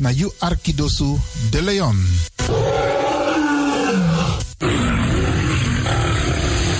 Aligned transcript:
na 0.00 0.10
you 0.10 0.32
Arkidosu 0.38 1.16
de 1.50 1.62
Leon. 1.62 2.06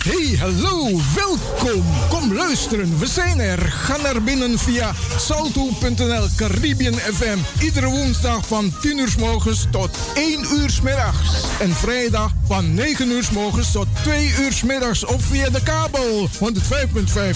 Hey, 0.04 0.36
hallo, 0.38 1.00
welkom. 1.14 1.84
Kom 2.08 2.34
luisteren, 2.34 2.98
we 2.98 3.06
zijn 3.06 3.40
er. 3.40 3.58
Ga 3.58 3.96
naar 3.96 4.22
binnen 4.22 4.58
via 4.58 4.92
salto.nl 5.16 6.26
Caribbean 6.36 6.94
FM. 6.94 7.38
Iedere 7.62 7.88
woensdag 7.88 8.46
van 8.46 8.72
10 8.80 8.98
uur 8.98 9.08
s 9.08 9.16
morgens 9.16 9.66
tot 9.70 9.90
1 10.14 10.46
uur 10.52 10.70
s 10.70 10.80
middags. 10.80 11.44
En 11.60 11.74
vrijdag 11.74 12.32
van 12.50 12.74
9 12.74 13.10
uur 13.10 13.24
s 13.24 13.30
morgens 13.30 13.72
tot 13.72 13.86
2 14.02 14.34
uur 14.40 14.52
s 14.52 14.62
middags. 14.62 15.04
Of 15.04 15.22
via 15.22 15.50
de 15.50 15.62
kabel 15.62 16.28
105.5 16.28 16.38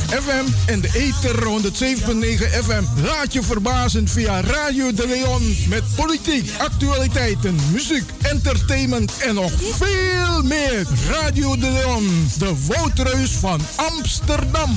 FM 0.08 0.44
en 0.66 0.80
de 0.80 0.90
ether 0.94 1.44
107.9 1.44 2.64
FM. 2.64 3.02
Laat 3.02 3.32
je 3.32 3.42
verbazen 3.42 4.08
via 4.08 4.40
Radio 4.40 4.92
de 4.92 5.06
Leon. 5.06 5.56
Met 5.68 5.82
politiek, 5.96 6.50
actualiteiten, 6.58 7.56
muziek, 7.72 8.05
entertainment 8.22 9.19
en 9.19 9.34
nog 9.34 9.52
veel 9.78 10.42
meer. 10.42 10.86
Radio 11.10 11.56
de 11.56 11.70
Leon, 11.70 12.28
de 12.38 12.55
Woutreus 12.66 13.30
van 13.30 13.60
Amsterdam. 13.77 14.77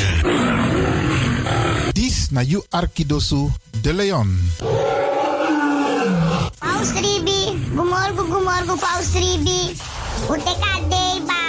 Have 0.00 0.24
ignition. 0.24 1.92
This 1.94 2.30
na 2.32 2.40
you 2.40 2.62
Arkidosu 2.72 3.50
de 3.82 3.92
Leon. 3.92 4.28
Paus 6.60 6.90
Ribi, 6.96 7.56
gumorgo 7.74 8.24
gumorgo 8.24 8.76
Paus 8.76 9.12
Ribi. 9.14 9.76
Uteka 10.28 10.80
deba. 10.88 11.40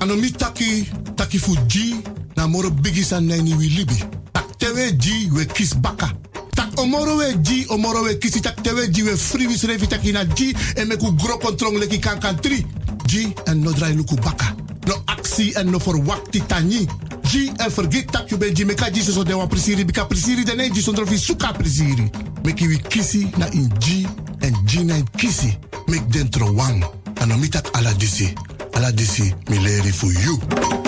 Anomi 0.00 0.30
taki, 0.32 0.88
taki 1.16 1.38
fu 1.38 1.56
G, 1.66 2.00
na 2.36 2.46
moro 2.46 2.70
bigi 2.70 3.02
san 3.04 3.26
neni 3.26 3.54
wi 3.54 3.68
libi. 3.68 3.98
Tak 4.32 4.56
tewe 4.58 4.92
G, 4.96 5.28
we 5.32 5.44
kis 5.46 5.74
baka. 5.74 6.12
Tak 6.78 6.86
omoro 6.86 7.16
we 7.16 7.34
G, 7.42 7.66
omoro 7.68 8.02
we 8.04 8.18
kisi, 8.18 8.40
tak 8.40 8.62
tewe 8.62 8.88
G, 8.90 9.02
we 9.02 9.16
free 9.16 9.48
wis 9.48 9.64
revi 9.64 9.88
taki 9.88 10.12
na 10.12 10.24
G, 10.24 10.54
en 10.76 10.86
meku 10.86 11.10
gro 11.16 11.36
kontrong 11.38 11.74
leki 11.78 11.98
kan 11.98 12.20
kan 12.20 12.38
tri. 12.38 12.64
G, 13.04 13.32
en 13.46 13.58
no 13.62 13.72
drai 13.72 13.94
luku 13.94 14.14
baka. 14.14 14.54
No 14.86 14.94
actie 15.06 15.58
en 15.58 15.70
no 15.70 15.78
verwakti 15.78 16.40
tani. 16.46 16.86
G, 17.22 17.50
en 17.56 17.70
vergeet 17.70 18.12
tak 18.12 18.30
you 18.30 18.38
ben 18.38 18.54
G, 18.54 18.64
meka 18.64 18.92
G 18.92 19.02
so 19.02 19.24
de 19.24 19.34
wan 19.34 19.48
prisiri, 19.48 19.84
bika 19.84 20.06
prisiri 20.06 20.44
de 20.44 20.54
G, 20.54 20.80
sondro 20.80 21.04
fi 21.06 21.18
suka 21.18 21.52
prisiri. 21.52 22.10
Meki 22.44 22.68
wi 22.68 22.78
kisi 22.88 23.26
na 23.36 23.46
in 23.50 23.68
G, 23.78 24.06
en 24.40 24.54
G 24.64 24.84
na 24.84 24.94
in 24.94 25.06
kisi. 25.16 25.58
Mek 25.88 26.06
dentro 26.12 26.52
wang. 26.54 26.86
Anomi 27.20 27.48
tak 27.48 27.74
ala 27.76 27.92
disi. 27.94 28.32
Ala 28.74 28.92
disi, 28.92 29.34
mi 29.48 29.58
leri 29.58 29.90
for 29.90 30.12
you. 30.12 30.87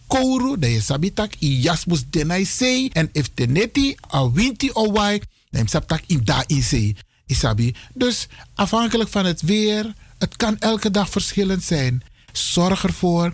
kouru, 0.11 0.59
dan 0.59 0.69
je 0.69 0.81
sabitak 0.81 1.39
i 1.39 1.61
jasmus 1.61 2.03
denai 2.09 2.45
sei. 2.45 2.89
En 2.93 3.09
if 3.15 3.31
teneti 3.33 3.95
a 4.13 4.27
winti 4.31 4.69
o 4.73 4.91
wai, 4.91 5.21
dan 5.49 5.67
sabtak 5.67 6.03
in 6.07 6.21
da 6.23 6.43
in. 6.47 6.95
Isabi. 7.25 7.75
Dus 7.93 8.27
afhankelijk 8.55 9.09
van 9.09 9.25
het 9.25 9.41
weer, 9.41 9.93
het 10.17 10.35
kan 10.35 10.59
elke 10.59 10.91
dag 10.91 11.09
verschillend 11.09 11.63
zijn. 11.63 12.03
Zorg 12.31 12.83
ervoor 12.83 13.33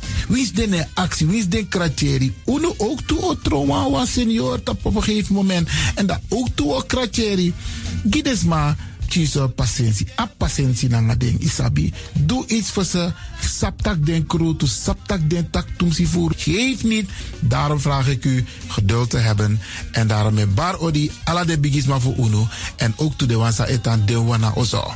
Wie 0.27 0.41
is 0.41 0.53
de 0.53 0.85
actie? 0.93 1.27
Wie 1.27 1.39
is 1.39 1.49
de 1.49 1.67
kratjeri? 1.67 2.33
Uno 2.45 2.73
ook 2.77 3.01
toe 3.01 3.21
o 3.21 3.35
trauma 3.41 3.89
was 3.89 4.11
senior 4.11 4.59
op 4.65 4.85
een 4.85 5.03
gegeven 5.03 5.35
moment. 5.35 5.69
En 5.95 6.05
dat 6.05 6.19
ook 6.29 6.47
toe 6.55 6.73
o 6.73 6.81
kratjeri. 6.81 7.53
Gides 8.09 8.43
maar 8.43 8.75
kies 9.11 9.35
patiëntie. 9.55 10.07
A 10.15 10.25
patiëntie 10.25 10.89
na 10.89 11.15
ding 11.15 11.39
isabi. 11.43 11.91
Doe 12.13 12.47
iets 12.47 12.71
voor 12.71 12.85
ze. 12.85 13.11
Saptak 13.41 14.05
den 14.05 14.25
kroto, 14.27 14.65
saptak 14.65 15.29
den 15.29 15.49
tak 15.49 15.67
tumsi 15.77 16.05
voer. 16.05 16.31
Geef 16.37 16.83
niet. 16.83 17.09
Daarom 17.39 17.79
vraag 17.79 18.07
ik 18.07 18.25
u 18.25 18.45
geduld 18.67 19.09
te 19.09 19.17
hebben. 19.17 19.59
En 19.91 20.07
daarom 20.07 20.33
met 20.33 20.55
bar 20.55 20.79
odi 20.79 21.11
ala 21.23 21.43
de 21.45 21.59
bigisma 21.59 21.99
voor 21.99 22.15
uno. 22.17 22.47
En 22.75 22.93
ook 22.97 23.17
toe 23.17 23.27
de 23.27 23.35
wansa 23.35 23.65
etan 23.65 24.05
de 24.05 24.21
wana 24.21 24.51
ozo. 24.55 24.95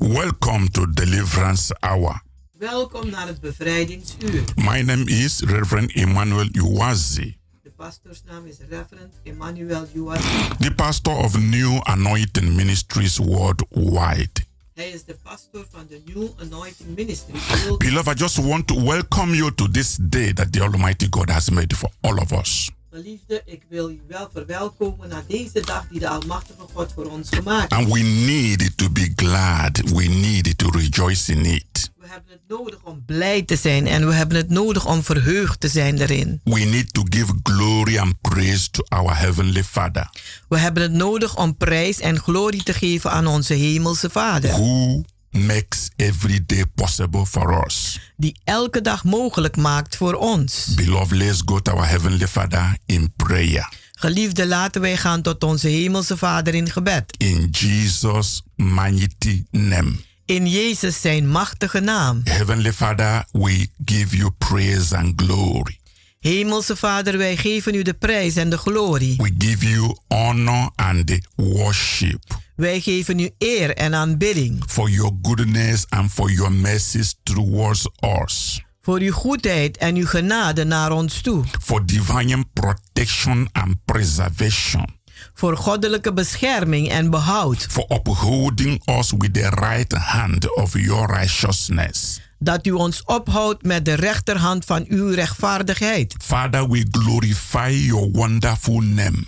Welcome 0.00 0.68
to 0.68 0.86
Deliverance 0.86 1.72
Hour. 1.80 2.22
welkom 2.58 3.10
naar 3.10 3.26
het 3.26 3.40
bevrijdingsuur. 3.40 4.42
My 4.54 4.80
name 4.82 5.04
is 5.04 5.40
Reverend 5.40 5.92
Emmanuel 5.92 6.48
Uwazi, 6.52 7.36
De 7.62 7.70
pastoorsnaam 7.76 8.46
is 8.46 8.56
Reverend 8.68 9.14
Emmanuel 9.22 9.86
Juas. 9.94 10.20
the 10.58 10.72
pastor 10.76 11.16
of 11.16 11.38
New 11.38 11.80
Anointing 11.82 12.54
Ministries 12.56 13.18
worldwide. 13.18 14.46
Hij 14.74 14.90
is 14.90 15.04
de 15.04 15.16
pastor 15.22 15.66
van 15.70 15.86
de 15.88 16.02
New 16.14 16.28
Anointing 16.36 16.96
Ministry. 16.96 17.34
Beloved, 17.76 18.16
I 18.16 18.22
just 18.22 18.36
want 18.38 18.66
to 18.66 18.84
welcome 18.84 19.34
you 19.36 19.54
to 19.54 19.68
this 19.70 19.96
day 20.00 20.32
that 20.32 20.52
the 20.52 20.60
Almighty 20.62 21.06
God 21.10 21.30
has 21.30 21.50
made 21.50 21.76
for 21.76 21.90
all 22.00 22.18
of 22.18 22.32
us. 22.32 22.70
Geliefde, 22.92 23.42
ik 23.44 23.62
wil 23.68 23.90
u 23.90 24.00
wel 24.08 24.28
verwelkomen 24.32 25.08
naar 25.08 25.22
deze 25.28 25.60
dag 25.60 25.86
die 25.90 26.00
de 26.00 26.08
Almachtige 26.08 26.64
God 26.74 26.92
voor 26.94 27.04
ons 27.06 27.28
gemaakt 27.30 27.74
heeft. 27.74 27.82
And 27.84 27.92
we 27.92 28.00
need 28.00 28.76
to 28.76 28.90
be 28.90 29.12
glad. 29.16 29.80
We 29.90 30.04
need 30.04 30.58
to 30.58 30.70
rejoice 30.70 31.32
in 31.32 31.44
it. 31.44 31.90
We 31.96 32.06
hebben 32.06 32.32
het 32.32 32.40
nodig 32.48 32.78
om 32.82 33.02
blij 33.06 33.42
te 33.42 33.56
zijn 33.56 33.86
en 33.86 34.06
we 34.06 34.14
hebben 34.14 34.36
het 34.36 34.48
nodig 34.50 34.86
om 34.86 35.02
verheugd 35.02 35.60
te 35.60 35.68
zijn 35.68 35.98
erin. 35.98 36.40
We 36.44 36.60
need 36.60 36.92
to 36.94 37.02
give 37.08 37.32
glory 37.42 37.98
and 37.98 38.20
praise 38.20 38.70
to 38.70 38.82
our 38.88 39.18
Heavenly 39.18 39.64
Father, 39.64 40.10
We 40.48 40.58
hebben 40.58 40.82
het 40.82 40.92
nodig 40.92 41.36
om 41.36 41.56
prijs 41.56 42.00
en 42.00 42.18
glorie 42.20 42.62
te 42.62 42.72
geven 42.72 43.10
aan 43.10 43.26
onze 43.26 43.54
Hemelse 43.54 44.10
Vader. 44.10 44.50
who 44.50 45.02
makes 45.30 45.90
every 45.96 46.40
day 46.46 46.64
possible 46.74 47.26
for 47.26 47.64
us. 47.64 48.00
Die 48.16 48.40
elke 48.44 48.80
dag 48.80 49.04
mogelijk 49.04 49.56
maakt 49.56 49.96
voor 49.96 50.14
ons. 50.14 50.74
Beloved, 50.74 51.18
let's 51.18 51.42
go 51.44 51.60
to 51.60 51.72
our 51.72 51.88
Heavenly 51.88 52.28
Father 52.28 52.76
in 52.86 53.12
prayer. 53.16 53.72
Geliefde, 53.92 54.46
laten 54.46 54.80
wij 54.80 54.96
gaan 54.96 55.22
tot 55.22 55.44
onze 55.44 55.68
Hemelse 55.68 56.16
Vader 56.16 56.54
in 56.54 56.70
gebed. 56.70 57.14
In 57.16 57.48
Jesus' 57.50 58.42
mighty 58.56 59.44
name. 59.50 59.92
In 60.24 60.46
Jezus 60.46 61.00
zijn 61.00 61.28
machtige 61.28 61.80
naam. 61.80 62.20
Heavenly 62.24 62.72
Father, 62.72 63.24
we 63.32 63.68
give 63.84 64.16
you 64.16 64.30
praise 64.38 64.96
and 64.96 65.22
glory. 65.22 65.78
Hemelse 66.20 66.76
Vader, 66.76 67.18
wij 67.18 67.36
geven 67.36 67.74
u 67.74 67.82
de 67.82 67.94
prijs 67.94 68.36
en 68.36 68.50
de 68.50 68.58
glorie. 68.58 69.16
We 69.16 69.34
give 69.38 69.68
you 69.68 69.96
honor 70.08 70.70
and 70.74 71.18
worship 71.36 72.46
Wij 72.58 72.80
geven 72.80 73.18
u 73.18 73.30
eer 73.38 73.76
en 73.76 73.94
aanbidding. 73.94 74.62
for 74.66 74.90
your 74.90 75.12
goodness 75.22 75.84
and 75.88 76.10
for 76.10 76.30
your 76.30 76.52
mercies 76.52 77.14
towards 77.22 77.88
us. 78.24 78.62
Voor 78.80 78.98
uw 79.00 79.12
goedheid 79.12 79.76
en 79.76 79.94
uw 79.96 80.06
genade 80.06 80.64
naar 80.64 80.92
ons 80.92 81.20
toe. 81.20 81.44
For 81.62 81.86
divine 81.86 82.44
protection 82.52 83.48
and 83.52 83.76
preservation. 83.84 84.96
Voor 85.34 85.56
goddelijke 85.56 86.12
bescherming 86.12 86.88
en 86.88 87.10
behoud. 87.10 87.66
For 87.70 87.84
upholding 87.88 88.88
us 88.98 89.12
with 89.18 89.34
the 89.34 89.48
right 89.48 89.92
hand 89.92 90.56
of 90.56 90.78
your 90.78 91.14
righteousness. 91.14 92.20
Dat 92.38 92.66
u 92.66 92.70
ons 92.70 93.02
ophoudt 93.04 93.62
met 93.62 93.84
de 93.84 93.94
rechterhand 93.94 94.64
van 94.64 94.84
uw 94.88 95.08
rechtvaardigheid. 95.08 96.14
Father, 96.22 96.68
we 96.68 96.86
glorify 96.90 97.70
your 97.70 98.10
wonderful 98.12 98.80
name. 98.80 99.24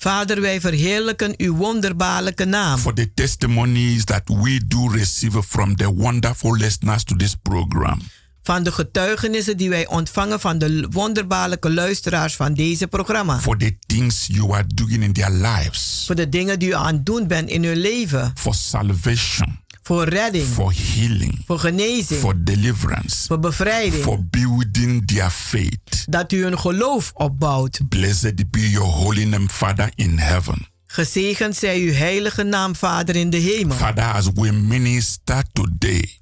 Vader, 0.00 0.40
wij 0.40 0.60
verheerlijken 0.60 1.34
uw 1.36 1.56
wonderbaarlijke 1.56 2.44
naam. 2.44 2.78
For 2.78 2.94
the 2.94 3.14
testimonies 3.14 4.04
that 4.04 4.22
we 4.24 4.60
do 4.66 4.88
receive 4.88 5.42
from 5.42 5.76
the 5.76 5.94
wonderful 5.94 6.56
listeners 6.56 7.04
to 7.04 7.16
this 7.16 7.34
program. 7.34 8.00
Van 8.42 8.62
de 8.62 8.72
getuigenissen 8.72 9.56
die 9.56 9.68
wij 9.68 9.86
ontvangen 9.86 10.40
van 10.40 10.58
de 10.58 10.86
wonderbaarlijke 10.90 11.70
luisteraars 11.70 12.36
van 12.36 12.54
deze 12.54 12.86
programma. 12.86 13.40
For 13.40 13.56
the 13.56 13.76
things 13.86 14.26
you 14.26 14.52
are 14.52 14.64
doing 14.74 15.02
in 15.02 15.12
their 15.12 15.30
lives. 15.30 16.02
Voor 16.06 16.14
de 16.14 16.28
dingen 16.28 16.58
die 16.58 16.68
u 16.68 16.74
aan 16.74 16.94
het 16.94 17.06
doen 17.06 17.26
bent 17.26 17.48
in 17.48 17.64
uw 17.64 17.80
leven. 17.80 18.32
For 18.34 18.54
salvation. 18.54 19.60
Voor 19.88 20.08
redding. 20.08 20.46
For 20.46 20.72
healing. 20.76 21.42
Voor 21.46 21.58
genezing. 21.58 22.20
For 22.20 22.44
deliverance. 22.44 23.26
Voor 23.26 23.38
bevrijding. 23.38 24.02
For 24.02 24.24
building 24.24 25.06
their 25.06 25.30
faith. 25.30 26.04
Dat 26.08 26.32
u 26.32 26.44
een 26.44 26.58
geloof 26.58 27.10
opbouwt. 27.14 27.80
Blessed 27.88 28.50
be 28.50 28.70
your 28.70 28.88
holy 28.88 29.24
name, 29.24 29.48
Father 29.48 29.92
in 29.94 30.18
heaven. 30.18 30.66
Gezegend 30.86 31.56
zij 31.56 31.78
uw 31.78 31.92
heilige 31.92 32.42
naam, 32.42 32.76
Vader 32.76 33.16
in 33.16 33.30
de 33.30 33.36
hemel. 33.36 33.76
Father, 33.76 34.12
as 34.12 34.28
we 34.34 34.52
minister 34.52 35.42
today, 35.52 36.18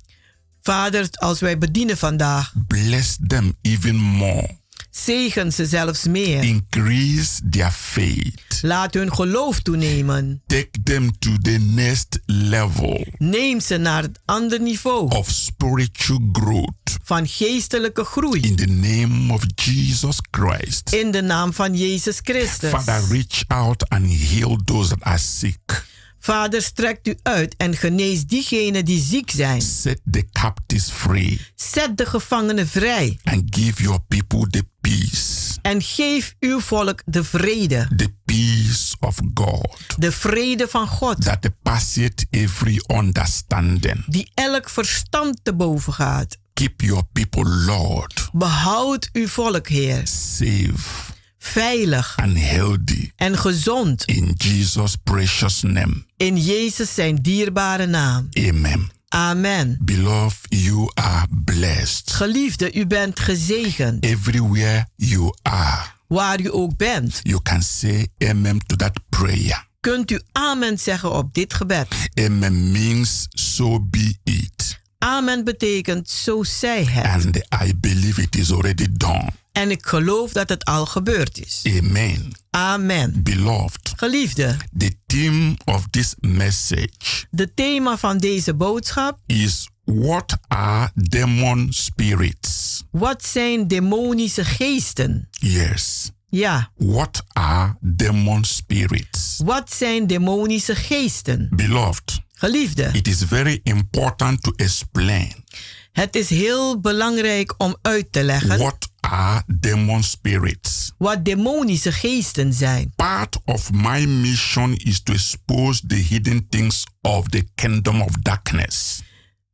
Vader, 0.63 1.09
als 1.13 1.41
wij 1.41 1.59
bedienen 1.59 1.97
vandaag, 1.97 2.53
bless 2.67 3.17
them 3.27 3.57
even 3.63 3.97
more. 3.97 4.59
Zegen 5.05 5.53
ze 5.53 5.67
zelfs 5.67 6.05
meer. 6.07 6.43
Increase 6.45 7.49
their 7.51 7.71
faith. 7.71 8.59
Laat 8.63 8.95
hun 8.95 9.13
geloof 9.15 9.61
toenemen. 9.61 10.43
Take 10.47 10.71
them 10.85 11.19
to 11.19 11.31
the 11.43 11.59
next 11.59 12.19
level 12.27 13.07
Neem 13.19 13.61
ze 13.61 13.77
naar 13.77 14.03
het 14.03 14.21
andere 14.25 14.63
niveau 14.63 15.09
of 15.17 15.31
spiritual 15.31 16.29
growth. 16.33 16.97
van 17.03 17.27
geestelijke 17.29 18.05
groei. 18.05 18.41
In 18.41 18.57
the 18.57 18.67
name 18.67 19.33
of 19.33 19.43
Jesus 19.55 20.17
Christ. 20.31 20.93
In 20.93 21.11
de 21.11 21.23
naam 21.23 21.53
van 21.53 21.75
Jezus 21.77 22.19
Christus. 22.23 22.71
Father, 22.71 23.03
reach 23.09 23.45
out 23.47 23.89
and 23.89 24.07
heal 24.07 24.59
those 24.65 24.89
that 24.89 25.03
are 25.03 25.19
sick. 25.19 25.85
Vader, 26.27 26.63
strekt 26.63 27.07
u 27.09 27.17
uit 27.23 27.55
en 27.57 27.77
genees 27.77 28.25
diegenen 28.27 28.85
die 28.85 29.01
ziek 29.03 29.31
zijn. 29.31 29.63
Set 29.63 30.01
the 30.11 30.27
captives 30.33 30.91
free 30.91 31.41
Zet 31.55 31.97
de 31.97 32.07
gevangenen 32.07 32.69
vrij. 32.69 33.19
and 33.25 33.57
give 33.57 33.83
your 33.83 34.01
people 34.09 34.51
the 34.51 34.65
peace. 34.81 35.59
En 35.63 35.83
geef 35.83 36.35
uw 36.41 36.61
volk 36.61 37.03
de 37.05 37.25
vrede. 37.25 37.89
The 37.97 38.13
peace 38.25 38.97
of 39.01 39.17
God 39.35 39.77
De 39.99 40.13
vrede 40.13 40.69
van 40.69 40.87
God. 40.89 41.23
that 41.23 41.49
passeth 41.63 42.27
every 42.31 42.81
understanding. 42.87 44.05
Die 44.07 44.31
elk 44.35 44.69
verstand 44.71 45.39
te 45.43 45.55
boven 45.55 45.93
gaat. 45.93 46.37
Keep 46.55 46.81
your 46.81 47.05
people, 47.13 47.45
Lord, 47.49 48.29
Behoud 48.33 49.09
uw 49.13 49.29
volk, 49.29 49.69
Heer. 49.69 50.01
safe 50.07 51.15
Veilig 51.53 52.17
and 52.17 52.39
healthy. 52.39 53.11
en 53.17 53.39
gezond. 53.39 54.05
In 54.05 54.35
Jesus' 54.37 54.97
precious 55.05 55.63
name. 55.63 56.05
In 56.17 56.37
Jezus 56.37 56.95
zijn 56.95 57.17
dierbare 57.23 57.87
naam. 57.87 58.29
Amen. 58.49 58.91
Amen. 59.09 59.79
Beloved, 59.81 60.39
you 60.49 60.91
are 60.95 61.27
blessed. 61.45 62.13
Geliefde, 62.13 62.75
u 62.75 62.87
bent 62.87 63.21
gezegend. 63.21 64.05
Everywhere 64.05 64.87
you 64.97 65.35
are, 65.43 65.83
Waar 66.09 66.41
u 66.41 66.53
ook 66.53 66.77
bent, 66.77 67.21
you 67.23 67.43
can 67.43 67.63
say 67.63 68.09
amen 68.29 68.59
to 68.67 68.77
that 68.77 68.93
prayer. 69.09 69.67
Kunt 69.81 70.11
u 70.11 70.21
amen 70.33 70.79
zeggen 70.79 71.13
op 71.13 71.35
dit 71.35 71.55
gebed? 71.55 71.89
Amen 72.15 72.71
means 72.73 73.27
so 73.31 73.81
be 73.81 74.17
it. 74.25 74.79
Amen 74.99 75.45
betekent 75.45 76.09
zo 76.11 76.43
zij 76.43 76.85
het. 76.85 77.05
And 77.07 77.37
I 77.67 77.75
believe 77.81 78.23
it 78.23 78.37
is 78.37 78.53
already 78.53 78.87
done. 78.91 79.31
En 79.57 79.71
ik 79.71 79.87
geloof 79.87 80.33
dat 80.33 80.49
het 80.49 80.65
al 80.65 80.87
gebeurd 80.87 81.47
is. 81.47 81.63
Amen. 81.79 82.31
Amen. 82.51 83.23
Beloved, 83.23 83.93
Geliefde, 83.97 84.57
the 84.79 84.97
theme 85.07 85.57
of 85.65 85.87
this 85.91 86.15
message 86.21 86.91
de 87.31 87.55
thema 87.55 87.97
van 87.97 88.19
deze 88.19 88.55
boodschap. 88.55 89.19
is 89.27 89.69
what 89.85 90.37
are 90.49 90.91
demon 90.95 91.67
spirits? 91.71 92.83
Wat 92.91 93.25
zijn 93.25 93.69
demonische 93.69 94.45
geesten? 94.45 95.29
Yes. 95.31 96.11
Ja, 96.29 96.71
What 96.77 97.23
are 97.33 97.77
demon 97.81 98.45
spirits? 98.45 99.41
wat 99.45 99.73
zijn 99.75 100.07
demonische 100.07 100.75
geesten? 100.75 101.49
Beloved, 101.51 102.21
Geliefde, 102.33 102.91
it 102.93 103.09
is 103.09 103.23
very 103.27 103.61
important 103.63 104.43
to 104.43 104.53
explain 104.57 105.45
het 105.93 106.17
is 106.17 106.29
heel 106.29 106.81
belangrijk 106.81 107.55
om 107.59 107.77
uit 107.83 108.13
te 108.13 108.23
leggen 108.23 108.59
what 108.59 108.89
are 109.11 109.43
demon 109.47 110.03
spirits. 110.03 110.93
wat 110.99 111.25
demonische 111.25 111.93
geesten 111.93 112.53
zijn. 112.53 112.93
Part 112.97 113.39
of 113.45 113.73
my 113.73 114.05
mission 114.07 114.75
is 114.77 115.03
to 115.03 115.13
expose 115.13 115.87
the 115.87 115.95
hidden 115.95 116.47
things 116.49 116.85
of 117.01 117.29
the 117.29 117.47
kingdom 117.55 118.01
of 118.01 118.11
darkness. 118.11 119.01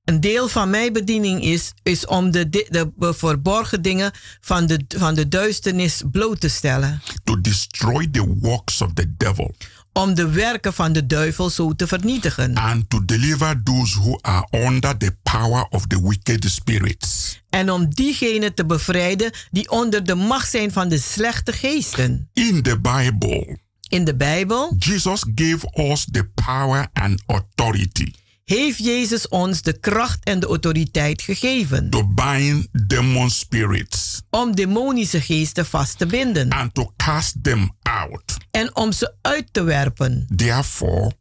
Een 0.05 0.21
deel 0.21 0.49
van 0.49 0.71
mijn 0.71 0.93
bediening 0.93 1.43
is, 1.43 1.73
is 1.83 2.07
om 2.07 2.31
de, 2.31 2.49
di- 2.49 2.67
de 2.69 2.91
verborgen 2.99 3.83
dingen 3.83 4.11
van 4.41 4.67
de, 4.67 4.85
van 4.89 5.15
de 5.15 5.29
duisternis 5.29 6.03
bloot 6.11 6.41
te 6.41 6.49
stellen. 6.49 7.03
to 7.25 7.41
destroy 7.41 8.09
the 8.11 8.37
works 8.41 8.81
of 8.83 8.93
the 8.95 9.15
devil 9.17 9.55
Om 9.93 10.15
de 10.15 10.29
werken 10.31 10.73
van 10.73 10.93
de 10.93 11.07
duivel 11.07 11.51
zo 11.51 11.75
te 11.75 11.87
vernietigen. 11.87 12.55
and 12.55 12.91
to 12.91 13.05
deliver 13.05 13.63
those 13.63 13.99
who 14.01 14.19
are 14.21 14.47
under 14.53 14.97
the 14.97 15.17
power 15.23 15.67
of 15.71 15.87
the 15.87 16.09
wicked 16.09 16.51
spirits. 16.51 17.41
En 17.51 17.71
om 17.71 17.95
diegenen 17.95 18.55
te 18.55 18.67
bevrijden 18.67 19.31
die 19.51 19.71
onder 19.71 20.05
de 20.05 20.15
macht 20.15 20.51
zijn 20.51 20.73
van 20.73 20.89
de 20.89 20.99
slechte 20.99 21.53
geesten. 21.53 22.29
In 22.33 22.63
the 22.63 22.81
Bible, 22.81 23.59
In 23.89 24.05
de 24.05 24.17
Bijbel 24.17 24.75
Jesus 24.79 25.25
gave 25.35 25.91
us 25.91 26.07
the 26.11 26.25
power 26.35 26.89
and 26.93 27.23
authority 27.27 28.13
heeft 28.53 28.79
Jezus 28.79 29.29
ons 29.29 29.63
de 29.63 29.79
kracht 29.79 30.25
en 30.25 30.41
de 30.41 30.47
autoriteit 30.47 31.23
gegeven 31.23 31.91
to 31.91 32.07
bind 32.07 32.69
demon 32.73 33.31
spirits 33.31 34.23
om 34.31 34.55
demonische 34.55 35.21
geesten 35.21 35.67
vast 35.67 35.99
te 35.99 36.07
binden 36.07 36.51
and 36.51 36.75
to 36.75 36.93
cast 36.97 37.35
them 37.43 37.71
out. 37.83 38.37
en 38.51 38.77
om 38.77 38.93
ze 38.93 39.15
uit 39.21 39.49
te 39.53 39.63
werpen. 39.63 40.27
Therefore, 40.37 41.13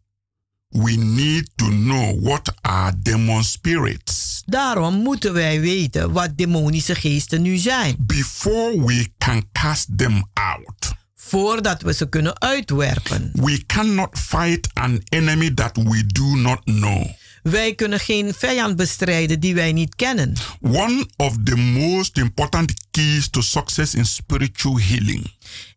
we 0.67 0.91
need 0.91 1.49
to 1.55 1.65
know 1.65 2.23
what 2.23 2.53
are 2.61 2.93
demon 2.97 3.43
spirits 3.43 4.43
Daarom 4.45 4.93
moeten 4.95 5.33
wij 5.33 5.59
weten 5.59 6.11
wat 6.11 6.37
demonische 6.37 6.95
geesten 6.95 7.41
nu 7.41 7.57
zijn, 7.57 7.95
before 7.99 8.85
we 8.85 9.07
can 9.17 9.43
cast 9.51 9.87
them 9.97 10.23
out. 10.33 10.91
voordat 11.15 11.81
we 11.81 11.93
ze 11.93 12.09
kunnen 12.09 12.41
uitwerpen. 12.41 13.31
We 13.33 13.65
cannot 13.65 14.17
fight 14.17 14.69
an 14.73 15.01
enemy 15.09 15.53
that 15.53 15.77
we 15.77 16.05
do 16.05 16.35
not 16.35 16.63
know. 16.63 17.19
Wij 17.43 17.75
kunnen 17.75 17.99
geen 17.99 18.33
vijand 18.33 18.75
bestrijden 18.75 19.39
die 19.39 19.55
wij 19.55 19.71
niet 19.71 19.95
kennen. 19.95 20.33
One 20.61 21.05
of 21.17 21.35
the 21.43 21.55
most 21.55 22.17
important 22.17 22.73
keys 22.91 23.29
to 23.29 23.41
success 23.41 23.93
in 23.93 24.05
spiritual 24.05 24.79
healing 24.79 25.31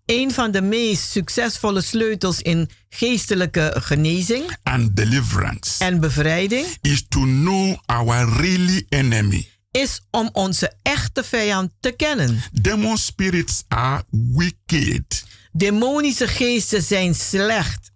Een 0.06 0.32
van 0.32 0.50
de 0.50 0.62
meest 0.62 1.10
succesvolle 1.10 1.80
sleutels 1.80 2.42
in 2.42 2.70
geestelijke 2.88 3.74
genezing 3.78 4.56
and 4.62 4.96
deliverance 4.96 5.84
en 5.84 6.00
bevrijding 6.00 6.66
is 6.80 7.04
to 7.08 7.20
know 7.20 7.76
our 7.86 8.36
really 8.40 8.86
enemy. 8.88 9.48
is 9.70 10.00
om 10.10 10.28
onze 10.32 10.72
echte 10.82 11.24
vijand 11.24 11.70
te 11.80 11.90
kennen. 11.90 12.42
Demon 12.52 12.98
spirits 12.98 13.62
are 13.68 14.04
wicked, 14.10 15.24
Demonische 15.52 16.28
geesten 16.28 16.82
zijn 16.82 17.14
slecht. 17.14 17.92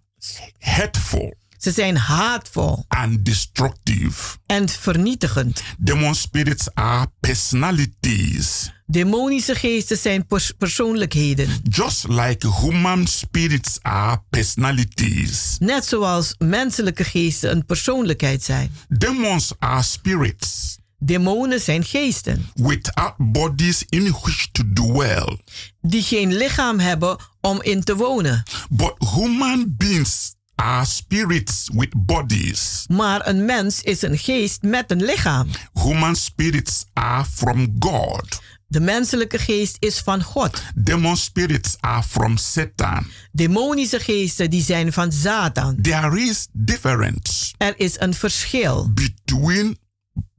hurtful, 0.57 1.33
Ze 1.59 1.71
zijn 1.71 1.97
haatvol 1.97 2.85
and 2.87 3.25
destructive. 3.25 4.37
en 4.45 4.69
vernietigend. 4.69 5.61
Demon 5.77 6.15
spirits 6.15 6.73
are 6.73 7.11
personalities, 7.19 8.71
Demonische 8.85 9.55
geesten 9.55 9.97
zijn 9.97 10.25
pers- 10.25 10.51
persoonlijkheden. 10.57 11.49
just 11.69 12.07
like 12.07 12.47
human 12.61 13.07
spirits 13.07 13.77
are 13.81 14.21
personalities. 14.29 15.55
Net 15.59 15.85
zoals 15.85 16.35
menselijke 16.37 17.03
geesten 17.03 17.51
een 17.51 17.65
persoonlijkheid 17.65 18.43
zijn. 18.43 18.71
Demons 18.87 19.51
are 19.59 19.81
spirits 19.83 20.77
Demonen 21.01 21.59
zijn 21.61 21.83
geesten 21.83 22.49
without 22.55 23.13
bodies 23.17 23.83
in 23.89 24.11
which 24.11 24.47
to 24.51 24.63
dwell. 24.73 25.37
die 25.81 26.01
geen 26.01 26.33
lichaam 26.35 26.79
hebben 26.79 27.17
om 27.41 27.61
in 27.61 27.83
te 27.83 27.95
wonen. 27.95 28.43
But 28.69 28.93
human 29.15 29.73
beings 29.77 30.33
are 30.59 30.85
spirits 30.85 31.69
with 31.73 32.05
bodies. 32.05 32.85
Maar 32.87 33.27
een 33.27 33.45
mens 33.45 33.81
is 33.81 34.01
een 34.01 34.17
geest 34.17 34.61
met 34.61 34.91
een 34.91 35.03
lichaam. 35.03 35.47
Human 35.73 36.15
spirits 36.15 36.85
are 36.93 37.25
from 37.25 37.75
God. 37.79 38.41
De 38.67 38.79
menselijke 38.79 39.37
geest 39.37 39.75
is 39.79 39.99
van 39.99 40.23
God. 40.23 40.61
Demon 40.75 41.17
spirits 41.17 41.75
are 41.79 42.03
from 42.03 42.37
Satan. 42.37 43.05
Demonische 43.31 43.99
geesten 43.99 44.49
die 44.49 44.63
zijn 44.63 44.93
van 44.93 45.11
Satan. 45.11 45.81
There 45.81 46.21
is 46.21 46.47
difference 46.51 47.53
Er 47.57 47.73
is 47.77 47.99
een 47.99 48.13
verschil 48.13 48.91
between 48.93 49.77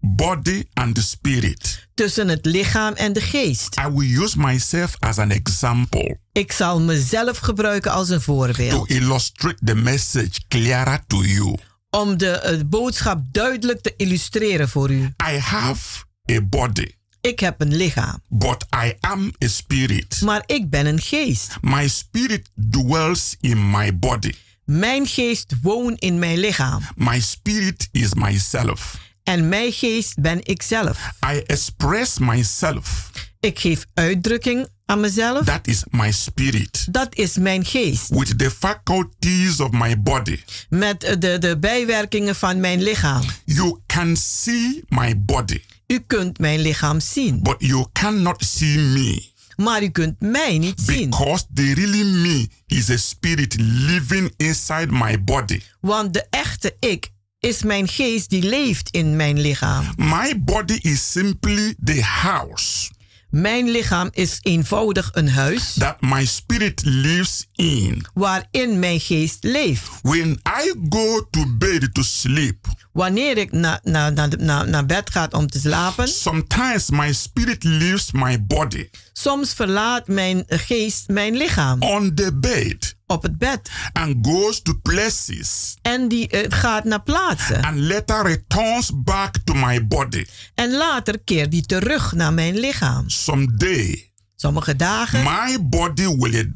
body 0.00 0.64
and 0.74 0.94
the 0.94 1.02
spirit. 1.02 1.88
tussen 1.94 2.28
het 2.28 2.44
lichaam 2.46 2.94
en 2.94 3.12
de 3.12 3.20
geest. 3.20 3.76
I 3.86 3.88
will 3.92 4.18
use 4.22 4.38
myself 4.38 4.96
as 4.98 5.18
an 5.18 5.30
example 5.30 6.18
Ik 6.32 6.52
zal 6.52 6.80
mezelf 6.80 7.38
gebruiken 7.38 7.90
als 7.92 8.08
een 8.08 8.16
to 8.18 8.22
voorbeeld. 8.24 8.90
illustrate 8.90 9.58
the 9.64 9.74
message 9.74 10.30
clearer 10.48 11.00
to 11.06 11.24
you. 11.24 11.56
Om 11.90 12.16
de 12.18 12.30
eh, 12.30 12.58
boodschap 12.66 13.22
duidelijk 13.32 13.80
te 13.82 13.94
illustreren 13.96 14.68
voor 14.68 14.90
u. 14.90 15.14
I 15.32 15.38
have 15.38 16.04
a 16.32 16.40
body, 16.42 16.86
Ik 17.20 17.40
heb 17.40 17.60
een 17.60 17.76
lichaam, 17.76 18.22
but 18.28 18.64
I 18.84 18.92
am 19.00 19.32
a 19.44 19.48
spirit. 19.48 20.20
maar 20.24 20.42
ik 20.46 20.70
ben 20.70 20.86
een 20.86 21.00
geest. 21.00 21.56
My 21.60 21.88
spirit 21.88 22.50
dwells 22.70 23.36
in 23.40 23.70
my 23.70 23.98
body. 23.98 24.32
Mijn 24.64 25.06
geest 25.06 25.54
woont 25.62 26.00
in 26.00 26.18
mijn 26.18 26.38
lichaam. 26.38 26.82
My 26.96 27.20
spirit 27.20 27.88
is 27.92 28.14
myself. 28.14 28.98
En 29.24 29.48
mijn 29.48 29.72
geest 29.72 30.20
ben 30.20 30.38
ik 30.42 30.62
zelf. 30.62 31.10
I 31.34 31.38
express 31.46 32.18
myself. 32.18 33.10
Ik 33.40 33.58
geef 33.58 33.86
uitdrukking 33.94 34.68
aan 34.86 35.00
mezelf. 35.00 35.44
That 35.44 35.66
is 35.66 35.84
my 35.90 36.12
spirit. 36.12 36.86
Dat 36.90 37.14
is 37.14 37.36
mijn 37.38 37.64
geest. 37.64 38.08
With 38.08 38.38
the 38.38 38.50
faculties 38.50 39.60
of 39.60 39.70
my 39.70 40.00
body. 40.00 40.40
Met 40.68 41.00
de, 41.18 41.38
de 41.38 41.58
bijwerkingen 41.58 42.34
van 42.34 42.60
mijn 42.60 42.82
lichaam. 42.82 43.22
You 43.44 43.78
can 43.86 44.16
see 44.16 44.82
my 44.88 45.18
body, 45.18 45.60
U 45.86 45.98
kunt 46.06 46.38
mijn 46.38 46.60
lichaam 46.60 47.00
zien, 47.00 47.42
but 47.42 47.54
you 47.58 47.86
cannot 47.92 48.44
see 48.44 48.78
me. 48.78 49.28
maar 49.56 49.82
u 49.82 49.88
kunt 49.88 50.20
mij 50.20 50.58
niet 50.58 50.80
zien. 50.80 51.10
Because 51.10 51.44
the 51.54 51.74
really 51.74 52.02
me 52.04 52.48
is 52.66 52.90
a 52.90 52.96
spirit 52.96 53.56
living 53.58 54.32
inside 54.36 54.86
my 54.90 55.24
body. 55.24 55.60
Want 55.80 56.12
de 56.14 56.26
echte 56.30 56.76
ik 56.78 57.10
is 57.40 57.62
mijn 57.62 57.88
geest 57.88 58.30
die 58.30 58.42
leeft 58.42 58.90
in 58.90 59.16
mijn 59.16 59.40
lichaam. 59.40 59.92
My 59.96 60.42
body 60.44 60.78
is 60.82 61.12
simply 61.12 61.74
the 61.84 62.02
house 62.02 62.90
Mijn 63.30 63.70
lichaam 63.70 64.08
is 64.12 64.38
eenvoudig 64.42 65.10
een 65.12 65.28
huis 65.28 65.72
that 65.78 66.00
my 66.00 66.24
spirit 66.26 66.82
lives 66.84 67.46
in. 67.54 68.06
waarin 68.14 68.78
mijn 68.78 69.00
geest 69.00 69.44
leeft. 69.44 69.88
When 70.02 70.40
I 70.62 70.74
go 70.88 71.26
to 71.30 71.46
bed 71.58 71.94
to 71.94 72.02
sleep, 72.02 72.66
Wanneer 72.92 73.36
ik 73.38 73.52
naar 73.52 73.80
na, 73.82 74.10
na, 74.10 74.26
na, 74.38 74.62
naar 74.64 74.86
bed 74.86 75.10
ga 75.10 75.28
om 75.30 75.46
te 75.46 75.60
slapen, 75.60 76.08
sometimes 76.08 76.90
my 76.90 77.12
spirit 77.12 77.64
leaves 77.64 78.12
my 78.12 78.44
body 78.46 78.88
soms 79.12 79.52
verlaat 79.54 80.06
mijn 80.08 80.44
geest 80.46 81.08
mijn 81.08 81.36
lichaam 81.36 81.82
on 81.82 82.14
the 82.14 82.34
bed 82.34 82.96
op 83.06 83.22
het 83.22 83.38
bed. 83.38 83.70
and 83.92 84.16
goes 84.26 84.62
to 84.62 84.78
places 84.82 85.76
En 85.82 86.08
die 86.08 86.28
eh, 86.28 86.58
gaat 86.58 86.84
naar 86.84 87.02
plaatsen. 87.02 87.62
and 87.64 87.78
later 87.78 88.22
returns 88.26 88.90
back 88.94 89.34
to 89.44 89.54
my 89.54 89.86
body. 89.86 90.26
En 90.54 90.70
later 90.72 91.18
keert 91.18 91.50
die 91.50 91.66
terug 91.66 92.12
naar 92.12 92.32
mijn 92.32 92.58
lichaam. 92.58 93.08
Someday, 93.08 94.10
Sommige 94.36 94.76
dagen, 94.76 95.22
my 95.22 95.58
body 95.62 96.06
will 96.16 96.30
die 96.30 96.50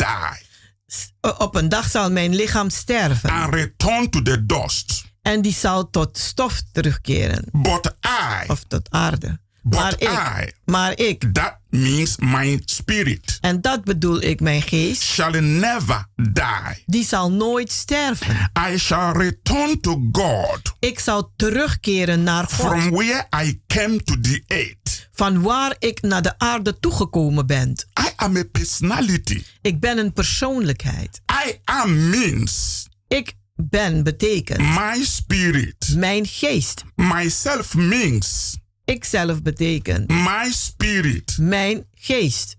eh, 1.20 1.30
op 1.38 1.54
een 1.54 1.68
dag 1.68 1.90
zal 1.90 2.10
mijn 2.10 2.34
lichaam 2.34 2.70
sterven. 2.70 3.30
and 3.30 3.54
return 3.54 4.10
to 4.10 4.22
the 4.22 4.46
dust. 4.46 5.04
En 5.24 5.42
die 5.42 5.52
zal 5.54 5.90
tot 5.90 6.18
stof 6.18 6.62
terugkeren. 6.72 7.44
But 7.52 7.94
I, 8.06 8.50
Of 8.50 8.64
tot 8.68 8.90
aarde. 8.90 9.38
maar 9.62 9.94
ik, 9.98 10.52
maar 10.64 10.98
ik. 10.98 11.24
That 11.32 11.56
means 11.68 12.16
my 12.16 12.60
spirit. 12.64 13.38
En 13.40 13.60
dat 13.60 13.84
bedoel 13.84 14.22
ik 14.22 14.40
mijn 14.40 14.62
geest. 14.62 15.02
Shall 15.02 15.40
never 15.40 16.06
die. 16.16 16.82
Die 16.87 17.04
zal 17.04 17.32
nooit 17.32 17.72
sterven. 17.72 18.50
I 18.72 18.78
shall 18.78 19.12
return 19.12 19.80
to 19.80 20.08
God. 20.12 20.60
Ik 20.78 20.98
zal 20.98 21.32
terugkeren 21.37 22.22
naar 22.22 22.44
God. 22.44 22.54
From 22.54 22.90
where 22.90 23.26
I 23.44 23.60
came 23.66 24.02
to 24.02 24.20
the 24.20 24.42
earth. 24.46 25.08
Van 25.12 25.42
waar 25.42 25.74
ik 25.78 26.02
naar 26.02 26.22
de 26.22 26.38
aarde 26.38 26.78
toegekomen 26.78 27.46
ben. 27.46 27.70
I 28.00 28.08
am 28.16 28.37
a 28.37 28.44
personality. 28.52 29.42
Ik 29.62 29.80
ben 29.80 29.98
een 29.98 30.12
persoonlijkheid. 30.12 31.20
I 31.46 31.60
am 31.64 32.08
means. 32.10 32.87
Ik 33.08 33.32
ben 33.62 34.02
betekent. 34.02 34.58
My 34.58 35.04
spirit. 35.04 35.94
Mijn 35.96 36.26
geest. 36.26 36.84
Myself 36.96 37.74
means. 37.74 38.58
Ikzelf 38.84 39.42
betekent. 39.42 40.08
My 40.10 40.50
spirit. 40.50 41.36
Mijn 41.40 41.86
geest. 41.94 42.56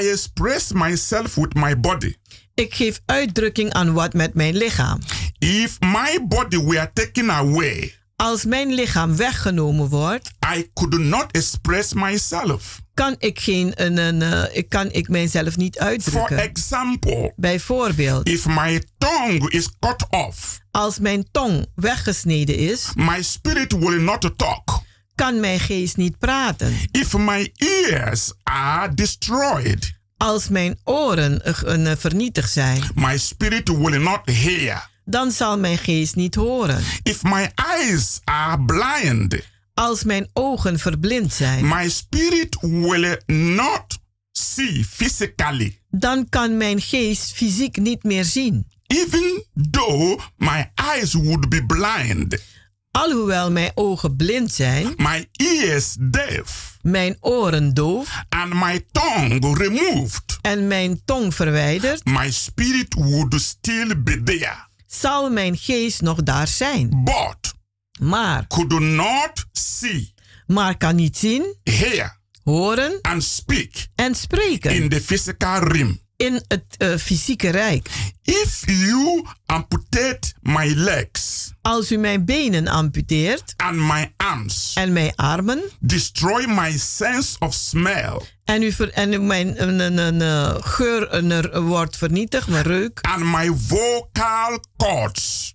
I 0.00 0.08
express 0.10 0.72
myself 0.72 1.34
with 1.34 1.54
my 1.54 1.80
body. 1.80 2.14
Ik 2.54 2.74
geef 2.74 3.00
uitdrukking 3.06 3.72
aan 3.72 3.92
wat 3.92 4.12
met 4.12 4.34
mijn 4.34 4.56
lichaam. 4.56 5.00
If 5.38 5.80
my 5.80 6.26
body 6.28 6.58
were 6.58 6.90
taken 6.92 7.30
away. 7.30 7.94
Als 8.16 8.44
mijn 8.44 8.74
lichaam 8.74 9.16
weggenomen 9.16 9.88
wordt, 9.88 10.30
I 10.56 10.70
could 10.74 10.98
not 10.98 11.30
express 11.30 11.92
myself. 11.92 12.80
Kan 12.96 13.14
ik 13.18 13.40
geen 13.40 13.72
een, 13.74 13.96
een, 13.96 14.20
uh, 14.20 14.42
ik 14.52 14.68
kan 14.68 14.90
ik 14.90 15.08
mijzelf 15.08 15.56
niet 15.56 15.78
uitdrukken. 15.78 16.36
For 16.36 16.46
example, 16.46 17.32
bijvoorbeeld, 17.36 18.28
if 18.28 18.46
my 18.46 18.82
tongue 18.98 19.50
is 19.50 19.68
cut 19.78 20.06
off, 20.10 20.60
als 20.70 20.98
mijn 20.98 21.28
tong 21.30 21.66
weggesneden 21.74 22.56
is, 22.56 22.90
my 22.94 23.22
spirit 23.22 23.72
will 23.72 24.00
not 24.00 24.32
talk. 24.36 24.80
Kan 25.14 25.40
mijn 25.40 25.60
geest 25.60 25.96
niet 25.96 26.18
praten. 26.18 26.74
If 26.90 27.16
my 27.16 27.52
ears 27.56 28.32
are 28.42 28.94
destroyed, 28.94 29.92
als 30.16 30.48
mijn 30.48 30.78
oren 30.84 31.40
uh, 31.66 31.92
vernietigd 31.96 32.52
zijn, 32.52 32.82
my 32.94 33.18
spirit 33.18 33.68
will 33.68 33.98
not 33.98 34.20
hear 34.24 34.94
dan 35.08 35.30
zal 35.30 35.58
mijn 35.58 35.78
geest 35.78 36.16
niet 36.16 36.34
horen. 36.34 36.82
If 37.02 37.22
my 37.22 37.50
eyes 37.54 38.20
are 38.24 38.64
blind, 38.64 39.36
als 39.80 40.04
mijn 40.04 40.28
ogen 40.32 40.78
verblind 40.78 41.32
zijn, 41.32 41.68
my 41.68 41.88
spirit 41.88 42.56
will 42.60 43.20
not 43.26 43.98
see 44.32 44.84
physically. 44.84 45.80
Dan 45.90 46.28
kan 46.28 46.56
mijn 46.56 46.80
geest 46.80 47.32
fysiek 47.32 47.76
niet 47.76 48.02
meer 48.02 48.24
zien. 48.24 48.66
Even 48.86 49.44
though 49.70 50.22
my 50.36 50.70
eyes 50.74 51.14
would 51.14 51.48
be 51.48 51.66
blind. 51.66 52.42
Alhoewel 52.90 53.50
mijn 53.50 53.70
ogen 53.74 54.16
blind 54.16 54.52
zijn, 54.52 54.94
my 54.96 55.28
ears 55.32 55.96
deaf, 56.00 56.78
mijn 56.82 57.16
oren 57.20 57.74
doof, 57.74 58.22
and 58.28 58.54
my 58.54 58.86
tongue 58.92 59.54
removed, 59.54 60.38
en 60.40 60.66
mijn 60.66 61.00
tong 61.04 61.34
verwijderd, 61.34 62.04
my 62.04 62.30
spirit 62.30 62.94
would 62.94 63.40
still 63.40 64.02
be 64.02 64.22
there 64.22 64.66
zal 64.86 65.30
mijn 65.30 65.56
geest 65.56 66.00
nog 66.00 66.22
daar 66.22 66.48
zijn. 66.48 67.02
But 67.04 67.54
maar 68.00 68.46
could 68.46 68.80
not 68.80 69.46
see, 69.52 70.14
maar 70.46 70.76
kan 70.76 70.96
niet 70.96 71.16
zien, 71.16 71.56
hear, 71.62 72.18
horen 72.42 72.98
and 73.00 73.24
speak 73.24 73.86
en 73.94 74.14
spreken 74.14 74.74
in 74.74 74.88
the 74.88 75.00
physical 75.00 75.58
realm. 75.58 76.04
In 76.16 76.44
het 76.48 76.64
uh, 76.78 76.96
fysieke 76.96 77.50
rijk. 77.50 77.88
If 78.22 78.62
you 78.66 79.24
amputate 79.46 80.32
my 80.42 80.72
legs, 80.74 81.52
als 81.62 81.92
u 81.92 81.96
mijn 81.96 82.24
benen 82.24 82.68
amputeert, 82.68 83.54
and 83.56 83.76
my 83.76 84.12
arms, 84.16 84.72
en 84.74 84.92
mijn 84.92 85.12
armen, 85.16 85.62
destroy 85.80 86.44
my 86.46 86.78
sense 86.78 87.36
of 87.38 87.54
smell, 87.54 88.20
en, 88.44 88.62
u 88.62 88.72
ver, 88.72 88.92
en 88.92 89.26
mijn 89.26 89.62
een, 89.62 89.78
een, 89.78 89.98
een, 89.98 90.20
een 90.20 90.64
geur 90.64 91.62
wordt 91.62 91.96
vernietigd, 91.96 92.48
mijn 92.48 92.64
reuk, 92.64 92.98
and 93.00 93.24
my 93.24 93.52
vocal 93.56 94.60
cords, 94.76 95.54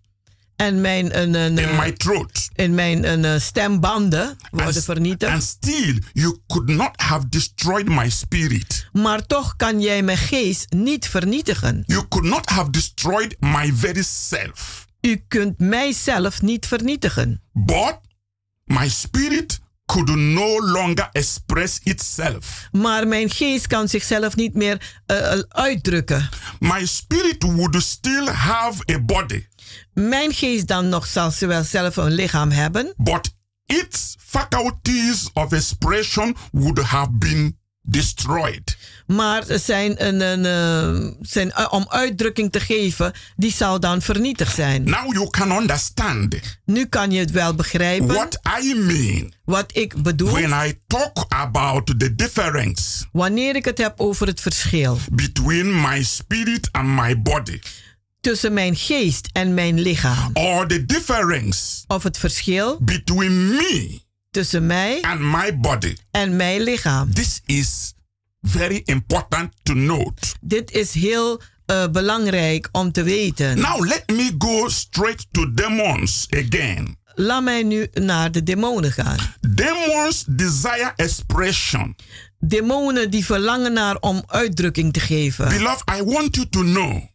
en 0.61 0.81
mijn 0.81 1.19
een, 1.19 1.33
een, 1.33 1.57
in 1.57 1.75
my 1.75 1.91
throat, 1.91 2.49
in 2.53 2.75
mijn 2.75 3.11
een, 3.11 3.41
stembanden 3.41 4.37
worden 4.51 4.75
and, 4.75 4.83
vernietigd. 4.83 5.31
And 5.31 5.43
still, 5.43 6.01
you 6.13 6.37
could 6.47 6.67
not 6.67 7.01
have 7.01 7.29
destroyed 7.29 7.87
my 7.87 8.09
spirit. 8.09 8.87
Maar 8.91 9.25
toch 9.25 9.55
kan 9.55 9.81
jij 9.81 10.03
mijn 10.03 10.17
geest 10.17 10.69
niet 10.69 11.07
vernietigen. 11.07 11.83
You 11.85 12.07
could 12.07 12.27
not 12.27 12.49
have 12.49 12.69
destroyed 12.69 13.35
my 13.39 13.73
very 13.73 14.03
self. 14.03 14.85
U 15.01 15.23
kunt 15.27 15.59
mijzelf 15.59 16.41
niet 16.41 16.67
vernietigen. 16.67 17.41
But 17.53 17.99
my 18.65 18.89
spirit 18.89 19.59
could 19.85 20.15
no 20.15 20.59
longer 20.59 21.09
express 21.11 21.79
itself. 21.83 22.67
Maar 22.71 23.07
mijn 23.07 23.29
geest 23.29 23.67
kan 23.67 23.87
zichzelf 23.87 24.35
niet 24.35 24.53
meer 24.53 24.81
uh, 25.07 25.39
uitdrukken. 25.47 26.29
My 26.59 26.85
spirit 26.85 27.43
would 27.43 27.81
still 27.81 28.27
have 28.27 28.93
a 28.93 28.99
body. 28.99 29.45
Mijn 29.93 30.33
geest 30.33 30.67
dan 30.67 30.89
nog 30.89 31.07
zal 31.07 31.31
ze 31.31 31.47
wel 31.47 31.63
zelf 31.63 31.95
een 31.95 32.11
lichaam 32.11 32.51
hebben. 32.51 32.93
But 32.97 33.33
its 33.65 34.15
faculties 34.19 35.29
of 35.33 35.51
expression 35.51 36.35
would 36.51 36.79
have 36.79 37.11
been 37.11 37.59
destroyed. 37.81 38.77
Maar 39.07 39.43
zijn, 39.47 40.05
een, 40.05 40.21
een, 40.21 40.43
een, 40.43 41.17
zijn 41.21 41.47
uh, 41.47 41.67
om 41.69 41.85
uitdrukking 41.89 42.51
te 42.51 42.59
geven, 42.59 43.13
die 43.35 43.51
zal 43.51 43.79
dan 43.79 44.01
vernietigd 44.01 44.55
zijn. 44.55 44.83
Now 44.83 45.13
you 45.13 45.29
can 45.29 45.51
understand. 45.51 46.35
Nu 46.65 46.85
kan 46.85 47.11
je 47.11 47.19
het 47.19 47.31
wel 47.31 47.55
begrijpen. 47.55 48.07
What 48.07 48.39
I 48.61 48.73
mean. 48.73 49.33
Wat 49.45 49.77
ik 49.77 50.03
bedoel. 50.03 50.31
When 50.31 50.65
I 50.65 50.79
talk 50.87 51.25
about 51.27 51.99
the 51.99 52.15
difference. 52.15 53.05
Wanneer 53.11 53.55
ik 53.55 53.65
het 53.65 53.77
heb 53.77 53.93
over 53.99 54.27
het 54.27 54.41
verschil. 54.41 54.99
Between 55.11 55.81
my 55.81 56.03
spirit 56.03 56.69
and 56.71 56.87
my 56.87 57.21
body 57.21 57.59
tussen 58.21 58.53
mijn 58.53 58.75
geest 58.75 59.29
en 59.31 59.53
mijn 59.53 59.79
lichaam. 59.79 60.29
Or 60.33 60.67
the 60.67 60.85
difference 60.85 61.83
of 61.87 62.03
het 62.03 62.17
verschil 62.17 62.77
between 62.81 63.47
me 63.49 63.99
tussen 64.31 64.65
mij 64.65 65.01
and 65.01 65.19
my 65.19 65.59
body. 65.59 65.95
en 66.11 66.35
mijn 66.35 66.61
lichaam. 66.61 67.13
This 67.13 67.41
is 67.45 67.93
very 68.41 68.81
important 68.85 69.53
to 69.63 69.73
note. 69.73 70.21
Dit 70.41 70.71
is 70.71 70.93
heel 70.93 71.41
uh, 71.65 71.87
belangrijk 71.87 72.69
om 72.71 72.91
te 72.91 73.03
weten. 73.03 73.59
Now 73.59 73.85
let 73.85 74.03
me 74.07 74.35
go 74.37 74.69
straight 74.69 75.27
to 75.31 75.53
demons 75.53 76.27
again. 76.29 76.99
Laat 77.15 77.43
mij 77.43 77.63
nu 77.63 77.87
naar 77.93 78.31
de 78.31 78.43
demonen 78.43 78.91
gaan. 78.91 79.17
Demons 79.49 80.23
desire 80.27 80.93
expression. 80.95 81.95
Demonen 82.39 83.11
die 83.11 83.25
verlangen 83.25 83.73
naar 83.73 83.95
om 83.95 84.23
uitdrukking 84.27 84.93
te 84.93 84.99
geven. 84.99 85.49
Beloved, 85.49 85.89
I 85.99 86.03
want 86.03 86.35
you 86.35 86.49
to 86.49 86.61
know. 86.61 87.10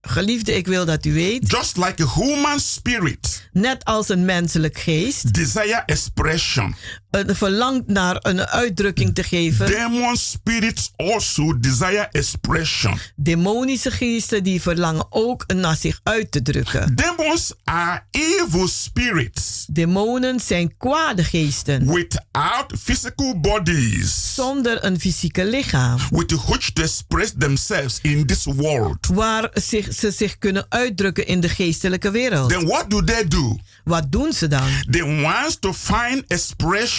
Geliefde, 0.00 0.56
ik 0.56 0.66
wil 0.66 0.84
dat 0.84 1.04
u 1.04 1.12
weet. 1.12 1.50
Just 1.50 1.76
like 1.76 2.02
a 2.02 2.06
human 2.14 2.60
spirit. 2.60 3.48
Net 3.52 3.84
als 3.84 4.08
een 4.08 4.24
menselijk 4.24 4.78
geest. 4.78 5.34
Desire 5.34 5.82
expression. 5.86 6.74
Een 7.10 7.36
verlangt 7.36 7.86
naar 7.86 8.16
een 8.20 8.40
uitdrukking 8.40 9.14
te 9.14 9.22
geven. 9.22 9.66
Demon 9.66 10.16
spirits 10.16 10.92
also 10.96 11.58
desire 11.58 12.08
expression. 12.10 12.98
Demonische 13.16 13.90
geesten 13.90 14.42
die 14.42 14.62
verlangen 14.62 15.06
ook 15.10 15.44
naar 15.54 15.76
zich 15.76 16.00
uit 16.02 16.32
te 16.32 16.42
drukken. 16.42 16.94
Demons 16.94 17.52
are 17.64 18.02
evil 18.10 18.68
spirits. 18.68 19.66
Demonen 19.70 20.40
zijn 20.40 20.76
kwade 20.76 21.24
geesten. 21.24 21.92
Without 21.92 22.72
physical 22.82 23.40
bodies. 23.40 24.34
Zonder 24.34 24.84
een 24.84 25.00
fysieke 25.00 25.44
lichaam. 25.44 25.98
With 26.10 26.32
which 26.32 26.72
to 26.72 26.82
express 26.82 27.32
themselves 27.38 27.98
in 28.02 28.26
this 28.26 28.44
world. 28.44 29.06
Waar 29.06 29.50
zich, 29.52 29.94
ze 29.94 30.10
zich 30.10 30.38
kunnen 30.38 30.66
uitdrukken 30.68 31.26
in 31.26 31.40
de 31.40 31.48
geestelijke 31.48 32.10
wereld. 32.10 32.50
Then 32.50 32.66
what 32.66 32.90
do 32.90 33.04
they 33.04 33.28
do? 33.28 33.58
Wat 33.84 34.12
doen 34.12 34.32
ze 34.32 34.46
dan? 34.46 34.68
They 34.90 35.22
want 35.22 35.60
to 35.60 35.72
find 35.72 36.24
expression. 36.26 36.97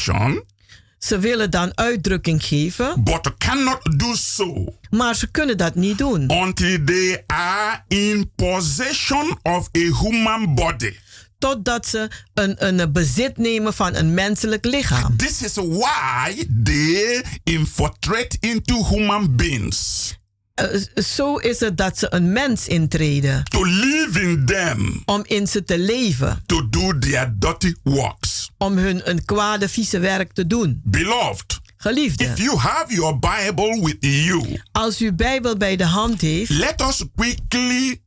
Ze 1.00 1.20
willen 1.20 1.52
dan 1.52 1.78
uitdrukking 1.78 2.44
geven. 2.44 3.04
But 3.04 3.38
cannot 3.38 4.00
do 4.00 4.16
so. 4.16 4.74
Maar 4.90 5.16
ze 5.16 5.32
kunnen 5.32 5.58
dat 5.58 5.76
niet 5.76 5.98
doen. 5.98 6.32
Until 6.32 6.84
they 6.86 7.24
are 7.28 7.84
in 7.88 8.32
possession 8.36 9.40
of 9.44 9.70
a 9.78 10.02
human 10.02 10.56
body. 10.56 10.94
Totdat 11.38 11.88
ze 11.88 12.10
een, 12.34 12.66
een 12.68 12.92
bezit 12.92 13.38
nemen 13.38 13.74
van 13.74 13.96
een 13.96 14.14
menselijk 14.14 14.66
lichaam. 14.66 15.18
This 15.18 15.44
is 15.44 15.54
why 15.56 16.48
they 16.64 17.24
infiltrate 17.44 18.38
into 18.40 18.86
human 18.86 19.36
beings. 19.36 20.19
Uh, 20.62 21.04
zo 21.04 21.36
is 21.36 21.60
het 21.60 21.78
dat 21.78 21.98
ze 21.98 22.08
een 22.14 22.32
mens 22.32 22.68
intreden. 22.68 23.44
To 23.44 23.64
live 23.64 24.22
in 24.22 24.46
them. 24.46 25.02
Om 25.06 25.24
in 25.28 25.48
ze 25.48 25.64
te 25.64 25.80
leven. 25.80 26.44
To 26.46 26.70
do 26.70 26.98
their 26.98 27.34
dirty 27.38 27.74
works. 27.84 28.50
Om 28.58 28.78
hun 28.78 29.10
een 29.10 29.26
kwade, 29.26 29.70
vieze 29.70 30.00
werk 30.00 30.34
te 30.34 30.48
doen. 30.48 30.82
Beloved. 30.84 31.60
Geliefde. 31.78 32.24
If 32.24 32.38
you 32.38 32.58
have 32.58 32.94
your 32.94 33.20
Bible 33.20 33.80
with 33.84 33.98
you. 34.00 34.62
Als 34.72 35.02
u 35.02 35.14
Bijbel 35.14 35.58
bij 35.58 35.76
de 35.76 35.86
hand 35.86 36.22
heeft. 36.22 36.50
Let 36.50 36.82
us 36.82 37.04
quickly 37.16 38.02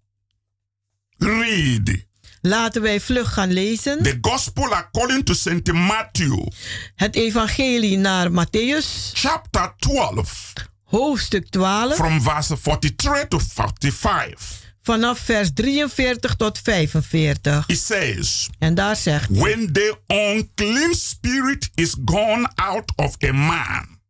read. 1.18 2.04
Laten 2.40 2.82
wij 2.82 3.00
vlug 3.00 3.32
gaan 3.32 3.52
lezen. 3.52 4.02
The 4.02 4.18
Gospel 4.20 4.74
according 4.74 5.24
to 5.24 5.34
St. 5.34 5.72
Matthew, 5.72 6.46
Het 6.94 7.14
evangelie 7.14 7.96
naar 7.98 8.30
Matthäus, 8.30 9.12
chapter 9.12 9.74
12, 9.78 10.52
hoofdstuk 10.92 11.48
12, 11.48 11.94
from 11.94 12.20
verse 12.20 12.56
43 12.56 13.28
to 13.28 13.38
45. 13.38 14.60
vanaf 14.82 15.18
vers 15.18 15.50
43 15.54 16.36
tot 16.36 16.58
45. 16.58 17.66
It 17.66 17.78
says, 17.78 18.48
En 18.58 18.74
daar 18.74 18.96
zegt 18.96 19.28
hij, 19.28 19.38
When 19.38 19.72
the 19.72 19.96
unclean 20.06 20.94
spirit 20.94 21.70
is 21.74 21.96
gone 22.04 22.50
out 22.54 22.92
of 22.96 23.16
a 23.24 23.32
man, 23.32 24.00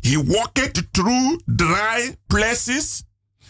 he 0.00 0.22
walketh 0.24 0.82
through 0.90 1.40
dry 1.46 2.16
places, 2.26 3.02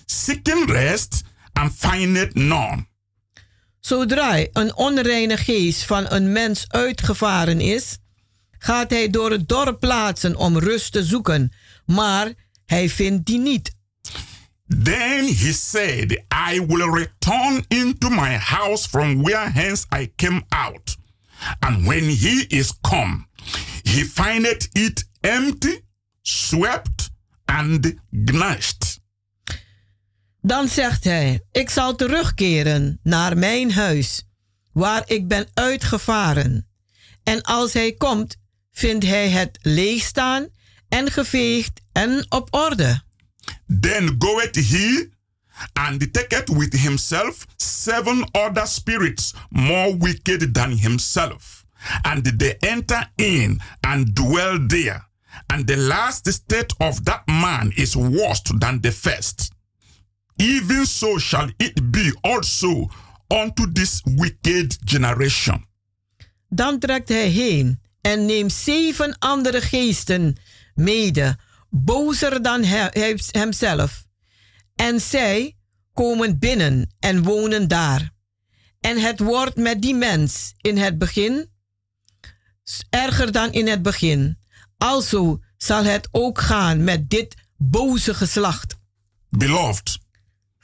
seeking 0.07 0.71
rest, 0.71 1.23
and 1.53 1.73
findeth 1.77 2.35
none. 2.35 2.87
Zodra 3.81 4.47
een 4.53 4.77
onreine 4.77 5.37
geest 5.37 5.85
van 5.85 6.07
een 6.09 6.33
mens 6.33 6.65
uitgevaren 6.69 7.61
is, 7.61 7.99
gaat 8.59 8.91
hij 8.91 9.11
door 9.11 9.31
het 9.31 9.49
dorp 9.49 9.81
plaatsen 9.81 10.37
om 10.37 10.59
rust 10.59 10.93
te 10.93 11.05
zoeken, 11.05 11.53
maar 11.87 12.33
hij 12.67 12.89
vindt 12.89 13.27
die 13.27 13.39
niet. 13.39 13.73
Then 14.83 15.27
he 15.27 15.53
said, 15.53 16.25
I 16.31 16.61
will 16.67 16.91
return 16.91 17.65
into 17.69 18.11
my 18.11 18.39
house 18.39 18.89
from 18.89 19.23
where 19.23 19.51
hence 19.51 19.87
I 19.91 20.13
came 20.17 20.43
out. 20.49 20.97
And 21.59 21.87
when 21.87 22.09
he 22.09 22.47
is 22.49 22.73
come, 22.81 23.27
he 23.83 24.05
findeth 24.05 24.69
it 24.73 25.05
empty, 25.21 25.81
swept, 26.23 27.11
and 27.45 27.95
gnashed. 28.11 29.03
Dan 30.41 30.69
zegt 30.69 31.05
hij: 31.05 31.41
Ik 31.53 31.71
zal 31.71 31.95
terugkeren 31.95 33.01
naar 33.03 33.37
mijn 33.37 33.73
huis, 33.73 34.23
waar 34.73 35.03
ik 35.07 35.29
ben 35.29 35.49
uitgevaren. 35.55 36.69
En 37.23 37.43
als 37.43 37.73
hij 37.73 37.93
komt, 37.93 38.37
vindt 38.73 39.05
hij 39.05 39.29
het 39.29 39.59
leeg 39.63 40.03
staan 40.03 40.49
en 40.95 41.11
geveegd 41.11 41.81
en 41.93 42.27
op 42.29 42.55
orde. 42.55 43.03
Then 43.81 44.15
goeth 44.19 44.57
he 44.57 45.09
and 45.73 46.13
taketh 46.13 46.49
with 46.49 46.73
himself 46.73 47.47
seven 47.57 48.29
other 48.33 48.67
spirits 48.67 49.35
more 49.49 49.97
wicked 49.97 50.55
than 50.55 50.79
himself. 50.79 51.65
And 52.03 52.39
they 52.39 52.57
enter 52.59 53.11
in 53.17 53.61
and 53.81 54.15
dwell 54.15 54.67
there. 54.67 55.09
And 55.47 55.67
the 55.67 55.77
last 55.77 56.33
state 56.33 56.75
of 56.79 57.03
that 57.03 57.27
man 57.27 57.73
is 57.75 57.95
worse 57.95 58.43
than 58.59 58.81
the 58.81 58.93
first. 58.93 59.53
Even 60.37 60.87
so 60.87 61.19
shall 61.19 61.51
it 61.59 61.91
be 61.91 62.13
also 62.21 62.89
unto 63.29 63.73
this 63.73 64.03
wicked 64.05 64.79
generation. 64.85 65.67
Dan 66.49 66.79
trekt 66.79 67.09
hij 67.09 67.29
heen 67.29 67.81
en 68.01 68.27
neemt 68.27 68.53
zeven 68.53 69.19
andere 69.19 69.61
geesten 69.61 70.37
mede, 70.75 71.37
bozer 71.71 72.43
dan 72.43 72.65
hij- 72.65 73.19
hemzelf. 73.31 74.05
En 74.75 75.01
zij 75.01 75.57
komen 75.93 76.39
binnen 76.39 76.95
en 76.99 77.23
wonen 77.23 77.69
daar. 77.69 78.13
En 78.81 79.01
het 79.01 79.21
wordt 79.21 79.57
met 79.57 79.83
die 79.83 79.95
mens 79.95 80.55
in 80.57 80.77
het 80.77 80.99
begin 80.99 81.53
erger 82.91 83.33
dan 83.33 83.53
in 83.53 83.67
het 83.67 83.83
begin. 83.83 84.39
Alzo 84.77 85.41
zal 85.57 85.85
het 85.85 86.09
ook 86.11 86.41
gaan 86.41 86.85
met 86.85 87.11
dit 87.11 87.35
boze 87.57 88.15
geslacht. 88.15 88.77
Beloved, 89.29 89.99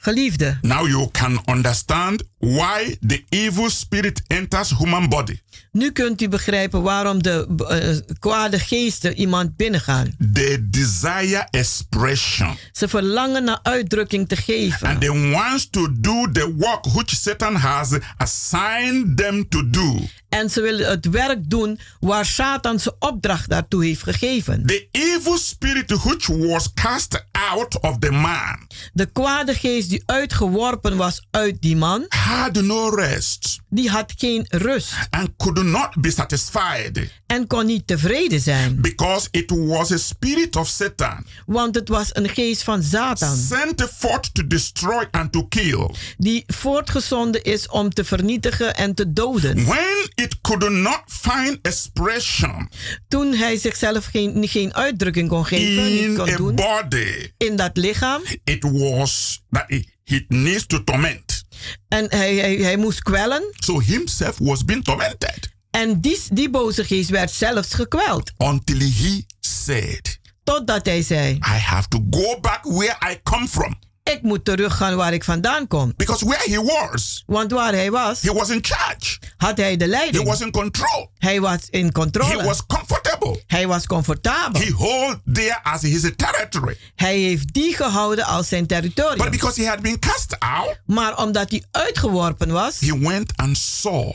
Geliefde, 0.03 0.57
now 0.61 0.87
you 0.87 1.09
can 1.11 1.41
understand 1.45 2.23
why 2.39 2.95
the 3.07 3.23
evil 3.29 3.69
spirit 3.69 4.21
enters 4.27 4.69
human 4.77 5.09
body. 5.09 5.39
nu 5.71 5.91
kunt 5.91 6.21
u 6.21 6.27
begrijpen 6.27 6.81
waarom 6.81 7.23
de 7.23 7.47
eh, 7.67 8.15
kwade 8.19 8.59
geesten 8.59 9.15
iemand 9.15 9.55
binnengaan. 9.55 10.15
They 10.33 10.57
desire 10.69 11.47
expression. 11.49 12.57
Ze 12.71 12.87
verlangen 12.87 13.43
naar 13.43 13.59
uitdrukking 13.63 14.27
te 14.27 14.35
geven. 14.35 14.87
And 14.87 14.99
they 15.01 15.31
want 15.31 15.71
to 15.71 15.87
do 15.99 16.31
the 16.31 16.53
work 16.57 16.85
which 16.85 17.09
Satan 17.09 17.55
has 17.55 17.97
assigned 18.17 19.17
them 19.17 19.49
to 19.49 19.69
do. 19.69 19.99
En 20.29 20.49
ze 20.49 20.61
willen 20.61 20.89
het 20.89 21.09
werk 21.09 21.49
doen 21.49 21.79
waar 21.99 22.25
Satan 22.25 22.79
zijn 22.79 22.95
opdracht 22.99 23.49
daartoe 23.49 23.85
heeft 23.85 24.03
gegeven. 24.03 24.65
The 24.65 24.87
evil 24.91 25.37
spirit 25.37 26.03
which 26.03 26.27
was 26.27 26.73
cast 26.73 27.25
out 27.31 27.79
of 27.79 27.97
the 27.99 28.11
man 28.11 28.67
De 28.93 29.05
kwade 29.05 29.53
geest 29.53 29.90
die 29.91 30.03
uitgeworpen 30.05 30.97
was 30.97 31.21
uit 31.31 31.61
die 31.61 31.75
man, 31.75 32.05
had 32.09 32.61
no 32.61 32.89
rest 32.89 33.59
die 33.69 33.89
had 33.89 34.13
geen 34.17 34.45
rust 34.49 34.93
and 35.09 35.29
could 35.37 35.63
not 35.63 35.89
be 36.01 36.11
satisfied 36.11 37.11
en 37.27 37.47
kon 37.47 37.65
niet 37.65 37.87
tevreden 37.87 38.39
zijn. 38.41 38.81
because 38.81 39.27
it 39.31 39.51
was 39.51 39.91
a 39.91 39.97
spirit 39.97 40.55
of 40.55 40.67
Satan 40.67 41.25
Want 41.45 41.75
het 41.75 41.87
was 41.87 42.09
een 42.15 42.29
geest 42.29 42.63
van 42.63 42.83
Satan 42.83 43.37
sent 43.37 43.81
forth 43.97 44.33
to 44.33 44.47
destroy 44.47 45.07
and 45.11 45.31
to 45.31 45.45
kill. 45.47 45.89
die 46.17 46.43
voortgezonden 46.47 47.43
is 47.43 47.67
om 47.67 47.89
te 47.89 48.03
vernietigen 48.03 48.75
en 48.75 48.93
te 48.93 49.13
doden. 49.13 49.65
When 49.65 50.09
it 50.15 50.41
could 50.41 50.69
not 50.69 51.01
find 51.07 51.59
expression 51.61 52.69
Toen 53.07 53.33
hij 53.33 53.57
zichzelf 53.57 54.05
geen, 54.05 54.47
geen 54.47 54.73
uitdrukking 54.73 55.29
kon 55.29 55.45
geven, 55.45 55.83
niet 55.85 56.01
in 56.01 56.15
kon 56.15 56.29
a 56.29 56.35
doen 56.37 56.55
body, 56.55 57.31
in 57.37 57.55
dat 57.55 57.77
lichaam. 57.77 58.21
it 58.43 58.63
was 58.63 59.41
that 59.51 59.65
it 60.03 60.29
needs 60.29 60.65
to 60.65 60.83
torment. 60.83 61.43
En 61.87 62.05
hij, 62.09 62.35
hij, 62.35 62.55
hij 62.55 62.77
moest 62.77 63.01
kwellen. 63.01 63.43
So 63.59 63.79
himself 63.79 64.37
was 64.37 64.65
being 64.65 64.83
tormented 64.83 65.49
En 65.71 66.01
die, 66.01 66.19
die 66.33 66.49
boze 66.49 66.83
geest 66.85 67.09
werd 67.09 67.31
zelfs 67.31 67.73
gekweld. 67.73 68.31
until 68.37 68.79
he 68.79 69.23
said, 69.39 70.19
Totdat 70.43 70.85
hij 70.85 71.01
zei: 71.01 71.33
I 71.35 71.39
have 71.57 71.87
to 71.87 71.99
go 72.09 72.39
back 72.39 72.63
where 72.63 73.11
I 73.11 73.19
come 73.23 73.47
from. 73.47 73.79
Ik 74.03 74.21
moet 74.21 74.45
teruggaan 74.45 74.95
waar 74.95 75.13
ik 75.13 75.23
vandaan 75.23 75.67
kom. 75.67 75.93
Because 75.95 76.25
where 76.25 76.49
he 76.51 76.63
was, 76.63 77.23
Want 77.25 77.51
waar 77.51 77.73
hij 77.73 77.91
was, 77.91 78.21
he 78.21 78.33
was 78.33 78.49
in 78.49 78.59
charge. 78.61 79.19
had 79.37 79.57
hij 79.57 79.77
de 79.77 79.83
He 79.83 79.89
leiding. 79.89 80.23
was 80.27 80.41
in 80.41 80.51
control. 80.51 81.11
Hij 81.17 81.41
was 81.41 81.57
in 81.69 81.91
controle. 81.91 82.37
He 82.37 82.43
was 82.45 82.65
comfortable. 82.65 83.43
hij 83.47 83.67
was 83.67 83.85
comfortabel. 83.87 84.61
He 84.61 84.71
hold 84.71 85.17
there 85.33 85.59
as 85.63 85.81
his 85.81 86.11
territory. 86.15 86.77
hij 86.95 87.17
heeft 87.17 87.53
die 87.53 87.75
gehouden 87.75 88.25
als 88.25 88.47
zijn 88.47 88.67
territorium. 88.67 89.17
But 89.17 89.29
because 89.31 89.61
he 89.61 89.67
had 89.67 89.79
been 89.81 89.99
cast 89.99 90.35
out, 90.39 90.79
maar 90.85 91.17
omdat 91.17 91.49
hij 91.49 91.63
uitgeworpen 91.71 92.51
was 92.51 92.79
he 92.79 92.99
went 92.99 93.31
and 93.35 93.57
saw 93.57 94.13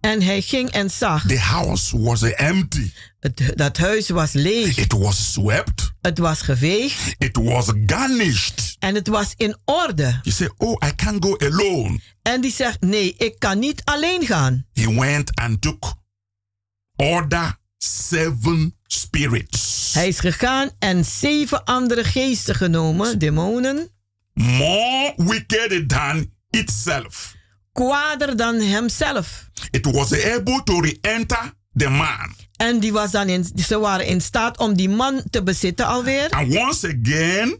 en 0.00 0.22
hij 0.22 0.42
ging 0.42 0.70
en 0.70 0.90
zag, 0.90 1.26
the 1.26 1.38
house 1.38 1.98
was 2.00 2.22
empty. 2.22 2.90
het, 3.20 3.52
dat 3.54 3.76
huis 3.76 4.08
was 4.08 4.32
leeg. 4.32 4.76
It 4.76 4.92
was 4.92 5.32
swept. 5.32 5.92
Het 6.00 6.18
was 6.18 6.40
geveegd 6.42 7.14
It 7.18 7.36
was 7.36 7.72
garnished. 7.86 8.76
en 8.78 8.94
het 8.94 9.06
was 9.08 9.32
in 9.36 9.56
orde. 9.64 10.20
He 10.22 10.30
said, 10.30 10.52
Oh, 10.56 10.86
I 10.88 10.94
can't 10.94 11.24
go 11.24 11.36
alone. 11.38 12.00
En 12.22 12.40
die 12.40 12.52
zegt, 12.52 12.80
nee, 12.80 13.14
ik 13.18 13.38
kan 13.38 13.58
niet 13.58 13.82
alleen 13.84 14.26
gaan. 14.26 14.66
He 14.72 14.94
went 14.94 15.34
and 15.34 15.60
took 15.60 15.94
other 16.96 17.58
seven 17.78 18.74
spirits. 18.86 19.90
Hij 19.94 20.08
is 20.08 20.18
gegaan 20.18 20.70
en 20.78 21.04
zeven 21.04 21.64
andere 21.64 22.04
geesten 22.04 22.54
genomen, 22.54 23.18
demonen, 23.18 23.88
More 24.34 25.12
wicked 25.16 25.88
than 25.88 26.32
itself. 26.50 27.34
kwader 27.72 28.36
dan 28.36 28.60
hemzelf. 28.60 29.45
It 29.70 29.86
was 29.86 30.12
able 30.24 30.62
to 30.64 30.80
re-enter 30.80 31.52
the 31.74 31.88
man. 31.88 32.34
En 32.56 32.80
die 32.80 32.92
was 32.92 33.10
dan 33.10 33.28
in, 33.28 33.46
ze 33.56 33.78
waren 33.78 34.06
in 34.06 34.20
staat 34.20 34.58
om 34.58 34.76
die 34.76 34.88
man 34.88 35.22
te 35.30 35.42
bezitten 35.42 35.86
alweer. 35.86 36.30
And 36.30 36.56
once 36.56 36.98
again 37.02 37.58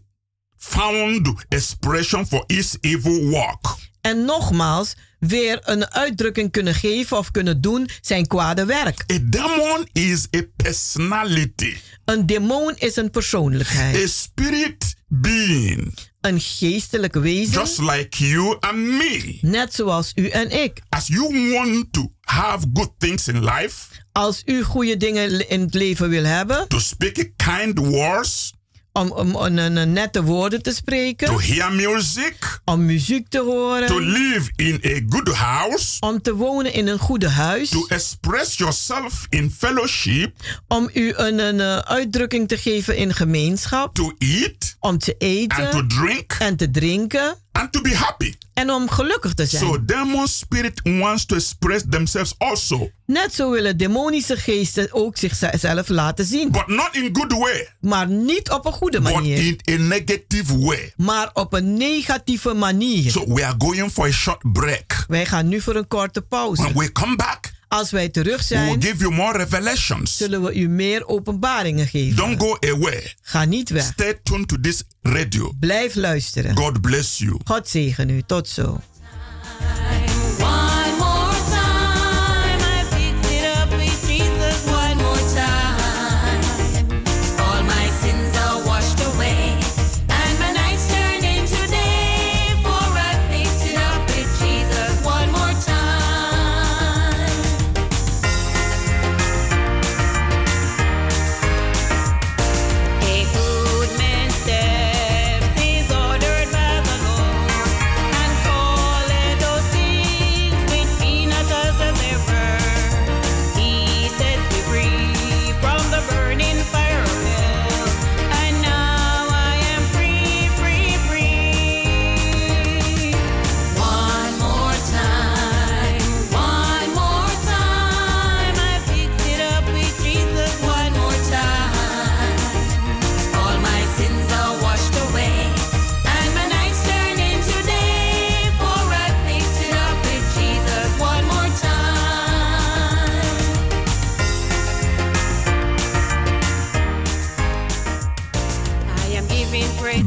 found 0.57 1.45
expression 1.49 2.27
for 2.27 2.45
its 2.47 2.77
evil 2.81 3.29
work. 3.29 3.75
En 4.01 4.25
nogmaals, 4.25 4.95
weer 5.19 5.61
een 5.63 5.91
uitdrukking 5.91 6.51
kunnen 6.51 6.75
geven 6.75 7.17
of 7.17 7.31
kunnen 7.31 7.61
doen 7.61 7.89
zijn 8.01 8.27
kwade 8.27 8.65
werk. 8.65 9.05
A 9.13 9.19
demon 9.23 9.89
is 9.93 10.27
a 10.37 10.43
personality. 10.57 11.77
Een 12.05 12.27
demon 12.27 12.75
is 12.77 12.97
een 12.97 13.11
persoonlijkheid. 13.11 13.97
A 13.97 14.07
spirit 14.07 14.97
being. 15.09 15.99
Een 16.27 16.41
geestelijk 16.41 17.15
wezen. 17.15 17.53
Just 17.61 17.79
like 17.79 18.27
you 18.29 18.57
and 18.61 18.77
me. 18.77 19.39
Net 19.41 19.75
zoals 19.75 20.13
u 20.15 20.29
en 20.29 20.51
ik. 20.63 20.81
As 20.89 21.07
you 21.07 21.53
want 21.53 21.93
to 21.93 22.13
have 22.21 22.67
good 22.75 22.91
things 22.99 23.29
in 23.29 23.45
life. 23.45 23.77
Als 24.13 24.43
u 24.45 24.63
goede 24.63 24.97
dingen 24.97 25.49
in 25.49 25.61
het 25.61 25.75
leven 25.75 26.09
wil 26.09 26.25
hebben. 26.25 26.69
To 26.69 26.79
speak 26.79 27.31
kind 27.37 27.79
words. 27.79 28.56
Om, 28.97 29.11
om, 29.11 29.55
nette 29.93 30.23
woorden 30.23 30.63
te 30.63 30.73
spreken. 30.73 31.27
To 31.27 31.41
hear 31.41 31.73
music. 31.73 32.61
Om 32.65 32.85
muziek 32.85 33.29
te 33.29 33.41
horen. 33.41 33.87
To 33.87 33.99
live 33.99 34.51
in 34.57 34.81
a 34.85 35.01
good 35.09 35.35
house. 35.35 35.97
Om 36.01 36.23
te 36.23 36.35
wonen 36.35 36.73
in 36.73 36.87
een 36.87 36.99
goede 36.99 37.29
huis. 37.29 37.69
To 37.69 37.87
express 37.89 38.57
yourself 38.57 39.27
in 39.29 39.51
fellowship. 39.51 40.37
Om 40.69 40.91
u 40.95 41.13
een, 41.17 41.39
een 41.39 41.85
uitdrukking 41.85 42.49
te 42.49 42.57
geven 42.57 42.97
in 42.97 43.15
gemeenschap. 43.15 43.95
To 43.95 44.13
eat. 44.19 44.77
Om 44.81 44.99
te 44.99 45.15
eten. 45.19 45.65
And 45.65 45.71
to 45.71 45.87
drink. 45.87 46.37
En 46.39 46.57
te 46.57 46.71
drinken. 46.71 47.37
And 47.61 47.73
to 47.73 47.81
be 47.81 47.97
happy. 47.97 48.35
En 48.55 48.71
om 48.71 48.91
gelukkig 48.91 49.35
te 49.35 49.47
zijn. 49.47 49.63
So 49.63 49.85
demon 49.85 50.29
spirit 50.29 50.81
wants 50.83 51.27
to 51.27 51.37
express 51.37 51.85
themselves 51.91 52.35
also. 52.39 52.91
Net 53.07 53.35
zo 53.35 53.51
willen 53.51 53.77
demonische 53.77 54.37
geesten 54.37 54.89
ook 54.91 55.17
zichzelf 55.17 55.89
laten 55.89 56.25
zien. 56.25 56.51
But 56.51 56.67
not 56.67 56.89
in 56.93 57.09
good 57.13 57.33
way. 57.33 57.69
Maar 57.81 58.09
niet 58.09 58.51
op 58.51 58.67
een 58.67 58.73
goede 58.73 59.01
But 59.01 59.13
manier. 59.13 59.55
in 59.65 59.81
a 59.81 59.83
negative 59.87 60.59
way. 60.59 60.93
Maar 60.97 61.31
op 61.33 61.53
een 61.53 61.77
negatieve 61.77 62.55
manier. 62.55 63.11
So 63.11 63.25
we 63.35 63.45
are 63.45 63.55
going 63.59 63.93
for 63.93 64.07
a 64.07 64.11
short 64.11 64.53
break. 64.53 65.05
Wij 65.09 65.27
gaan 65.27 65.49
nu 65.49 65.61
voor 65.61 65.75
een 65.77 65.89
korte 65.89 66.23
pauze. 66.23 66.63
When 66.63 66.75
we 66.79 66.93
come 66.93 67.17
back, 67.17 67.53
Als 67.69 67.91
wij 67.91 68.09
terug 68.09 68.37
we 68.39 68.45
zijn, 68.45 68.79
will 68.79 68.91
give 68.91 69.03
you 69.03 69.15
more 69.15 69.39
revelations. 69.39 70.17
zullen 70.17 70.43
we 70.43 70.55
u 70.55 70.69
meer 70.69 71.07
openbaringen 71.07 71.87
geven. 71.87 72.17
Don't 72.17 72.41
go 72.41 72.57
away. 72.61 73.15
Ga 73.23 73.45
niet 73.45 73.69
weg. 73.71 73.85
Stay 73.85 74.21
tuned 74.23 74.49
to 74.49 74.57
this 74.61 74.83
radio. 75.03 75.53
Blijf 75.61 75.95
luisteren. 75.95 76.57
God 76.57 76.81
bless 76.81 77.19
you. 77.19 77.41
God 77.45 77.69
zegen 77.69 78.09
u. 78.09 78.23
Tot 78.27 78.49
zo. 78.49 78.81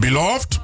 Beloved, 0.09 0.59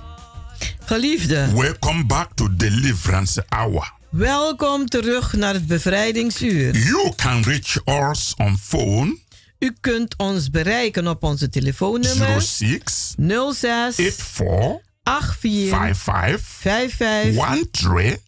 Geliefde, 0.86 1.48
welcome 1.54 2.06
back 2.06 2.34
to 2.34 2.56
Deliverance 2.56 3.46
Hour. 3.50 3.94
welkom 4.10 4.90
terug 4.90 5.34
naar 5.34 5.54
het 5.54 5.68
bevrijdingsuur. 5.68 6.76
You 6.76 7.14
can 7.16 7.44
reach 7.44 7.82
us 7.86 8.34
on 8.38 8.58
phone 8.58 9.18
U 9.60 9.76
kunt 9.82 10.18
ons 10.18 10.50
bereiken 10.50 11.08
op 11.08 11.24
onze 11.24 11.50
telefoonnummer 11.50 12.42
06 12.42 13.16
06 13.18 13.96
84 13.96 15.38
84 15.40 15.40
55 15.40 16.42
55 16.42 17.70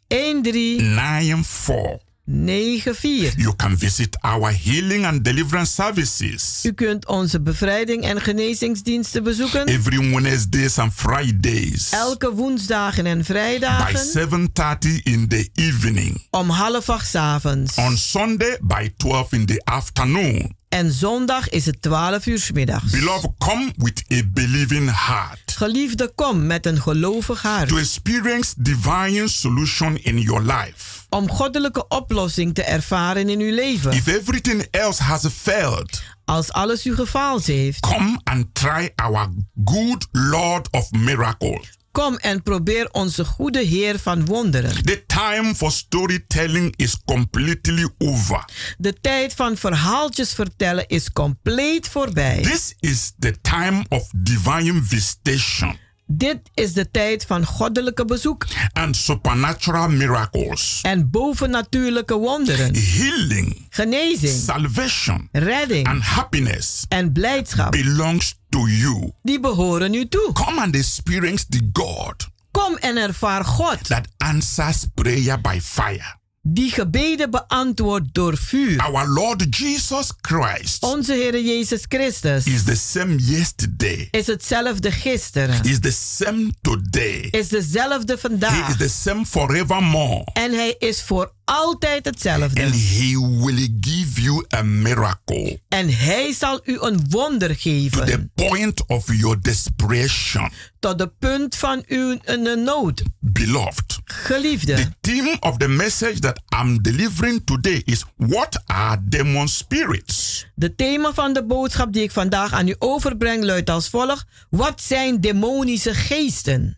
13 0.07 0.41
13 0.41 0.79
94. 0.95 2.06
94. 2.29 3.33
You 3.37 3.55
can 3.55 3.77
visit 3.77 4.17
our 4.21 4.51
healing 4.51 5.05
and 5.05 5.23
deliverance 5.23 5.71
services 5.71 6.59
U 6.63 6.71
kunt 6.73 7.05
onze 7.07 7.41
bevrijding 7.41 8.03
en 8.03 8.21
genezingsdiensten 8.21 9.23
bezoeken. 9.23 9.65
every 9.67 10.11
Wednesdays 10.13 10.77
and 10.77 10.93
Fridays 10.93 11.89
Elke 11.91 12.33
woensdagen 12.33 13.05
en 13.05 13.17
by 13.17 13.23
vrijdagen 13.23 14.05
7:30 14.05 15.03
in 15.03 15.27
the 15.27 15.49
evening. 15.53 16.27
om 16.29 16.49
half 16.49 16.89
acht 16.89 17.15
avonds. 17.15 17.75
On 17.75 17.97
Sunday 17.97 18.57
by 18.61 18.89
12 18.97 19.31
in 19.31 19.45
the 19.45 19.61
afternoon. 19.63 20.55
En 20.69 20.91
zondag 20.91 21.49
is 21.49 21.65
het 21.65 21.81
12 21.81 22.25
uur 22.25 22.39
's 22.39 22.51
middags. 22.51 22.91
Beloved, 22.91 23.29
come 23.37 23.73
with 23.77 24.03
a 24.13 24.21
believing 24.33 24.89
heart 25.07 25.53
Geliefde, 25.55 26.11
kom 26.15 26.45
met 26.45 26.65
een 26.65 26.81
gelovig 26.81 27.41
hart. 27.41 27.67
to 27.67 27.77
experience 27.77 28.53
divine 28.57 29.27
solution 29.27 29.97
in 30.03 30.19
your 30.19 30.41
life. 30.41 30.96
Om 31.09 31.29
goddelijke 31.29 31.87
oplossing 31.87 32.53
te 32.53 32.63
ervaren 32.63 33.29
in 33.29 33.39
uw 33.39 33.53
leven. 33.53 33.91
If 33.91 34.07
everything 34.07 34.67
else 34.71 35.03
has 35.03 35.25
failed, 35.31 36.03
Als 36.25 36.51
alles 36.51 36.85
u 36.85 36.95
gefaald 36.95 37.45
heeft, 37.45 37.79
come 37.79 38.19
and 38.23 38.45
try 38.53 38.89
our 38.95 39.27
good 39.65 40.07
Lord 40.11 40.71
of 40.71 40.91
miracles. 40.91 41.77
kom 41.91 42.17
en 42.17 42.43
probeer 42.43 42.89
onze 42.91 43.25
goede 43.25 43.63
Heer 43.63 43.99
van 43.99 44.25
wonderen. 44.25 44.83
The 44.83 45.03
time 45.05 45.55
for 45.55 45.71
storytelling 45.71 46.73
is 46.75 46.97
completely 47.05 47.89
over. 47.97 48.45
De 48.77 48.93
tijd 49.01 49.33
van 49.33 49.57
verhaaltjes 49.57 50.33
vertellen 50.33 50.87
is 50.87 51.11
compleet 51.11 51.87
voorbij. 51.87 52.41
This 52.41 52.75
is 52.79 53.11
the 53.19 53.41
time 53.41 53.85
of 53.89 54.09
divine 54.15 54.83
visitation 54.83 55.77
Dit 56.09 56.39
is 56.53 56.73
de 56.73 56.91
tijd 56.91 57.25
van 57.25 57.45
goddelijke 57.45 58.05
bezoek. 58.05 58.45
And 58.73 58.95
supernatural 58.95 59.89
miracles, 59.89 60.79
en 60.81 61.09
bovennatuurlijke 61.09 62.15
wonderen, 62.15 62.75
healing, 62.75 63.67
genezing, 63.69 64.41
salvation, 64.43 65.29
redding. 65.31 65.87
And 65.87 66.01
happiness. 66.03 66.85
En 66.87 67.11
blijdschap. 67.11 67.71
belongs 67.71 68.39
to 68.49 68.67
you. 68.67 69.11
Die 69.21 69.39
behoren 69.39 69.93
u 69.93 70.07
toe. 70.07 70.31
Come 70.33 70.61
and 70.61 70.75
experience 70.75 71.45
the 71.49 71.69
God 71.73 72.27
Kom 72.51 72.75
en 72.75 72.97
ervaar 72.97 73.45
God. 73.45 73.87
that 73.87 74.07
answers 74.17 74.85
prayer 74.93 75.41
by 75.41 75.59
fire. 75.61 76.16
Die 76.49 76.71
gebeden 76.71 77.29
beantwoordt 77.29 78.13
door 78.13 78.37
vuur. 78.37 78.85
Our 78.85 79.07
Lord 79.07 79.57
Jesus 79.57 80.11
Christ 80.21 80.83
Onze 80.83 81.13
Heer 81.13 81.41
Jezus 81.41 81.85
Christus 81.87 82.45
is 82.45 82.63
the 82.63 82.75
same 82.75 83.15
yesterday, 83.15 84.07
is 84.11 84.27
hetzelfde 84.27 84.91
gisteren, 84.91 85.63
is 85.63 85.79
the 85.79 85.91
same 85.91 86.51
today, 86.61 87.27
is 87.31 87.47
dezelfde 87.47 88.13
He 88.13 88.19
vandaag 88.19 88.69
is 88.69 88.77
the 88.77 88.89
same 88.89 89.25
forevermore. 89.25 90.27
en 90.33 90.51
Hij 90.51 90.75
is 90.79 91.01
voor 91.01 91.35
altijd 91.47 92.05
hetzelfde. 92.05 92.63
And 92.63 92.73
He 92.73 93.17
will 93.43 93.67
give 93.81 94.21
you 94.21 94.45
a 94.55 94.61
miracle 94.61 95.59
En 95.69 95.89
Hij 95.97 96.33
zal 96.33 96.59
u 96.63 96.77
een 96.81 97.05
wonder 97.09 97.47
to 97.47 97.53
the 97.53 97.59
geven 97.59 98.31
point 98.35 98.85
of 98.87 99.13
your 99.13 99.41
desperation. 99.41 100.51
tot 100.79 100.97
de 100.97 101.07
punt 101.19 101.55
van 101.55 101.83
uw 101.87 102.17
een 102.23 102.63
nood. 102.63 103.03
Beloved, 103.19 103.99
Geliefde, 104.05 104.73
the 104.73 104.87
theme 105.01 105.37
of 105.39 105.57
the 105.57 105.67
message 105.67 106.19
that 106.19 106.41
I'm 106.61 106.81
delivering 106.81 107.41
today 107.45 107.81
is 107.85 108.03
What 108.15 108.61
are 108.65 108.97
demon 109.03 109.47
spirits? 109.47 110.47
de 110.55 110.75
thema 110.75 111.13
van 111.13 111.33
de 111.33 111.45
boodschap 111.45 111.93
die 111.93 112.03
ik 112.03 112.11
vandaag 112.11 112.53
aan 112.53 112.67
u 112.67 112.75
overbreng 112.79 113.43
luidt 113.43 113.69
als 113.69 113.89
volgt. 113.89 114.25
Wat 114.49 114.81
zijn 114.81 115.21
demonische 115.21 115.93
geesten? 115.93 116.77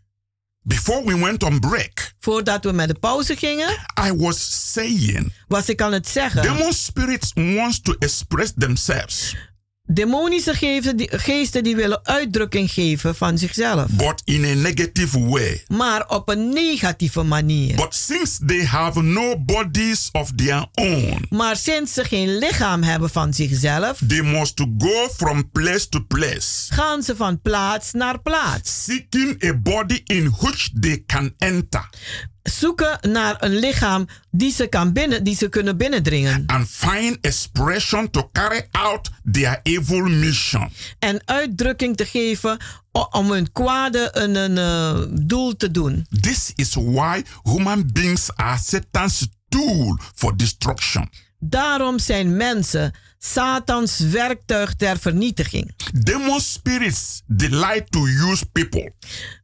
Before 0.64 1.04
we 1.06 1.20
went 1.20 1.44
on 1.44 1.60
break, 1.60 2.14
Voordat 2.20 2.64
we 2.64 2.72
met 2.72 2.88
de 2.88 2.94
pauze 3.00 3.36
gingen, 3.36 3.70
I 4.08 4.14
was 4.16 4.72
saying 4.74 5.34
was 5.48 5.70
ik 5.70 5.82
aan 5.82 5.94
het 5.94 6.08
zeggen. 6.08 6.42
demon 6.42 6.74
spirits 6.74 7.32
wants 7.34 7.82
to 7.82 7.96
express 8.00 8.52
themselves, 8.58 9.36
Demonische 9.92 10.54
geesten 10.54 10.98
die, 10.98 11.10
geesten 11.12 11.64
die 11.64 11.76
willen 11.76 12.06
uitdrukking 12.06 12.72
geven 12.72 13.16
van 13.16 13.38
zichzelf. 13.38 13.88
but 13.92 14.22
in 14.26 14.44
a 14.46 14.54
negative 14.54 15.20
way. 15.26 15.64
Maar 15.68 16.08
op 16.08 16.30
een 16.30 16.50
negatieve 16.50 17.24
manier. 17.24 17.76
But 17.76 17.96
since 17.96 18.46
they 18.46 18.66
have 18.66 19.02
no 19.02 19.38
bodies 19.40 20.10
of 20.12 20.32
their 20.36 20.66
own, 20.74 21.26
Maar 21.30 21.56
sinds 21.56 21.94
ze 21.94 22.04
geen 22.04 22.38
lichaam 22.38 22.84
hebben 22.84 23.10
van 23.10 23.34
zichzelf, 23.34 24.00
they 24.08 24.22
must 24.22 24.62
go 24.78 25.08
from 25.18 25.52
place 25.52 25.90
to 25.90 26.00
place, 26.08 26.74
gaan 26.74 27.04
ze 27.04 27.16
van 27.16 27.42
plaats 27.42 27.92
naar 27.94 28.22
plaats. 28.22 28.84
seeking 28.84 29.44
a 29.46 29.54
body 29.54 30.02
in 30.06 30.36
which 30.40 30.70
they 30.80 31.04
can 31.06 31.34
enter 31.38 31.90
Zoeken 32.44 33.12
naar 33.12 33.36
een 33.40 33.56
lichaam 33.56 34.08
die 34.32 34.52
ze, 34.52 34.68
kan 34.68 34.94
binnen, 34.94 35.24
die 35.24 35.36
ze 35.36 35.50
kunnen 35.50 35.78
binnendringen. 35.78 36.44
and 36.46 36.68
find 36.70 37.18
expression 37.22 38.10
to 38.10 38.30
carry 38.32 38.68
out 38.72 39.10
their 39.32 39.60
evil 39.64 40.04
mission. 40.04 40.70
En 41.00 41.22
uitdrukking 41.26 41.98
te 41.98 42.06
geven 42.06 42.58
om 43.12 43.32
hun 43.32 43.52
kwade 43.52 44.10
een, 44.12 44.36
een 44.36 44.58
eh, 44.58 45.06
doel 45.22 45.56
te 45.56 45.72
doen. 45.72 46.06
This 46.22 46.52
is 46.56 46.74
why 46.74 47.24
human 47.44 47.90
beings 47.94 48.36
are 48.36 48.58
Satan's 48.58 49.28
tool 49.50 49.98
for 50.16 50.38
destruction. 50.38 51.10
Daarom 51.40 52.00
zijn 52.00 52.38
mensen 52.38 52.94
Satans 53.22 54.00
werktuig 54.00 54.76
ter 54.76 54.98
vernietiging. 55.00 55.72
Demon 55.94 56.40
spirits 56.42 57.22
delight 57.28 57.92
to 57.92 58.00
use 58.08 58.46
people 58.52 58.92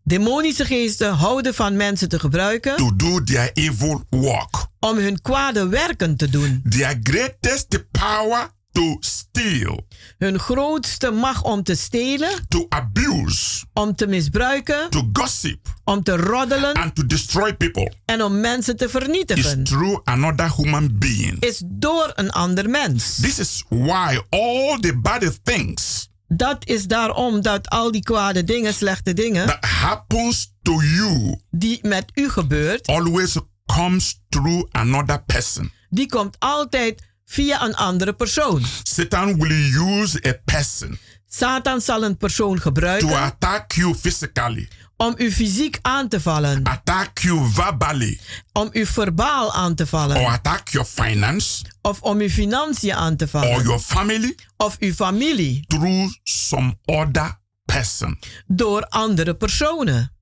Demonische 0.04 0.66
geesten 0.66 1.14
houden 1.14 1.54
van 1.54 1.76
mensen 1.76 2.10
te 2.10 2.20
gebruiken 2.20 2.76
to 2.76 2.96
do 2.96 3.24
their 3.24 3.50
evil 3.54 4.04
work. 4.10 4.66
om 4.80 4.98
hun 4.98 5.22
kwade 5.22 5.68
werken 5.68 6.16
te 6.16 6.30
doen. 6.30 6.62
Their 6.70 7.00
greatest 7.04 7.86
power 7.92 8.50
to 8.72 8.98
steal, 9.00 9.86
Hun 10.18 10.40
grootste 10.40 11.12
macht 11.12 11.44
om 11.44 11.64
te 11.64 11.76
stelen, 11.76 12.46
to 12.48 12.66
abuse, 12.70 13.66
om 13.74 13.96
te 13.96 14.08
misbruiken, 14.08 14.90
to 14.90 15.10
gossip, 15.14 15.68
om 15.84 16.04
te 16.04 16.18
roddelen 16.18 16.74
and 16.74 16.96
to 16.96 17.06
destroy 17.06 17.56
people 17.56 17.94
en 18.06 18.24
om 18.24 18.40
mensen 18.40 18.78
te 18.78 18.86
is 18.86 18.92
vernietigen, 18.92 19.64
through 19.64 20.00
another 20.04 20.52
human 20.56 20.98
being. 21.00 21.44
is 21.44 21.62
door 21.66 22.12
een 22.16 22.32
ander 22.32 22.70
mens. 22.70 23.16
This 23.16 23.40
is 23.40 23.64
why 23.70 24.20
all 24.30 24.80
the 24.80 25.00
bad 25.02 25.40
things 25.44 26.08
Dat 26.28 26.68
is 26.68 26.86
daarom 26.88 27.42
dat 27.42 27.70
al 27.70 27.92
die 27.92 28.04
kwade 28.04 28.44
dingen, 28.44 28.74
slechte 28.74 29.14
dingen, 29.14 29.48
that 29.48 29.66
happens 29.66 30.54
to 30.62 30.82
you 30.82 31.40
die 31.52 31.80
met 31.82 32.12
u 32.14 32.30
gebeurt, 32.30 32.88
always 32.88 33.38
comes 33.66 34.20
through 34.30 34.68
another 34.72 35.24
person. 35.24 35.72
die 35.90 36.08
komt 36.08 36.36
altijd 36.40 37.02
via 37.26 37.64
een 37.64 37.76
andere 37.76 38.14
persoon. 38.14 38.66
Satan 38.84 39.40
will 39.40 39.74
use 39.74 40.28
a 40.28 40.34
person 40.46 41.00
Satan 41.36 41.82
zal 41.82 42.04
een 42.04 42.18
persoon 42.18 42.56
to 42.56 42.62
gebruiken 42.62 43.22
attack 43.22 43.72
you 43.72 43.96
physically, 43.96 44.68
om 44.98 45.14
u 45.18 45.32
fysiek 45.32 45.80
aan 45.82 46.08
te 46.08 46.22
vallen, 46.22 46.64
attack 46.64 47.20
you 47.20 47.50
verbally, 47.52 48.20
om 48.54 48.70
u 48.72 48.86
verbaal 48.86 49.54
aan 49.54 49.76
te 49.76 49.84
or 49.84 49.90
vallen, 49.90 50.26
attack 50.26 50.70
your 50.70 50.88
finance 50.88 51.66
of 51.82 52.02
om 52.02 52.20
uw 52.20 52.30
financiën 52.30 52.94
aan 52.94 53.16
te 53.16 53.24
or 53.24 53.30
vallen, 53.30 53.64
your 53.64 53.80
family 53.80 54.36
of 54.58 54.78
uw 54.80 54.94
familie, 54.94 55.64
through 55.68 56.14
some 56.24 56.78
other 56.86 57.40
person. 57.66 58.20
door 58.48 58.86
andere 58.86 59.36
personen. 59.36 60.15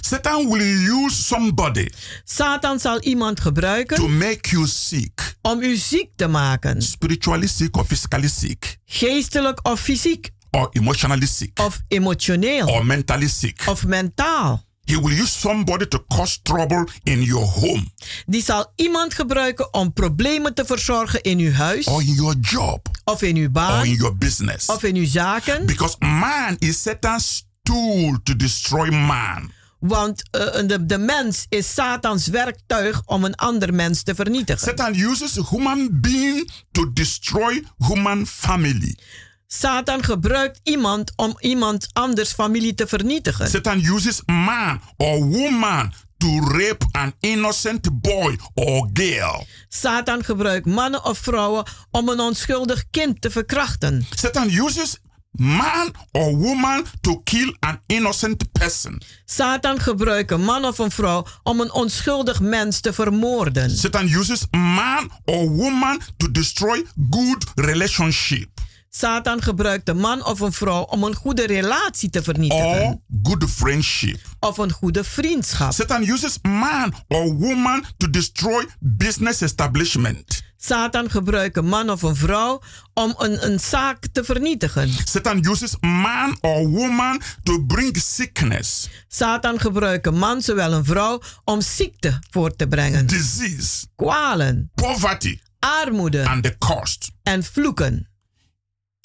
Satan 0.00 0.48
will 0.48 1.04
use 1.04 1.14
somebody 1.24 1.88
Satan 2.24 2.78
zal 2.80 3.00
iemand 3.00 3.36
to 3.36 3.42
gebruiken 3.42 4.16
make 4.18 4.50
you 4.50 4.66
sick, 4.66 5.36
om 5.42 5.62
u 5.62 5.76
ziek 5.76 6.08
te 6.16 6.26
maken, 6.26 6.82
spiritually 6.82 7.46
sick 7.46 7.76
or 7.76 7.84
physically 7.84 8.28
sick, 8.28 8.78
geestelijk 8.84 9.58
of 9.62 9.80
fysiek, 9.80 10.30
or 10.50 10.68
emotionally 10.72 11.26
sick, 11.26 11.58
of 11.58 11.80
emotioneel, 11.88 12.66
or 12.66 12.86
mentally 12.86 13.28
sick. 13.28 13.62
of 13.66 13.84
mentaal. 13.86 14.62
He 14.84 15.00
will 15.00 15.12
use 15.20 15.38
somebody 15.40 15.86
to 15.88 16.04
cause 16.08 16.38
trouble 16.42 16.84
in 17.02 17.22
your 17.22 17.44
home 17.46 17.84
Die 18.26 18.42
zal 18.42 18.72
iemand 18.76 19.14
gebruiken 19.14 19.72
om 19.74 19.92
problemen 19.92 20.54
te 20.54 20.64
verzorgen 20.64 21.20
in 21.22 21.38
uw 21.38 21.52
huis, 21.52 21.86
or 21.86 22.00
in 22.00 22.14
your 22.14 22.34
job 22.40 22.86
of 23.04 23.22
in 23.22 23.36
uw 23.36 23.44
or 23.44 23.50
baan, 23.50 23.86
in 23.86 23.94
your 23.94 24.16
business. 24.16 24.66
of 24.66 24.82
in 24.82 24.96
uw 24.96 25.06
zaken. 25.06 25.66
Because 25.66 25.96
man 25.98 26.56
is 26.58 26.82
Satan's 26.82 27.46
tool 27.62 28.18
to 28.22 28.36
destroy 28.36 28.90
man. 28.90 29.50
Want 29.86 30.22
eh, 30.30 30.66
de, 30.66 30.86
de 30.86 30.98
mens 30.98 31.46
is 31.48 31.74
Satans 31.74 32.26
werktuig 32.26 33.02
om 33.04 33.24
een 33.24 33.34
ander 33.34 33.74
mens 33.74 34.02
te 34.02 34.14
vernietigen. 34.14 34.66
Satan 34.66 34.94
uses 34.94 35.38
human 35.50 36.00
being 36.00 36.50
to 36.72 36.92
destroy 36.92 37.64
human 37.78 38.26
family. 38.26 38.98
Satan 39.46 40.04
gebruikt 40.04 40.60
iemand 40.62 41.12
om 41.16 41.36
iemand 41.38 41.88
anders 41.92 42.32
familie 42.32 42.74
te 42.74 42.86
vernietigen. 42.86 43.48
Satan 43.48 43.84
uses 43.84 44.22
man 44.26 44.80
or 44.96 45.24
woman 45.24 45.92
to 46.16 46.40
rape 46.40 46.86
an 46.92 47.14
innocent 47.20 48.00
boy 48.00 48.38
or 48.54 48.88
girl. 48.92 49.46
Satan 49.68 50.24
gebruikt 50.24 50.66
mannen 50.66 51.04
of 51.04 51.18
vrouwen 51.18 51.64
om 51.90 52.08
een 52.08 52.20
onschuldig 52.20 52.84
kind 52.90 53.20
te 53.20 53.30
verkrachten. 53.30 54.06
Satan 54.10 54.50
uses 54.50 54.98
man 55.38 55.90
or 56.12 56.36
woman 56.36 56.84
to 57.00 57.20
kill 57.24 57.56
an 57.60 57.80
innocent 57.86 58.52
person. 58.52 59.02
Satan 59.24 59.80
gebruikt 59.80 60.30
een 60.30 60.44
man 60.44 60.64
of 60.64 60.78
een 60.78 60.90
vrouw 60.90 61.26
om 61.42 61.60
een 61.60 61.72
onschuldig 61.72 62.40
mens 62.40 62.80
te 62.80 62.92
vermoorden. 62.92 63.70
Satan 63.70 64.08
uses 64.08 64.46
man 64.50 65.10
or 65.24 65.50
woman 65.50 66.00
to 66.16 66.30
destroy 66.30 66.84
good 67.10 67.44
relationship 67.54 68.48
Satan 68.96 69.42
gebruikt 69.42 69.88
een 69.88 69.96
man 69.96 70.24
of 70.24 70.40
een 70.40 70.52
vrouw 70.52 70.82
om 70.82 71.04
een 71.04 71.14
goede 71.14 71.46
relatie 71.46 72.10
te 72.10 72.22
vernietigen. 72.22 72.82
or 72.82 72.98
good 73.22 73.50
friendship. 73.50 74.20
Of 74.40 74.58
een 74.58 74.72
goede 74.72 75.04
vriendschap. 75.04 75.72
Satan 75.72 76.02
uses 76.02 76.38
man 76.42 76.94
or 77.08 77.34
woman 77.34 77.84
to 77.96 78.10
destroy 78.10 78.64
business 78.78 79.40
establishment. 79.40 80.43
Satan 80.68 81.10
gebruikt 81.10 81.56
een 81.56 81.66
man 81.68 81.90
of 81.90 82.02
een 82.02 82.16
vrouw 82.16 82.62
om 82.94 83.14
een, 83.18 83.46
een 83.50 83.60
zaak 83.60 84.06
te 84.12 84.24
vernietigen. 84.24 84.90
Satan 85.04 85.46
uses 85.46 85.76
man 85.80 86.38
or 86.40 86.68
woman 86.68 87.20
to 87.42 87.62
bring 87.64 87.96
sickness, 87.96 88.88
Satan 89.08 89.60
gebruikt 89.60 90.06
een 90.06 90.18
man 90.18 90.42
zowel 90.42 90.72
een 90.72 90.84
vrouw 90.84 91.20
om 91.44 91.60
ziekte 91.60 92.18
voor 92.30 92.56
te 92.56 92.66
brengen. 92.68 93.06
disease, 93.06 93.86
Kwalen, 93.96 94.70
poverty, 94.74 95.38
armoede 95.58 96.28
and 96.28 96.42
the 96.42 96.56
cost. 96.58 97.10
en 97.22 97.44
vloeken. 97.44 98.08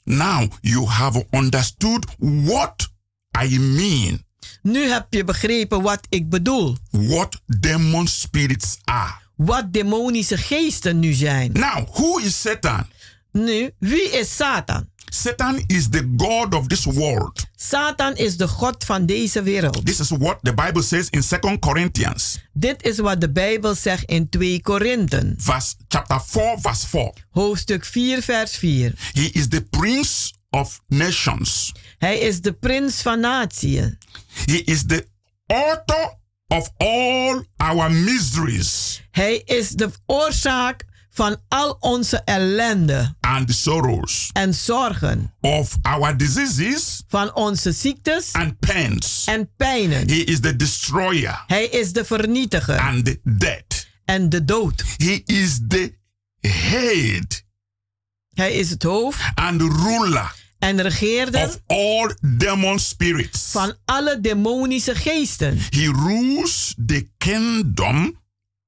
Now 0.04 0.52
you 0.62 0.86
have 0.88 1.26
understood 1.32 2.06
what 2.20 2.90
I 3.44 3.60
mean, 3.60 4.24
Nu 4.62 4.90
heb 4.90 5.08
je 5.10 5.24
begrepen 5.24 5.82
wat 5.82 6.00
ik 6.10 6.30
bedoel. 6.30 6.78
what 6.92 7.42
demon 7.46 8.08
spirits 8.08 8.78
are. 8.84 9.14
Wat 9.40 9.74
demonische 9.74 10.38
geesten 10.38 11.00
nu 11.00 11.14
zijn. 11.14 11.52
Now, 11.52 11.88
who 11.94 12.18
is 12.20 12.42
Satan? 12.42 12.88
Nu, 13.32 13.72
wie 13.80 14.10
is 14.10 14.36
Satan? 14.36 14.90
Satan 15.12 15.64
is 15.68 15.90
the 15.90 16.14
God 16.18 16.54
of 16.54 16.68
this 16.68 16.86
world. 16.86 17.46
Satan 17.56 18.16
is 18.16 18.38
de 18.38 18.48
God 18.48 18.84
van 18.86 19.06
deze 19.06 19.42
wereld. 19.44 19.86
This 19.86 20.00
is 20.00 20.10
what 20.10 20.38
the 20.42 20.54
Bible 20.54 20.82
says 20.82 21.10
in 21.10 21.22
2 21.40 21.60
Corinthians, 21.60 22.40
Dit 22.54 22.84
is 22.84 22.98
wat 22.98 23.22
de 23.22 23.32
Bijbel 23.32 23.76
zegt 23.76 24.04
in 24.04 24.30
2 24.30 24.62
Korinthen, 24.62 25.36
verse 25.38 25.74
chapter 25.88 26.22
4, 26.26 26.56
verse 26.60 26.88
4. 26.88 27.14
hoofdstuk 27.30 27.86
4, 27.86 28.22
vers 28.22 28.58
4. 28.58 28.94
He 29.14 29.30
is 29.34 29.48
the 29.48 29.62
prince 29.62 30.32
of 30.50 30.80
nations. 30.88 31.74
Hij 31.98 32.18
is 32.20 32.42
de 32.42 32.54
prins 32.54 33.02
van 33.02 33.20
natieën. 33.20 33.98
He 34.46 34.62
is 34.66 34.86
the 34.86 35.08
author 35.48 36.18
of 36.50 36.70
all 36.78 37.44
our 37.58 37.92
miseries 37.92 39.02
Hij 39.12 39.42
is 39.46 39.70
de 39.70 39.90
oorzaak 40.06 40.86
van 41.12 41.38
al 41.48 41.78
onze 41.80 42.18
ellende 42.26 43.16
and 43.20 43.54
sorrows, 43.56 44.30
en 44.34 44.54
zorgen, 44.54 45.34
of 45.42 45.78
our 45.82 46.18
diseases 46.18 47.04
van 47.08 47.36
onze 47.36 47.72
ziektes 47.72 48.34
and 48.34 48.60
pains. 48.60 49.24
en 49.26 49.50
pijnen. 49.58 50.08
He 50.10 50.16
is 50.16 50.40
the 50.40 50.56
destroyer 50.56 51.44
Hij 51.48 51.66
is 51.66 51.94
de 51.94 52.06
vernietiger 52.06 52.80
and 52.80 53.06
the 53.06 53.20
death. 53.24 53.88
en 54.06 54.30
de 54.30 54.46
dood. 54.46 54.84
He 54.98 55.22
is 55.26 55.60
the 55.68 55.98
head 56.48 57.44
Hij 58.34 58.52
is 58.54 58.70
het 58.70 58.84
hoofd 58.84 59.20
and 59.36 59.62
ruler 59.62 60.39
en 60.60 60.82
regeerder 60.82 61.44
of 61.48 61.60
all 61.68 62.14
demon 62.38 62.80
spirits. 62.80 63.52
van 63.52 63.74
alle 63.86 64.20
demonische 64.22 64.96
geesten. 64.96 65.58
He 65.70 65.86
rules 65.86 66.74
the 66.86 67.08
kingdom 67.18 68.20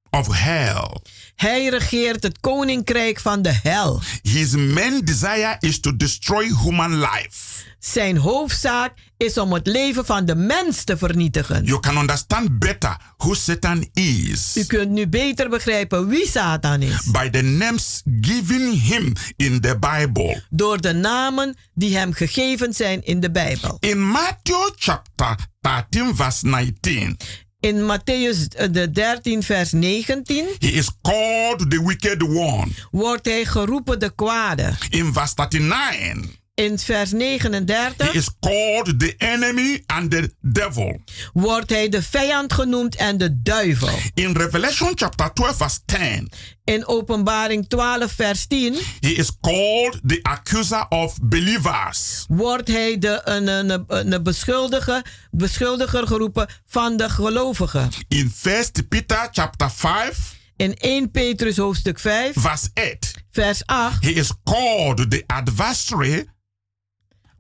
of 0.10 0.28
hell. 0.28 1.02
Hij 1.42 1.68
regeert 1.68 2.24
het 2.24 2.40
koninkrijk 2.40 3.20
van 3.20 3.42
de 3.42 3.60
hel. 3.64 4.02
His 4.22 4.52
main 4.52 5.06
desire 5.06 5.56
is 5.60 5.80
to 5.80 5.96
destroy 5.96 6.52
human 6.64 7.00
life. 7.00 7.64
Zijn 7.80 8.18
hoofdzaak 8.18 8.94
is 9.18 9.38
om 9.38 9.54
het 9.54 9.68
leven 9.68 10.06
van 10.06 10.26
de 10.26 10.36
mens 10.36 10.84
te 10.84 10.98
vernietigen. 10.98 11.64
You 11.64 11.80
can 11.80 11.98
understand 11.98 12.60
better 12.60 12.98
who 13.18 13.34
Satan 13.34 13.88
is 13.94 14.58
U 14.58 14.66
kunt 14.66 14.90
nu 14.90 15.08
beter 15.08 15.50
begrijpen 15.50 16.08
wie 16.08 16.28
Satan 16.28 16.82
is. 16.82 17.04
by 17.12 17.30
the 17.30 17.42
names 17.42 18.02
given 18.22 18.72
him 18.72 19.14
in 19.36 19.62
the 19.62 19.78
Bible. 19.80 20.44
Door 20.50 20.82
de 20.82 20.94
namen 20.94 21.56
die 21.74 21.98
hem 21.98 22.14
gegeven 22.14 22.74
zijn 22.74 23.06
in 23.06 23.20
de 23.20 23.32
Bijbel. 23.32 23.78
In 23.80 24.08
Matthew 24.08 24.70
chapter 24.76 25.36
13, 25.60 26.16
verse 26.16 26.48
19, 26.48 27.18
In 27.62 27.86
Matthäus 27.86 28.48
eh, 28.48 28.68
de 28.72 28.92
13 28.92 29.44
vers 29.44 29.72
19 29.72 30.46
he 30.60 30.68
is 30.68 30.90
called 31.02 31.72
the 31.72 31.84
wicked 31.86 32.22
one. 32.24 32.68
wordt 32.92 33.26
hij 33.26 33.46
geroepen 33.46 34.00
de 34.00 34.12
kwade. 34.16 34.74
In 34.90 35.14
verse 35.14 35.34
39, 35.36 36.40
In 36.62 36.80
vers 36.80 37.12
he 37.12 37.18
39 37.18 38.14
is 38.14 38.30
called 38.40 39.00
the 39.00 39.14
enemy 39.18 39.84
and 39.86 40.12
the 40.12 40.34
devil. 40.42 41.02
wordt 41.34 41.70
hij 41.70 41.90
de 41.90 42.02
vijand 42.04 42.54
genoemd 42.54 42.96
en 42.96 43.18
de 43.18 43.42
duivel. 43.42 43.90
In 44.14 44.32
Revelation 44.38 44.92
chapter 44.96 45.34
12, 45.34 45.56
verse 45.58 45.80
10, 45.86 46.30
In 46.64 46.88
Openbaring 46.88 47.68
12 47.68 48.12
vers 48.12 48.46
10 48.46 48.74
he 49.00 49.10
is 49.10 49.32
called 49.42 50.00
the 50.08 50.20
accuser 50.22 50.86
of 50.90 51.18
believers. 51.22 52.26
wordt 52.28 52.68
hij 52.68 52.98
de, 53.00 53.22
een, 53.24 53.48
een, 53.48 53.84
een 53.88 54.24
beschuldiger, 54.24 55.02
beschuldiger 55.32 56.08
geroepen 56.08 56.48
van 56.66 56.98
de 56.98 57.10
gelovigen. 57.10 57.90
In 58.08 58.32
First 58.36 58.88
Peter 58.88 59.28
chapter 59.32 59.72
5, 59.72 60.40
In 60.56 60.74
1 60.76 61.12
Petrus 61.12 61.58
hoofdstuk 61.58 62.00
5, 62.00 62.34
verse 62.40 62.70
8. 62.74 63.14
vers 63.32 63.66
8, 63.66 64.04
He 64.04 64.10
is 64.12 64.32
called 64.44 65.12
the 65.12 65.24
adversary 65.28 66.26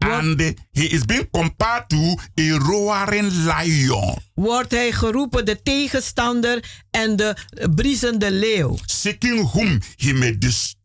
and 0.09 0.39
he 0.71 0.83
is 0.83 1.05
being 1.05 1.29
compared 1.29 1.89
to 1.89 2.17
a 2.39 2.57
roaring 2.57 3.31
lion. 3.31 4.17
wordt 4.33 4.71
hij 4.71 4.91
geroepen 4.91 5.45
de 5.45 5.61
tegenstander 5.61 6.63
en 6.91 7.15
de 7.15 7.35
briesende 7.75 8.31
leeuw. 8.31 8.77
Seeking 8.85 9.51
whom 9.51 9.79
he 9.95 10.13
may, 10.13 10.37
devour. 10.37 10.79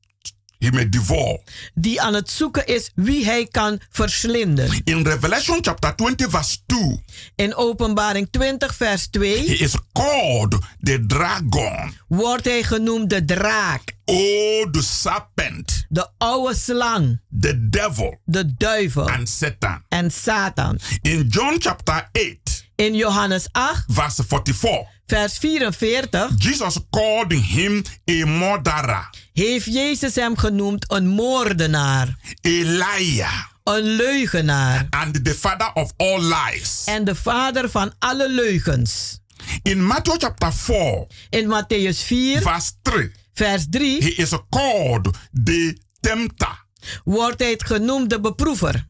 Die 1.74 2.00
aan 2.02 2.14
het 2.14 2.30
zoeken 2.30 2.66
is 2.66 2.90
wie 2.94 3.24
hij 3.24 3.46
kan 3.50 3.80
verslinden. 3.90 4.80
In 4.84 5.02
Revelation 5.02 5.58
chapter 5.60 5.94
20, 5.96 6.30
verse 6.30 6.56
2, 6.66 7.02
In 7.36 7.54
Openbaring 7.54 8.28
20, 8.30 8.74
vers 8.74 9.02
he 9.02 9.08
2 9.10 9.44
is 9.44 9.74
called 9.92 10.58
the 10.82 11.04
dragon. 11.06 11.94
wordt 12.08 12.44
hij 12.44 12.62
genoemd 12.62 13.10
de 13.10 13.24
draak, 13.24 13.94
Oh, 14.04 14.70
the 14.70 14.82
serpent, 14.82 15.84
de 15.88 16.08
oude 16.18 16.54
slang, 16.54 17.20
the 17.40 17.68
devil, 17.68 18.20
de 18.24 18.54
duivel 18.56 19.08
and 19.10 19.28
Satan. 19.28 19.82
en 19.88 20.10
Satan. 20.12 20.78
In 21.02 21.26
John 21.28 21.56
chapter 21.58 22.08
8, 22.12 22.64
In 22.74 22.94
Johannes 22.94 23.48
8, 23.52 23.84
verse 23.88 24.24
44, 24.26 24.86
vers 25.06 25.38
44, 25.38 26.28
Jesus 26.38 26.78
called 26.90 27.32
him 27.32 27.84
a 28.10 28.26
murderer, 28.26 29.10
heeft 29.32 29.66
Jezus 29.66 30.14
hem 30.14 30.36
genoemd 30.36 30.92
een 30.92 31.06
moordenaar, 31.06 32.06
a 32.46 32.50
liar, 32.62 33.52
een 33.64 33.82
leugenaar 33.82 34.86
and 34.90 35.24
the 35.24 35.34
father 35.34 35.70
of 35.74 35.92
all 35.96 36.20
lies. 36.20 36.82
en 36.84 37.04
de 37.04 37.14
vader 37.14 37.70
van 37.70 37.92
alle 37.98 38.28
leugens. 38.30 39.18
In 39.62 39.84
Matthew 39.84 40.14
chapter 40.18 40.52
4, 40.52 41.06
In 41.30 41.46
Matthäus 41.48 41.98
4, 42.04 42.40
verse 42.42 42.70
3, 42.82 43.10
vers 43.34 43.66
3 43.70 44.02
he 44.02 44.08
is 44.22 44.30
called 44.50 45.08
the 45.44 45.76
tempter. 46.00 46.64
wordt 47.04 47.38
hij 47.40 47.54
genoemd 47.64 48.10
de 48.10 48.20
beproever. 48.20 48.86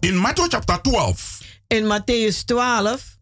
In 0.00 0.16
Matthew 0.16 0.46
chapter 0.48 0.80
12, 0.80 1.40
In 1.66 1.84
Matthäus 1.84 2.44
12, 2.44 3.13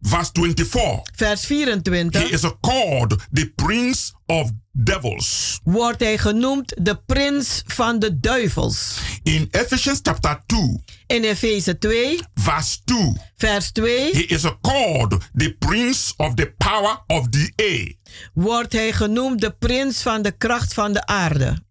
verse 0.00 0.30
24, 0.32 1.02
vers 1.14 1.46
he 1.46 1.46
24 1.46 2.30
is 2.32 2.40
called 2.60 3.16
the 3.32 3.52
prince 3.54 4.12
of 4.26 4.50
devils. 4.72 5.60
wordt 5.64 6.00
hij 6.00 6.18
genoemd 6.18 6.74
de 6.78 7.02
prins 7.06 7.62
van 7.66 7.98
de 7.98 8.20
duivels. 8.20 8.98
In 9.22 9.48
Ephesians 9.50 9.98
chapter 10.02 10.42
2, 10.46 10.82
In 11.06 11.24
Efeze 11.24 11.78
2, 11.78 12.18
verse 12.34 12.78
2, 12.84 13.12
vers 13.36 13.70
2 13.72 14.10
he 14.12 14.22
is 14.26 14.42
called 14.60 15.16
the 15.36 15.56
prince 15.58 16.12
of 16.16 16.34
the 16.34 16.54
power 16.58 17.02
of 17.06 17.28
the 17.28 17.52
air. 17.56 17.94
wordt 18.32 18.72
hij 18.72 18.92
genoemd 18.92 19.40
de 19.40 19.50
prins 19.58 20.02
van 20.02 20.22
de 20.22 20.30
kracht 20.32 20.74
van 20.74 20.92
de 20.92 21.06
aarde. 21.06 21.62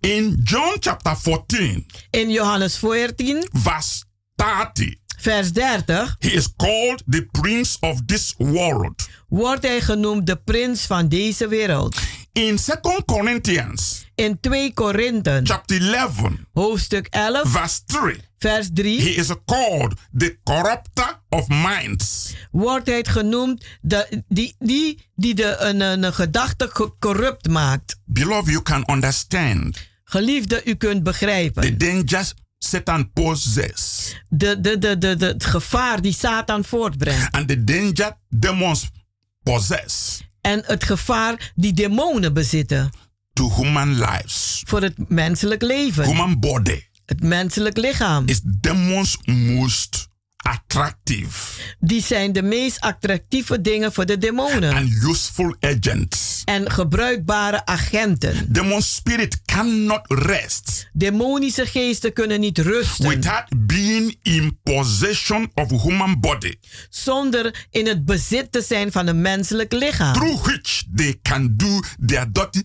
In 0.00 0.40
John 0.44 0.76
chapter 0.80 1.16
14, 1.16 1.86
In 2.10 2.30
Johannes 2.30 2.76
14, 2.76 3.48
verse 3.52 4.04
30, 4.34 4.94
vers 5.20 5.52
30 5.52 6.16
he 6.18 6.28
is 6.28 6.48
called 6.56 7.02
the 7.08 7.26
prince 7.30 7.76
of 7.80 8.00
this 8.06 8.34
world. 8.36 9.08
wordt 9.28 9.62
hij 9.62 9.80
genoemd 9.80 10.26
de 10.26 10.36
prins 10.36 10.80
van 10.86 11.08
deze 11.08 11.48
wereld. 11.48 11.96
In 12.32 12.56
2 12.56 13.04
Corinthians 13.04 14.06
In 14.14 14.40
2 14.40 14.72
Korinthe, 14.74 15.40
chapter 15.44 15.94
11, 15.94 16.20
hoofdstuk 16.52 17.06
11, 17.10 17.48
verse 17.50 17.80
3, 17.86 18.16
vers 18.38 18.66
he 18.66 18.72
3, 18.72 19.14
is 19.14 19.28
called 19.44 19.92
the 20.18 20.38
corrupter 20.44 21.20
of 21.28 21.48
minds. 21.48 22.34
wordt 22.50 22.86
hij 22.86 23.04
genoemd 23.04 23.64
de, 23.80 24.22
die, 24.28 24.54
die, 24.58 25.08
die 25.14 25.34
de, 25.34 25.56
een, 25.58 25.80
een 25.80 26.14
gedachte 26.14 26.68
co- 26.72 26.96
corrupt 26.98 27.48
maakt. 27.48 28.00
Beloved, 28.04 28.50
you 28.50 28.62
can 28.62 28.82
understand 28.90 29.86
Geliefde, 30.04 30.62
u 30.64 30.74
kunt 30.74 30.96
the 30.96 31.02
begrijpen. 31.02 31.78
dangers 31.78 32.34
Satan 32.58 33.12
poses 33.12 34.14
De, 34.28 34.60
de, 34.60 34.78
de, 34.78 34.98
de, 34.98 35.16
de, 35.16 35.26
het 35.26 35.44
gevaar 35.44 36.00
die 36.02 36.12
Satan 36.12 36.64
voortbrengt. 36.64 37.34
and 37.34 37.48
the 37.48 37.64
danger 37.64 38.16
demons 38.28 38.88
possess 39.42 40.20
En 40.40 40.62
het 40.66 40.84
gevaar 40.84 41.52
die 41.54 41.72
demonen 41.72 42.32
bezitten 42.32 42.90
to 43.32 43.52
human 43.54 43.94
lives. 43.98 44.62
voor 44.66 44.82
het 44.82 45.08
menselijk 45.08 45.62
leven. 45.62 46.04
Human 46.04 46.38
body 46.40 46.82
Het 47.06 47.22
menselijk 47.22 47.76
lichaam. 47.76 48.26
is 48.26 48.40
demons 48.44 49.18
most 49.24 50.08
attractive 50.46 51.60
Die 51.80 52.02
zijn 52.02 52.32
de 52.32 52.42
meest 52.42 52.80
attractieve 52.80 53.60
dingen 53.60 53.92
voor 53.92 54.06
de 54.06 54.18
demonen. 54.18 54.74
and 54.74 55.02
useful 55.02 55.56
agents. 55.60 56.42
En 56.44 56.70
gebruikbare 56.70 57.66
agenten. 57.66 58.52
Demon 58.52 58.82
spirit 58.82 59.42
cannot 59.44 60.00
rest 60.04 60.88
Demonische 60.92 61.66
geesten 61.66 62.12
kunnen 62.12 62.40
niet 62.40 62.58
rusten 62.58 63.08
without 63.08 63.66
being 63.66 64.18
in 64.22 64.58
possession 64.62 65.50
of 65.54 65.82
human 65.82 66.20
body 66.20 66.54
zonder 66.88 67.66
in 67.70 67.86
het 67.86 68.04
bezit 68.04 68.52
te 68.52 68.62
zijn 68.62 68.92
van 68.92 69.06
een 69.06 69.20
menselijk 69.20 69.72
lichaam. 69.72 70.12
through 70.12 70.44
which 70.44 70.84
they 70.94 71.18
can 71.22 71.54
do 71.56 71.80
their 72.06 72.32
dirty 72.32 72.62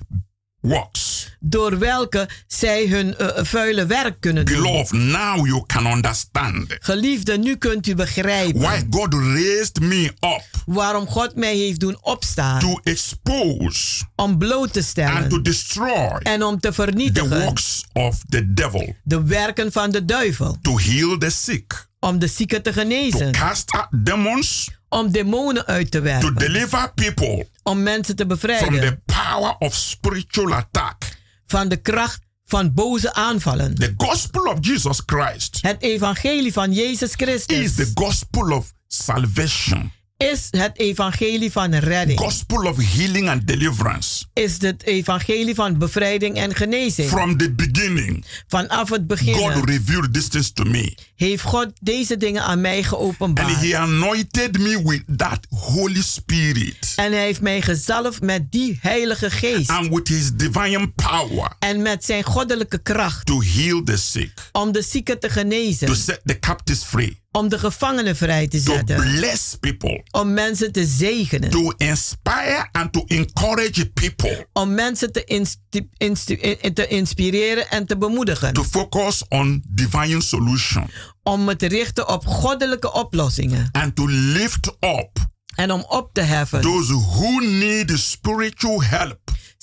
works. 0.67 1.11
Door 1.39 1.79
welke 1.79 2.29
zij 2.47 2.87
hun 2.87 3.17
eh, 3.17 3.43
vuile 3.43 3.85
werk 3.85 4.15
kunnen 4.19 4.45
doen. 4.45 4.61
Beloved, 4.61 4.91
now 4.91 5.45
you 5.47 5.63
can 5.65 5.85
understand 5.87 6.65
Geliefde, 6.79 7.37
nu 7.37 7.55
kunt 7.55 7.87
u 7.87 7.95
begrijpen 7.95 8.61
why 8.61 8.81
God 8.89 9.13
raised 9.13 9.79
me 9.79 10.05
up 10.19 10.43
waarom 10.65 11.07
God 11.07 11.35
mij 11.35 11.55
heeft 11.55 11.79
doen 11.79 11.97
opstaan. 12.01 12.59
to 12.59 12.79
expose 12.83 14.03
Om 14.15 14.37
bloot 14.37 14.73
te 14.73 14.79
and 14.79 14.85
to 14.87 14.91
stellen 14.91 15.43
destroy 15.43 16.17
en 16.21 16.43
om 16.43 16.59
te 16.59 16.67
the 16.67 16.73
vernietigen 16.73 17.39
works 17.43 17.85
of 17.93 18.19
the 18.29 18.53
devil, 18.53 18.95
de 19.03 19.23
werken 19.23 19.71
van 19.71 19.91
de 19.91 20.05
duivel. 20.05 20.57
to 20.61 20.77
heal 20.79 21.17
the 21.17 21.29
sick, 21.29 21.87
Om 21.99 22.19
de 22.19 22.27
zieken 22.27 22.61
te 22.61 22.69
to 22.73 22.79
genezen. 22.81 23.31
cast 23.31 23.71
out 23.71 23.87
demons, 24.05 24.69
Om 24.93 25.11
demonen 25.11 25.65
uit 25.65 25.91
te 25.91 25.97
to 25.97 26.03
werpen. 26.03 26.35
deliver 26.35 26.93
people 26.93 27.47
Om 27.63 27.83
mensen 27.83 28.15
te 28.15 28.25
from 28.25 28.37
the 28.37 28.47
bevrijden 28.47 29.03
power 29.05 29.55
of 29.59 29.73
spiritual 29.75 30.53
attack. 30.53 31.17
van 31.47 31.67
de 31.67 31.77
kracht 31.77 32.19
van 32.45 32.73
boze 32.73 33.13
aanvallen. 33.13 33.75
The 33.75 33.93
gospel 33.97 34.41
of 34.43 34.57
Jesus 34.61 35.01
Christ 35.05 35.57
Het 35.61 35.81
evangelie 35.81 36.53
van 36.53 36.71
Jezus 36.73 37.01
is 37.09 37.15
Christus 37.15 37.75
the 37.75 37.91
gospel 37.93 38.51
of 38.51 38.71
salvation, 38.87 39.91
is 40.17 40.47
het 40.49 40.79
evangelie 40.79 41.51
van 41.51 41.75
redding. 41.75 42.19
gospel 42.19 42.65
of 42.67 42.77
healing 42.95 43.29
and 43.29 43.47
deliverance. 43.47 44.12
Is 44.33 44.61
het 44.61 44.83
evangelie 44.83 45.55
van 45.55 45.77
bevrijding 45.77 46.35
en 46.37 46.55
genezing. 46.55 47.09
From 47.09 47.37
the 47.37 47.51
beginning, 47.51 48.25
Vanaf 48.47 48.89
het 48.89 48.89
God 48.89 49.07
begin 49.07 49.63
revealed 49.65 50.13
these 50.13 50.29
things 50.29 50.51
to 50.53 50.63
me. 50.63 50.97
heeft 51.15 51.43
God 51.43 51.71
deze 51.81 52.17
dingen 52.17 52.43
aan 52.43 52.61
mij 52.61 52.77
And 52.77 52.85
geopenbaard. 52.85 53.55
he 53.61 53.77
anointed 53.77 54.57
me 54.59 54.81
with 54.83 55.03
that 55.17 55.39
Holy 55.49 56.01
Spirit 56.01 56.93
En 56.95 57.11
hij 57.11 57.21
heeft 57.23 57.41
mij 57.41 57.61
gezalfd 57.61 58.21
met 58.21 58.51
die 58.51 58.77
heilige 58.81 59.29
geest. 59.29 59.69
and 59.69 59.87
with 59.89 60.07
his 60.07 60.31
divine 60.35 60.91
power 60.95 61.51
En 61.59 61.81
met 61.81 62.05
zijn 62.05 62.23
goddelijke 62.23 62.77
kracht. 62.81 63.25
to 63.25 63.41
heal 63.41 63.83
the 63.83 63.97
sick, 63.97 64.31
Om 64.51 64.71
de 64.71 64.81
zieken 64.81 65.19
te 65.19 65.27
to 65.27 65.33
genezen. 65.33 65.95
set 65.95 66.21
the 66.25 66.39
captives 66.39 66.83
free, 66.83 67.21
Om 67.35 67.49
de 67.49 67.59
gevangenen 67.59 68.15
vrij 68.15 68.47
te 68.47 68.63
to 68.63 68.73
zetten. 68.73 68.95
bless 68.95 69.55
people, 69.59 70.03
Om 70.11 70.33
mensen 70.33 70.71
te 70.71 70.85
zegenen. 70.85 71.49
to 71.49 71.71
inspire 71.77 72.67
and 72.71 72.93
to 72.93 73.03
encourage 73.07 73.89
people, 73.89 74.47
Om 74.53 74.73
mensen 74.73 75.11
te, 75.11 76.87
inspireren 76.87 77.69
en 77.69 77.85
te 77.85 77.97
bemoedigen. 77.97 78.53
to 78.53 78.63
focus 78.63 79.23
on 79.29 79.63
divine 79.69 80.21
solution, 80.21 80.87
Om 81.23 81.47
het 81.47 81.59
te 81.59 81.67
richten 81.67 82.07
op 82.09 82.25
goddelijke 82.25 82.93
oplossingen. 82.93 83.69
and 83.71 83.95
to 83.95 84.07
lift 84.09 84.67
up 84.67 85.09
En 85.55 85.71
om 85.71 85.85
op 85.87 86.09
te 86.13 86.21
heffen. 86.21 86.61
those 86.61 86.93
who 86.93 87.39
need 87.39 87.91
spiritual 87.99 88.83
help 88.83 89.19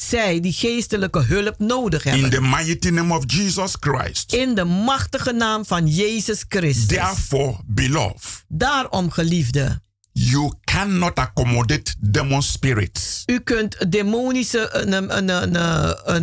Zij 0.09 0.41
die 0.41 0.53
geestelijke 0.53 1.21
hulp 1.23 1.55
nodig 1.59 2.05
in 2.05 2.13
hebben. 2.13 2.31
the 2.31 2.41
mighty 2.41 2.89
name 2.89 3.15
of 3.17 3.23
Jesus 3.27 3.77
Christ. 3.81 4.33
In 4.33 4.55
de 4.55 4.65
machtige 4.65 5.33
naam 5.33 5.65
van 5.67 5.87
Jezus 5.87 6.45
Christus. 6.49 6.87
Therefore, 6.87 7.57
beloved, 7.67 8.45
Daarom, 8.49 9.11
geliefde. 9.11 9.81
you 10.13 10.53
cannot 10.65 11.15
accommodate 11.15 11.95
demon 11.99 12.43
spirits 12.43 13.23
U 13.27 13.39
kunt 13.41 13.91
demonische 13.93 14.69
een, 14.73 15.17
een, 15.17 15.55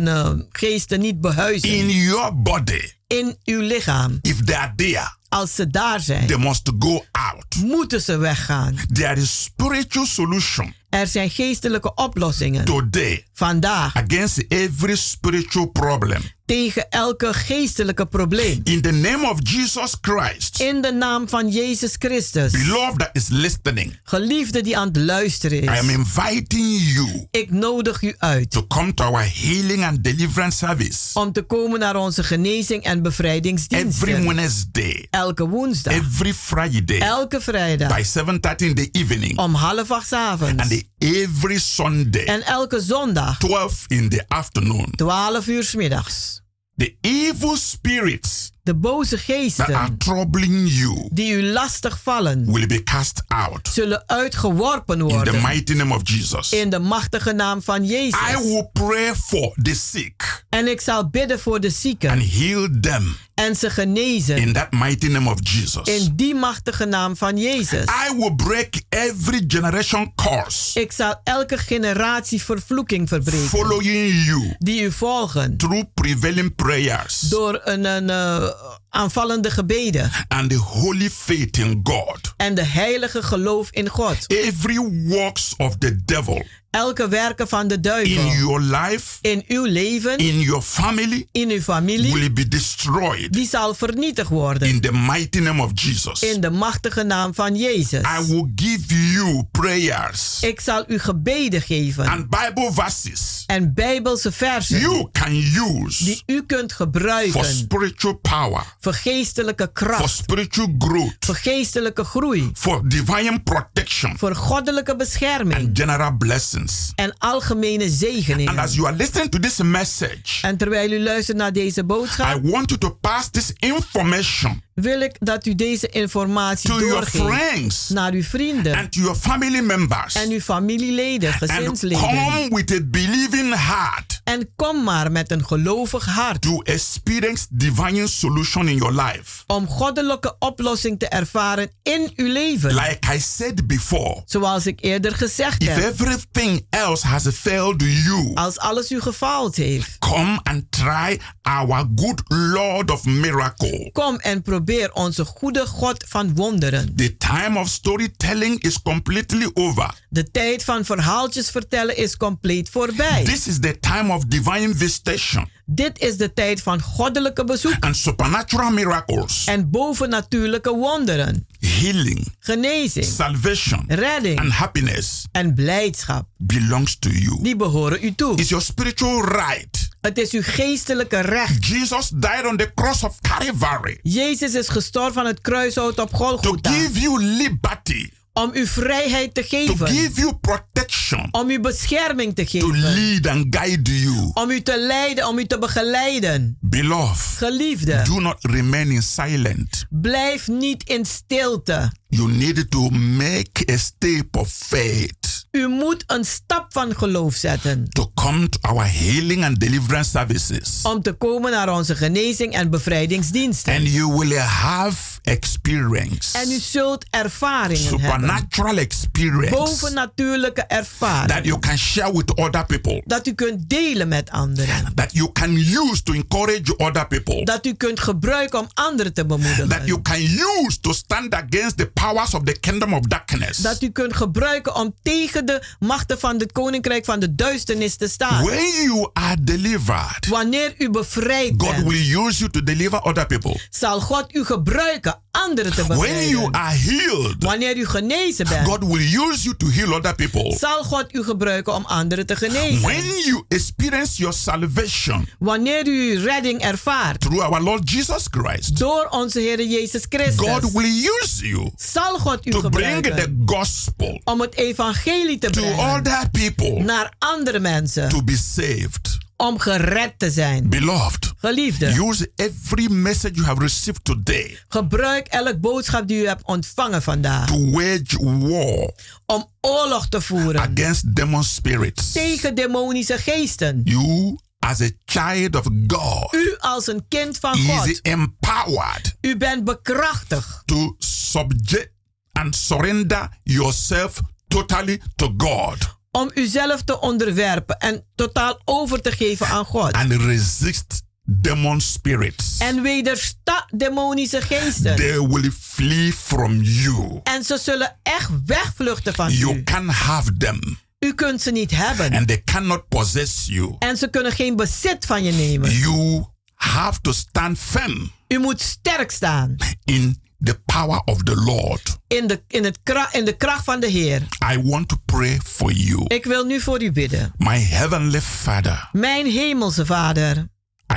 een 0.08 0.46
geesten 0.50 1.00
niet 1.00 1.20
behuizen. 1.20 1.68
in 1.70 1.90
your 1.90 2.42
body. 2.42 2.92
in 3.06 3.36
uw 3.44 3.60
lichaam. 3.60 4.18
If 4.22 4.44
they 4.44 4.56
are 4.56 4.72
there, 4.76 5.16
Als 5.28 5.54
ze 5.54 5.66
daar 5.66 6.00
zijn, 6.00 6.26
they 6.26 6.38
must 6.38 6.70
go 6.78 7.04
out. 7.12 7.56
moeten 7.64 8.02
ze 8.02 8.16
weggaan. 8.16 8.76
There 8.92 9.20
is 9.20 9.42
spiritual 9.42 10.06
solution 10.06 10.74
Er 10.88 11.06
zijn 11.06 11.30
geestelijke 11.30 11.94
oplossingen. 11.94 12.64
Today. 12.64 13.26
Vandaag. 13.32 13.94
Against 13.94 14.44
every 14.48 14.96
spiritual 14.96 15.66
problem. 15.66 16.20
Tegen 16.46 16.88
elke 16.90 17.34
geestelijke 17.34 18.06
probleem. 18.06 18.60
In 18.64 18.80
the 18.80 18.90
name 18.90 19.30
of 19.30 19.38
Jesus 19.42 19.96
Christ. 20.00 20.60
In 20.60 20.80
de 20.80 20.92
naam 20.92 21.28
van 21.28 21.48
Jezus 21.48 21.94
Christus. 21.98 22.52
Beloved 22.52 22.98
that 22.98 23.10
is 23.12 23.28
listening. 23.28 24.00
Geliefde 24.02 24.60
die 24.60 24.78
aan 24.78 24.86
het 24.86 24.96
luisteren 24.96 25.60
is. 25.60 25.68
I 25.68 25.78
am 25.78 25.88
inviting 25.88 26.80
you. 26.94 27.26
Ik 27.30 27.50
nodig 27.50 28.02
u 28.02 28.14
uit. 28.18 28.50
To 28.50 28.66
come 28.66 28.94
to 28.94 29.04
our 29.04 29.32
healing 29.34 29.84
and 29.84 30.04
deliverance 30.04 30.56
service. 30.56 31.18
Om 31.18 31.32
te 31.32 31.42
komen 31.42 31.78
naar 31.78 31.96
onze 31.96 32.24
genezing 32.24 32.84
en 32.84 33.02
bevrijdingsdiensten. 33.02 34.08
Every 34.08 34.26
Wednesday. 34.26 35.06
Elke 35.18 35.48
woensdag. 35.48 35.92
Every 35.92 36.34
Friday. 36.34 36.98
Elke 36.98 37.40
vrijdag. 37.40 37.96
By 37.96 38.02
7:30 38.02 38.66
in 38.66 38.74
the 38.74 38.88
evening. 38.92 39.38
Om 39.38 39.54
half 39.54 39.90
acht 39.90 40.06
's 40.06 40.12
avonds. 40.12 40.62
And 40.62 40.84
every 40.98 41.58
Sunday. 41.58 42.24
En 42.24 42.42
elke 42.42 42.80
zondag. 42.80 43.38
12 43.38 43.84
in 43.86 44.08
the 44.08 44.24
afternoon. 44.28 44.90
12 44.90 45.46
uur 45.46 45.64
's 45.64 45.74
middags. 45.74 46.40
The 46.76 46.96
evil 47.00 47.56
spirits 47.56 48.50
de 48.62 48.74
boze 48.74 49.18
geesten 49.18 49.66
that 49.66 49.74
are 49.74 49.96
troubling 49.96 50.68
you 50.68 51.08
die 51.12 51.32
u 51.32 51.42
lastig 51.42 52.00
vallen 52.02 52.52
will 52.52 52.66
be 52.66 52.82
cast 52.82 53.22
out 53.28 53.68
zullen 53.72 54.02
uitgeworpen 54.06 55.02
worden 55.02 55.34
in 55.34 55.40
the 55.40 55.46
mighty 55.46 55.74
name 55.74 55.94
of 55.94 56.00
Jesus. 56.04 56.52
in 56.52 56.70
de 56.70 56.78
machtige 56.78 57.32
naam 57.32 57.62
van 57.62 57.84
Jezus. 57.84 58.20
I 58.20 58.36
will 58.36 58.68
pray 58.72 59.14
for 59.14 59.54
the 59.62 59.74
sick 59.74 60.44
en 60.48 60.68
ik 60.68 60.80
zal 60.80 61.08
bidden 61.08 61.40
voor 61.40 61.60
de 61.60 61.70
zieken 61.70 62.10
and 62.10 62.22
heal 62.22 62.68
them 62.80 63.16
en 63.38 63.56
ze 63.56 63.70
genezen 63.70 64.36
in 64.36 64.52
that 64.52 64.72
mighty 64.72 65.06
name 65.08 65.30
of 65.30 65.38
Jesus. 65.42 65.88
in 65.88 66.12
die 66.16 66.34
machtige 66.34 66.84
naam 66.84 67.16
van 67.16 67.36
Jezus. 67.36 67.84
I 67.84 68.16
will 68.16 68.34
break 68.34 68.82
every 68.88 69.44
generation 69.46 70.12
curse 70.14 70.80
ik 70.80 70.92
zal 70.92 71.20
elke 71.24 71.58
generatie 71.58 72.42
vervloeking 72.42 73.08
verbreken 73.08 73.48
following 73.48 74.24
you 74.24 74.54
die 74.58 74.82
u 74.82 74.92
volgen 74.92 75.56
through 75.56 75.84
prevailing 75.94 76.54
prayers 76.54 77.20
door 77.20 77.60
een, 77.64 77.84
een 77.84 78.08
uh, 78.08 78.48
aanvallende 78.90 79.50
gebeden. 79.50 80.10
And 80.28 80.50
the 80.50 80.56
holy 80.56 81.10
faith 81.10 81.58
in 81.58 81.80
God. 81.82 82.34
En 82.36 82.54
de 82.54 82.64
heilige 82.64 83.22
geloof 83.22 83.68
in 83.70 83.88
God. 83.88 84.16
Every 84.26 84.78
works 85.06 85.54
of 85.56 85.76
the 85.78 86.04
devil. 86.04 86.46
Elke 86.70 87.08
werken 87.08 87.48
van 87.48 87.68
de 87.68 87.80
duivel. 87.80 88.26
In 88.26 88.38
your 88.38 88.60
life. 88.60 89.18
In 89.20 89.44
uw 89.48 89.64
leven. 89.64 90.18
In 90.18 90.40
your 90.40 90.62
family. 90.62 91.26
In 91.32 91.50
uw 91.50 91.60
familie. 91.60 92.12
Will 92.12 92.32
be 92.32 92.48
destroyed. 92.48 93.32
Die 93.32 93.48
zal 93.48 93.74
vernietigd 93.74 94.30
worden. 94.30 94.68
In 94.68 94.80
the 94.80 94.92
mighty 94.92 95.38
name 95.38 95.62
of 95.62 95.70
Jesus. 95.74 96.22
In 96.22 96.40
de 96.40 96.50
machtige 96.50 97.02
naam 97.02 97.34
van 97.34 97.56
Jezus. 97.56 98.00
I 98.00 98.26
will 98.26 98.52
give 98.54 98.94
you 98.94 99.07
prayers. 99.50 100.38
Ik 100.40 100.60
zal 100.60 100.84
u 100.86 100.98
gebeden 100.98 101.62
geven. 101.62 102.06
And 102.06 102.28
Bible 102.28 102.72
verses. 102.72 103.44
En 103.46 103.74
bijbelse 103.74 104.32
versen. 104.32 104.80
You 104.80 105.08
can 105.12 105.32
use. 105.34 106.04
Die 106.04 106.22
u 106.26 106.42
kunt 106.42 106.72
gebruiken. 106.72 107.32
For 107.32 107.44
spiritual 107.44 108.14
power. 108.14 108.62
Voor 108.80 108.92
geestelijke 108.94 109.70
kracht. 109.72 110.00
For 110.00 110.08
spiritual 110.08 110.74
growth. 110.78 111.16
Voor 111.20 111.34
geestelijke 111.34 112.04
groei. 112.04 112.50
For 112.54 112.88
divine 112.88 113.40
protection. 113.42 114.18
Voor 114.18 114.34
goddelijke 114.34 114.96
bescherming. 114.96 115.66
And 115.66 115.78
general 115.78 116.16
blessings. 116.16 116.92
En 116.94 117.14
algemene 117.18 117.88
zegeningen. 117.88 118.48
And 118.48 118.58
as 118.58 118.74
you 118.74 118.86
are 118.86 118.96
listening 118.96 119.30
to 119.30 119.38
this 119.38 119.56
message. 119.56 120.42
En 120.42 120.56
terwijl 120.56 120.92
u 120.92 121.00
luistert 121.02 121.36
naar 121.36 121.52
deze 121.52 121.84
boodschap. 121.84 122.36
I 122.36 122.50
want 122.50 122.68
you 122.68 122.80
to 122.80 122.90
pass 122.90 123.30
this 123.30 123.52
information 123.58 124.62
wil 124.80 125.00
ik 125.00 125.16
dat 125.18 125.46
u 125.46 125.54
deze 125.54 125.88
informatie 125.88 126.70
to 126.70 126.78
doorgeeft 126.78 127.90
naar 127.90 128.12
uw 128.12 128.22
vrienden 128.22 128.74
and 128.74 128.92
to 128.92 129.00
your 129.00 129.16
family 129.16 129.60
members 129.60 130.14
en 130.14 130.30
uw 130.30 130.40
familieleden, 130.40 131.32
gezinsleden. 131.32 132.08
And 132.08 132.18
come 132.18 132.54
with 132.54 132.72
a 132.72 132.80
believing 132.84 133.54
heart 133.54 134.17
en 134.28 134.52
kom 134.56 134.84
maar 134.84 135.12
met 135.12 135.30
een 135.30 135.46
gelovig 135.46 136.04
hart 136.04 136.40
to 136.40 136.60
experience 136.60 137.46
divine 137.50 138.06
solution 138.06 138.68
in 138.68 138.76
your 138.76 139.02
life. 139.02 139.42
om 139.46 139.68
goddelijke 139.68 140.36
oplossing 140.38 140.98
te 140.98 141.08
ervaren 141.08 141.70
in 141.82 142.12
uw 142.16 142.32
leven. 142.32 142.74
Like 142.74 143.14
I 143.14 143.20
said 143.20 143.66
before, 143.66 144.22
zoals 144.24 144.66
ik 144.66 144.80
eerder 144.80 145.14
gezegd 145.14 145.62
if 145.62 145.74
heb. 145.74 145.84
everything 145.84 146.66
else 146.70 147.06
has 147.06 147.26
failed 147.32 147.82
you, 147.82 148.30
als 148.34 148.58
alles 148.58 148.90
u 148.90 149.00
gefaald 149.00 149.56
heeft, 149.56 149.98
come 149.98 150.40
and 150.42 150.64
try 150.70 151.20
our 151.42 151.86
good 151.94 152.22
Lord 152.26 152.90
of 152.90 153.04
miracle. 153.04 153.90
Kom 153.92 154.16
en 154.16 154.42
probeer 154.42 154.66
probeer 154.68 154.92
onze 154.92 155.24
goede 155.24 155.66
God 155.66 156.04
van 156.08 156.34
wonderen. 156.34 156.96
The 156.96 157.16
time 157.16 157.58
of 157.58 157.68
storytelling 157.68 158.62
is 158.62 158.82
completely 158.82 159.50
over. 159.54 159.94
De 160.08 160.30
tijd 160.30 160.64
van 160.64 160.84
verhaaltjes 160.84 161.50
vertellen 161.50 161.96
is 161.96 162.16
compleet 162.16 162.68
voorbij. 162.68 163.24
This 163.24 163.46
is 163.46 163.60
the 163.60 163.78
time 163.80 164.14
of 164.14 164.17
divine 164.26 164.74
visitation. 164.74 165.48
Dit 165.66 165.98
is 165.98 166.16
de 166.16 166.32
tijd 166.32 166.62
van 166.62 166.80
goddelijke 166.80 167.44
bezoek. 167.44 167.76
And 167.80 167.96
supernatural 167.96 168.70
miracles. 168.70 169.44
En 169.44 169.70
bovennatuurlijke 169.70 170.70
wonderen. 170.70 171.46
Healing. 171.60 172.34
Genezing. 172.38 173.04
Salvation. 173.04 173.84
Redding. 173.86 174.40
And 174.40 174.52
happiness. 174.52 175.26
En 175.32 175.54
blijdschap. 175.54 176.28
Belongs 176.36 176.98
to 176.98 177.10
you. 177.10 177.42
Die 177.42 177.56
behoren 177.56 178.04
u 178.04 178.14
toe. 178.14 178.36
Is 178.36 178.48
your 178.48 178.64
spiritual 178.64 179.24
right. 179.24 179.88
Het 180.00 180.18
is 180.18 180.30
uw 180.32 180.42
geestelijke 180.44 181.20
recht. 181.20 181.66
Jesus 181.66 182.08
died 182.08 182.46
on 182.46 182.56
the 182.56 182.72
cross 182.74 183.04
of 183.04 183.16
Calvary. 183.20 183.98
Jezus 184.02 184.54
is 184.54 184.68
gestorven 184.68 185.20
aan 185.20 185.26
het 185.26 185.40
kruishout 185.40 185.98
op 185.98 186.14
Golgotha. 186.14 186.70
To 186.70 186.76
give 186.78 187.00
you 187.00 187.22
liberty. 187.24 188.10
Om 188.38 188.50
u 188.54 188.66
vrijheid 188.66 189.34
te 189.34 189.42
geven. 189.42 189.76
To 189.76 189.86
give 189.86 190.20
you 190.20 190.38
protection. 190.40 191.28
Om 191.30 191.50
u 191.50 191.60
bescherming 191.60 192.34
te 192.34 192.46
geven. 192.46 192.68
To 192.68 192.76
lead 192.76 193.26
and 193.26 193.56
guide 193.56 194.00
you. 194.00 194.30
Om 194.34 194.50
u 194.50 194.62
te 194.62 194.78
leiden, 194.78 195.26
om 195.26 195.38
u 195.38 195.46
te 195.46 195.58
begeleiden. 195.58 196.56
Beloved. 196.60 197.36
Geliefde. 197.36 198.02
Do 198.04 198.20
not 198.20 198.36
remain 198.40 198.90
in 198.90 199.02
silent. 199.02 199.86
Blijf 199.90 200.48
niet 200.48 200.82
in 200.82 201.04
stilte. 201.04 201.92
You 202.08 202.32
need 202.32 202.70
to 202.70 202.88
make 202.90 203.72
a 203.72 203.76
step 203.76 204.36
of 204.36 204.48
faith. 204.52 205.27
U 205.50 205.68
moet 205.68 206.04
een 206.06 206.24
stap 206.24 206.66
van 206.68 206.96
geloof 206.96 207.34
zetten. 207.34 207.88
To 207.88 208.10
come 208.14 208.48
to 208.48 208.58
our 208.60 208.92
healing 208.92 209.44
and 209.44 209.60
deliverance 209.60 210.10
services. 210.10 210.80
Om 210.82 211.02
te 211.02 211.12
komen 211.12 211.50
naar 211.50 211.72
onze 211.72 211.96
genezing 211.96 212.52
en 212.52 212.70
bevrijdingsdiensten. 212.70 213.74
And 213.74 213.88
you 213.88 214.16
will 214.16 214.36
have 214.38 215.18
experience. 215.22 216.38
En 216.38 216.50
u 216.50 216.58
zult 216.58 217.04
ervaringen 217.10 217.88
Supernatural 217.88 218.66
hebben. 218.66 218.84
experience. 218.84 219.54
Bovennatuurlijke 219.54 220.62
ervaring. 220.62 221.28
That 221.30 221.44
you 221.44 221.58
can 221.58 221.78
share 221.78 222.12
with 222.12 222.34
other 222.34 222.66
people. 222.66 223.02
Dat 223.04 223.26
u 223.26 223.32
kunt 223.32 223.70
delen 223.70 224.08
met 224.08 224.30
anderen. 224.30 224.92
That 224.94 225.12
you 225.12 225.32
can 225.32 225.56
use 225.56 226.02
to 226.02 226.12
encourage 226.12 226.76
other 226.76 227.06
people. 227.06 227.44
Dat 227.44 227.66
u 227.66 227.72
kunt 227.74 228.00
gebruiken 228.00 228.58
om 228.58 228.68
anderen 228.74 229.12
te 229.14 229.26
bemoedigen. 229.26 229.68
That 229.68 229.86
you 229.86 230.02
can 230.02 230.20
use 230.20 230.80
to 230.80 230.92
stand 230.92 231.34
against 231.34 231.76
the 231.76 231.86
powers 231.86 232.34
of 232.34 232.42
the 232.42 232.56
kingdom 232.60 232.94
of 232.94 233.00
darkness. 233.00 233.56
Dat 233.56 233.82
u 233.82 233.90
kunt 233.90 234.16
gebruiken 234.16 234.74
om 234.74 234.94
tegen 235.02 235.37
de 235.46 235.62
machten 235.78 236.18
van 236.18 236.38
het 236.38 236.52
koninkrijk 236.52 237.04
van 237.04 237.20
de 237.20 237.34
duisternis 237.34 237.96
te 237.96 238.08
staan. 238.08 238.44
When 238.44 238.82
you 238.84 239.10
are 239.12 239.36
delivered. 239.44 240.26
Wanneer 240.28 240.74
u 240.78 240.90
bevrijd 240.90 241.54
God 241.56 241.70
bent. 241.70 241.86
will 241.88 242.26
use 242.26 242.38
you 242.38 242.50
to 242.50 242.62
deliver 242.62 243.00
other 243.02 243.26
people. 243.26 243.60
Zal 243.70 244.00
God 244.00 244.34
u 244.34 244.44
gebruiken 244.44 245.22
anderen 245.30 245.74
te. 245.74 245.86
When 245.86 246.28
you 246.28 246.48
are 246.50 246.76
healed. 246.76 247.36
Wanneer 247.38 247.76
u 247.76 247.86
genezen 247.86 248.48
bent. 248.48 248.66
God 248.66 248.84
will 248.84 249.28
use 249.28 249.42
you 249.42 249.56
to 249.56 249.66
heal 249.66 249.92
other 249.92 250.14
people. 250.14 250.56
Zal 250.56 250.84
God 250.84 251.06
u 251.14 251.22
gebruiken 251.22 251.74
om 251.74 251.84
anderen 251.84 252.26
te 252.26 252.36
genezen. 252.36 252.80
When 252.80 253.04
you 253.24 253.44
experience 253.48 254.16
your 254.16 254.34
salvation. 254.34 255.28
Wanneer 255.38 255.86
u 255.86 256.18
redding 256.18 256.60
ervaart. 256.60 257.20
Through 257.20 257.42
our 257.42 257.62
Lord 257.62 257.90
Jesus 257.90 258.26
Christ. 258.30 258.78
Door 258.78 259.06
onze 259.10 259.40
Heer 259.40 259.66
Jezus 259.66 260.06
Christus. 260.08 260.48
God 260.48 260.72
will 260.72 261.10
use 261.20 261.48
you. 261.48 261.70
Zal 261.76 262.18
God 262.18 262.46
u 262.46 262.50
to 262.50 262.60
gebruiken. 262.60 263.14
bring 263.14 263.44
the 263.46 263.54
gospel. 263.54 264.20
Om 264.24 264.40
het 264.40 264.54
evangelie 264.54 265.38
te 265.38 265.50
to 265.50 265.60
brengen. 265.60 265.96
other 265.96 266.30
people. 266.30 266.82
Naar 266.82 267.12
andere 267.18 267.58
mensen. 267.58 268.08
To 268.08 268.22
be 268.22 268.36
saved. 268.36 269.27
Om 269.40 269.58
gered 269.58 270.18
te 270.18 270.30
zijn. 270.30 270.68
Beloved. 270.68 271.32
Geliefde. 271.36 271.86
Use 271.86 272.30
every 272.36 272.88
message 272.90 273.34
you 273.34 273.46
have 273.46 273.60
received 273.60 274.04
today. 274.04 274.58
Gebruik 274.68 275.26
elk 275.26 275.60
boodschap 275.60 276.08
die 276.08 276.22
u 276.22 276.26
hebt 276.26 276.46
ontvangen 276.46 277.02
vandaag. 277.02 277.46
To 277.46 277.70
wage 277.70 278.38
war. 278.38 278.90
Om 279.26 279.50
oorlog 279.60 280.08
te 280.08 280.20
voeren. 280.20 280.60
Against 280.60 281.16
demon 281.16 281.44
spirits. 281.44 282.12
Tegen 282.12 282.54
demonische 282.54 283.18
geesten. 283.18 283.80
You 283.84 284.38
as 284.58 284.80
a 284.80 284.90
child 285.04 285.56
of 285.56 285.64
God. 285.86 286.34
U 286.34 286.56
als 286.58 286.86
een 286.86 287.04
kind 287.08 287.38
van 287.38 287.58
God. 287.58 287.86
Is 287.86 288.00
empowered. 288.00 289.16
U 289.20 289.36
bent 289.36 289.64
bekrachtigd. 289.64 290.62
To 290.66 290.94
subject 290.98 291.90
and 292.32 292.56
surrender 292.56 293.28
yourself 293.42 294.20
totally 294.48 295.00
to 295.16 295.34
God. 295.36 295.97
Om 296.10 296.30
uzelf 296.34 296.82
te 296.82 297.00
onderwerpen 297.00 297.76
en 297.78 298.04
totaal 298.14 298.60
over 298.64 299.00
te 299.00 299.10
geven 299.12 299.46
aan 299.46 299.64
God. 299.64 299.92
And 299.92 300.12
resist 300.12 301.02
demon 301.24 301.80
spirits. 301.80 302.58
En 302.58 302.82
wedersta 302.82 303.68
demonische 303.74 304.40
geesten. 304.40 304.96
They 304.96 305.20
will 305.20 305.50
flee 305.60 306.12
from 306.12 306.62
you. 306.62 307.20
En 307.22 307.44
ze 307.44 307.58
zullen 307.62 307.98
echt 308.02 308.30
wegvluchten 308.46 309.14
van 309.14 309.32
You 309.32 309.56
u. 309.56 309.62
can 309.62 309.88
have 309.88 310.36
them. 310.36 310.78
U 310.98 311.14
kunt 311.14 311.42
ze 311.42 311.50
niet 311.50 311.70
hebben. 311.70 312.14
And 312.14 312.26
they 312.26 312.42
cannot 312.44 312.88
possess 312.88 313.46
you. 313.46 313.76
En 313.78 313.96
ze 313.96 314.08
kunnen 314.08 314.32
geen 314.32 314.56
bezit 314.56 315.06
van 315.06 315.24
je 315.24 315.32
nemen. 315.32 315.70
You 315.70 316.24
have 316.54 317.00
to 317.00 317.12
stand 317.12 317.58
firm 317.58 318.12
U 318.28 318.38
moet 318.38 318.60
sterk 318.60 319.10
staan 319.10 319.56
in 319.84 320.22
the 320.44 320.60
power 320.66 321.00
of 321.04 321.22
the 321.22 321.34
Lord. 321.36 321.96
in 322.08 322.26
de, 322.26 322.42
in, 322.48 322.64
het 322.64 322.78
kra- 322.82 323.08
in 323.12 323.24
de 323.24 323.36
kracht 323.36 323.64
van 323.64 323.80
de 323.80 323.86
Heer. 323.86 324.22
I 324.52 324.60
want 324.62 324.88
to 324.88 324.96
pray 325.04 325.40
for 325.44 325.72
you. 325.72 326.04
Ik 326.06 326.24
wil 326.24 326.44
nu 326.44 326.60
voor 326.60 326.82
u 326.82 326.92
bidden. 326.92 327.32
My 327.36 327.58
heavenly 327.60 328.20
Father, 328.20 328.88
Mijn 328.92 329.26
hemelse 329.30 329.86
Vader, 329.86 330.48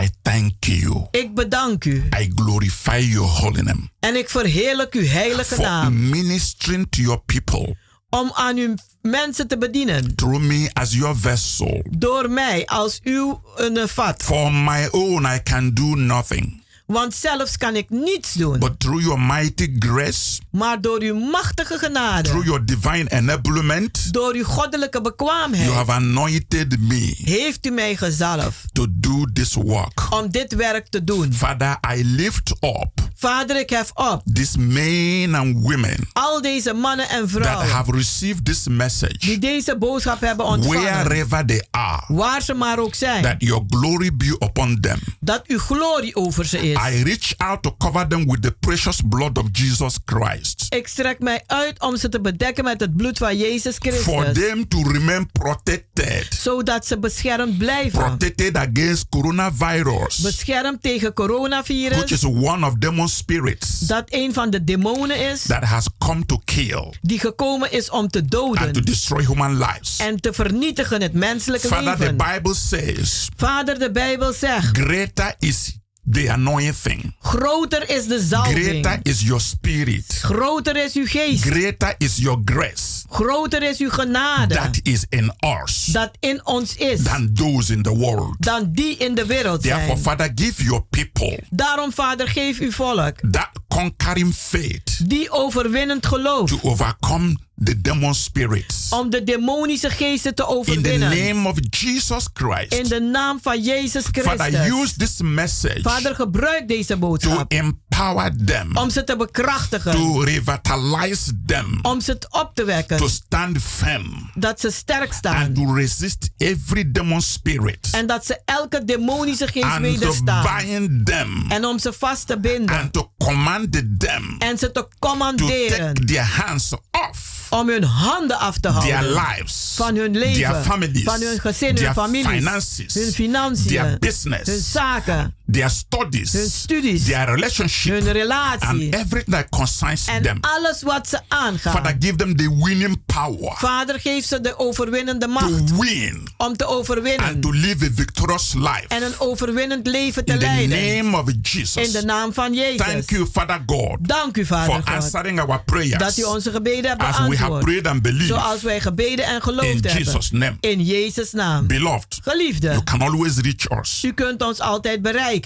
I 0.02 0.10
thank 0.22 0.54
you. 0.64 1.08
ik 1.12 1.34
bedank 1.36 1.86
u 1.86 2.04
I 2.20 2.32
glorify 2.36 2.98
your 3.10 3.30
holy 3.30 3.62
name 3.62 3.89
en 4.00 4.16
ik 4.16 4.30
verheerlijk 4.30 4.94
uw 4.94 5.06
heilige 5.08 5.56
for 5.56 5.64
naam 5.64 6.10
ministering 6.10 6.88
to 6.89 7.02
your 7.02 7.22
people 7.26 7.76
om 8.10 8.32
aan 8.34 8.58
uw 8.58 8.74
mensen 9.02 9.48
te 9.48 9.58
bedienen. 9.58 10.16
through 10.16 10.39
me 10.44 10.70
as 10.74 10.94
your 10.94 11.18
vessel. 11.18 11.84
Door 11.89 12.30
mij 12.30 12.66
als 12.66 13.00
uw 13.04 13.42
een 13.56 13.88
vat. 13.88 14.24
For 14.24 14.54
my 14.54 14.88
own, 14.92 15.26
I 15.36 15.39
can 15.44 15.74
do 15.74 15.84
nothing. 15.96 16.61
Want 16.92 17.16
zelfs 17.16 17.58
kan 17.58 17.76
ik 17.76 17.89
niets 17.89 18.34
doen. 18.34 18.60
But 18.60 18.80
through 18.80 19.04
your 19.04 19.20
mighty 19.20 19.76
grace, 19.80 20.39
Maar 20.50 20.82
door 20.82 21.02
uw 21.02 21.16
machtige 21.16 21.78
through 21.78 21.86
genade, 21.86 22.30
your 22.44 22.66
divine 22.66 23.10
enablement, 23.10 24.14
door 24.14 24.34
uw 24.34 24.44
goddelijke 24.44 24.98
you 25.02 25.04
bekwaamheid, 25.04 25.72
have 25.72 25.92
anointed 25.92 26.80
me 26.80 27.16
heeft 27.24 27.66
u 27.66 27.70
mij 27.70 27.96
gezalfd 27.96 28.64
to 28.72 28.86
do 28.89 29.26
this 29.34 29.54
work. 29.54 30.08
om 30.10 30.32
dit 30.32 30.56
werk 30.56 30.88
te 30.88 31.04
doen. 31.04 31.34
Father, 31.34 31.78
I 31.96 32.06
lift 32.06 32.50
up 32.60 33.10
Vader, 33.16 33.60
ik 33.60 33.70
hef 33.70 33.92
op 33.94 34.22
these 34.34 34.60
men 34.60 35.36
and 35.36 35.58
women 35.62 36.10
al 36.14 36.42
deze 36.42 36.74
mannen 36.74 37.10
en 37.10 37.20
that 37.22 37.30
vrouwen 37.30 37.68
have 37.70 37.92
received 37.92 38.46
this 38.46 38.68
message, 38.68 39.18
die 39.18 39.39
deze 39.39 39.78
boodschap 39.78 40.22
hebben 40.22 40.46
ontvangen, 40.46 40.82
wherever 40.82 41.46
they 41.46 41.68
are, 41.72 42.04
waar 42.08 42.42
ze 42.42 42.54
maar 42.54 42.80
ook 42.80 42.96
zijn, 42.96 43.24
that 43.24 43.36
your 43.38 43.64
glory 43.70 44.16
be 44.16 44.36
upon 44.39 44.80
them. 44.80 45.00
dat 45.20 45.42
uw 45.48 45.60
glorie 45.60 46.16
over 46.16 46.46
ze 46.46 46.70
is. 46.72 46.78
I 46.88 47.04
reach 47.04 47.34
out 47.38 47.64
to 47.64 47.76
cover 47.78 48.08
them 48.08 48.26
with 48.26 48.42
the 48.42 48.52
precious 48.52 49.02
blood 49.02 49.38
of 49.38 49.46
Jesus 49.52 49.98
Christ. 50.06 50.66
Ik 50.70 50.88
strek 50.88 51.20
mij 51.20 51.44
uit 51.48 51.82
om 51.82 51.98
ze 51.98 52.10
te 52.10 52.22
bedekken 52.22 52.64
met 52.64 52.80
het 52.80 52.96
bloed 52.96 53.18
van 53.18 53.38
Jezus 53.38 53.76
For 53.78 53.92
Christus, 53.92 54.34
them 54.34 54.68
to 54.68 54.82
remain 54.82 55.32
protected, 55.32 56.28
zodat 56.42 56.86
ze 56.88 57.00
beschermd 57.00 57.58
blijven. 57.58 58.00
protected 58.00 58.58
against 58.58 59.06
coronavirus, 59.10 60.18
Beschermd 60.18 60.82
tegen 60.82 61.02
which 61.02 61.14
coronavirus, 61.14 62.12
is 62.12 62.24
one 62.24 62.66
of 62.66 62.74
demon 62.74 63.10
spirits 63.10 63.80
dat 63.80 64.04
een 64.10 64.34
van 64.34 64.50
de 64.50 64.64
demonen 64.64 65.30
is 65.30 65.42
that 65.42 65.64
has 65.64 65.88
come 65.98 66.26
to 66.26 66.42
kill 66.46 66.94
die 67.02 67.20
gekomen 67.20 67.72
is 67.72 67.90
om 67.90 68.08
te 68.08 68.20
and 68.20 68.32
to 68.32 68.38
doden 68.38 68.86
destroy 68.86 69.26
human 69.26 69.58
lives. 69.58 69.98
en 69.98 70.22
te 70.22 70.34
vernietigen 70.34 71.02
het 71.02 71.14
menselijke 71.14 71.68
Father, 71.68 71.96
the 71.98 72.04
leven. 72.04 72.18
Bible 72.34 72.56
says, 72.56 73.30
Vader, 73.36 73.80
de 73.80 73.92
Bijbel 73.92 74.34
zegt, 74.34 74.78
greater 74.78 75.36
is 75.40 75.80
the 76.12 76.28
anointing, 76.28 77.16
groter 77.20 77.89
is 77.89 78.08
de 78.08 78.20
zalving, 78.20 78.64
greater 78.64 78.99
is 79.04 79.22
your 79.22 79.41
spirit, 79.41 80.20
groter 80.22 80.76
is 80.78 80.95
uw 80.95 81.06
geest, 81.06 81.43
greater 81.43 81.95
is 81.97 82.18
your 82.18 82.41
grace. 82.45 82.99
Groter 83.12 83.64
is 83.64 83.80
uw 83.80 83.89
genade. 83.89 84.54
That 84.54 84.80
is 84.84 85.06
in 85.10 85.34
us. 85.39 85.86
Dat 85.86 86.12
in 86.20 86.45
ons 86.45 86.76
is. 86.76 87.02
Than 87.04 87.30
those 87.34 87.74
in 87.74 87.82
the 87.82 87.97
world. 87.97 88.36
dan 88.39 88.72
die 88.72 88.97
in 88.97 89.16
de 89.16 89.26
wereld 89.26 89.62
Therefore, 89.62 89.86
zijn. 89.86 89.97
Father, 89.97 90.32
give 90.36 90.64
your 90.64 90.84
people 90.89 91.39
Daarom, 91.49 91.93
Vader, 91.93 92.28
geef 92.28 92.60
uw 92.60 92.72
volk 92.72 93.16
that 93.32 93.49
conquering 93.68 94.34
faith 94.34 95.10
die 95.10 95.32
overwinnend 95.32 96.06
geloof 96.06 96.49
to 96.49 96.60
overcome 96.62 97.38
the 97.64 97.82
demon 97.82 98.16
spirits. 98.16 98.89
om 98.89 99.09
de 99.09 99.24
demonische 99.24 99.89
geesten 99.89 100.36
te 100.36 100.41
In 100.41 100.47
the 100.47 100.53
overwinnen. 100.55 101.09
name 101.09 101.49
of 101.49 101.57
Jesus 101.70 102.28
Christ. 102.34 102.74
In 102.74 102.88
de 102.88 102.99
naam 102.99 103.39
van 103.41 103.62
Jezus 103.62 104.03
Father, 104.12 104.45
Christus. 104.45 104.82
use 104.82 104.97
this 104.97 105.22
message 105.22 105.82
Vader, 105.82 106.16
gebruik 106.16 106.68
deze 106.68 106.93
to 106.93 106.97
boodschap 106.99 107.51
empower 107.51 108.32
them, 108.45 108.78
om 108.78 108.89
ze 108.89 109.03
te 109.03 109.16
bekrachtigen, 109.16 109.91
to 109.91 110.22
revitalize 110.22 111.32
them, 111.45 111.80
om 111.82 112.01
ze 112.01 112.18
op 112.30 112.51
te 112.53 112.64
wekken, 112.64 112.97
to 112.97 113.07
stand 113.07 113.57
firm, 113.62 114.32
dat 114.34 114.59
ze 114.59 114.72
sterk 114.72 115.03
and 115.03 115.14
staan 115.14 115.53
to 115.53 115.74
resist 115.74 116.30
every 116.38 116.91
demon 116.91 117.22
spirit, 117.22 117.88
en 117.91 118.07
dat 118.07 118.26
ze 118.26 118.41
elke 118.45 118.86
demonische 118.86 119.47
geest 119.47 119.66
and 119.66 120.01
to 120.01 120.14
bind 120.24 121.05
them, 121.05 121.45
en 121.49 121.66
om 121.66 121.80
ze 121.80 121.93
vast 121.93 122.28
te 122.28 122.39
binden. 122.39 122.76
And 122.76 122.93
to 122.93 123.12
command 123.18 123.72
them. 123.97 124.36
En 124.39 124.57
ze 124.57 124.72
te 124.72 124.72
to 124.72 124.88
commanderen. 124.99 125.93
take 125.93 126.05
their 126.05 126.26
hands 126.26 126.74
off 126.91 127.41
om 127.52 127.70
hun 127.70 127.84
handen 127.84 128.38
af 128.39 128.54
te 128.54 128.62
their 128.62 128.74
houden 128.74 129.12
lives, 129.12 129.76
van 129.78 129.97
hun 129.97 130.14
leven, 130.14 130.34
their 130.34 130.64
families, 130.64 131.04
van 131.06 131.22
hun 131.22 131.39
gezin, 131.39 131.68
hun 131.68 131.76
their 131.76 131.93
families, 131.93 132.28
finances, 132.28 132.93
hun 132.93 133.14
financiën, 133.14 133.68
their 133.70 133.97
business, 133.99 134.49
hun 134.49 134.60
zaken, 134.60 135.34
their 135.52 135.70
studies, 135.70 136.34
hun 136.34 136.49
studies, 136.49 137.06
their 137.06 137.26
relationship, 137.30 137.93
hun 137.93 138.08
and 138.08 138.16
relatie 138.16 138.89
everything 138.93 139.32
that 139.36 139.49
concerns 139.49 140.06
en 140.08 140.24
them. 140.24 140.38
alles 140.41 140.82
wat 140.82 141.08
ze 141.10 141.20
aangaat. 141.28 141.74
Father, 141.74 141.95
give 141.99 142.16
them 142.16 142.36
the 142.36 142.58
winning 142.64 143.02
power 143.06 143.54
Vader, 143.58 143.99
geef 143.99 144.26
ze 144.26 144.41
de 144.41 144.60
overwinnende 144.60 145.26
to 145.26 145.32
macht 145.32 145.78
win 145.80 146.28
om 146.38 146.58
te 146.58 146.66
overwinnen 146.66 147.28
and 147.28 147.41
to 147.41 147.52
live 147.52 147.86
a 147.86 147.89
victorious 147.95 148.54
life. 148.54 148.86
en 148.88 149.04
een 149.04 149.20
overwinnend 149.20 149.88
leven 149.88 150.26
te 150.26 150.32
In 150.34 150.39
the 150.39 150.45
leiden. 150.45 151.04
name 151.04 151.18
of 151.18 151.32
Jesus. 151.41 151.86
In 151.88 151.91
de 151.91 152.06
naam 152.06 152.34
van 152.34 152.54
Jezus. 152.54 152.86
Thank 152.86 153.10
you, 153.10 153.26
Father 153.32 153.64
God, 153.66 153.97
Dank 154.02 154.38
u, 154.38 154.45
for 154.45 154.58
Vader 154.58 154.74
God, 154.76 154.86
answering 154.88 155.39
our 155.39 155.64
prayers 155.64 155.97
dat 155.97 156.18
u 156.18 156.24
onze 156.24 156.52
gebeden 156.52 156.89
hebt 156.89 157.02
as 157.04 157.08
we 157.08 157.22
have 157.22 157.30
beantwoord. 157.30 157.64
prayed 157.64 157.88
and 157.88 158.02
believed. 158.02 158.28
Zoals 158.28 158.62
wij 158.62 158.80
gebeden 158.80 159.26
en 159.26 159.36
In 159.36 159.41
geloofd 159.41 159.84
hebben. 159.84 159.91
Jesus' 160.04 160.32
name. 160.32 160.56
In 160.60 160.82
Jezus' 160.84 161.32
naam. 161.32 161.68
Beloved, 161.68 162.20
Geliefde, 162.24 162.68
you 162.68 162.84
can 162.84 163.02
always 163.02 163.38
reach 163.38 163.80
us 163.80 164.04
u 164.04 164.14
kunt 164.14 164.41
ons 164.41 164.60
altijd 164.60 165.02
bereiken 165.02 165.41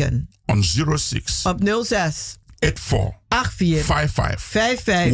on 0.46 0.64
06 0.64 1.46
op 1.46 1.60
06 1.84 2.38
84 2.60 3.14
84 3.30 3.84
55 3.84 4.42
55 4.42 5.12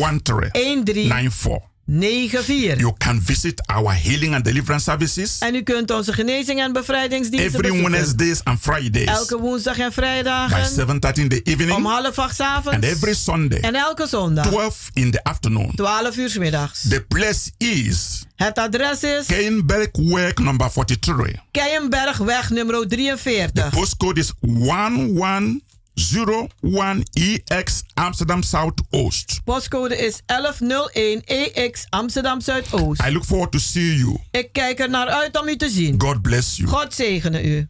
13 0.52 0.84
13 0.84 1.08
94. 1.10 1.71
94. 1.92 2.80
You 2.80 2.94
can 2.98 3.22
visit 3.22 3.62
our 3.68 3.94
healing 3.94 4.34
and 4.36 4.44
deliverance 4.44 4.84
services 4.84 5.38
En 5.40 5.56
u 5.56 5.62
kunt 5.62 5.92
onze 5.92 6.14
genezing 6.14 6.60
en 6.60 6.74
bevrijdingsdiensten 6.74 7.54
every 7.60 7.70
bezoeken. 7.70 7.92
Wednesdays 7.92 8.44
and 8.44 8.60
Fridays 8.60 9.06
Elke 9.06 9.40
woensdag 9.40 9.78
en 9.78 9.88
by 9.88 9.94
vrijdagen 9.94 10.70
7:30 10.70 11.22
in 11.22 11.30
the 11.30 11.42
evening 11.44 11.72
om 11.72 11.86
half 11.86 12.20
acht 12.20 12.40
avonds. 12.40 12.76
and 12.76 12.84
every 12.84 13.14
Sunday 13.14 13.60
En 13.60 13.76
elke 13.76 14.08
zondag 14.08 14.46
12 14.48 14.90
in 14.94 15.12
the 15.12 15.24
afternoon. 15.24 15.72
12 15.76 16.18
uur 16.18 16.30
's 16.30 16.38
middags. 16.38 16.82
The 16.90 17.06
place 17.08 17.52
is 17.58 18.24
Het 18.36 18.58
adres 18.58 19.04
is 19.04 19.26
Keienbergweg 19.26 20.38
number 20.38 20.70
43. 20.70 21.36
Keienbergweg 21.52 22.50
nummer 22.50 22.88
43. 22.88 23.70
Postcode 23.70 24.20
is 24.20 24.32
1101EX 25.94 27.84
Amsterdam 27.94 28.44
Southoost. 28.44 29.42
Postcode 29.44 29.98
is 29.98 30.22
1101 30.26 31.22
EX 31.26 31.86
Amsterdam 31.90 32.42
Zuidoost. 32.42 33.02
I 33.02 33.12
look 33.12 33.26
forward 33.26 33.52
to 33.52 33.60
see 33.60 33.98
you. 33.98 34.18
Ik 34.32 34.54
kijk 34.54 34.80
er 34.80 34.90
naar 34.90 35.08
uit 35.08 35.40
om 35.40 35.48
u 35.48 35.56
te 35.56 35.70
zien. 35.70 36.02
God 36.02 36.22
bless 36.22 36.58
you. 36.58 36.70
God 36.70 36.94
zegene 36.94 37.44
u. 37.44 37.70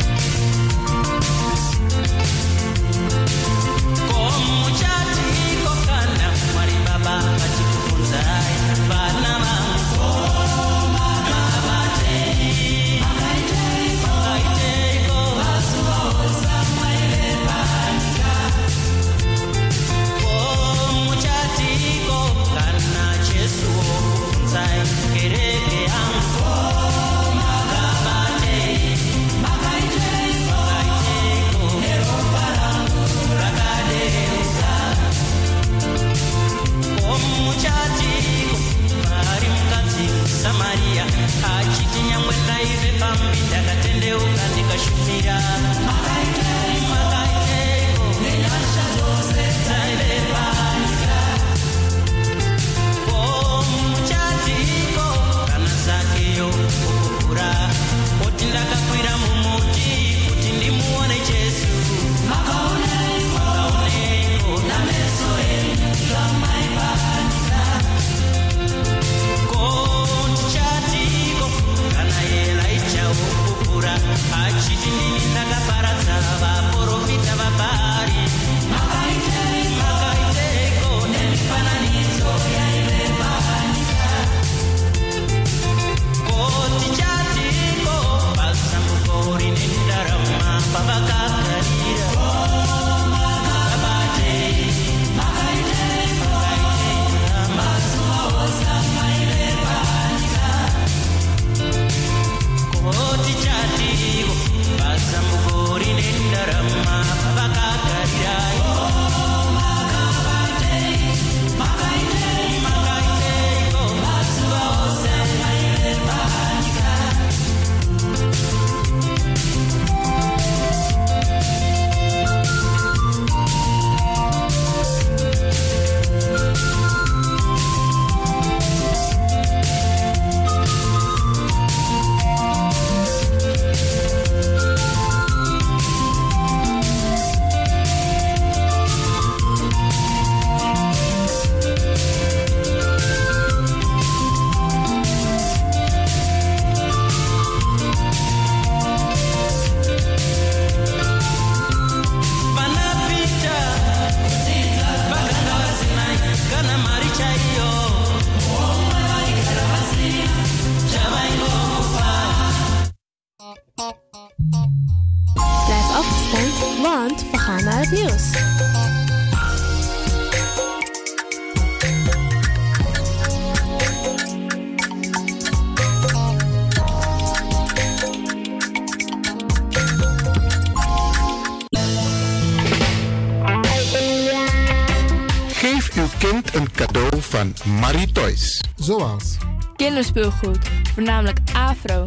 Kinderspeelgoed, 189.91 190.57
voornamelijk 190.93 191.39
Afro. 191.53 192.05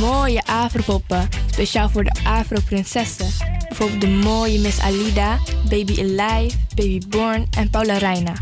Mooie 0.00 0.42
Afro-poppen, 0.46 1.28
speciaal 1.50 1.88
voor 1.88 2.04
de 2.04 2.12
Afro-prinsessen. 2.24 3.26
Bijvoorbeeld 3.68 4.00
de 4.00 4.08
mooie 4.08 4.58
Miss 4.60 4.80
Alida, 4.80 5.38
Baby 5.68 6.00
Alive, 6.00 6.56
Baby 6.74 7.00
Born 7.08 7.46
en 7.50 7.70
Paula 7.70 7.96
Reina. 7.96 8.32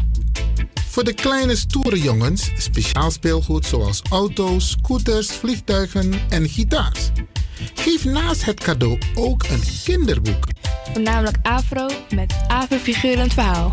Voor 0.89 1.05
de 1.05 1.13
kleine 1.13 1.57
stoere 1.57 2.01
jongens 2.01 2.51
speciaal 2.57 3.11
speelgoed 3.11 3.67
zoals 3.67 4.03
auto's, 4.11 4.71
scooters, 4.71 5.29
vliegtuigen 5.31 6.13
en 6.29 6.49
gitaars. 6.49 7.11
Geef 7.75 8.05
naast 8.05 8.45
het 8.45 8.61
cadeau 8.61 8.99
ook 9.15 9.43
een 9.49 9.63
kinderboek. 9.85 10.47
Voornamelijk 10.93 11.37
Afro 11.43 11.89
met 12.15 12.35
Afro-figurend 12.49 13.33
verhaal. 13.33 13.73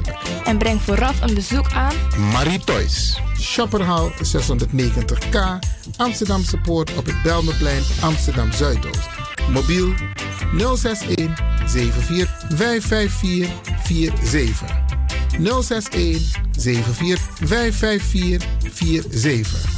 En 0.43 0.57
breng 0.57 0.81
vooraf 0.81 1.21
een 1.21 1.33
bezoek 1.33 1.71
aan 1.71 1.93
Marie 2.31 2.59
Toys. 2.59 3.19
Shopperhal 3.39 4.11
690K, 4.11 5.37
Amsterdamse 5.97 6.57
Poort 6.57 6.97
op 6.97 7.05
het 7.05 7.21
Belmeplein, 7.23 7.83
Amsterdam 8.01 8.51
Zuidoost. 8.51 9.09
Mobiel 9.49 9.93
061 10.57 11.43
74 11.65 12.57
554 12.57 13.49
47. 14.23 14.91
061 15.37 16.39
74 16.57 17.47
554 17.47 18.47
47. 19.11 19.69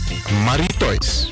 Marie 0.46 0.78
Toys. 0.78 1.32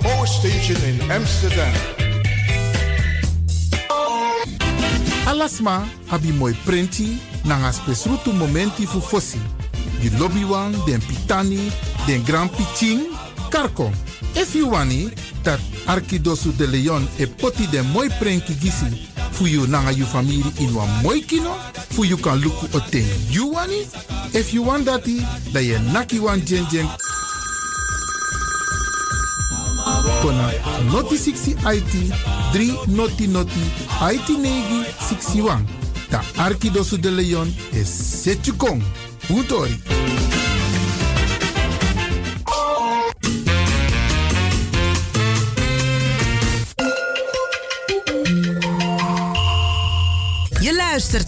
The 0.00 0.26
station 0.26 0.76
in 0.88 1.10
Amsterdam. 1.10 1.72
Alasma 5.26 5.86
abi 6.10 6.32
moi 6.32 6.54
prenti 6.64 7.18
nanga 7.44 7.72
spesrutu 7.72 8.32
momenti 8.32 8.86
fu 8.86 9.00
fosi. 9.00 9.38
You 10.00 10.10
lobby 10.18 10.44
wan, 10.44 10.72
den 10.86 11.00
pitani, 11.00 11.70
den 12.06 12.22
grand 12.24 12.50
piching, 12.50 13.00
karko. 13.50 13.92
If 14.34 14.54
you 14.54 14.70
wani, 14.70 15.10
dat 15.42 15.60
Arkidosu 15.86 16.52
de 16.56 16.66
Leon 16.66 17.06
e 17.18 17.26
poti 17.26 17.66
den 17.66 17.86
mooi 17.92 18.08
prenki 18.18 18.54
gisi 18.54 19.08
fu 19.30 19.46
you 19.46 19.66
nanga 19.66 19.92
you 19.92 20.06
family 20.06 20.42
in 20.58 20.74
wan 20.74 20.88
mooi 21.02 21.20
kino, 21.20 21.54
fu 21.90 22.04
you 22.04 22.16
kan 22.16 22.38
luku 22.40 22.66
o 22.74 22.80
ten 22.90 23.04
you 23.30 23.52
wani. 23.52 23.86
If 24.34 24.52
you 24.54 24.62
want 24.62 24.86
dati, 24.86 25.20
da 25.52 25.60
ye 25.60 25.78
naki 25.92 26.18
wan 26.18 26.40
jen 26.44 26.66
jen 26.70 26.88
kona 30.22 30.50
noti 30.92 31.16
60 31.18 31.50
IT 31.76 31.94
3 32.54 32.96
noti 32.96 33.26
noti 33.26 33.62
IT 34.14 34.28
negi 34.38 34.84
61. 35.00 35.64
Da 36.10 36.20
Arkidosu 36.36 36.96
de 36.96 37.10
Leon 37.10 37.54
is 37.72 37.88
Setjukong. 38.22 38.82
Utori. 39.28 40.31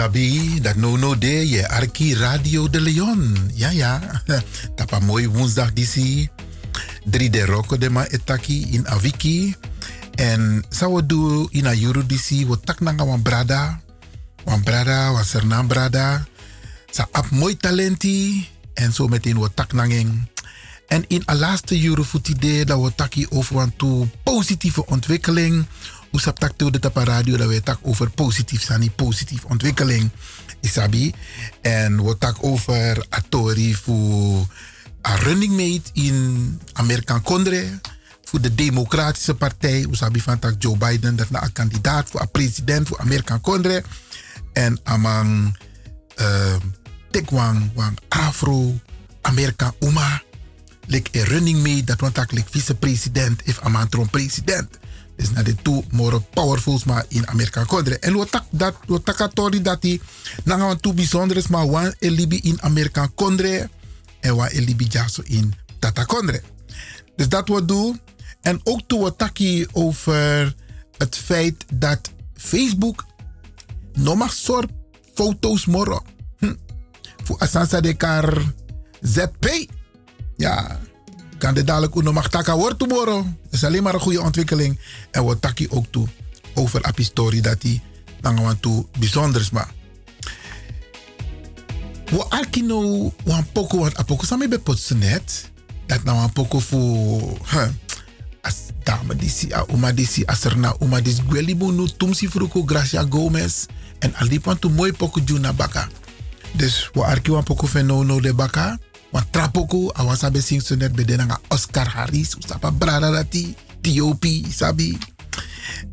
Dat 0.00 0.80
no 0.80 0.96
no 0.96 1.12
de, 1.18 1.48
je 1.48 1.68
Arki 1.68 2.14
Radio 2.14 2.70
de 2.70 2.80
Leon. 2.80 3.36
Ja, 3.54 3.70
ja. 3.70 4.00
Tapa 4.76 4.98
mooi 4.98 5.28
woensdag 5.28 5.72
disi. 5.72 6.28
Drie 7.04 7.30
de 7.30 7.44
roko 7.44 7.76
de 7.76 7.90
ma 7.90 8.06
etaki 8.08 8.72
in 8.72 8.88
Aviki. 8.88 9.54
En 10.16 10.64
sa 10.68 10.88
we 10.88 11.06
do 11.06 11.48
in 11.50 11.66
a 11.66 11.74
juru 11.74 12.06
disi, 12.06 12.46
we 12.46 12.56
tak 12.64 12.80
nanga 12.80 13.04
wan 13.04 13.22
brada. 13.22 13.80
Wan 14.44 14.62
brada, 14.64 15.12
wan 15.12 15.24
sernaam 15.24 15.68
brada. 15.68 16.24
Sa 16.90 17.04
ap 17.12 17.30
mooi 17.30 17.56
talenti. 17.56 18.48
En 18.74 18.92
zo 18.92 19.08
meteen 19.08 19.36
we 19.36 19.50
tak 19.54 19.72
nanging. 19.72 20.28
En 20.88 21.04
in 21.08 21.22
a 21.28 21.34
laatste 21.34 21.76
juru 21.80 22.04
futi 22.04 22.34
de, 22.34 22.64
dat 22.64 22.80
we 22.80 22.94
taki 22.94 23.26
over 23.30 23.54
wan 23.54 23.76
toe 23.76 24.08
positieve 24.24 24.86
ontwikkeling. 24.86 25.66
Hoe 26.10 26.20
sap 26.20 26.38
tak 26.38 26.58
de 26.58 26.78
tapa 26.78 27.04
radio 27.04 27.36
dat 27.36 27.48
we 27.48 27.62
tak 27.62 27.78
over 27.82 28.10
positief 28.10 28.62
sani 28.62 28.90
positief 28.90 29.44
ontwikkeling. 29.44 30.10
Isabi. 30.60 31.14
En 31.60 32.04
we 32.04 32.18
tak 32.18 32.36
over 32.40 33.06
atori 33.08 33.74
voor 33.74 34.46
a 35.06 35.14
running 35.14 35.56
mate 35.56 35.90
in 35.92 36.58
Amerikaan 36.72 37.22
Kondre. 37.22 37.80
Voor 38.24 38.40
de 38.40 38.54
Democratische 38.54 39.34
Partij. 39.34 39.86
We 39.88 39.96
sabi 39.96 40.20
van 40.20 40.38
tak 40.38 40.54
Joe 40.58 40.76
Biden 40.76 41.16
dat 41.16 41.30
na 41.30 41.42
een 41.42 41.52
kandidaat 41.52 42.10
voor 42.10 42.20
een 42.20 42.30
president 42.30 42.88
voor 42.88 42.98
Amerikaan 42.98 43.40
Kondre. 43.40 43.82
En 44.52 44.80
amang 44.82 45.58
uh, 46.20 46.54
tekwang 47.10 47.70
wang 47.74 47.98
Afro 48.08 48.80
Amerika 49.20 49.74
Uma. 49.78 50.22
Lik 50.86 51.08
e 51.10 51.22
running 51.22 51.58
mee 51.58 51.84
dat 51.84 52.00
want 52.00 52.18
ik 52.18 52.46
vice-president 52.50 53.40
if 53.44 53.60
amang 53.60 54.10
president. 54.10 54.79
Dus 55.20 55.30
na 55.30 55.42
de 55.42 55.54
toe 55.54 55.84
more 55.90 56.20
powerfuls 56.20 56.84
maar 56.84 57.04
in 57.08 57.26
Amerika 57.28 57.64
Kondre. 57.64 57.98
En 57.98 58.14
wat 58.16 58.42
dat 58.50 58.74
wat 58.86 59.04
takatori 59.04 59.62
dat 59.62 59.82
die 59.82 60.00
nanga 60.44 60.66
wan 60.66 60.80
toe 60.80 60.94
bijzonder 60.94 61.36
is 61.36 61.48
maar 61.48 61.68
wan 61.68 61.94
elibi 61.98 62.40
in 62.42 62.62
Amerika 62.62 63.08
Kondre 63.14 63.68
en 64.20 64.36
wan 64.36 64.46
elibi 64.46 64.86
jaso 64.88 65.22
in 65.24 65.54
Tata 65.78 66.04
Kondre. 66.04 66.42
Dus 67.16 67.28
dat 67.28 67.48
wat 67.48 67.68
doen. 67.68 68.00
En 68.40 68.60
ook 68.64 68.80
toen 68.86 69.02
we 69.04 69.16
taki 69.16 69.66
over 69.72 70.54
het 70.96 71.16
feit 71.16 71.64
dat 71.72 72.10
Facebook 72.34 73.06
nog 73.92 74.16
maar 74.16 74.30
soort 74.30 74.70
foto's 75.14 75.66
moro. 75.66 76.02
Hm. 76.38 76.54
Voor 77.24 77.38
Asansa 77.38 77.80
de 77.80 77.94
kar 77.94 78.52
ZP. 79.00 79.66
Ja, 80.36 80.80
kan 81.40 81.54
dit 81.54 81.66
dadelijk 81.66 81.94
nog 81.94 82.14
maar 82.14 82.28
taka 82.28 82.56
wordt. 82.56 82.78
Dat 82.78 83.24
is 83.50 83.64
alleen 83.64 83.82
maar 83.82 83.94
een 83.94 84.00
goede 84.00 84.20
ontwikkeling. 84.20 84.78
En 85.10 85.26
we 85.26 85.38
taki 85.38 85.66
ook 85.70 85.86
toe 85.90 86.06
over 86.54 86.82
apistori 86.82 87.40
dat 87.40 87.60
die 87.60 87.82
dan 88.20 88.38
gaan 88.38 88.60
toe 88.60 88.86
bijzonders 88.98 89.50
maar. 89.50 89.72
We 92.10 92.24
arkino 92.28 93.12
wan 93.24 93.46
poko 93.52 93.78
want 93.78 93.96
apoko 93.96 94.24
same 94.24 94.48
be 94.48 94.60
net. 94.98 95.50
Dat 95.86 96.04
nou 96.04 96.18
wan 96.18 96.32
poko 96.32 96.58
voor 96.58 97.38
as 98.40 98.56
dame 98.82 99.16
disi 99.16 99.52
a 99.52 99.64
uma 99.68 99.92
disi 99.92 100.22
aserna 100.26 100.74
uma 100.78 101.00
dis 101.00 101.20
gwelibu 101.28 101.72
nu 101.72 101.88
tumsi 101.96 102.28
fruko 102.28 102.62
Gracia 102.66 103.06
Gomez 103.08 103.66
en 103.98 104.14
alipan 104.14 104.58
tu 104.58 104.68
mooi 104.68 104.92
poko 104.92 105.20
juna 105.24 105.52
baka. 105.52 105.88
Dus 106.52 106.90
we 106.92 107.04
arki 107.04 107.30
wan 107.30 107.42
poko 107.42 107.66
fenono 107.66 108.20
de 108.20 108.34
baka. 108.34 108.78
Wan 109.10 109.26
trapoko 109.30 109.90
a 109.94 110.04
wasabe 110.06 110.42
sing 110.42 110.62
so 110.62 110.74
net 110.74 110.94
bedena 110.94 111.26
nga 111.26 111.38
Oscar 111.50 111.88
Harris 111.88 112.38
usapa 112.38 112.70
brada 112.70 113.10
dati 113.10 113.54
T.O.P. 113.82 114.46
sabi. 114.50 114.98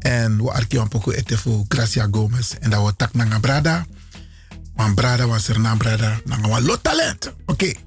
En 0.06 0.41
we 0.41 0.52
arki 0.52 0.77
poko 0.89 1.11
ete 1.11 1.38
voor 1.38 1.65
Gracia 1.68 2.07
Gomez 2.11 2.53
en 2.60 2.69
dat 2.69 2.85
we 2.85 2.94
tak 2.95 3.14
na 3.14 3.23
nga 3.23 3.39
brada. 3.39 3.85
Wan 4.76 4.94
brada 4.94 5.27
wan 5.27 5.39
serna 5.39 5.76
brada 5.76 6.22
na 6.26 6.38
nga 6.38 6.48
wan 6.48 6.65
lot 6.65 6.84
talent. 6.84 7.34
Oké. 7.45 7.52
Okay. 7.52 7.86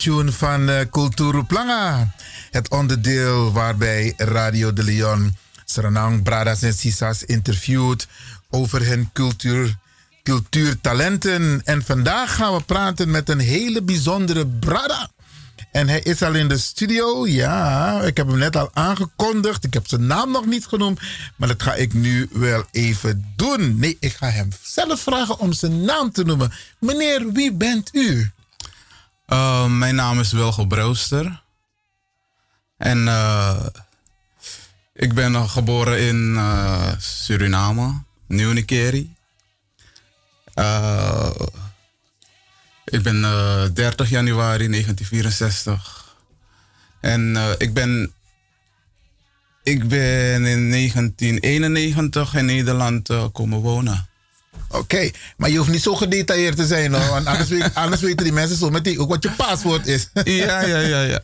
Tune 0.00 0.32
van 0.32 0.68
uh, 0.68 0.80
Kulturu 0.90 1.42
Planga. 1.42 2.14
Het 2.50 2.70
onderdeel 2.70 3.52
waarbij 3.52 4.14
Radio 4.16 4.72
de 4.72 4.84
Leon 4.84 5.36
Suriname, 5.64 6.22
Bradas 6.22 6.62
en 6.62 6.74
Sisas 6.74 7.24
interviewt 7.24 8.06
over 8.50 8.86
hun 8.86 9.10
cultuur, 9.12 9.76
cultuurtalenten. 10.22 11.60
En 11.64 11.82
vandaag 11.84 12.34
gaan 12.34 12.54
we 12.54 12.62
praten 12.62 13.10
met 13.10 13.28
een 13.28 13.38
hele 13.38 13.82
bijzondere 13.82 14.46
Brada. 14.46 15.10
En 15.72 15.88
hij 15.88 16.00
is 16.00 16.22
al 16.22 16.34
in 16.34 16.48
de 16.48 16.58
studio. 16.58 17.26
Ja, 17.26 18.00
ik 18.02 18.16
heb 18.16 18.26
hem 18.26 18.38
net 18.38 18.56
al 18.56 18.70
aangekondigd. 18.72 19.64
Ik 19.64 19.74
heb 19.74 19.86
zijn 19.88 20.06
naam 20.06 20.30
nog 20.30 20.46
niet 20.46 20.66
genoemd. 20.66 21.00
Maar 21.36 21.48
dat 21.48 21.62
ga 21.62 21.74
ik 21.74 21.94
nu 21.94 22.28
wel 22.32 22.64
even 22.70 23.32
doen. 23.36 23.78
Nee, 23.78 23.96
ik 24.00 24.12
ga 24.12 24.28
hem 24.28 24.48
zelf 24.62 25.00
vragen 25.00 25.38
om 25.38 25.52
zijn 25.52 25.84
naam 25.84 26.12
te 26.12 26.24
noemen. 26.24 26.52
Meneer, 26.78 27.32
wie 27.32 27.52
bent 27.52 27.90
u? 27.92 28.30
Uh, 29.32 29.66
mijn 29.66 29.94
naam 29.94 30.20
is 30.20 30.32
Wilgo 30.32 30.64
Brooster. 30.64 31.42
En 32.76 32.98
uh, 32.98 33.66
ik 34.94 35.14
ben 35.14 35.48
geboren 35.48 36.00
in 36.00 36.32
uh, 36.34 36.92
Suriname, 36.98 38.02
Nieuw-Nikeri. 38.26 39.14
Ik 42.84 43.02
ben 43.02 43.20
30 43.74 44.10
januari 44.10 44.68
1964. 44.68 46.16
En 47.00 47.36
ik 47.58 47.74
ben. 47.74 48.12
Ik 49.62 49.88
ben 49.88 50.44
in 50.44 50.70
1991 50.70 52.34
in 52.34 52.44
Nederland 52.44 53.08
komen 53.32 53.58
wonen. 53.58 54.09
Oké, 54.72 54.78
okay, 54.78 55.14
maar 55.36 55.50
je 55.50 55.56
hoeft 55.58 55.70
niet 55.70 55.82
zo 55.82 55.94
gedetailleerd 55.94 56.56
te 56.56 56.66
zijn, 56.66 56.94
hoor, 56.94 57.08
want 57.08 57.26
anders, 57.26 57.48
weet, 57.48 57.74
anders 57.84 58.00
weten 58.00 58.24
die 58.24 58.32
mensen 58.32 58.56
zo 58.56 58.70
meteen 58.70 58.98
ook 58.98 59.08
wat 59.08 59.22
je 59.22 59.30
paswoord 59.30 59.86
is. 59.86 60.08
ja, 60.24 60.60
ja, 60.60 60.78
ja, 60.78 61.02
ja. 61.02 61.20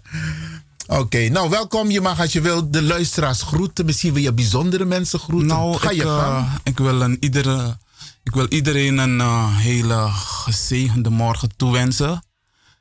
Oké, 0.86 1.01
okay, 1.01 1.28
nou 1.28 1.51
welkom. 1.51 1.90
Je 1.90 2.01
mag 2.01 2.20
als 2.20 2.32
je 2.32 2.40
wil 2.40 2.70
de 2.70 2.82
luisteraars 2.82 3.43
groeten. 3.43 3.85
Misschien 3.85 4.12
wil 4.12 4.23
je 4.23 4.32
bijzondere 4.32 4.85
mensen 4.85 5.18
groeten. 5.18 5.48
Nou, 5.48 5.78
Ga 5.78 5.90
je 5.90 5.97
ik, 5.97 6.05
uh, 6.05 6.55
ik, 6.62 6.78
wil 6.78 7.01
een, 7.01 7.16
iedere, 7.20 7.78
ik 8.23 8.35
wil 8.35 8.47
iedereen 8.48 8.98
een 8.98 9.18
uh, 9.18 9.56
hele 9.56 10.09
gezegende 10.10 11.10
morgen 11.10 11.56
toewensen. 11.56 12.24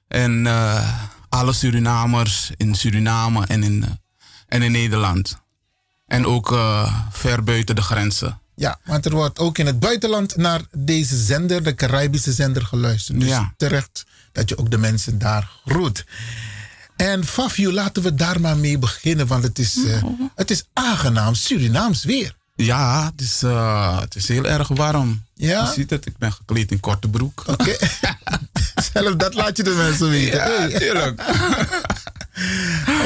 En 0.07 0.45
uh, 0.45 0.89
alle 1.29 1.53
Surinamers 1.53 2.51
in 2.57 2.75
Suriname 2.75 3.45
en 3.45 3.63
in, 3.63 3.99
en 4.47 4.61
in 4.61 4.71
Nederland. 4.71 5.37
En 6.05 6.25
ook 6.25 6.57
ver 7.11 7.43
buiten 7.43 7.75
de 7.75 7.81
grenzen. 7.81 8.39
Ja, 8.55 8.79
want 8.85 9.05
er 9.05 9.11
wordt 9.11 9.39
ook 9.39 9.57
in 9.57 9.65
het 9.65 9.79
buitenland 9.79 10.35
naar 10.35 10.61
deze 10.71 11.17
zender, 11.17 11.63
de 11.63 11.75
Caribische 11.75 12.33
zender, 12.33 12.65
geluisterd. 12.65 13.19
Dus 13.19 13.29
ja. 13.29 13.53
terecht 13.57 14.05
dat 14.31 14.49
je 14.49 14.57
ook 14.57 14.71
de 14.71 14.77
mensen 14.77 15.19
daar 15.19 15.51
groet. 15.65 16.05
En 16.95 17.25
Fafio, 17.25 17.71
laten 17.71 18.03
we 18.03 18.15
daar 18.15 18.41
maar 18.41 18.57
mee 18.57 18.77
beginnen, 18.77 19.27
want 19.27 19.43
het 19.43 19.59
is, 19.59 19.75
uh, 19.77 20.03
het 20.35 20.51
is 20.51 20.63
aangenaam 20.73 21.33
Surinaams 21.33 22.03
weer. 22.03 22.35
Ja, 22.55 23.05
het 23.11 23.21
is, 23.21 23.43
uh, 23.43 23.99
het 23.99 24.15
is 24.15 24.27
heel 24.27 24.45
erg 24.45 24.67
warm. 24.67 25.23
Ja? 25.33 25.65
Je 25.65 25.73
ziet 25.73 25.89
het, 25.89 26.05
ik 26.05 26.17
ben 26.17 26.31
gekleed 26.31 26.71
in 26.71 26.79
korte 26.79 27.07
broek. 27.07 27.43
Oké. 27.47 27.51
Okay. 27.51 27.77
Zelf 28.93 29.15
dat 29.15 29.33
laat 29.33 29.57
je 29.57 29.63
de 29.63 29.73
mensen 29.73 30.09
weten. 30.09 30.37
Ja, 30.37 30.45
hey. 30.45 30.79
tuurlijk. 30.79 31.21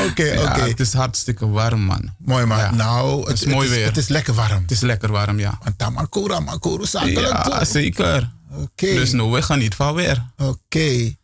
Oké, 0.07 0.35
oké. 0.39 0.61
Het 0.61 0.79
is 0.79 0.93
hartstikke 0.93 1.49
warm, 1.49 1.81
man. 1.81 2.15
Mooi, 2.17 2.45
man. 2.45 2.57
Ja. 2.57 2.71
Nou, 2.71 3.27
het, 3.27 3.41
is 3.41 3.45
mooi 3.45 3.69
weer. 3.69 3.85
Het 3.85 3.97
is 3.97 4.07
lekker 4.07 4.33
warm. 4.33 4.61
Het 4.61 4.71
is 4.71 4.79
lekker 4.79 5.11
warm, 5.11 5.39
ja. 5.39 5.57
Want 5.63 5.77
Tamakura, 5.77 6.39
Makuru, 6.39 6.85
zakelijk 6.85 7.47
Ja, 7.47 7.65
zeker. 7.65 8.31
Oké. 8.51 8.61
Okay. 8.61 8.95
Dus 8.95 9.11
nou, 9.11 9.31
we 9.31 9.41
gaan 9.41 9.59
niet 9.59 9.75
van 9.75 9.93
weer. 9.93 10.25
Oké. 10.37 11.15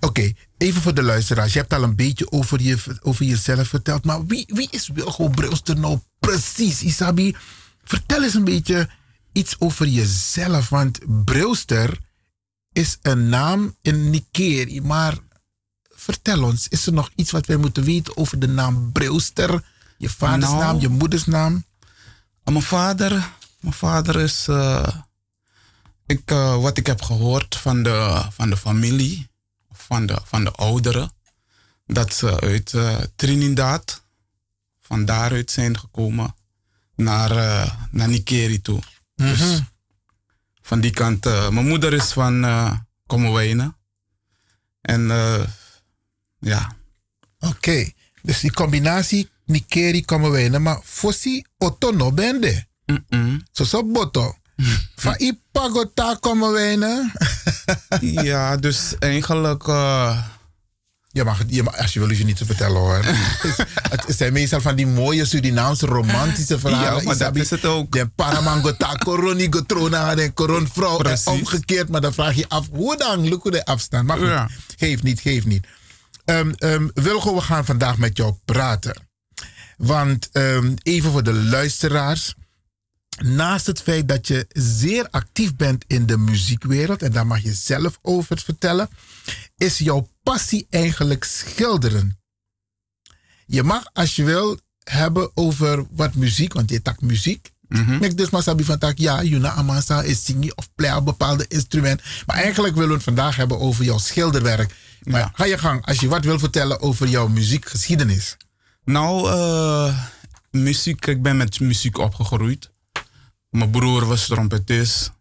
Oké, 0.00 0.32
even 0.58 0.82
voor 0.82 0.94
de 0.94 1.02
luisteraars. 1.02 1.52
Je 1.52 1.58
hebt 1.58 1.72
al 1.72 1.82
een 1.82 1.96
beetje 1.96 2.32
over, 2.32 2.62
je, 2.62 2.76
over 3.02 3.24
jezelf 3.24 3.68
verteld. 3.68 4.04
Maar 4.04 4.26
wie, 4.26 4.44
wie 4.46 4.68
is 4.70 4.90
Wilgo 4.94 5.28
Brewster 5.28 5.78
nou 5.78 5.98
precies, 6.18 6.82
Isabi? 6.82 7.36
Vertel 7.84 8.22
eens 8.22 8.34
een 8.34 8.44
beetje 8.44 8.88
iets 9.32 9.56
over 9.58 9.86
jezelf. 9.86 10.68
Want 10.68 10.98
Brewster 11.24 11.98
is 12.72 12.98
een 13.02 13.28
naam 13.28 13.76
in 13.82 14.10
Nikeri. 14.10 14.80
Maar 14.80 15.18
vertel 15.90 16.42
ons, 16.42 16.68
is 16.68 16.86
er 16.86 16.92
nog 16.92 17.10
iets 17.14 17.30
wat 17.30 17.46
wij 17.46 17.56
moeten 17.56 17.84
weten 17.84 18.16
over 18.16 18.38
de 18.38 18.48
naam 18.48 18.92
Brewster? 18.92 19.64
Je 19.98 20.10
vaders 20.10 20.50
nou, 20.50 20.58
naam, 20.62 20.80
je 20.80 20.88
moeders 20.88 21.24
naam? 21.24 21.64
Mijn 22.44 22.62
vader, 22.62 23.30
mijn 23.60 23.74
vader 23.74 24.20
is... 24.20 24.46
Uh, 24.48 24.88
ik, 26.06 26.30
uh, 26.30 26.56
wat 26.56 26.78
ik 26.78 26.86
heb 26.86 27.02
gehoord 27.02 27.56
van 27.56 27.82
de, 27.82 28.26
van 28.30 28.50
de 28.50 28.56
familie 28.56 29.30
van 29.72 30.06
de, 30.06 30.18
van 30.24 30.44
de 30.44 30.50
ouderen. 30.50 31.12
Dat 31.86 32.14
ze 32.14 32.40
uit 32.40 32.72
uh, 32.72 32.98
Trinidad, 33.16 34.02
van 34.80 35.04
daaruit 35.04 35.50
zijn 35.50 35.78
gekomen 35.78 36.34
naar, 36.94 37.30
naar 37.90 38.08
Nikeri 38.08 38.60
toe. 38.62 38.80
Mhm. 39.16 39.28
Mm 39.28 39.34
-hmm. 39.34 39.48
Dus 39.48 39.60
van 40.62 40.80
die 40.80 40.90
kant. 40.90 41.26
Uh, 41.26 41.48
mijn 41.48 41.66
moeder 41.66 41.92
is 41.92 42.12
van 42.12 42.44
uh, 42.44 42.72
Kommerwijnen. 43.06 43.76
En 44.80 45.06
ja. 46.38 46.76
Oké, 47.38 47.56
okay. 47.56 47.94
dus 48.22 48.40
die 48.40 48.52
combinatie 48.52 49.30
Nikeri 49.44 50.04
Kommerwijnen, 50.04 50.62
maar 50.62 50.80
Fossi 50.84 51.44
Otono 51.58 52.12
bende. 52.12 52.66
Mm 52.86 53.04
-mm. 53.08 53.42
Zo 53.52 53.64
so 53.64 53.84
boto. 53.84 54.36
Van 55.02 55.14
Ipagota 55.18 56.16
Kommerwijnen. 56.20 57.12
ja, 58.00 58.56
dus 58.56 58.98
eigenlijk. 58.98 59.66
Uh... 59.66 60.26
Je 61.12 61.24
mag, 61.24 61.42
je 61.46 61.62
mag, 61.62 61.76
als 61.76 61.92
je 61.92 61.98
wil, 61.98 62.08
hoef 62.08 62.18
je 62.18 62.24
niet 62.24 62.36
te 62.36 62.44
vertellen 62.44 62.76
hoor. 62.76 63.04
het 63.90 64.04
zijn 64.06 64.32
meestal 64.32 64.60
van 64.60 64.76
die 64.76 64.86
mooie 64.86 65.24
Surinaamse 65.24 65.86
romantische 65.86 66.58
verhalen. 66.58 67.00
Ja, 67.00 67.06
maar 67.06 67.18
dat 67.18 67.36
is 67.36 67.50
het 67.50 67.64
ook. 67.64 67.92
De 67.92 68.06
Paramangota, 68.06 68.94
Coroni, 68.94 69.46
Gotrona, 69.50 70.14
de 70.14 70.32
Coronvrouw. 70.32 70.98
En 70.98 71.18
omgekeerd, 71.24 71.88
maar 71.88 72.00
dan 72.00 72.12
vraag 72.12 72.34
je 72.34 72.48
af, 72.48 72.68
hoe 72.70 72.96
dan? 72.96 73.28
Look 73.28 73.42
hoe 73.42 73.50
de 73.50 73.64
afstand. 73.64 74.06
Maar 74.06 74.18
goed, 74.18 74.26
ja. 74.26 74.48
geef 74.76 75.02
niet, 75.02 75.20
geef 75.20 75.44
niet. 75.44 75.66
Um, 76.24 76.54
um, 76.58 76.90
Wilgo, 76.94 77.34
we 77.34 77.40
gaan 77.40 77.64
vandaag 77.64 77.96
met 77.96 78.16
jou 78.16 78.34
praten. 78.44 78.96
Want 79.76 80.28
um, 80.32 80.74
even 80.82 81.10
voor 81.10 81.22
de 81.22 81.34
luisteraars 81.34 82.34
naast 83.18 83.66
het 83.66 83.82
feit 83.82 84.08
dat 84.08 84.26
je 84.26 84.46
zeer 84.48 85.08
actief 85.10 85.56
bent 85.56 85.84
in 85.86 86.06
de 86.06 86.16
muziekwereld, 86.16 87.02
en 87.02 87.12
daar 87.12 87.26
mag 87.26 87.42
je 87.42 87.54
zelf 87.54 87.98
over 88.02 88.38
vertellen, 88.38 88.88
is 89.56 89.78
jouw 89.78 90.08
passie 90.22 90.66
eigenlijk 90.70 91.24
schilderen. 91.24 92.18
Je 93.46 93.62
mag, 93.62 93.84
als 93.92 94.16
je 94.16 94.24
wil, 94.24 94.58
hebben 94.84 95.30
over 95.34 95.86
wat 95.90 96.14
muziek, 96.14 96.52
want 96.52 96.70
je 96.70 96.82
tak 96.82 97.00
muziek. 97.00 97.50
Mhm. 97.68 97.82
Mm 97.82 98.00
-hmm. 98.00 98.16
dus 98.16 98.30
maar 98.30 98.42
sabi 98.42 98.64
van 98.64 98.78
tak, 98.78 98.98
ja, 98.98 99.22
Juna 99.22 99.50
Amasa 99.50 100.02
is 100.02 100.24
zingen 100.24 100.56
of 100.56 100.68
play 100.74 100.96
een 100.96 101.04
bepaalde 101.04 101.44
instrument. 101.48 102.02
Maar 102.26 102.36
eigenlijk 102.36 102.74
willen 102.74 102.88
we 102.88 102.94
het 102.94 103.04
vandaag 103.04 103.36
hebben 103.36 103.60
over 103.60 103.84
jouw 103.84 103.98
schilderwerk. 103.98 104.74
Maar 105.02 105.20
ja. 105.20 105.30
ga 105.34 105.44
je 105.44 105.58
gang, 105.58 105.86
als 105.86 106.00
je 106.00 106.08
wat 106.08 106.24
wil 106.24 106.38
vertellen 106.38 106.80
over 106.80 107.08
jouw 107.08 107.28
muziekgeschiedenis. 107.28 108.36
Nou, 108.84 109.28
uh, 109.28 109.98
muziek, 110.50 111.06
ik 111.06 111.22
ben 111.22 111.36
met 111.36 111.60
muziek 111.60 111.98
opgegroeid. 111.98 112.70
Mijn 113.50 113.70
broer 113.70 114.06
was 114.06 114.26
trompetist. 114.26 115.12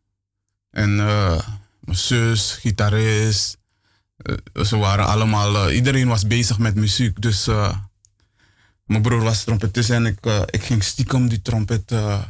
En 0.69 0.89
uh, 0.97 1.39
mijn 1.79 1.97
zus, 1.97 2.51
gitarist. 2.51 3.57
Uh, 4.23 4.63
ze 4.63 4.77
waren 4.77 5.05
allemaal... 5.05 5.69
Uh, 5.69 5.75
iedereen 5.75 6.07
was 6.07 6.27
bezig 6.27 6.57
met 6.57 6.75
muziek. 6.75 7.21
Dus 7.21 7.47
mijn 8.91 9.03
broer 9.03 9.23
was 9.23 9.43
trompetist 9.43 9.89
en 9.89 10.05
ik, 10.05 10.25
eh, 10.25 10.41
ik 10.45 10.63
ging 10.63 10.83
stiekem 10.83 11.27
die 11.27 11.41
trompet 11.41 11.91
eh, 11.91 12.21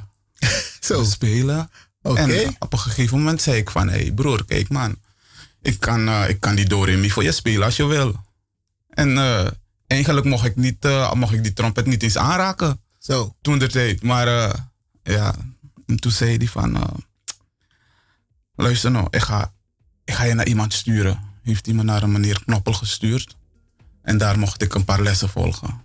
spelen. 1.03 1.69
En 2.01 2.29
eh, 2.29 2.49
op 2.59 2.73
een 2.73 2.79
gegeven 2.79 3.17
moment 3.17 3.41
zei 3.41 3.57
ik 3.57 3.69
van, 3.69 3.89
hé 3.89 3.99
hey 3.99 4.11
broer, 4.11 4.45
kijk 4.45 4.69
man, 4.69 4.95
ik 5.61 5.79
kan, 5.79 6.07
eh, 6.07 6.29
ik 6.29 6.39
kan 6.39 6.55
die 6.55 6.67
do 6.67 6.83
re 6.83 6.95
mi 6.95 7.09
voor 7.11 7.23
je 7.23 7.31
spelen 7.31 7.63
als 7.63 7.75
je 7.75 7.85
wil. 7.85 8.15
En 8.89 9.17
eh, 9.17 9.47
eigenlijk 9.87 10.25
mocht 10.25 10.45
ik, 10.45 10.55
niet, 10.55 10.85
eh, 10.85 11.13
mocht 11.13 11.33
ik 11.33 11.43
die 11.43 11.53
trompet 11.53 11.85
niet 11.85 12.03
eens 12.03 12.17
aanraken. 12.17 12.81
Zo. 12.99 13.35
Toen 13.41 13.59
de 13.59 13.67
tijd. 13.67 14.03
Maar 14.03 14.27
eh, 14.27 14.53
ja, 15.03 15.35
en 15.85 15.99
toen 15.99 16.11
zei 16.11 16.37
hij 16.37 16.47
van, 16.47 16.75
eh, 16.75 16.83
luister 18.55 18.91
nou, 18.91 19.07
ik 19.09 19.21
ga, 19.21 19.53
ik 20.03 20.13
ga 20.13 20.23
je 20.23 20.33
naar 20.33 20.47
iemand 20.47 20.73
sturen. 20.73 21.30
Heeft 21.41 21.65
hij 21.65 21.75
me 21.75 21.83
naar 21.83 22.03
een 22.03 22.11
meneer 22.11 22.43
Knoppel 22.45 22.73
gestuurd. 22.73 23.35
En 24.01 24.17
daar 24.17 24.39
mocht 24.39 24.61
ik 24.61 24.73
een 24.73 24.85
paar 24.85 25.01
lessen 25.01 25.29
volgen. 25.29 25.81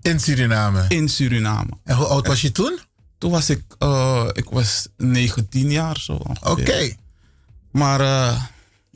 In 0.00 0.20
Suriname? 0.20 0.84
In 0.88 1.08
Suriname. 1.08 1.70
En 1.84 1.96
hoe 1.96 2.06
oud 2.06 2.26
was 2.26 2.40
je 2.40 2.52
toen? 2.52 2.78
Toen 3.18 3.30
was 3.30 3.50
ik, 3.50 3.62
eh, 3.78 4.28
ik 4.32 4.48
was 4.50 4.88
19 4.96 5.70
jaar 5.70 5.98
zo. 6.00 6.20
Oké. 6.42 6.96
Maar 7.70 8.00
eh, 8.00 8.42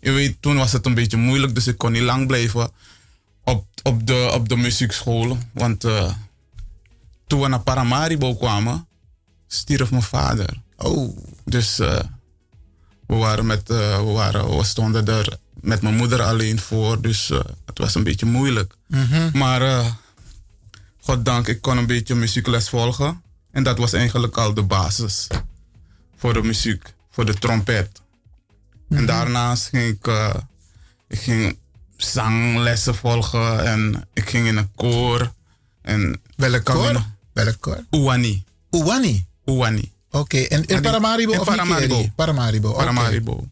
je 0.00 0.10
weet, 0.10 0.36
toen 0.40 0.56
was 0.56 0.72
het 0.72 0.86
een 0.86 0.94
beetje 0.94 1.16
moeilijk, 1.16 1.54
dus 1.54 1.66
ik 1.66 1.78
kon 1.78 1.92
niet 1.92 2.02
lang 2.02 2.26
blijven 2.26 2.70
op, 3.44 3.66
op, 3.82 4.06
de, 4.06 4.30
op 4.34 4.48
de 4.48 4.56
muziekschool. 4.56 5.38
Want 5.52 5.84
eh, 5.84 6.12
toen 7.26 7.40
we 7.40 7.48
naar 7.48 7.60
Paramaribo 7.60 8.36
kwamen, 8.36 8.86
stierf 9.46 9.90
mijn 9.90 10.02
vader. 10.02 10.62
Oh. 10.76 11.18
Dus 11.44 11.76
we, 11.76 12.06
waren 13.06 13.46
met, 13.46 13.68
we, 13.68 14.10
waren, 14.14 14.56
we 14.56 14.64
stonden 14.64 15.06
er 15.06 15.38
met 15.64 15.82
mijn 15.82 15.94
moeder 15.96 16.22
alleen 16.22 16.58
voor, 16.60 17.00
dus 17.00 17.30
eh, 17.30 17.38
het 17.66 17.78
was 17.78 17.94
een 17.94 18.04
beetje 18.04 18.26
moeilijk. 18.26 18.74
Mhm. 18.88 19.38
Maar 19.38 19.62
uh, 19.62 19.86
goddank, 21.00 21.48
ik 21.48 21.60
kon 21.60 21.76
een 21.76 21.86
beetje 21.86 22.14
muziekles 22.14 22.68
volgen. 22.68 23.22
En 23.50 23.62
dat 23.62 23.78
was 23.78 23.92
eigenlijk 23.92 24.36
al 24.36 24.54
de 24.54 24.62
basis 24.62 25.26
voor 26.16 26.32
de 26.32 26.42
muziek, 26.42 26.94
voor 27.10 27.24
de 27.26 27.34
trompet. 27.34 28.02
En 28.88 29.06
daarnaast 29.06 29.68
ging 29.68 29.88
ik, 29.96 30.06
eh, 30.06 30.34
ik 31.08 31.18
ging 31.18 31.58
zanglessen 31.96 32.94
volgen 32.94 33.64
en 33.66 34.08
ik 34.12 34.28
ging 34.30 34.46
in 34.46 34.56
een 34.56 34.74
koor. 34.74 35.32
En 35.82 36.20
Welk 36.36 36.64
kan 36.64 36.74
koor? 36.76 36.86
je 36.86 36.92
nog- 36.92 37.06
Welk 37.32 37.56
koor? 37.60 37.84
Uwani. 37.90 38.44
Uwani? 38.70 39.26
Uwani. 39.44 39.92
Oké, 40.10 40.38
en 40.38 40.64
in 40.64 40.82
Paramaribo 40.82 41.32
In 41.32 41.40
of 41.40 41.46
Paramaribo. 41.46 42.08
Paramaribo. 42.16 42.72
Paramaribo. 42.72 43.48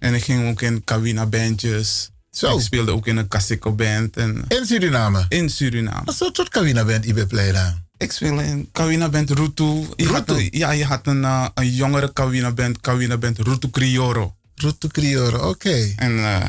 En 0.00 0.14
ik 0.14 0.22
ging 0.24 0.48
ook 0.50 0.62
in 0.62 0.84
Kawina 0.84 1.26
bandjes. 1.26 2.10
Zo. 2.30 2.56
Ik 2.56 2.62
speelde 2.62 2.92
ook 2.92 3.06
in 3.06 3.16
een 3.16 3.28
Kasiko 3.28 3.72
band. 3.72 4.16
En 4.16 4.44
In 4.48 4.66
Suriname? 4.66 5.26
in 5.28 5.50
Suriname. 5.50 6.04
Wat 6.04 6.14
soort 6.14 6.48
Kawina 6.48 6.84
bent 6.84 7.04
Ibe 7.04 7.26
Pleina? 7.26 7.82
Ik 7.96 8.12
speelde 8.12 8.44
in 8.44 8.68
Kawina 8.72 9.08
band 9.08 9.30
Rutu. 9.30 9.86
Je 9.96 10.06
had 10.06 10.30
een, 10.30 10.48
ja, 10.50 10.70
je 10.70 10.84
had 10.84 11.06
een, 11.06 11.24
eh, 11.24 11.46
een 11.54 11.70
jongere 11.74 12.12
Kawina 12.12 12.52
band, 12.52 12.80
Kawina 12.80 13.16
band 13.16 13.38
Rutu 13.38 13.70
Crioro. 13.70 14.34
Rutu 14.54 14.88
Crioro, 14.88 15.48
oké. 15.48 15.92
En 15.96 16.18
eh, 16.18 16.46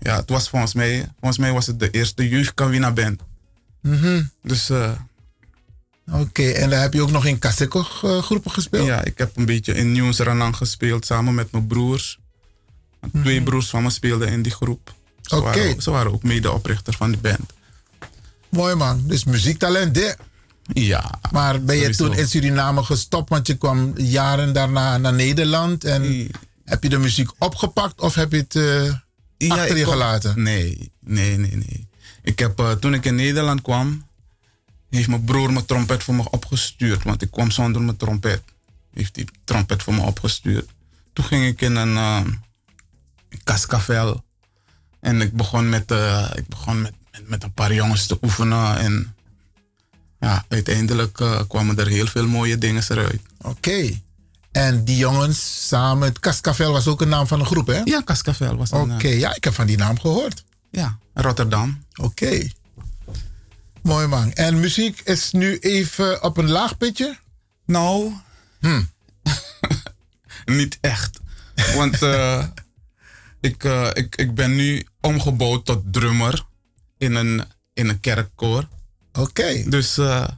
ja, 0.00 0.16
het 0.16 0.28
was 0.30 0.48
volgens 0.48 0.74
mij, 0.74 1.06
volgens 1.18 1.38
mij 1.40 1.52
was 1.52 1.66
het 1.66 1.78
de 1.78 1.90
eerste 1.90 2.28
jeugd 2.28 2.54
Kawina 2.54 2.92
band. 2.92 3.20
Mhm. 3.80 4.22
Dus 4.42 4.70
eh, 4.70 4.90
Oké, 6.12 6.42
en 6.50 6.70
dan 6.70 6.78
heb 6.78 6.92
je 6.92 7.02
ook 7.02 7.10
nog 7.10 7.26
in 7.26 7.38
Kaseko 7.38 7.82
groepen 8.22 8.50
gespeeld? 8.50 8.86
ja, 8.86 9.04
ik 9.04 9.18
heb 9.18 9.36
een 9.36 9.44
beetje 9.46 9.74
in 9.74 9.92
Nieuws 9.92 10.18
Ranang 10.18 10.56
gespeeld 10.56 11.06
samen 11.06 11.34
met 11.34 11.52
mijn 11.52 11.66
broers. 11.66 12.18
Twee 13.12 13.42
broers 13.42 13.68
van 13.70 13.82
me 13.82 13.90
speelden 13.90 14.28
in 14.28 14.42
die 14.42 14.52
groep. 14.52 14.94
Ze, 15.22 15.34
Mhm. 15.36 15.46
Oké. 15.46 15.58
waren, 15.58 15.82
ze 15.82 15.90
waren 15.90 16.12
ook 16.12 16.22
medeoprichter 16.22 16.94
van 16.96 17.10
die 17.10 17.20
band. 17.20 17.52
Mooi 18.48 18.74
man, 18.74 19.02
dus 19.06 19.24
muziektalent 19.24 19.94
dit. 19.94 20.16
Ja. 20.72 21.20
Maar 21.32 21.62
ben 21.62 21.76
je 21.76 21.96
toen 21.96 22.16
in 22.16 22.28
Suriname 22.28 22.82
gestopt, 22.82 23.28
want 23.28 23.46
je 23.46 23.54
kwam 23.56 23.92
jaren 23.98 24.52
daarna 24.52 24.98
naar 24.98 25.12
Nederland 25.12 25.84
en 25.84 26.30
heb 26.64 26.82
je 26.82 26.88
de 26.88 26.98
muziek 26.98 27.30
opgepakt 27.38 28.00
of 28.00 28.14
heb 28.14 28.32
je 28.32 28.36
het 28.38 28.54
eh, 28.56 29.50
achter 29.50 29.70
ik 29.70 29.76
je 29.76 29.84
gelaten? 29.84 30.42
Nee, 30.42 30.92
nee, 31.00 31.36
nee, 31.38 31.56
nee. 31.56 31.88
Ik 32.22 32.38
heb, 32.38 32.58
eh, 32.58 32.70
toen 32.72 32.94
ik 32.94 33.04
in 33.04 33.14
Nederland 33.14 33.60
kwam, 33.62 34.06
heeft 34.90 35.08
mijn 35.08 35.24
broer 35.24 35.52
mijn 35.52 35.64
trompet 35.66 36.02
voor 36.02 36.14
me 36.14 36.30
opgestuurd. 36.30 37.02
Want 37.02 37.22
ik 37.22 37.30
kwam 37.30 37.50
zonder 37.50 37.82
mijn 37.82 37.96
trompet. 37.96 38.42
Heeft 38.94 39.14
die 39.14 39.28
trompet 39.44 39.82
voor 39.82 39.94
me 39.94 40.00
opgestuurd. 40.00 40.68
Toen 41.12 41.24
ging 41.24 41.44
ik 41.46 41.60
in 41.60 41.76
een 41.76 41.92
uh, 41.94 42.20
kaskavel. 43.44 44.24
En 45.00 45.20
ik 45.20 45.32
begon, 45.32 45.68
met, 45.68 45.90
eh, 45.90 46.30
ik 46.34 46.48
begon 46.48 46.82
met, 46.82 46.94
met, 47.10 47.28
met 47.28 47.42
een 47.42 47.52
paar 47.52 47.74
jongens 47.74 48.06
te 48.06 48.18
oefenen. 48.22 48.78
En 48.78 49.14
ja, 50.20 50.44
uiteindelijk 50.48 51.20
eh, 51.20 51.40
kwamen 51.48 51.78
er 51.78 51.86
heel 51.86 52.06
veel 52.06 52.26
mooie 52.26 52.58
dingen 52.58 52.82
eruit. 52.88 53.20
Oké. 53.40 54.00
En 54.52 54.84
die 54.84 54.96
jongens 54.96 55.68
samen, 55.68 56.08
het 56.08 56.18
Kaskavel 56.18 56.72
was 56.72 56.86
ook 56.86 57.00
een 57.00 57.08
naam 57.08 57.26
van 57.26 57.40
een 57.40 57.46
groep, 57.46 57.66
hè? 57.66 57.80
Ja, 57.84 58.00
Kaskavel 58.00 58.56
was 58.56 58.70
een 58.70 58.92
Oké, 58.92 59.08
ja, 59.08 59.34
ik 59.34 59.44
heb 59.44 59.54
van 59.54 59.66
die 59.66 59.76
naam 59.76 60.00
gehoord. 60.00 60.44
Ja, 60.70 60.98
Rotterdam. 61.14 61.84
Oké. 61.94 62.48
Mooi 63.82 64.06
man. 64.06 64.32
En 64.32 64.60
muziek 64.60 65.00
is 65.00 65.32
nu 65.32 65.58
even 65.58 66.22
op 66.22 66.36
een 66.36 66.50
laag 66.50 66.76
pitje? 66.76 67.18
Nou, 67.66 68.12
niet 70.44 70.78
echt. 70.80 71.20
Want 71.74 72.02
eh, 72.02 72.44
ik, 73.44 73.64
eh, 73.64 73.88
ik, 73.92 74.16
ik 74.16 74.34
ben 74.34 74.54
nu 74.54 74.86
omgebouwd 75.00 75.64
tot 75.64 75.82
drummer 75.90 76.44
in 76.98 77.14
een, 77.14 77.44
in 77.72 77.88
een 77.88 78.00
kerkkoor. 78.00 78.68
Oké. 79.12 79.64
Dus 79.68 79.98
eh, 79.98 80.28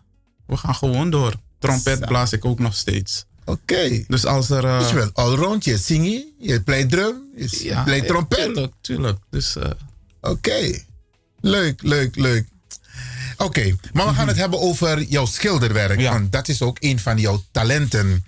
we 0.47 0.57
gaan 0.57 0.75
gewoon 0.75 1.11
door. 1.11 1.35
Trompet 1.59 2.07
blaas 2.07 2.33
ik 2.33 2.45
ook 2.45 2.59
nog 2.59 2.75
steeds. 2.75 3.25
Oké. 3.45 4.05
Dus 4.09 4.25
als 4.25 4.51
er... 4.51 4.65
eh, 4.65 4.79
Dus 4.79 4.89
je 4.89 4.95
bent 4.95 5.15
allround, 5.15 5.65
je 5.65 5.77
zingt, 5.77 6.25
je 6.39 6.63
pleit 6.63 6.91
drum, 6.91 7.23
je 7.37 7.65
ja, 7.65 7.83
pleit 7.83 8.03
ja, 8.03 8.09
trompet. 8.09 8.45
Tuurlijk, 8.45 8.73
tuurlijk. 8.81 9.19
Dus, 9.31 9.57
Oké. 10.21 10.79
Leuk, 11.41 11.83
leuk, 11.83 12.17
leuk. 12.17 12.47
Oké, 13.37 13.77
maar 13.93 14.07
we 14.07 14.15
gaan 14.15 14.29
het 14.29 14.37
hebben 14.37 14.61
over 14.61 15.03
jouw 15.03 15.27
schilderwerk. 15.27 16.01
Want 16.01 16.33
dat 16.33 16.49
is 16.49 16.63
ook 16.63 16.77
een 16.81 16.99
van 16.99 17.19
jouw 17.19 17.43
talenten. 17.51 18.25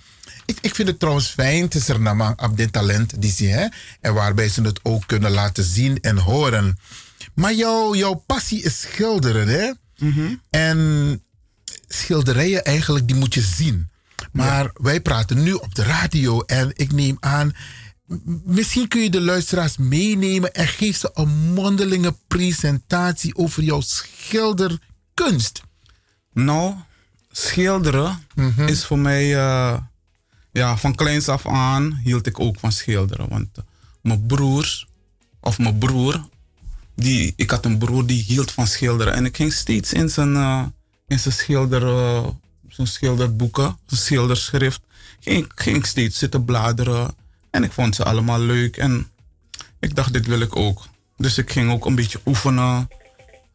Ik, 0.48 0.58
ik 0.60 0.74
vind 0.74 0.88
het 0.88 0.98
trouwens 0.98 1.26
fijn, 1.28 1.62
het 1.62 1.74
is 1.74 1.88
er 1.88 2.00
namang 2.00 2.40
op 2.40 2.56
dit 2.56 2.72
talent 2.72 3.22
die 3.22 3.30
ze 3.32 3.44
hè, 3.44 3.66
en 4.00 4.14
waarbij 4.14 4.48
ze 4.48 4.62
het 4.62 4.80
ook 4.82 5.06
kunnen 5.06 5.30
laten 5.30 5.64
zien 5.64 6.00
en 6.00 6.16
horen. 6.18 6.78
Maar 7.34 7.54
jouw, 7.54 7.94
jouw 7.94 8.14
passie 8.14 8.62
is 8.62 8.80
schilderen, 8.80 9.48
hè? 9.48 9.70
En 10.50 11.22
schilderijen 11.88 12.64
eigenlijk, 12.64 13.06
die 13.06 13.16
moet 13.16 13.34
je 13.34 13.40
zien. 13.40 13.88
Maar 14.32 14.70
wij 14.74 15.00
praten 15.00 15.42
nu 15.42 15.52
op 15.52 15.74
de 15.74 15.82
radio 15.82 16.40
en 16.42 16.72
ik 16.74 16.92
neem 16.92 17.16
aan, 17.20 17.52
misschien 18.44 18.88
kun 18.88 19.00
je 19.02 19.10
de 19.10 19.20
luisteraars 19.20 19.76
meenemen 19.76 20.52
en 20.52 20.68
geef 20.68 20.96
ze 20.96 21.10
een 21.14 21.52
mondelinge 21.52 22.14
presentatie 22.26 23.36
over 23.36 23.62
jouw 23.62 23.80
schilderkunst. 23.80 25.62
Nou, 26.32 26.74
schilderen 27.30 28.26
is 28.66 28.84
voor 28.84 28.98
mij... 28.98 29.36
eh, 29.36 29.78
ja, 30.58 30.76
van 30.76 30.94
kleins 30.94 31.28
af 31.28 31.46
aan 31.46 32.00
hield 32.04 32.26
ik 32.26 32.40
ook 32.40 32.58
van 32.58 32.72
schilderen. 32.72 33.28
Want 33.28 33.48
eh, 33.54 33.62
mijn 34.02 34.26
broers, 34.26 34.86
of 35.40 35.58
mijn 35.58 35.78
broer... 35.78 36.28
Die, 36.94 37.32
ik 37.36 37.50
had 37.50 37.64
een 37.64 37.78
broer 37.78 38.06
die 38.06 38.22
hield 38.22 38.50
van 38.50 38.66
schilderen. 38.66 39.12
En 39.12 39.24
ik 39.24 39.36
ging 39.36 39.52
steeds 39.52 39.92
in 39.92 40.08
zijn, 40.08 40.36
eh, 40.36 40.64
in 41.06 41.18
zijn, 41.18 41.34
schilder, 41.34 41.82
eh, 41.82 42.26
zijn 42.68 42.86
schilderboeken, 42.86 43.78
zijn 43.86 44.00
schilderschrift... 44.00 44.80
Ging, 45.20 45.52
ging 45.54 45.86
steeds 45.86 46.18
zitten 46.18 46.44
bladeren. 46.44 47.14
En 47.50 47.64
ik 47.64 47.72
vond 47.72 47.94
ze 47.94 48.04
allemaal 48.04 48.40
leuk. 48.40 48.76
En 48.76 49.10
ik 49.80 49.94
dacht, 49.94 50.12
dit 50.12 50.26
wil 50.26 50.40
ik 50.40 50.56
ook. 50.56 50.86
Dus 51.16 51.38
ik 51.38 51.50
ging 51.50 51.70
ook 51.70 51.86
een 51.86 51.94
beetje 51.94 52.20
oefenen 52.26 52.88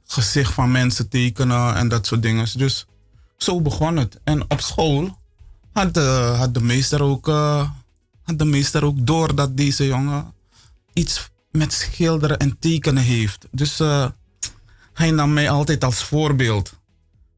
gezicht 0.08 0.54
van 0.54 0.72
mensen 0.72 1.10
tekenen 1.10 1.76
en 1.76 1.88
dat 1.88 2.06
soort 2.06 2.22
dingen. 2.22 2.48
Dus 2.58 2.86
zo 3.38 3.62
begon 3.62 3.98
het. 3.98 4.20
En 4.24 4.42
op 4.42 4.62
school 4.62 5.18
had 5.74 5.94
de, 5.94 6.34
had 6.38 6.54
de, 6.54 6.62
meester, 6.62 7.02
ook, 7.02 7.28
eh, 7.28 7.70
had 8.24 8.40
de 8.40 8.46
meester 8.46 8.86
ook 8.86 9.06
door 9.06 9.36
dat 9.36 9.58
deze 9.58 9.86
jongen 9.86 10.34
iets 10.94 11.30
met 11.52 11.74
schilderen 11.74 12.38
en 12.38 12.60
tekenen 12.60 13.04
heeft. 13.04 13.48
Dus 13.52 13.80
eh, 13.80 14.06
hij 14.94 15.12
nam 15.12 15.34
mij 15.34 15.50
altijd 15.50 15.84
als 15.84 16.04
voorbeeld. 16.04 16.74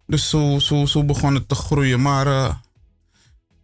Dus 0.07 0.29
zo, 0.29 0.59
zo, 0.59 0.85
zo 0.85 1.03
begon 1.03 1.35
het 1.35 1.49
te 1.49 1.55
groeien. 1.55 2.01
Maar 2.01 2.27
eh, 2.27 2.55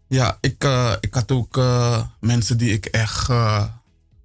ja, 0.07 0.37
ik, 0.41 0.63
eh, 0.63 0.93
ik 0.99 1.13
had 1.13 1.31
ook 1.31 1.57
eh, 1.57 2.01
mensen 2.19 2.57
die 2.57 2.71
ik 2.71 2.85
echt 2.85 3.29
eh, 3.29 3.63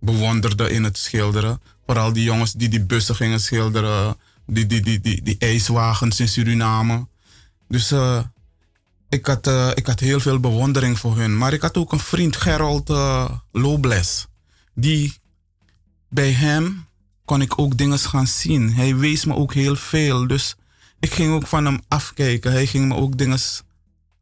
bewonderde 0.01 0.71
in 0.71 0.85
het 0.85 0.99
schilderen. 0.99 1.61
Vooral 1.87 2.13
die 2.13 2.25
jongens 2.25 2.53
die 2.53 2.69
die 2.69 2.85
bussen 2.85 3.15
gingen 3.15 3.41
schilderen. 3.41 4.17
Die, 4.47 4.67
die, 4.67 4.81
die, 4.81 5.01
die, 5.01 5.23
die 5.23 5.37
ijswagens 5.39 6.21
in 6.21 6.29
Suriname. 6.29 7.07
Dus 7.69 7.91
eh, 7.91 8.19
ik, 9.09 9.27
had, 9.27 9.47
eh, 9.47 9.71
ik 9.75 9.87
had 9.87 10.01
heel 10.01 10.21
veel 10.21 10.41
bewondering 10.41 10.99
voor 10.99 11.17
hun. 11.17 11.39
Maar 11.39 11.53
ik 11.53 11.63
had 11.63 11.77
ook 11.77 11.93
een 11.93 11.99
vriend, 11.99 12.37
Gerald 12.37 12.91
uh, 12.91 13.31
Lobles. 13.53 14.27
Die 14.75 15.15
bij 16.09 16.33
hem 16.33 16.87
kon 17.25 17.41
ik 17.41 17.59
ook 17.59 17.77
dingen 17.77 17.99
gaan 17.99 18.27
zien. 18.27 18.73
Hij 18.73 18.97
wees 18.97 19.25
me 19.25 19.35
ook 19.35 19.55
heel 19.55 19.77
veel. 19.77 20.27
Dus 20.27 20.57
ik 21.01 21.13
ging 21.13 21.33
ook 21.33 21.47
van 21.47 21.65
hem 21.65 21.81
afkijken. 21.89 22.53
Hij 22.53 22.67
ging 22.67 22.89
me 22.89 22.95
ook 22.95 23.19
dingen 23.19 23.39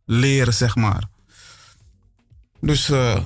leren, 0.05 0.55
zeg 0.55 0.77
maar. 0.77 1.09
Dus 2.61 2.91
eh, 2.91 3.19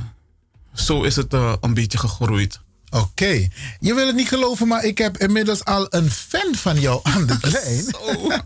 zo 0.72 1.02
is 1.02 1.16
het 1.16 1.32
een 1.32 1.74
beetje 1.74 1.98
gegroeid. 1.98 2.60
Oké, 2.90 3.48
je 3.80 3.94
wil 3.94 4.06
het 4.06 4.16
niet 4.16 4.28
geloven, 4.28 4.68
maar 4.68 4.84
ik 4.84 4.98
heb 4.98 5.16
inmiddels 5.16 5.64
al 5.64 5.86
een 5.90 6.10
fan 6.10 6.54
van 6.54 6.80
jou 6.80 7.00
aan 7.02 7.26
de 7.26 7.38
lijn. 7.56 8.42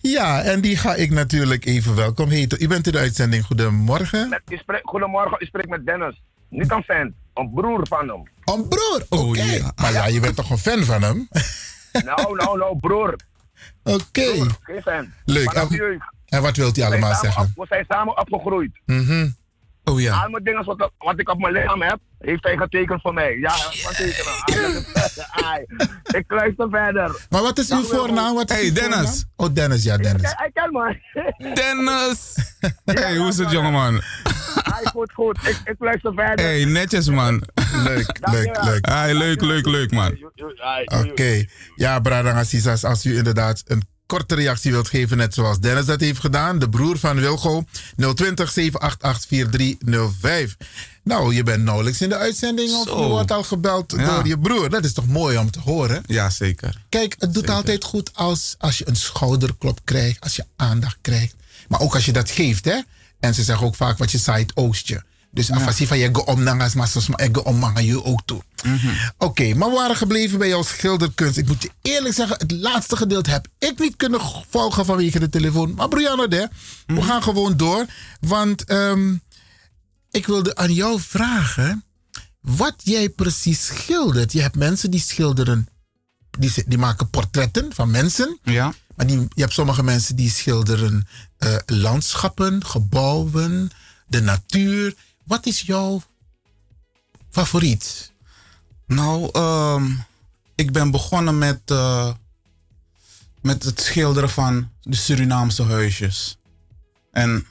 ja, 0.16 0.42
en 0.42 0.60
die 0.60 0.76
ga 0.76 0.94
ik 0.94 1.10
natuurlijk 1.10 1.64
even 1.64 1.94
welkom 1.94 2.28
heten. 2.28 2.62
U 2.62 2.68
bent 2.68 2.86
in 2.86 2.92
de 2.92 2.98
uitzending. 2.98 3.44
Goedemorgen. 3.44 4.28
Met, 4.28 4.80
goedemorgen, 4.82 5.40
ik 5.40 5.46
spreek 5.46 5.68
met 5.68 5.86
Dennis. 5.86 6.20
Niet 6.48 6.70
een 6.70 6.82
fan, 6.82 7.12
een 7.34 7.50
broer 7.54 7.86
van 7.88 8.08
hem. 8.08 8.22
Een 8.54 8.68
broer? 8.68 9.06
Oké. 9.08 9.72
Maar 9.76 9.92
ja, 9.92 10.06
je 10.06 10.20
bent 10.20 10.36
toch 10.36 10.50
een 10.50 10.58
fan 10.58 10.84
van 10.84 11.02
hem? 11.02 11.28
Nou, 12.04 12.36
nou, 12.36 12.58
nou, 12.58 12.78
broer. 12.78 13.16
Oké. 13.82 14.46
Geen 14.62 14.82
fan. 14.82 15.12
Leuk. 15.24 15.52
En, 16.26 16.42
wat 16.42 16.56
wilt 16.56 16.76
hij 16.76 16.84
allemaal 16.86 17.12
samen 17.14 17.24
zeggen? 17.32 17.42
op- 17.42 17.62
we 17.62 17.66
zijn 17.68 17.84
samen 17.88 18.18
opgegroeid. 18.18 18.70
Mhm. 18.86 19.28
Oh 19.90 20.00
ja. 20.00 20.22
Al 20.22 20.28
mijn 20.30 20.44
dingen 20.44 20.64
wat, 20.64 20.90
wat 20.98 21.18
ik 21.18 21.28
op 21.28 21.38
mijn 21.38 21.52
lichaam 21.52 21.82
heb, 21.82 21.98
heeft 22.18 22.44
hij 22.44 22.56
getekend 22.56 23.00
voor 23.00 23.14
mij. 23.14 23.36
Ja, 23.38 23.54
wat 23.84 23.96
tekenen. 23.96 24.84
Ai, 25.30 25.64
ik 26.04 26.24
luister 26.28 26.68
verder. 26.70 27.26
Maar 27.30 27.42
wat 27.42 27.58
is 27.58 27.70
uw 27.70 27.82
voornaam? 27.82 28.34
Wat 28.34 28.50
is 28.50 28.56
Hey, 28.56 28.72
Dennis. 28.72 28.98
voornaam? 28.98 29.22
Oh, 29.36 29.54
Dennis, 29.54 29.82
ja, 29.82 29.96
Dennis. 29.96 30.32
Hij 30.36 30.50
kan 30.52 30.72
me. 30.72 31.00
Dennis! 31.54 32.34
hey, 33.00 33.16
hoe 33.16 33.28
is 33.28 33.36
het, 33.38 33.50
jongeman? 33.50 34.00
Hij 34.54 34.84
goed, 34.84 35.12
goed. 35.12 35.38
Ik, 35.42 35.60
ik 35.64 35.76
luister 35.78 36.12
verder. 36.14 36.44
Hey, 36.44 36.64
netjes, 36.64 37.08
man. 37.08 37.42
Leuk, 37.84 38.18
leuk, 38.20 38.64
leuk. 38.64 38.86
Hey, 38.86 39.14
leuk, 39.14 39.40
leuk, 39.40 39.66
leuk, 39.66 39.90
man. 39.92 40.16
Oké. 40.84 41.44
Ja, 41.74 42.00
Bradang 42.00 42.38
Assisas, 42.38 42.84
als 42.84 43.04
u 43.06 43.16
inderdaad 43.16 43.62
een 43.66 43.82
korte 44.06 44.34
reactie 44.34 44.70
wilt 44.72 44.88
geven, 44.88 45.16
net 45.16 45.34
zoals 45.34 45.58
Dennis 45.58 45.84
dat 45.86 46.00
heeft 46.00 46.20
gedaan, 46.20 46.58
de 46.58 46.68
broer 46.68 46.98
van 46.98 47.16
Wilgo, 47.20 47.64
020 48.14 48.50
788 48.52 49.26
4305. 49.28 50.56
Nou, 51.02 51.34
je 51.34 51.42
bent 51.42 51.62
nauwelijks 51.64 52.00
in 52.00 52.08
de 52.08 52.16
uitzending 52.16 52.70
of 52.72 52.88
Zo. 52.88 53.00
je 53.02 53.06
wordt 53.08 53.30
al 53.30 53.42
gebeld 53.42 53.94
Ja. 53.96 54.14
door 54.14 54.26
je 54.26 54.38
broer. 54.38 54.70
Dat 54.70 54.84
is 54.84 54.92
toch 54.92 55.06
mooi 55.06 55.38
om 55.38 55.50
te 55.50 55.60
horen? 55.60 56.02
Ja, 56.06 56.30
zeker. 56.30 56.82
Kijk, 56.88 57.16
het 57.18 57.34
doet 57.34 57.50
altijd 57.50 57.84
goed 57.84 58.10
als, 58.14 58.54
als 58.58 58.78
je 58.78 58.88
een 58.88 58.96
schouderklop 58.96 59.80
krijgt, 59.84 60.20
als 60.20 60.36
je 60.36 60.44
aandacht 60.56 60.98
krijgt. 61.00 61.34
Maar 61.68 61.80
ook 61.80 61.94
als 61.94 62.04
je 62.04 62.12
dat 62.12 62.30
geeft, 62.30 62.64
hè. 62.64 62.80
En 63.20 63.34
ze 63.34 63.42
zeggen 63.42 63.66
ook 63.66 63.74
vaak 63.74 63.98
wat 63.98 64.10
je 64.10 64.18
zaait, 64.18 64.52
oost 64.56 64.88
je. 64.88 65.02
Dus 65.36 65.46
je 65.78 65.86
van 65.86 65.98
je 65.98 66.24
om 66.26 66.42
nangas, 66.42 66.74
maar 66.74 66.88
soms 66.88 67.06
maar 67.06 67.30
om 67.42 67.56
mangen 67.56 67.84
je 67.84 68.04
ook 68.04 68.22
toe. 68.24 68.42
Oké, 69.18 69.54
maar 69.54 69.68
we 69.68 69.74
waren 69.74 69.96
gebleven 69.96 70.38
bij 70.38 70.48
jouw 70.48 70.62
schilderkunst. 70.62 71.36
Ik 71.36 71.46
moet 71.46 71.62
je 71.62 71.70
eerlijk 71.82 72.14
zeggen, 72.14 72.36
het 72.38 72.50
laatste 72.50 72.96
gedeelte 72.96 73.30
heb 73.30 73.48
ik 73.58 73.78
niet 73.78 73.96
kunnen 73.96 74.20
volgen 74.48 74.84
vanwege 74.84 75.18
de 75.18 75.28
telefoon. 75.28 75.74
Maar 75.74 75.88
Brianna, 75.88 76.26
hè, 76.28 76.44
we 76.86 77.02
gaan 77.02 77.22
gewoon 77.22 77.56
door. 77.56 77.86
Want 78.20 78.64
ehm, 78.64 79.14
ik 80.10 80.26
wilde 80.26 80.56
aan 80.56 80.72
jou 80.72 81.00
vragen 81.00 81.84
wat 82.40 82.74
jij 82.76 83.08
precies 83.08 83.66
schildert. 83.66 84.32
Je 84.32 84.40
hebt 84.40 84.56
mensen 84.56 84.90
die 84.90 85.00
schilderen, 85.00 85.68
die, 86.38 86.52
die 86.66 86.78
maken 86.78 87.10
portretten 87.10 87.74
van 87.74 87.90
mensen. 87.90 88.38
Ja. 88.42 88.74
Maar 88.94 89.06
die, 89.06 89.18
je 89.18 89.40
hebt 89.40 89.52
sommige 89.52 89.82
mensen 89.82 90.16
die 90.16 90.30
schilderen 90.30 91.06
eh, 91.36 91.56
landschappen, 91.66 92.64
gebouwen, 92.66 93.70
de 94.06 94.20
natuur. 94.20 94.94
Wat 95.26 95.46
is 95.46 95.60
jouw 95.60 96.02
favoriet? 97.30 98.12
Nou, 98.86 99.28
ehm, 99.32 99.90
ik 100.54 100.72
ben 100.72 100.90
begonnen 100.90 101.38
met, 101.38 101.60
eh, 101.64 102.12
met 103.42 103.62
het 103.62 103.80
schilderen 103.80 104.30
van 104.30 104.70
de 104.82 104.96
Surinaamse 104.96 105.62
huisjes. 105.62 106.38
En 107.10 107.46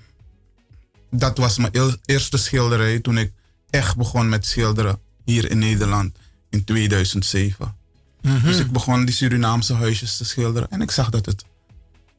dat 1.09 1.37
was 1.37 1.57
mijn 1.57 1.99
eerste 2.05 2.37
schilderij 2.37 2.99
toen 2.99 3.17
ik 3.17 3.31
echt 3.69 3.95
begon 3.95 4.29
met 4.29 4.45
schilderen 4.45 4.99
hier 5.25 5.51
in 5.51 5.59
Nederland 5.59 6.17
in 6.49 6.63
2007. 6.63 7.75
Mhm. 8.21 8.45
Dus 8.45 8.59
ik 8.59 8.71
begon 8.71 9.05
die 9.05 9.15
Surinaamse 9.15 9.73
huisjes 9.73 10.17
te 10.17 10.25
schilderen 10.25 10.69
en 10.69 10.81
ik 10.81 10.91
zag 10.91 11.09
dat 11.09 11.25
het, 11.25 11.45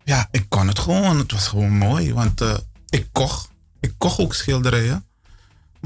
ja, 0.05 0.29
ik 0.31 0.47
kon 0.49 0.69
het 0.69 0.79
gewoon. 0.79 1.19
Het 1.19 1.33
was 1.33 1.49
gewoon 1.49 1.73
mooi, 1.73 2.15
want 2.15 2.41
eh, 2.41 2.57
ik 2.89 3.09
kocht, 3.13 3.49
ik 3.81 3.95
kocht 3.99 4.19
ook 4.19 4.35
schilderijen. 4.35 5.05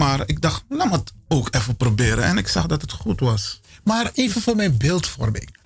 Maar 0.00 0.22
ik 0.26 0.40
dacht, 0.40 0.64
laat 0.68 0.90
me 0.90 0.96
het 0.96 1.12
ook 1.28 1.54
even 1.54 1.76
proberen. 1.76 2.24
En 2.24 2.38
ik 2.38 2.48
zag 2.48 2.66
dat 2.66 2.80
het 2.80 2.92
goed 2.92 3.20
was. 3.20 3.60
Maar 3.84 4.10
even 4.14 4.42
voor 4.42 4.56
mijn 4.56 4.76
beeldvorming. 4.76 5.56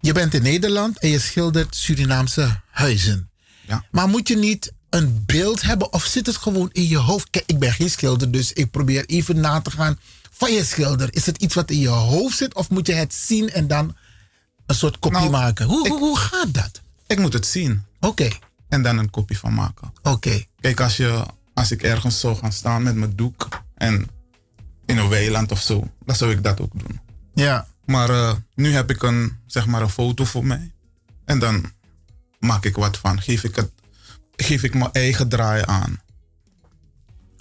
Je 0.00 0.12
bent 0.12 0.34
in 0.34 0.42
Nederland 0.42 0.98
en 0.98 1.08
je 1.08 1.18
schildert 1.18 1.76
Surinaamse 1.76 2.60
huizen. 2.70 3.30
Ja. 3.66 3.84
Maar 3.90 4.08
moet 4.08 4.28
je 4.28 4.36
niet 4.36 4.72
een 4.90 5.22
beeld 5.26 5.62
hebben 5.62 5.92
of 5.92 6.04
zit 6.04 6.26
het 6.26 6.36
gewoon 6.36 6.68
in 6.72 6.88
je 6.88 6.96
hoofd? 6.96 7.30
Kijk, 7.30 7.44
ik 7.46 7.58
ben 7.58 7.72
geen 7.72 7.90
schilder, 7.90 8.30
dus 8.30 8.52
ik 8.52 8.70
probeer 8.70 9.06
even 9.06 9.40
na 9.40 9.60
te 9.60 9.70
gaan 9.70 9.98
van 10.30 10.52
je 10.52 10.64
schilder. 10.64 11.14
Is 11.14 11.26
het 11.26 11.36
iets 11.36 11.54
wat 11.54 11.70
in 11.70 11.78
je 11.78 11.88
hoofd 11.88 12.36
zit 12.36 12.54
of 12.54 12.70
moet 12.70 12.86
je 12.86 12.92
het 12.92 13.14
zien 13.14 13.50
en 13.50 13.66
dan 13.66 13.96
een 14.66 14.74
soort 14.74 14.98
kopie 14.98 15.18
Nou, 15.18 15.30
maken? 15.30 15.66
Hoe, 15.66 15.88
hoe, 15.88 15.98
hoe 15.98 16.18
gaat 16.18 16.54
dat? 16.54 16.80
Ik 17.06 17.18
moet 17.18 17.32
het 17.32 17.46
zien. 17.46 17.84
Oké. 18.00 18.28
En 18.68 18.82
dan 18.82 18.98
een 18.98 19.10
kopie 19.10 19.38
van 19.38 19.54
maken. 19.54 19.92
Oké. 20.02 20.44
Kijk, 20.60 20.80
als, 20.80 20.96
je, 20.96 21.26
als 21.54 21.70
ik 21.70 21.82
ergens 21.82 22.20
zou 22.20 22.36
gaan 22.36 22.52
staan 22.52 22.82
met 22.82 22.94
mijn 22.94 23.16
doek 23.16 23.64
en 23.76 24.08
in 24.86 24.98
een 24.98 25.08
weiland 25.08 25.52
of 25.52 25.60
zo, 25.60 25.90
dan 26.04 26.16
zou 26.16 26.30
ik 26.30 26.42
dat 26.42 26.60
ook 26.60 26.78
doen. 26.78 27.00
Ja. 27.34 27.66
Maar 27.84 28.10
eh, 28.10 28.34
nu 28.54 28.72
heb 28.72 28.90
ik 28.90 29.02
een, 29.02 29.38
zeg 29.46 29.66
maar 29.66 29.82
een 29.82 29.88
foto 29.88 30.24
voor 30.24 30.46
mij. 30.46 30.72
En 31.24 31.38
dan 31.38 31.72
maak 32.38 32.64
ik 32.64 32.76
wat 32.76 32.98
van. 32.98 33.20
Geef 33.20 33.44
ik, 33.44 33.56
het, 33.56 33.70
geef 34.36 34.62
ik 34.62 34.74
mijn 34.74 34.92
eigen 34.92 35.28
draai 35.28 35.62
aan. 35.66 36.00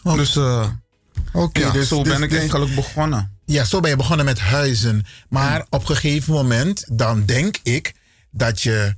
Dus, 0.03 0.37
Oké, 1.33 1.59
ja, 1.59 1.71
dus- 1.71 1.87
zo 1.87 2.03
dus- 2.03 2.13
ben 2.13 2.23
ik 2.23 2.29
dus- 2.29 2.39
eigenlijk 2.39 2.75
begonnen. 2.75 3.39
Ja, 3.45 3.63
zo 3.63 3.79
ben 3.79 3.89
je 3.89 3.95
begonnen 3.95 4.25
met 4.25 4.39
huizen. 4.39 5.05
Maar 5.29 5.65
op 5.69 5.89
een 5.89 5.95
gegeven 5.95 6.33
moment, 6.33 6.97
dan 6.97 7.25
denk 7.25 7.57
ik 7.63 7.93
dat 8.31 8.61
je 8.61 8.95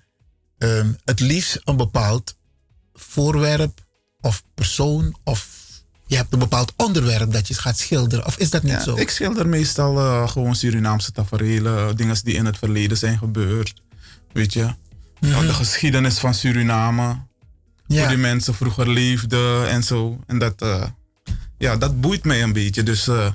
ehm, 0.57 0.93
het 1.03 1.19
liefst 1.19 1.61
een 1.63 1.77
bepaald 1.77 2.35
voorwerp 2.93 3.85
of 4.21 4.43
persoon 4.53 5.17
of 5.23 5.56
je 6.07 6.15
hebt 6.15 6.33
een 6.33 6.39
bepaald 6.39 6.73
onderwerp 6.75 7.31
dat 7.33 7.47
je 7.47 7.53
gaat 7.53 7.77
schilderen. 7.77 8.25
Of 8.25 8.37
is 8.37 8.49
dat 8.49 8.63
niet 8.63 8.71
Ja, 8.71 8.79
zo? 8.81 8.95
Ik 8.95 9.09
schilder 9.09 9.47
meestal 9.47 9.97
eh, 9.99 10.27
gewoon 10.29 10.55
Surinaamse 10.55 11.11
tafereelen, 11.11 11.95
dingen 11.97 12.15
die 12.23 12.33
in 12.35 12.45
het 12.45 12.57
verleden 12.57 12.97
zijn 12.97 13.17
gebeurd. 13.17 13.73
Weet 14.31 14.53
je, 14.53 14.73
Mhm. 15.19 15.41
de 15.47 15.53
geschiedenis 15.53 16.19
van 16.19 16.33
Suriname. 16.33 17.17
Ja. 17.87 17.99
Hoe 17.99 18.07
die 18.07 18.17
mensen 18.17 18.53
vroeger 18.53 18.89
leefden 18.89 19.69
en 19.69 19.83
zo. 19.83 20.19
En 20.27 20.37
dat, 20.39 20.61
eh, 20.61 20.83
ja, 21.57 21.77
dat 21.77 22.01
boeit 22.01 22.23
mij 22.25 22.43
een 22.43 22.53
beetje. 22.53 22.83
Dus 22.83 23.07
eh, 23.07 23.31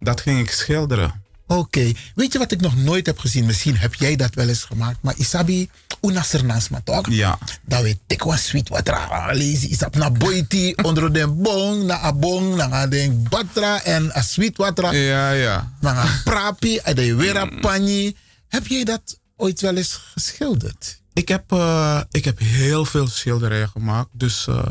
dat 0.00 0.20
ging 0.20 0.40
ik 0.40 0.50
schilderen. 0.50 1.22
Oké, 1.46 1.92
weet 2.14 2.32
je 2.32 2.38
wat 2.38 2.52
ik 2.52 2.60
nog 2.60 2.76
nooit 2.76 3.06
heb 3.06 3.18
gezien? 3.18 3.46
Misschien 3.46 3.76
heb 3.76 3.94
jij 3.94 4.16
dat 4.16 4.34
wel 4.34 4.48
eens 4.48 4.64
gemaakt, 4.64 4.98
maar 5.02 5.14
Isabi, 5.16 5.70
una 6.00 6.22
sernasma 6.22 6.80
toch? 6.84 7.10
Ja. 7.10 7.38
Dat 7.62 7.82
we 7.82 7.98
tik 8.06 8.22
was 8.22 8.44
sweet 8.46 8.68
water. 8.68 8.94
Lazy 9.26 9.66
isap 9.66 9.96
na 9.96 10.10
boiti, 10.10 10.74
onder 10.82 11.12
de 11.12 11.28
bong, 11.28 11.82
na 11.84 11.98
abong, 11.98 12.54
na 12.54 12.86
den 12.86 13.26
batra 13.28 13.82
en 13.82 14.16
a 14.16 14.22
sweet 14.22 14.56
water. 14.56 14.96
Ja, 14.96 15.30
ja. 15.30 15.72
Na 15.80 15.96
a 16.02 16.20
prapi, 16.24 16.78
en 16.78 16.94
de 16.96 17.14
wera 17.14 17.44
pani. 17.60 18.16
Heb 18.48 18.66
jij 18.66 18.84
dat 18.84 19.18
ooit 19.36 19.60
wel 19.60 19.76
eens 19.76 20.00
geschilderd? 20.12 21.00
Ik 21.12 21.28
heb, 21.28 21.52
eh, 21.52 22.00
ik 22.10 22.24
heb 22.24 22.38
heel 22.38 22.84
veel 22.84 23.08
schilderijen 23.08 23.68
gemaakt. 23.68 24.08
Dus. 24.12 24.46
eh, 24.46 24.66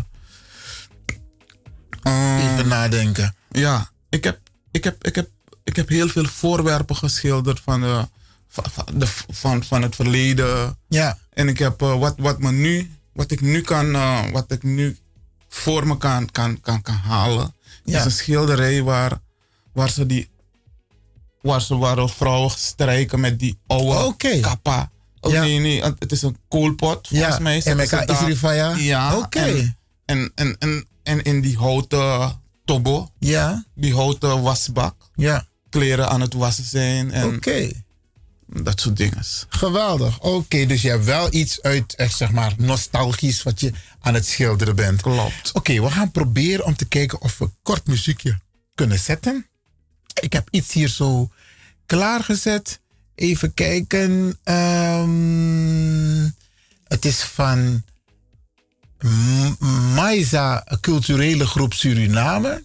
Even 2.38 2.68
nadenken. 2.68 3.35
Ja, 3.52 3.89
ik 4.10 4.23
heb, 4.23 4.39
ik, 4.72 4.84
heb, 4.84 5.03
ik, 5.07 5.15
heb, 5.15 5.30
ik 5.65 5.75
heb 5.75 5.89
heel 5.89 6.07
veel 6.07 6.25
voorwerpen 6.25 6.95
geschilderd 6.95 7.59
van, 7.59 7.81
de, 7.81 8.07
van, 8.47 8.63
van, 8.71 8.85
de, 8.99 9.07
van, 9.31 9.63
van 9.63 9.81
het 9.81 9.95
verleden. 9.95 10.77
Ja. 10.87 11.17
En 11.33 11.47
ik 11.47 11.57
heb 11.59 11.81
eh, 11.81 11.99
wat, 11.99 12.13
wat, 12.17 12.39
me 12.39 12.51
nu, 12.51 12.91
wat 13.13 13.31
ik 13.31 13.41
nu 13.41 13.61
kan, 13.61 13.95
eh, 13.95 14.31
wat 14.31 14.51
ik 14.51 14.63
nu 14.63 14.97
voor 15.49 15.87
me 15.87 15.97
kan, 15.97 16.31
kan, 16.31 16.61
kan, 16.61 16.81
kan 16.81 16.95
halen. 16.95 17.53
Ja. 17.83 17.99
is 17.99 18.05
een 18.05 18.11
schilderij 18.11 18.83
waar, 18.83 19.19
waar 19.73 19.89
ze 19.89 20.05
die, 20.05 20.29
waar 21.41 21.61
ze 21.61 22.07
vrouwen 22.15 22.51
strijken 22.51 23.19
met 23.19 23.39
die 23.39 23.57
oude 23.67 24.39
kappa. 24.41 24.91
Oh, 25.19 25.31
Ja. 25.31 25.41
Nee, 25.41 25.59
nee, 25.59 25.81
het 25.83 26.11
is 26.11 26.21
een 26.21 26.37
koolpot. 26.47 27.07
Volgens 27.07 27.35
Ja, 27.37 27.39
mij 27.43 27.61
en 27.63 27.75
met 27.77 27.89
ze 27.89 27.95
elkaar 27.95 28.07
daar- 28.07 28.21
is 28.21 28.25
die 28.27 28.37
van 28.39 28.55
ja? 28.55 29.17
Oké. 29.17 29.39
En, 29.39 29.75
en, 30.05 30.31
en, 30.35 30.55
en, 30.59 30.85
en 31.03 31.23
in 31.23 31.41
die 31.41 31.57
houten 31.57 32.41
tobo. 32.65 33.09
Ja. 33.19 33.65
Die 33.75 33.93
houten 33.93 34.41
wasbak. 34.41 34.95
Ja. 35.15 35.47
Kleren 35.80 36.10
aan 36.10 36.22
het 36.22 36.34
wassen 36.34 36.64
zijn. 36.64 37.11
en 37.11 37.35
Oké. 37.35 37.72
Dat 38.47 38.80
soort 38.81 38.97
dingen. 38.97 39.23
Geweldig. 39.49 40.19
Oké, 40.19 40.65
dus 40.65 40.81
je 40.81 40.89
hebt 40.89 41.06
wel 41.06 41.34
iets 41.34 41.61
uit, 41.61 41.95
echt 41.95 42.18
zeg 42.18 42.31
maar, 42.31 42.53
nostalgisch 42.57 43.43
wat 43.43 43.60
je 43.60 43.72
aan 43.99 44.14
het 44.14 44.27
schilderen 44.27 44.76
bent. 44.76 45.02
Klopt. 45.02 45.52
Oké, 45.53 45.81
we 45.81 45.91
gaan 45.91 46.11
proberen 46.11 46.65
om 46.65 46.76
te 46.76 46.85
kijken 46.85 47.22
of 47.22 47.38
we 47.38 47.49
kort 47.64 47.88
muziekje 47.88 48.39
kunnen 48.76 48.99
zetten. 48.99 49.47
Ik 50.22 50.34
heb 50.34 50.47
iets 50.52 50.73
hier 50.73 50.88
zo 50.89 51.30
klaargezet. 51.85 52.80
Even 53.15 53.53
kijken. 53.53 54.39
Ehm, 54.43 56.30
Het 56.88 57.06
is 57.06 57.22
van 57.22 57.84
Maiza, 59.95 60.61
een 60.65 60.80
culturele 60.80 61.45
groep 61.45 61.73
Suriname. 61.73 62.64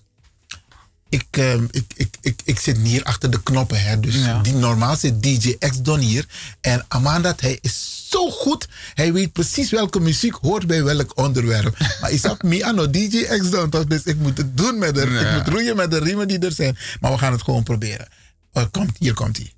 Ik, 1.10 1.26
ehm, 1.30 1.64
ik, 1.70 1.84
ik, 1.96 2.14
ik, 2.20 2.40
ik 2.44 2.58
zit 2.58 2.76
hier 2.76 3.02
achter 3.04 3.30
de 3.30 3.42
knoppen. 3.42 3.82
Hè, 3.82 4.00
dus 4.00 4.14
die, 4.42 4.54
normaal 4.54 4.96
zit 4.96 5.22
DJ 5.22 5.56
X 5.58 5.82
Don 5.82 5.98
hier. 5.98 6.26
En 6.60 6.84
Amanda, 6.88 7.34
hij 7.36 7.58
is 7.60 8.06
zo 8.08 8.30
goed. 8.30 8.68
Hij 8.94 9.12
weet 9.12 9.32
precies 9.32 9.70
welke 9.70 10.00
muziek 10.00 10.34
hoort 10.34 10.66
bij 10.66 10.84
welk 10.84 11.12
onderwerp. 11.14 11.78
maar 12.00 12.10
ik 12.10 12.20
zag 12.20 12.42
me 12.42 12.64
aan 12.64 12.74
no 12.74 12.90
DJ 12.90 13.24
X 13.38 13.50
Don. 13.50 13.70
toch? 13.70 13.84
Dus 13.84 14.02
ik 14.02 14.16
moet 14.16 14.38
het 14.38 14.56
doen 14.56 14.78
met 14.78 14.94
de, 14.94 15.00
ik 15.00 15.32
moet 15.36 15.54
roeien 15.54 15.76
met 15.76 15.90
de 15.90 15.98
riemen 15.98 16.28
die 16.28 16.38
er 16.38 16.52
zijn. 16.52 16.78
Maar 17.00 17.12
we 17.12 17.18
gaan 17.18 17.32
het 17.32 17.42
gewoon 17.42 17.62
proberen. 17.62 18.08
Eh, 18.52 18.64
komt, 18.70 18.96
hier 18.98 19.14
komt 19.14 19.36
hij. 19.36 19.52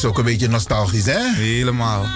Is 0.00 0.06
ook 0.06 0.18
een 0.18 0.24
beetje 0.24 0.48
nostalgisch, 0.48 1.06
hè? 1.06 1.34
Helemaal. 1.34 2.06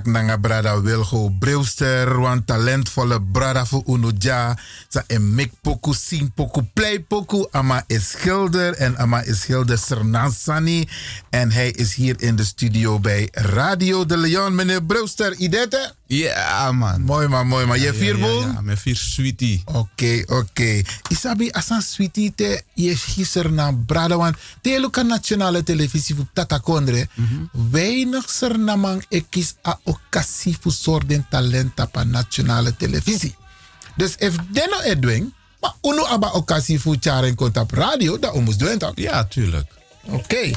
Tak 0.00 0.12
nanga 0.12 0.40
brada 0.40 0.80
Wilgo 0.80 1.28
Brewster, 1.28 2.08
want 2.20 2.46
talentvolle 2.46 3.20
brada 3.20 3.66
voor 3.66 3.82
Unuja. 3.86 4.56
Sa 4.88 5.04
en 5.06 5.34
mek 5.34 5.52
poku, 5.60 5.92
sing 5.94 6.32
poku, 6.34 6.62
play 6.72 7.00
poku. 7.00 7.44
Ama 7.52 7.84
is 7.86 8.08
schilder 8.08 8.72
en 8.74 8.96
Ama 8.96 9.20
is 9.22 9.40
schilder 9.40 9.78
Sernansani. 9.78 10.88
En 11.30 11.52
hij 11.52 11.70
is 11.70 11.94
hier 11.94 12.16
in 12.20 12.36
de 12.36 12.44
studio 12.44 12.98
bij 12.98 13.28
Radio 13.32 14.06
de 14.06 14.16
Leon. 14.16 14.54
Meneer 14.54 14.84
Brewster, 14.84 15.34
idete? 15.34 15.94
Ja, 16.10 16.72
man. 16.72 17.02
Mooi 17.06 17.28
man, 17.28 17.46
mooi 17.46 17.66
man. 17.66 17.80
Je 17.80 17.94
vier 17.94 18.18
boom? 18.18 18.52
Ja, 18.52 18.60
mijn 18.60 18.76
vier 18.76 18.96
sweetie. 18.96 19.62
Oké, 19.64 20.22
oké. 20.26 20.82
Isabi, 21.08 21.50
asan 21.50 21.82
sweetie 21.82 22.32
te 22.34 22.62
je 22.74 22.96
gister 22.96 23.52
na 23.52 23.72
brada, 23.86 24.16
want 24.16 24.36
te 24.60 24.80
luka 24.80 25.02
nationale 25.02 25.62
televisie 25.62 26.14
voor 26.14 26.26
Tata 26.32 26.58
Kondre. 26.58 27.08
Weinig 27.70 28.30
sernamang 28.30 29.04
ekis 29.08 29.54
a 29.66 29.78
occasie 29.84 30.56
voor 30.60 30.72
soorten 30.72 31.26
talent 31.30 31.80
op 31.80 32.04
nationale 32.04 32.76
televisie. 32.76 33.36
Dus 33.96 34.14
if 34.18 34.34
denno 34.50 34.80
edwin, 34.80 35.32
maar 35.60 35.74
uno 35.82 36.04
aba 36.06 36.30
occasie 36.30 36.80
voor 36.80 36.96
charen 37.00 37.38
op 37.38 37.70
radio, 37.70 38.18
dan 38.18 38.32
omus 38.32 38.56
doen 38.56 38.78
toch? 38.78 38.92
Ja, 38.94 39.24
tuurlijk. 39.24 39.79
Oké. 40.04 40.50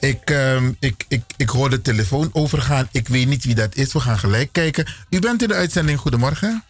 Ik, 0.00 0.30
ehm, 0.30 0.72
ik, 0.80 1.04
ik, 1.08 1.22
ik 1.36 1.48
hoor 1.48 1.70
de 1.70 1.82
telefoon 1.82 2.30
overgaan. 2.32 2.88
Ik 2.92 3.08
weet 3.08 3.26
niet 3.26 3.44
wie 3.44 3.54
dat 3.54 3.74
is. 3.74 3.92
We 3.92 4.00
gaan 4.00 4.18
gelijk 4.18 4.48
kijken. 4.52 4.86
U 5.10 5.18
bent 5.18 5.42
in 5.42 5.48
de 5.48 5.54
uitzending. 5.54 5.98
Goedemorgen. 5.98 6.64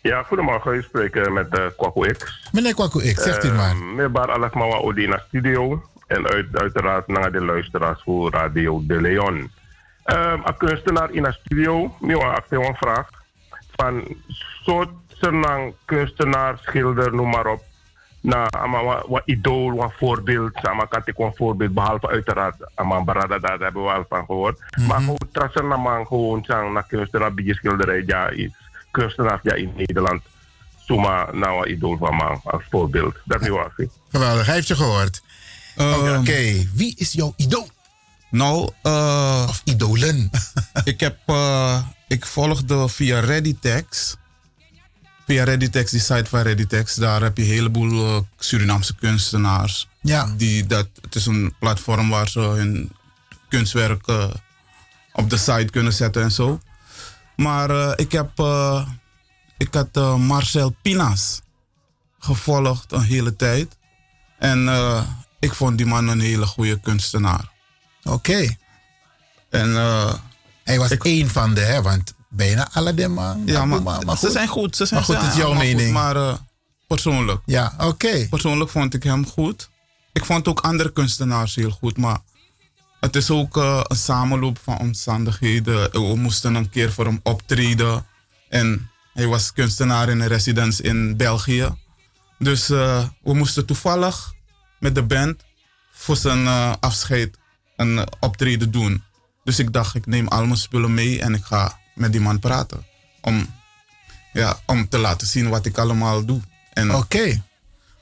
Ja, 0.00 0.22
goedemorgen. 0.22 0.74
U 0.74 0.82
spreekt 0.82 1.16
eh, 1.16 1.32
met 1.32 1.58
uh, 1.58 1.66
Kwaku 1.76 2.12
X. 2.12 2.48
Meneer 2.52 2.74
Kwaku 2.74 3.12
X, 3.12 3.22
zegt 3.22 3.44
u 3.44 3.52
maar. 3.52 3.76
Meneer 3.76 4.10
Bar 4.10 4.32
Alakmawa 4.32 4.76
Odina 4.76 5.22
Studio. 5.28 5.82
En 6.06 6.26
uit, 6.26 6.46
uiteraard 6.52 7.06
naar 7.06 7.32
de 7.32 7.44
luisteraars 7.44 8.02
voor 8.02 8.30
Radio 8.30 8.82
De 8.86 9.00
Leon. 9.00 9.36
Um, 9.36 9.50
een 10.44 10.56
kunstenaar 10.56 11.12
in 11.12 11.22
de 11.22 11.32
studio. 11.32 11.96
Nu 12.00 12.18
een 12.18 12.76
vraag. 12.76 13.08
Van 13.76 14.16
soort 14.64 14.90
kunstenaar, 15.84 16.58
schilder, 16.62 17.14
noem 17.14 17.30
maar 17.30 17.46
op. 17.46 17.62
Na, 18.28 18.50
ama 18.50 19.02
idool, 19.24 19.72
wat 19.72 19.92
voorbeeld. 19.98 20.52
Sama 20.62 20.84
kan 20.84 21.02
ik 21.04 21.18
een 21.18 21.32
voorbeeld, 21.34 21.74
behalve 21.74 22.08
uiteraard. 22.08 22.54
Ama 22.74 23.04
barada, 23.04 23.38
daar 23.38 23.58
hebben 23.58 23.82
we 23.82 23.90
al 23.90 24.04
van 24.08 24.24
gehoord. 24.24 24.60
Maar 24.86 25.00
gewoon 25.00 25.28
trassen 25.32 25.68
naman 25.68 26.06
gewoon 26.06 26.44
sang 26.44 26.72
na 26.72 26.80
kunstenaar, 26.80 27.34
beetje 27.34 27.54
schilderij, 27.54 28.02
ja. 28.06 28.32
Kunstenaar 28.90 29.40
ja, 29.42 29.54
in 29.54 29.72
Nederland. 29.76 30.22
Zomaar 30.84 31.36
nou 31.36 31.64
een 31.64 31.72
idool 31.72 31.96
van 31.96 32.14
man, 32.14 32.40
als 32.44 32.62
voorbeeld. 32.70 33.16
Dat 33.24 33.40
is 33.40 33.48
waar. 33.48 33.72
Geweldig, 34.10 34.46
hij 34.46 34.54
heeft 34.54 34.68
je 34.68 34.76
gehoord. 34.76 35.22
Oké, 35.76 36.68
wie 36.74 36.94
is 36.96 37.12
jouw 37.12 37.32
idool? 37.36 37.68
Nou, 38.30 38.70
eh 38.82 39.46
of 39.48 39.60
idolen. 39.64 40.30
ik 40.84 41.00
heb, 41.00 41.16
eh, 41.26 41.82
ik 42.08 42.26
volgde 42.26 42.88
via 42.88 43.20
Readytex. 43.20 44.16
Via 45.28 45.44
Readytex, 45.44 45.90
die 45.90 46.00
site 46.00 46.24
van 46.24 46.40
Readytex, 46.40 46.94
daar 46.94 47.22
heb 47.22 47.36
je 47.36 47.42
een 47.42 47.48
heleboel 47.48 48.16
eh, 48.16 48.22
Surinaamse 48.38 48.94
kunstenaars. 48.94 49.88
Ja. 50.00 50.34
Die 50.36 50.66
dat, 50.66 50.88
het 51.00 51.14
is 51.14 51.26
een 51.26 51.54
platform 51.58 52.08
waar 52.08 52.28
ze 52.28 52.40
hun 52.40 52.92
kunstwerk 53.48 54.06
eh, 54.06 54.30
op 55.12 55.30
de 55.30 55.36
site 55.36 55.68
kunnen 55.70 55.92
zetten 55.92 56.22
en 56.22 56.30
zo. 56.30 56.60
Maar 57.36 57.70
eh, 57.70 57.92
ik 57.96 58.12
heb, 58.12 58.30
ik 59.58 59.74
had 59.74 60.18
Marcel 60.18 60.76
Pinas 60.82 61.40
gevolgd 62.18 62.92
een 62.92 63.02
hele 63.02 63.36
tijd. 63.36 63.76
En 64.38 64.68
ik 65.38 65.54
vond 65.54 65.76
die 65.76 65.86
man 65.86 66.08
een 66.08 66.20
hele 66.20 66.46
goede 66.46 66.80
kunstenaar. 66.80 67.52
Oké. 68.02 68.56
En 69.50 69.74
Hij 70.64 70.78
was 70.78 70.90
één 70.90 71.28
van 71.28 71.54
de, 71.54 71.60
hè, 71.60 71.82
want 71.82 72.14
bijna 72.28 72.68
alle 72.72 72.94
de 72.94 73.08
man. 73.08 73.42
ja, 73.46 73.64
maar, 73.64 73.82
maar 73.82 74.16
ze 74.16 74.24
goed. 74.24 74.32
zijn 74.32 74.48
goed. 74.48 74.76
Ze 74.76 74.86
zijn 74.86 75.00
Maar 75.00 75.08
goed, 75.08 75.24
het 75.24 75.32
is 75.32 75.38
jouw 75.38 75.48
goed, 75.50 75.58
mening. 75.58 75.92
maar 75.92 76.16
eh, 76.16 76.34
persoonlijk. 76.86 77.40
Ja, 77.46 77.74
oké. 77.78 78.26
Persoonlijk 78.30 78.70
vond 78.70 78.94
ik 78.94 79.02
hem 79.02 79.26
goed. 79.26 79.68
Ik 80.12 80.24
vond 80.24 80.48
ook 80.48 80.60
andere 80.60 80.92
kunstenaars 80.92 81.54
heel 81.54 81.70
goed, 81.70 81.96
maar 81.96 82.18
het 83.00 83.16
is 83.16 83.30
ook 83.30 83.56
eh, 83.56 83.80
een 83.82 83.96
samenloop 83.96 84.58
van 84.62 84.78
omstandigheden. 84.78 85.90
We 85.90 86.16
moesten 86.16 86.54
een 86.54 86.70
keer 86.70 86.92
voor 86.92 87.04
hem 87.04 87.20
optreden. 87.22 88.06
En 88.48 88.90
hij 89.14 89.26
was 89.26 89.52
kunstenaar 89.52 90.08
in 90.08 90.20
een 90.20 90.28
residence 90.28 90.82
in 90.82 91.16
België. 91.16 91.76
Dus 92.38 92.70
eh, 92.70 93.04
we 93.22 93.34
moesten 93.34 93.66
toevallig 93.66 94.32
met 94.78 94.94
de 94.94 95.02
band 95.02 95.42
voor 95.92 96.16
zijn 96.16 96.46
afscheid 96.80 97.38
een 97.76 98.06
optreden 98.20 98.70
doen. 98.70 99.02
Dus 99.44 99.58
ik 99.58 99.72
dacht, 99.72 99.94
ik 99.94 100.06
neem 100.06 100.28
al 100.28 100.44
mijn 100.44 100.56
spullen 100.56 100.94
mee 100.94 101.20
en 101.22 101.34
ik 101.34 101.44
ga 101.44 101.78
met 101.98 102.12
die 102.12 102.20
man 102.20 102.38
praten. 102.38 102.86
Om, 103.20 103.54
ja, 104.32 104.60
om 104.66 104.88
te 104.88 104.98
laten 104.98 105.26
zien 105.26 105.48
wat 105.48 105.66
ik 105.66 105.78
allemaal 105.78 106.24
doe. 106.24 106.40
Oké. 106.92 107.42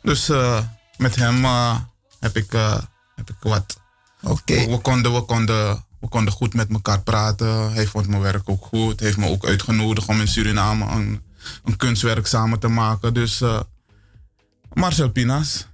Dus 0.02 0.28
eh, 0.28 0.58
met 0.96 1.16
hem 1.16 1.44
eh, 1.44 1.78
heb, 2.20 2.36
ik, 2.36 2.52
eh, 2.52 2.78
heb 3.14 3.30
ik 3.30 3.36
wat. 3.40 3.80
Oké. 4.22 4.54
We, 4.54 4.70
we 4.70 4.78
konden, 4.78 5.14
we, 5.14 5.22
konden, 5.22 5.84
we 6.00 6.08
konden 6.08 6.32
goed 6.32 6.54
met 6.54 6.70
elkaar 6.70 7.02
praten. 7.02 7.72
Hij 7.72 7.86
vond 7.86 8.08
mijn 8.08 8.22
werk 8.22 8.48
ook 8.48 8.64
goed. 8.64 8.98
Hij 8.98 9.08
heeft 9.08 9.18
me 9.18 9.28
ook 9.28 9.46
uitgenodigd 9.46 10.08
om 10.08 10.20
in 10.20 10.28
Suriname 10.28 10.86
een, 10.86 11.22
een 11.64 11.76
kunstwerk 11.76 12.26
samen 12.26 12.58
te 12.58 12.68
maken. 12.68 13.14
Dus 13.14 13.42
Marcel 14.72 15.10
Pinas. 15.10 15.66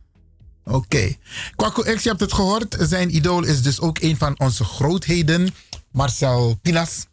Oké. 0.65 1.17
Kwaku 1.57 1.95
X, 1.95 2.03
je 2.03 2.09
hebt 2.09 2.21
het 2.21 2.33
gehoord. 2.33 2.77
Zijn 2.81 3.17
idool 3.17 3.43
is 3.43 3.63
dus 3.63 3.81
ook 3.81 3.99
een 4.01 4.17
van 4.17 4.39
onze 4.39 4.65
grootheden, 4.65 5.55
Marcel 5.91 6.59
Pinas. 6.63 7.07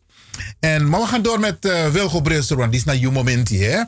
En, 0.59 0.89
maar 0.89 0.99
we 0.99 1.07
gaan 1.07 1.21
door 1.21 1.39
met 1.39 1.65
eh, 1.65 1.87
Wilgo 1.87 2.21
Brilster, 2.21 2.57
want 2.57 2.71
die 2.71 2.79
is 2.79 2.85
naar 2.85 2.95
je 2.97 3.09
moment 3.11 3.47
hier. 3.47 3.87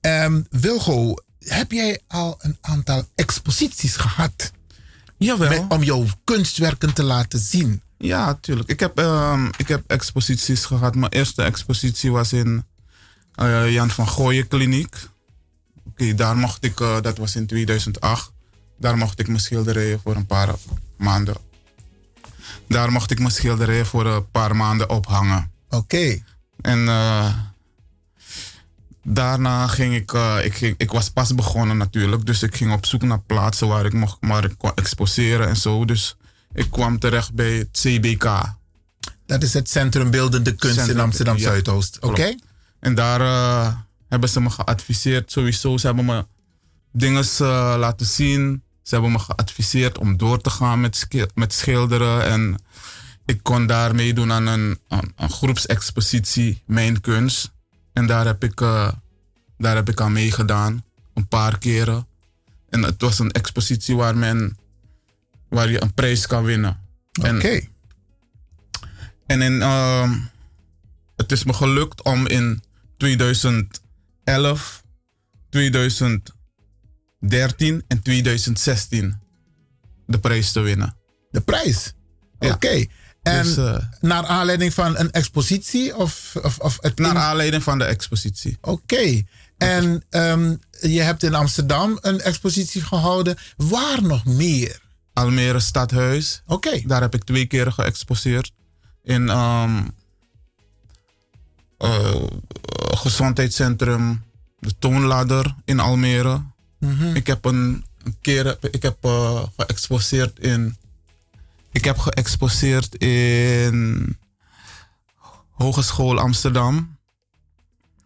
Ehm, 0.00 0.40
Wilgo, 0.50 1.14
heb 1.38 1.72
jij 1.72 2.00
al 2.08 2.36
een 2.38 2.58
aantal 2.60 3.08
exposities 3.14 3.96
gehad? 3.96 4.52
Jawel. 5.18 5.48
Met- 5.48 5.64
om 5.68 5.82
jouw 5.82 6.04
kunstwerken 6.24 6.92
te 6.94 7.02
laten 7.02 7.38
zien. 7.38 7.82
Ja, 7.98 8.34
tuurlijk. 8.34 8.68
Ik 8.68 8.80
heb, 8.80 8.98
ehm, 8.98 9.46
ik 9.56 9.68
heb 9.68 9.82
exposities 9.86 10.64
gehad. 10.64 10.94
Mijn 10.94 11.12
eerste 11.12 11.42
expositie 11.42 12.12
was 12.12 12.32
in 12.32 12.64
eh, 13.34 13.72
Jan 13.72 13.90
van 13.90 14.08
Gooien 14.08 14.48
Kliniek. 14.48 14.96
Oké, 15.86 16.14
daar 16.14 16.36
mocht 16.36 16.64
ik, 16.64 16.80
eh, 16.80 17.00
dat 17.00 17.18
was 17.18 17.36
in 17.36 17.46
2008. 17.46 18.32
Daar 18.78 18.96
mocht 18.96 19.18
ik 19.18 19.26
mijn 19.28 19.40
schilderijen 19.40 20.00
voor 20.02 20.16
een 20.16 20.26
paar 20.26 20.48
maanden. 20.96 21.34
Daar 22.68 22.92
mocht 22.92 23.10
ik 23.10 23.18
mijn 23.18 23.30
schilderijen 23.30 23.86
voor 23.86 24.06
een 24.06 24.30
paar 24.30 24.56
maanden 24.56 24.90
ophangen. 24.90 25.50
Oké. 25.70 26.22
En 26.60 26.88
eh, 26.88 27.34
daarna 29.02 29.66
ging 29.66 29.94
ik, 29.94 30.12
eh, 30.12 30.44
ik, 30.44 30.54
ging, 30.54 30.74
ik 30.78 30.90
was 30.90 31.10
pas 31.10 31.34
begonnen 31.34 31.76
natuurlijk. 31.76 32.26
Dus 32.26 32.42
ik 32.42 32.56
ging 32.56 32.72
op 32.72 32.86
zoek 32.86 33.02
naar 33.02 33.20
plaatsen 33.20 33.68
waar 33.68 33.84
ik 33.84 33.92
mocht 33.92 34.16
waar 34.20 34.44
ik 34.44 34.54
kon 34.58 34.74
exposeren 34.74 35.48
en 35.48 35.56
zo. 35.56 35.84
Dus 35.84 36.16
ik 36.52 36.70
kwam 36.70 36.98
terecht 36.98 37.34
bij 37.34 37.52
het 37.52 37.68
CBK. 37.72 38.58
Dat 39.26 39.42
is 39.42 39.54
het 39.54 39.70
Centrum 39.70 40.10
Beeldende 40.10 40.54
Kunst 40.54 40.88
in 40.88 41.00
Amsterdam 41.00 41.36
ja, 41.36 41.42
Zuidoost. 41.42 41.98
Oké? 42.00 42.34
En 42.80 42.94
daar 42.94 43.20
eh, 43.20 43.74
hebben 44.08 44.28
ze 44.28 44.40
me 44.40 44.50
geadviseerd 44.50 45.32
sowieso. 45.32 45.76
Ze 45.76 45.86
hebben 45.86 46.04
me 46.04 46.26
dingen 46.92 47.24
laten 47.78 48.06
zien. 48.06 48.62
Ze 48.82 48.94
hebben 48.94 49.12
me 49.12 49.18
geadviseerd 49.18 49.98
om 49.98 50.16
door 50.16 50.40
te 50.40 50.50
gaan 50.50 50.80
met, 50.80 51.06
met 51.34 51.52
schilderen. 51.52 52.24
En 52.24 52.56
ik 53.30 53.42
kon 53.42 53.66
daar 53.66 53.94
meedoen 53.94 54.32
aan 54.32 54.46
een, 54.46 54.78
groepsexpositie, 55.16 56.62
Mijn 56.66 57.00
Kunst. 57.00 57.52
En 57.92 58.06
daar 58.06 58.26
heb, 58.26 58.44
ik, 58.44 58.60
eh, 58.60 58.92
daar 59.58 59.76
heb 59.76 59.88
ik 59.88 60.00
aan 60.00 60.12
meegedaan, 60.12 60.84
een 61.14 61.28
paar 61.28 61.58
keren. 61.58 62.06
En 62.68 62.82
het 62.82 63.00
was 63.00 63.18
een 63.18 63.30
expositie 63.30 63.96
waar, 63.96 64.16
men, 64.16 64.58
waar 65.48 65.70
je 65.70 65.82
een 65.82 65.94
prijs 65.94 66.26
kan 66.26 66.44
winnen. 66.44 66.80
Oké. 67.20 67.60
En 69.26 69.42
in, 69.42 69.62
ehm, 69.62 70.18
het 71.16 71.32
is 71.32 71.44
me 71.44 71.52
gelukt 71.52 72.02
om 72.02 72.26
in 72.26 72.62
2011, 72.96 74.82
2013 75.50 77.84
en 77.86 78.02
2016 78.02 79.20
de 80.06 80.18
prijs 80.18 80.52
te 80.52 80.60
winnen. 80.60 80.96
De 81.30 81.40
prijs? 81.40 81.94
Oké. 82.38 82.86
En 83.22 83.42
Dus, 83.42 83.56
eh, 83.56 83.76
naar 84.00 84.26
aanleiding 84.26 84.74
van 84.74 84.98
een 84.98 85.10
expositie? 85.10 85.96
Of, 85.96 86.36
of, 86.42 86.58
of 86.58 86.78
het 86.80 86.98
Naar 86.98 87.16
aanleiding 87.16 87.62
van 87.62 87.78
de 87.78 87.84
expositie. 87.84 88.58
Oké. 88.60 89.22
En 89.58 90.04
ehm, 90.10 90.54
je 90.80 91.00
hebt 91.00 91.22
in 91.22 91.34
Amsterdam 91.34 91.98
een 92.00 92.20
expositie 92.20 92.82
gehouden. 92.82 93.36
Waar 93.56 94.02
nog 94.02 94.24
meer? 94.24 94.80
Almere 95.12 95.60
Stadhuis. 95.60 96.42
Oké. 96.46 96.80
Daar 96.86 97.00
heb 97.00 97.14
ik 97.14 97.24
twee 97.24 97.46
keer 97.46 97.72
geëxposeerd. 97.72 98.52
In 99.02 99.28
eh, 101.80 102.14
gezondheidscentrum 102.90 104.22
De 104.58 104.74
Toonladder 104.78 105.54
in 105.64 105.80
Almere. 105.80 106.42
Mhm. 106.78 107.16
Ik 107.16 107.26
heb 107.26 107.44
een, 107.44 107.84
keer 108.20 108.58
ik 108.70 108.82
heb, 108.82 108.96
eh, 109.00 109.42
geëxposeerd 109.56 110.38
in. 110.38 110.76
Ik 111.72 111.84
heb 111.84 111.98
geëxposeerd 111.98 112.94
in 112.94 114.18
Hogeschool 115.50 116.18
Amsterdam. 116.18 116.98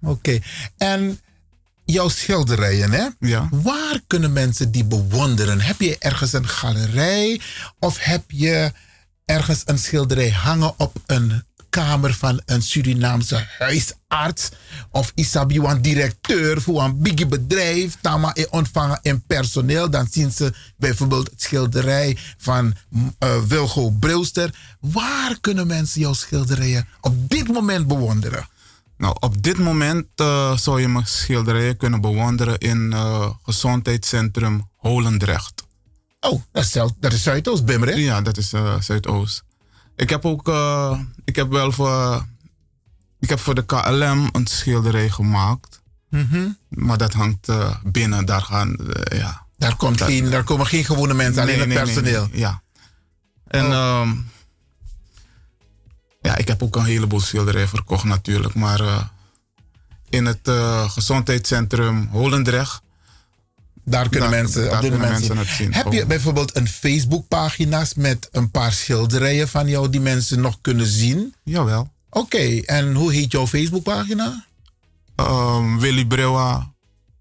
Oké. 0.02 0.38
En 0.76 1.20
jouw 1.84 2.08
schilderijen, 2.08 2.92
hè? 2.92 3.08
Ja. 3.18 3.48
Waar 3.50 4.00
kunnen 4.06 4.32
mensen 4.32 4.70
die 4.70 4.84
bewonderen? 4.84 5.60
Heb 5.60 5.80
je 5.80 5.98
ergens 5.98 6.32
een 6.32 6.48
galerij? 6.48 7.40
Of 7.78 7.98
heb 7.98 8.30
je 8.30 8.72
ergens 9.24 9.62
een 9.64 9.78
schilderij 9.78 10.30
hangen 10.30 10.74
op 10.76 10.96
een 11.06 11.44
kamer 11.74 12.14
van 12.14 12.40
een 12.46 12.62
Surinaamse 12.62 13.46
huisarts? 13.58 14.48
Of 14.90 15.12
isabi 15.14 15.58
een 15.58 15.82
directeur 15.82 16.62
voor 16.62 16.82
een 16.82 17.02
big 17.02 17.28
bedrijf? 17.28 17.96
Tama 18.00 18.30
e 18.34 18.46
ontvangen 18.50 18.98
in 19.02 19.22
personeel. 19.26 19.90
Dan 19.90 20.06
zien 20.10 20.30
ze 20.30 20.52
bijvoorbeeld 20.76 21.30
het 21.30 21.42
schilderij 21.42 22.16
van 22.38 22.74
eh, 23.18 23.42
Wilgo 23.42 23.90
Brilster. 23.90 24.54
Waar 24.80 25.40
kunnen 25.40 25.66
mensen 25.66 26.00
jouw 26.00 26.12
schilderijen 26.12 26.88
op 27.00 27.30
dit 27.30 27.48
moment 27.48 27.86
bewonderen? 27.86 28.48
Nou, 28.96 29.16
op 29.20 29.42
dit 29.42 29.58
moment 29.58 30.06
eh, 30.14 30.56
zou 30.56 30.80
je 30.80 30.88
mijn 30.88 31.06
schilderijen 31.06 31.76
kunnen 31.76 32.00
bewonderen 32.00 32.58
in 32.58 32.92
eh 32.92 33.30
gezondheidscentrum 33.42 34.68
Holendrecht. 34.76 35.64
Oh, 36.20 36.42
dat 36.52 36.64
is, 36.64 36.72
dat 37.00 37.12
is 37.12 37.22
Zuidoost, 37.22 37.64
Bimmer, 37.64 37.98
Ja, 37.98 38.20
dat 38.20 38.36
is 38.36 38.52
eh, 38.52 38.80
Zuidoost. 38.80 39.44
Ik 39.96 40.10
heb 40.10 40.24
ook, 40.24 40.48
eh, 40.48 40.98
ik 41.24 41.36
heb 41.36 41.50
wel 41.50 41.72
voor, 41.72 42.26
ik 43.20 43.28
heb 43.28 43.38
voor 43.38 43.54
de 43.54 43.64
KLM 43.64 44.28
een 44.32 44.46
schilderij 44.46 45.10
gemaakt. 45.10 45.82
Mhm. 46.10 46.48
Maar 46.68 46.98
dat 46.98 47.12
hangt 47.12 47.48
eh, 47.48 47.76
binnen, 47.84 48.24
daar 48.24 48.42
gaan, 48.42 48.76
eh, 48.76 49.18
ja. 49.18 49.46
Daar, 49.56 49.76
komt 49.76 50.02
geen, 50.02 50.30
daar 50.30 50.44
komen 50.44 50.66
geen 50.66 50.84
gewone 50.84 51.14
mensen, 51.14 51.42
alleen 51.42 51.58
het 51.58 51.68
personeel. 51.68 52.28
nee, 52.30 52.40
ja. 52.40 52.62
En 53.46 53.64
ehm, 53.64 54.12
ja, 56.20 56.36
ik 56.36 56.48
heb 56.48 56.62
ook 56.62 56.76
een 56.76 56.84
heleboel 56.84 57.20
schilderijen 57.20 57.68
verkocht 57.68 58.04
natuurlijk. 58.04 58.54
Maar 58.54 59.10
in 60.08 60.26
het 60.26 60.50
gezondheidscentrum 60.86 62.08
Holendrecht... 62.10 62.82
Daar 63.84 64.08
kunnen 64.08 64.30
mensen, 64.30 64.64
daar 64.64 64.74
op 64.74 64.80
dit 64.80 64.90
kunnen 64.90 65.08
moment 65.08 65.28
mensen 65.28 65.36
zien. 65.36 65.46
het 65.46 65.56
zien. 65.56 65.74
Heb 65.74 65.92
je 65.92 66.06
bijvoorbeeld 66.06 66.56
een 66.56 66.68
Facebookpagina's 66.68 67.94
met 67.94 68.28
een 68.32 68.50
paar 68.50 68.72
schilderijen 68.72 69.48
van 69.48 69.68
jou 69.68 69.90
die 69.90 70.00
mensen 70.00 70.40
nog 70.40 70.58
kunnen 70.60 70.86
zien? 70.86 71.34
Jawel. 71.42 71.92
Oké, 72.10 72.60
en 72.60 72.94
hoe 72.94 73.12
heet 73.12 73.32
jouw 73.32 73.46
Facebookpagina? 73.46 74.44
Ehm, 75.16 75.78
Willy 75.78 76.06
Brewa, 76.06 76.72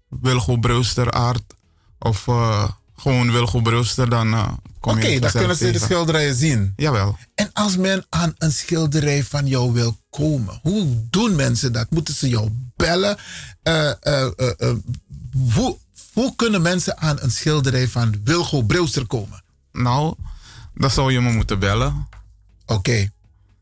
Wilgo 0.08 0.56
Brewster 0.56 1.10
Aard 1.10 1.54
of 1.98 2.28
eh, 2.28 2.68
gewoon 2.96 3.32
Wilgo 3.32 3.60
Brewster, 3.60 4.08
dan 4.08 4.32
eh, 4.32 4.52
kom 4.80 4.96
Oké, 4.96 5.06
je 5.06 5.20
dan 5.20 5.30
kunnen 5.30 5.56
ze 5.56 5.70
de 5.70 5.78
schilderijen 5.78 6.34
zien. 6.34 6.72
Jawel. 6.76 7.16
En 7.34 7.50
als 7.52 7.76
men 7.76 8.06
aan 8.08 8.34
een 8.38 8.52
schilderij 8.52 9.24
van 9.24 9.46
jou 9.46 9.72
wil 9.72 9.96
komen, 10.10 10.58
hoe 10.62 10.86
doen 11.10 11.36
mensen 11.36 11.72
dat? 11.72 11.90
Moeten 11.90 12.14
ze 12.14 12.28
jou 12.28 12.50
bellen? 12.76 13.16
Eh, 13.62 13.92
hoe, 15.54 15.78
hoe 16.14 16.36
kunnen 16.36 16.62
mensen 16.62 16.98
aan 16.98 17.16
een 17.20 17.30
schilderij 17.30 17.88
van 17.88 18.20
Wilgo 18.24 18.62
Brewster 18.62 19.06
komen? 19.06 19.42
Nou, 19.72 20.14
dan 20.74 20.90
zou 20.90 21.12
je 21.12 21.20
me 21.20 21.32
moeten 21.32 21.58
bellen. 21.58 22.08
Oké. 22.66 23.08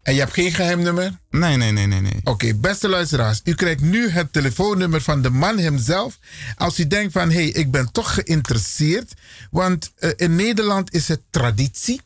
En 0.03 0.15
je 0.15 0.21
hebt 0.21 0.33
geen 0.33 0.53
geheim 0.53 0.83
nummer? 0.83 1.19
Nee, 1.31 1.57
nee, 1.57 1.73
nee, 1.73 1.87
nee. 1.87 2.01
nee. 2.01 2.21
Oké, 2.25 2.55
beste 2.55 2.89
luisteraars, 2.89 3.41
u 3.45 3.55
krijgt 3.55 3.81
nu 3.81 4.09
het 4.09 4.33
telefoonnummer 4.33 5.01
van 5.01 5.23
de 5.23 5.31
man 5.31 5.59
hemzelf. 5.59 6.19
Als 6.57 6.79
u 6.79 6.87
denkt 6.87 7.13
van, 7.13 7.31
hé, 7.31 7.35
hey, 7.35 7.49
ik 7.49 7.71
ben 7.71 7.93
toch 7.93 8.15
geïnteresseerd. 8.15 9.13
Want 9.51 9.93
eh, 9.97 10.11
in 10.17 10.37
Nederland 10.37 10.93
is 10.95 11.09
het 11.09 11.21
traditie 11.31 12.01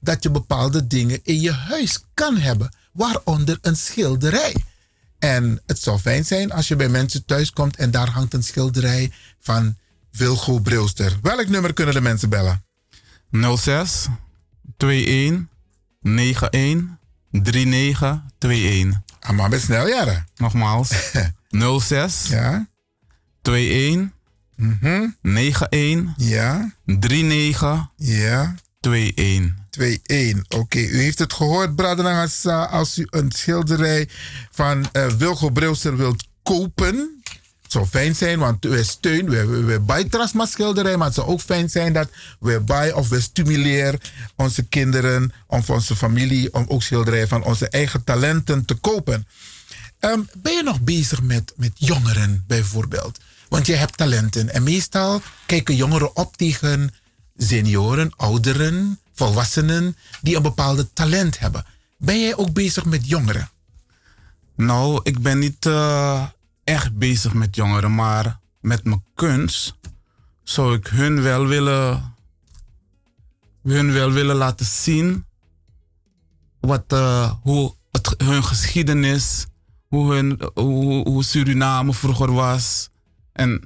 dat 0.00 0.22
je 0.22 0.30
bepaalde 0.30 0.86
dingen 0.86 1.20
in 1.22 1.40
je 1.40 1.52
huis 1.52 2.04
kan 2.14 2.36
hebben. 2.36 2.74
Waaronder 2.92 3.58
een 3.60 3.76
schilderij. 3.76 4.54
En 5.18 5.62
het 5.66 5.78
zou 5.78 5.98
fijn 5.98 6.24
zijn 6.24 6.52
als 6.52 6.68
je 6.68 6.76
bij 6.76 6.88
mensen 6.88 7.24
thuis 7.24 7.50
komt 7.50 7.76
en 7.76 7.90
daar 7.90 8.08
hangt 8.08 8.34
een 8.34 8.42
schilderij 8.42 9.12
van 9.40 9.76
Wilgo 10.12 10.58
Brilster. 10.58 11.18
Welk 11.22 11.48
nummer 11.48 11.72
kunnen 11.72 11.94
de 11.94 12.00
mensen 12.00 12.28
bellen? 12.28 12.64
06 13.56 14.06
21 14.76 15.48
91 16.50 16.98
3921. 17.30 19.00
Ah, 19.20 19.36
maar 19.36 19.48
met 19.48 19.60
snel 19.60 19.88
jaren. 19.88 20.26
Nogmaals. 20.36 21.12
06 21.80 22.26
ja. 22.28 22.68
21 23.42 24.12
91 25.22 26.14
ja. 26.16 26.74
39 26.84 27.86
ja. 27.96 28.54
21. 28.80 29.60
2-1. 29.72 29.80
Oké, 30.48 30.78
u 30.78 31.00
heeft 31.00 31.18
het 31.18 31.32
gehoord, 31.32 31.76
Bradenangasa. 31.76 32.64
Als 32.64 32.98
u 32.98 33.06
een 33.10 33.32
schilderij 33.32 34.08
van 34.50 34.88
eh 34.92 35.06
Wilgo 35.06 35.50
Brilster 35.50 35.96
wilt 35.96 36.24
kopen. 36.42 37.11
Zou 37.72 37.86
fijn 37.86 38.14
zijn, 38.14 38.38
want 38.38 38.64
we 38.64 38.82
steunen, 38.82 39.50
we, 39.50 39.62
we 39.62 39.80
bij 39.80 40.04
Trasma 40.04 40.46
schilderij. 40.46 40.96
Maar 40.96 41.06
het 41.06 41.14
zou 41.14 41.26
ook 41.26 41.40
fijn 41.40 41.70
zijn 41.70 41.92
dat 41.92 42.08
we 42.40 42.60
bij 42.60 42.92
of 42.92 43.08
we 43.08 43.20
stimuleren 43.20 44.00
onze 44.36 44.62
kinderen 44.62 45.32
of 45.46 45.70
onze 45.70 45.96
familie 45.96 46.54
om 46.54 46.64
ook 46.68 46.82
schilderijen 46.82 47.28
van 47.28 47.44
onze 47.44 47.68
eigen 47.68 48.04
talenten 48.04 48.64
te 48.64 48.74
kopen. 48.74 49.26
Ehm, 49.98 50.20
ben 50.36 50.52
je 50.52 50.62
nog 50.62 50.80
bezig 50.80 51.22
met, 51.22 51.52
met 51.56 51.72
jongeren 51.74 52.44
bijvoorbeeld? 52.46 53.18
Want 53.48 53.66
je 53.66 53.74
hebt 53.74 53.96
talenten 53.96 54.52
en 54.52 54.62
meestal 54.62 55.22
kijken 55.46 55.76
jongeren 55.76 56.16
op 56.16 56.36
tegen 56.36 56.94
senioren, 57.36 58.12
ouderen, 58.16 59.00
volwassenen 59.14 59.96
die 60.22 60.36
een 60.36 60.42
bepaalde 60.42 60.92
talent 60.92 61.38
hebben. 61.38 61.66
Ben 61.96 62.20
jij 62.20 62.36
ook 62.36 62.52
bezig 62.52 62.84
met 62.84 63.08
jongeren? 63.08 63.50
Nou, 64.56 65.00
ik 65.02 65.18
ben 65.18 65.38
niet 65.38 65.66
eh, 65.66 66.24
echt 66.72 66.96
bezig 66.98 67.32
met 67.34 67.56
jongeren, 67.56 67.94
maar 67.94 68.40
met 68.60 68.84
mijn 68.84 69.04
kunst 69.14 69.74
zou 70.42 70.74
ik 70.74 70.86
hun 70.86 71.22
wel 71.22 71.46
willen, 71.46 72.14
hun 73.62 73.92
wel 73.92 74.12
willen 74.12 74.36
laten 74.36 74.66
zien 74.66 75.24
wat, 76.60 76.84
eh, 76.86 77.32
hoe 77.42 77.74
het, 77.90 78.14
hun 78.16 78.44
geschiedenis, 78.44 79.46
hoe, 79.88 80.14
hun, 80.14 80.40
hoe, 80.54 81.08
hoe 81.08 81.24
Suriname 81.24 81.92
vroeger 81.92 82.32
was. 82.32 82.88
En 83.32 83.62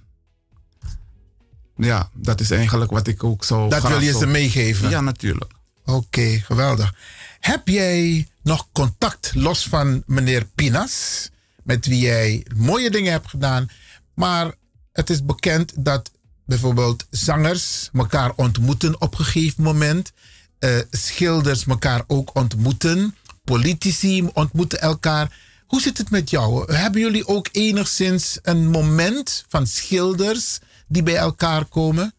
ja, 1.76 2.10
dat 2.14 2.40
is 2.40 2.50
eigenlijk 2.50 2.90
wat 2.90 3.06
ik 3.06 3.24
ook 3.24 3.44
zo. 3.44 3.68
Dat 3.68 3.88
wil 3.88 4.00
je 4.00 4.10
zou- 4.10 4.18
ze 4.18 4.26
meegeven? 4.26 4.88
Ja, 4.88 5.00
natuurlijk. 5.00 5.52
Oké, 5.84 6.40
geweldig. 6.44 6.94
Heb 7.40 7.68
jij 7.68 8.28
nog 8.42 8.68
contact 8.72 9.34
los 9.34 9.66
van 9.68 10.02
meneer 10.06 10.44
Pinas, 10.54 11.28
met 11.66 11.86
wie 11.86 12.00
jij 12.00 12.46
mooie 12.56 12.90
dingen 12.90 13.12
hebt 13.12 13.28
gedaan, 13.28 13.68
maar 14.14 14.54
het 14.92 15.10
is 15.10 15.24
bekend 15.24 15.72
dat 15.76 16.10
bijvoorbeeld 16.44 17.06
zangers 17.10 17.90
elkaar 17.92 18.32
ontmoeten 18.36 19.00
op 19.00 19.18
een 19.18 19.24
gegeven 19.24 19.62
moment, 19.62 20.12
eh, 20.58 20.78
schilders 20.90 21.66
elkaar 21.66 22.04
ook 22.06 22.30
ontmoeten, 22.34 23.14
politici 23.44 24.28
ontmoeten 24.32 24.80
elkaar. 24.80 25.38
Hoe 25.66 25.80
zit 25.80 25.98
het 25.98 26.10
met 26.10 26.30
jou? 26.30 26.74
Hebben 26.74 27.00
jullie 27.00 27.26
ook 27.26 27.48
enigszins 27.52 28.38
een 28.42 28.66
moment 28.66 29.44
van 29.48 29.66
schilders 29.66 30.58
die 30.88 31.02
bij 31.02 31.16
elkaar 31.16 31.64
komen? 31.64 32.14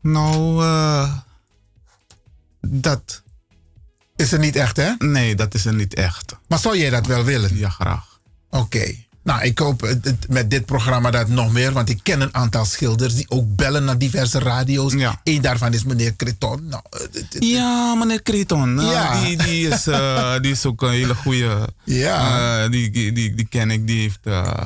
Nou, 0.00 0.62
eh, 0.62 1.18
dat. 2.60 3.22
Is 4.16 4.32
er 4.32 4.38
niet 4.38 4.56
echt, 4.56 4.76
hè? 4.76 4.92
Nee, 4.98 5.34
dat 5.34 5.54
is 5.54 5.64
er 5.64 5.74
niet 5.74 5.94
echt. 5.94 6.36
Maar 6.46 6.58
zou 6.58 6.78
jij 6.78 6.90
dat 6.90 7.06
wel 7.06 7.24
willen? 7.24 7.56
Ja, 7.56 7.68
graag. 7.68 8.07
Oké. 8.50 8.94
Nou, 9.22 9.42
ik 9.42 9.58
hoop 9.58 9.80
het- 9.80 10.04
het- 10.04 10.26
met 10.28 10.50
dit 10.50 10.66
programma 10.66 11.10
dat 11.10 11.28
nog 11.28 11.52
meer, 11.52 11.72
want 11.72 11.88
ik 11.88 12.00
ken 12.02 12.20
een 12.20 12.34
aantal 12.34 12.64
schilders 12.64 13.14
die 13.14 13.30
ook 13.30 13.56
bellen 13.56 13.84
naar 13.84 13.98
diverse 13.98 14.38
radio's. 14.38 14.92
Eén 15.24 15.40
daarvan 15.42 15.74
is 15.74 15.84
meneer 15.84 16.16
Creton. 16.16 16.68
Nou, 16.68 16.82
het- 16.90 17.36
Ja, 17.38 17.94
meneer 17.94 18.22
Creton. 18.22 18.80
eh, 18.80 18.90
Ja. 18.90 19.20
Die, 19.20 19.36
die, 19.36 19.68
is, 19.68 19.86
eh, 19.86 20.34
die 20.42 20.50
is 20.52 20.66
ook 20.66 20.82
een 20.82 20.90
hele 20.90 21.14
goede. 21.14 21.68
Ja. 21.84 22.68
die, 22.68 22.90
die, 22.90 23.12
die, 23.12 23.34
die 23.34 23.46
ken 23.46 23.70
ik. 23.70 23.86
Die 23.86 24.00
heeft. 24.00 24.18
eh, 24.22 24.62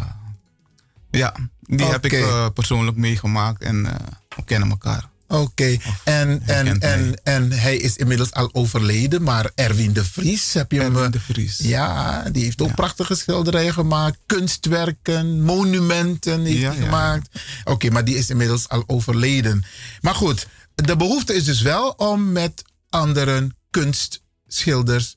ja, 1.10 1.34
die 1.60 1.86
heb 1.86 2.04
ik 2.04 2.12
eh, 2.12 2.46
persoonlijk 2.54 2.96
meegemaakt 2.96 3.62
en 3.62 3.86
eh, 3.86 3.94
we 4.36 4.44
kennen 4.44 4.70
elkaar. 4.70 5.08
Oké, 5.32 5.76
en, 6.04 6.42
en, 6.46 6.80
en, 6.80 7.14
en 7.22 7.52
hij 7.52 7.76
is 7.76 7.96
inmiddels 7.96 8.32
al 8.32 8.50
overleden, 8.52 9.22
maar 9.22 9.50
Erwin 9.54 9.92
de 9.92 10.04
Vries, 10.04 10.52
heb 10.52 10.72
je 10.72 10.80
hem... 10.80 10.96
Erwin 10.96 11.10
de 11.10 11.20
Vries. 11.20 11.58
Ja, 11.58 12.22
die 12.30 12.44
heeft 12.44 12.62
ook 12.62 12.74
prachtige 12.74 13.14
schilderijen 13.14 13.72
gemaakt, 13.72 14.18
kunstwerken, 14.26 15.42
monumenten 15.42 16.44
heeft 16.44 16.58
Ja, 16.58 16.70
hij 16.70 16.78
ja, 16.78 16.84
gemaakt. 16.84 17.28
Oké, 17.64 17.90
maar 17.90 18.04
die 18.04 18.16
is 18.16 18.30
inmiddels 18.30 18.68
al 18.68 18.84
overleden. 18.86 19.64
Maar 20.00 20.14
goed, 20.14 20.46
de 20.74 20.96
behoefte 20.96 21.34
is 21.34 21.44
dus 21.44 21.60
wel 21.60 21.88
om 21.90 22.32
met 22.32 22.64
andere 22.88 23.50
kunstschilders 23.70 25.16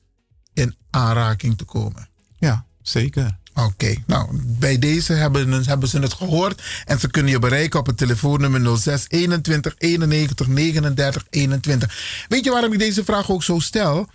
in 0.52 0.76
aanraking 0.90 1.58
te 1.58 1.64
komen. 1.64 2.08
Ja, 2.36 2.66
zeker. 2.82 3.38
Oké, 3.64 3.94
nou, 4.06 4.28
bij 4.42 4.78
deze 4.78 5.12
hebben, 5.12 5.64
hebben 5.64 5.88
ze 5.88 5.98
het 5.98 6.12
gehoord. 6.12 6.62
En 6.84 7.00
ze 7.00 7.10
kunnen 7.10 7.32
je 7.32 7.38
bereiken 7.38 7.80
op 7.80 7.86
het 7.86 7.96
telefoonnummer 7.96 8.78
06 8.78 9.04
21 9.08 9.74
91 9.78 10.46
39 10.46 11.26
21. 11.30 12.24
Weet 12.28 12.44
je 12.44 12.50
waarom 12.50 12.72
ik 12.72 12.78
deze 12.78 13.04
vraag 13.04 13.30
ook 13.30 13.42
zo 13.42 13.58
stel? 13.58 14.08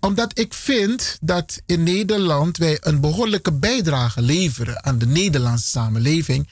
Omdat 0.00 0.38
ik 0.38 0.54
vind 0.54 1.18
dat 1.20 1.62
in 1.66 1.82
Nederland 1.82 2.56
wij 2.56 2.78
een 2.80 3.00
behoorlijke 3.00 3.52
bijdrage 3.52 4.22
leveren 4.22 4.84
aan 4.84 4.98
de 4.98 5.06
Nederlandse 5.06 5.68
samenleving. 5.68 6.48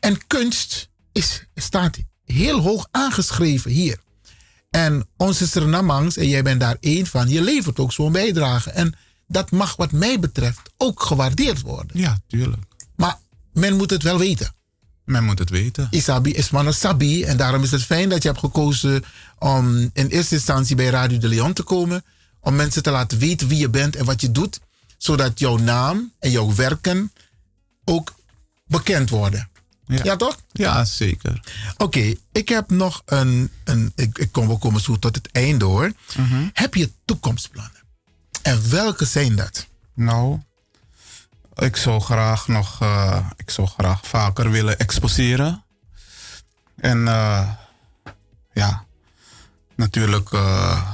En 0.00 0.26
kunst 0.26 0.88
is, 1.12 1.44
staat 1.54 1.98
heel 2.24 2.60
hoog 2.60 2.86
aangeschreven 2.90 3.70
hier. 3.70 3.98
En 4.70 5.06
onze 5.16 5.48
Surinamangs, 5.48 6.16
en 6.16 6.28
jij 6.28 6.42
bent 6.42 6.60
daar 6.60 6.76
één 6.80 7.06
van, 7.06 7.28
je 7.28 7.42
levert 7.42 7.78
ook 7.78 7.92
zo'n 7.92 8.12
bijdrage. 8.12 8.70
En 8.70 8.94
dat 9.30 9.50
mag 9.50 9.76
wat 9.76 9.92
mij 9.92 10.18
betreft 10.20 10.70
ook 10.76 11.02
gewaardeerd 11.02 11.60
worden. 11.60 12.00
Ja, 12.00 12.20
tuurlijk. 12.26 12.62
Maar 12.96 13.18
men 13.52 13.76
moet 13.76 13.90
het 13.90 14.02
wel 14.02 14.18
weten. 14.18 14.54
Men 15.04 15.24
moet 15.24 15.38
het 15.38 15.50
weten. 15.50 15.86
Isabi 15.90 16.32
is 16.32 16.50
maar 16.50 16.66
een 16.66 16.74
sabi. 16.74 17.24
En 17.24 17.36
daarom 17.36 17.62
is 17.62 17.70
het 17.70 17.82
fijn 17.82 18.08
dat 18.08 18.22
je 18.22 18.28
hebt 18.28 18.40
gekozen 18.40 19.04
om 19.38 19.90
in 19.92 20.06
eerste 20.06 20.34
instantie 20.34 20.76
bij 20.76 20.88
Radio 20.88 21.18
de 21.18 21.28
Leon 21.28 21.52
te 21.52 21.62
komen. 21.62 22.04
Om 22.40 22.56
mensen 22.56 22.82
te 22.82 22.90
laten 22.90 23.18
weten 23.18 23.48
wie 23.48 23.58
je 23.58 23.68
bent 23.68 23.96
en 23.96 24.04
wat 24.04 24.20
je 24.20 24.32
doet. 24.32 24.60
Zodat 24.98 25.38
jouw 25.38 25.56
naam 25.56 26.12
en 26.18 26.30
jouw 26.30 26.54
werken 26.54 27.12
ook 27.84 28.14
bekend 28.66 29.10
worden. 29.10 29.48
Ja, 29.86 30.16
toch? 30.16 30.36
Ja, 30.52 30.84
zeker. 30.84 31.40
Oké, 31.76 32.14
ik 32.32 32.48
heb 32.48 32.70
nog 32.70 33.02
een. 33.04 33.50
een 33.64 33.92
ik, 33.94 34.18
ik 34.18 34.32
kom, 34.32 34.48
we 34.48 34.58
komen 34.58 34.80
zo 34.80 34.98
tot 34.98 35.14
het 35.14 35.28
einde 35.32 35.64
hoor. 35.64 35.92
Heb 36.52 36.74
je 36.74 36.90
toekomstplannen? 37.04 37.79
En 38.42 38.70
welke 38.70 39.04
zijn 39.04 39.36
dat? 39.36 39.66
Nou, 39.94 40.40
ik 41.54 41.76
zou 41.76 42.00
graag 42.00 42.48
nog, 42.48 42.80
eh, 42.82 43.26
ik 43.36 43.50
zou 43.50 43.66
graag 43.68 44.06
vaker 44.06 44.50
willen 44.50 44.78
exposeren. 44.78 45.64
En 46.76 47.08
eh, 47.08 47.48
ja, 48.52 48.84
natuurlijk 49.76 50.32
eh, 50.32 50.90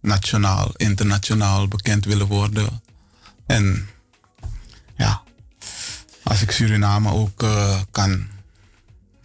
nationaal, 0.00 0.70
internationaal 0.76 1.68
bekend 1.68 2.04
willen 2.04 2.26
worden. 2.26 2.82
En 3.46 3.88
ja, 4.96 5.22
als 6.22 6.42
ik 6.42 6.50
Suriname 6.50 7.10
ook 7.12 7.44
kan. 7.90 8.26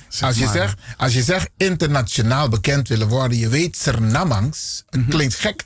zeg 0.07 0.27
Als 0.27 0.37
je, 0.37 0.43
maar- 0.45 0.53
zegt, 0.53 0.79
als 0.97 1.13
je 1.13 1.23
zegt 1.23 1.49
internationaal 1.57 2.49
bekend 2.49 2.87
willen 2.87 3.07
worden, 3.07 3.37
je 3.37 3.47
weet 3.49 3.77
Surinamangs, 3.77 4.83
het 4.89 5.01
Mhm. 5.01 5.09
klinkt 5.09 5.35
gek, 5.35 5.63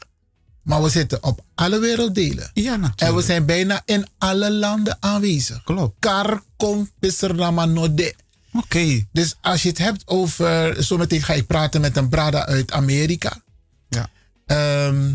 maar 0.64 0.84
we 0.84 0.90
zitten 0.90 1.23
op 1.23 1.44
alle 1.56 1.80
werelddelen. 1.80 2.49
Ja, 2.53 2.72
natuurlijk. 2.76 3.02
En 3.02 3.15
we 3.15 3.22
zijn 3.22 3.45
bijna 3.45 3.81
in 3.85 4.07
alle 4.18 4.52
landen 4.52 4.98
aanwezig. 4.99 5.64
Klopt. 5.64 5.95
Kar 5.99 6.41
kong 6.57 6.91
Suriname 6.99 7.65
node. 7.65 8.14
Oké. 8.53 9.06
Dus 9.11 9.35
als 9.41 9.64
je 9.64 9.69
het 9.69 9.77
hebt 9.77 10.07
over, 10.07 10.84
zometeen 10.84 11.22
ga 11.23 11.34
ik 11.34 11.48
praten 11.48 11.81
met 11.81 11.98
een 11.98 12.10
brada 12.10 12.45
uit 12.45 12.72
Amerika. 12.72 13.41
Ja. 13.90 14.10
Ehm, 14.45 15.11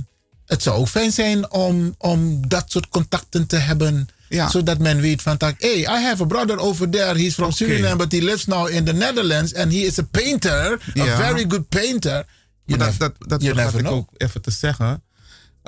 het 0.46 0.62
zou 0.62 0.76
ook 0.76 0.88
fijn 0.88 1.12
zijn 1.12 1.50
om, 1.50 1.94
om 1.98 2.48
dat 2.48 2.64
soort 2.70 2.88
contacten 2.88 3.46
te 3.46 3.56
hebben. 3.56 4.08
Ja. 4.28 4.50
Zodat 4.50 4.78
men 4.78 5.00
weet 5.00 5.22
van, 5.22 5.36
hey, 5.38 5.78
I 5.80 5.84
have 6.04 6.22
a 6.22 6.26
brother 6.26 6.58
over 6.58 6.90
there. 6.90 7.18
He's 7.18 7.34
from. 7.34 7.50
Suriname, 7.52 7.96
but 7.96 8.12
he 8.12 8.22
lives 8.22 8.46
now 8.46 8.68
in 8.68 8.84
the 8.84 8.92
Netherlands. 8.92 9.54
And 9.54 9.72
he 9.72 9.78
is 9.78 9.98
a 9.98 10.02
painter, 10.10 10.72
a 10.72 11.04
Ja. 11.04 11.16
very 11.16 11.44
good 11.48 11.68
painter. 11.68 12.26
You 12.64 12.78
Maar 12.78 12.78
dat, 12.78 12.98
never- 12.98 12.98
dat, 13.18 13.28
dat 13.28 13.42
vergat 13.42 13.64
never 13.64 13.80
ik 13.80 13.90
ook 13.90 14.08
even 14.16 14.42
te 14.42 14.50
zeggen. 14.50 15.02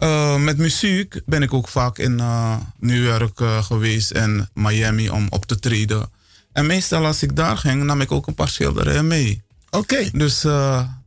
Eh, 0.01 0.37
met 0.37 0.59
muziek 0.59 1.21
ben 1.27 1.43
ik 1.43 1.55
ook 1.55 1.69
vaak 1.69 1.99
in 1.99 2.21
eh, 2.21 2.57
New 2.79 3.05
York 3.05 3.41
eh, 3.41 3.65
geweest 3.65 4.11
en 4.11 4.51
Miami 4.55 5.11
om 5.11 5.27
op 5.31 5.47
te 5.47 5.59
treden. 5.59 6.11
En 6.53 6.67
meestal 6.67 7.07
als 7.07 7.23
ik 7.23 7.37
daar 7.37 7.57
ging, 7.57 7.83
nam 7.83 8.01
ik 8.01 8.13
ook 8.13 8.27
een 8.27 8.35
paar 8.35 8.49
schilderijen 8.49 9.07
mee. 9.07 9.43
Oké. 9.71 10.11
Dus 10.13 10.41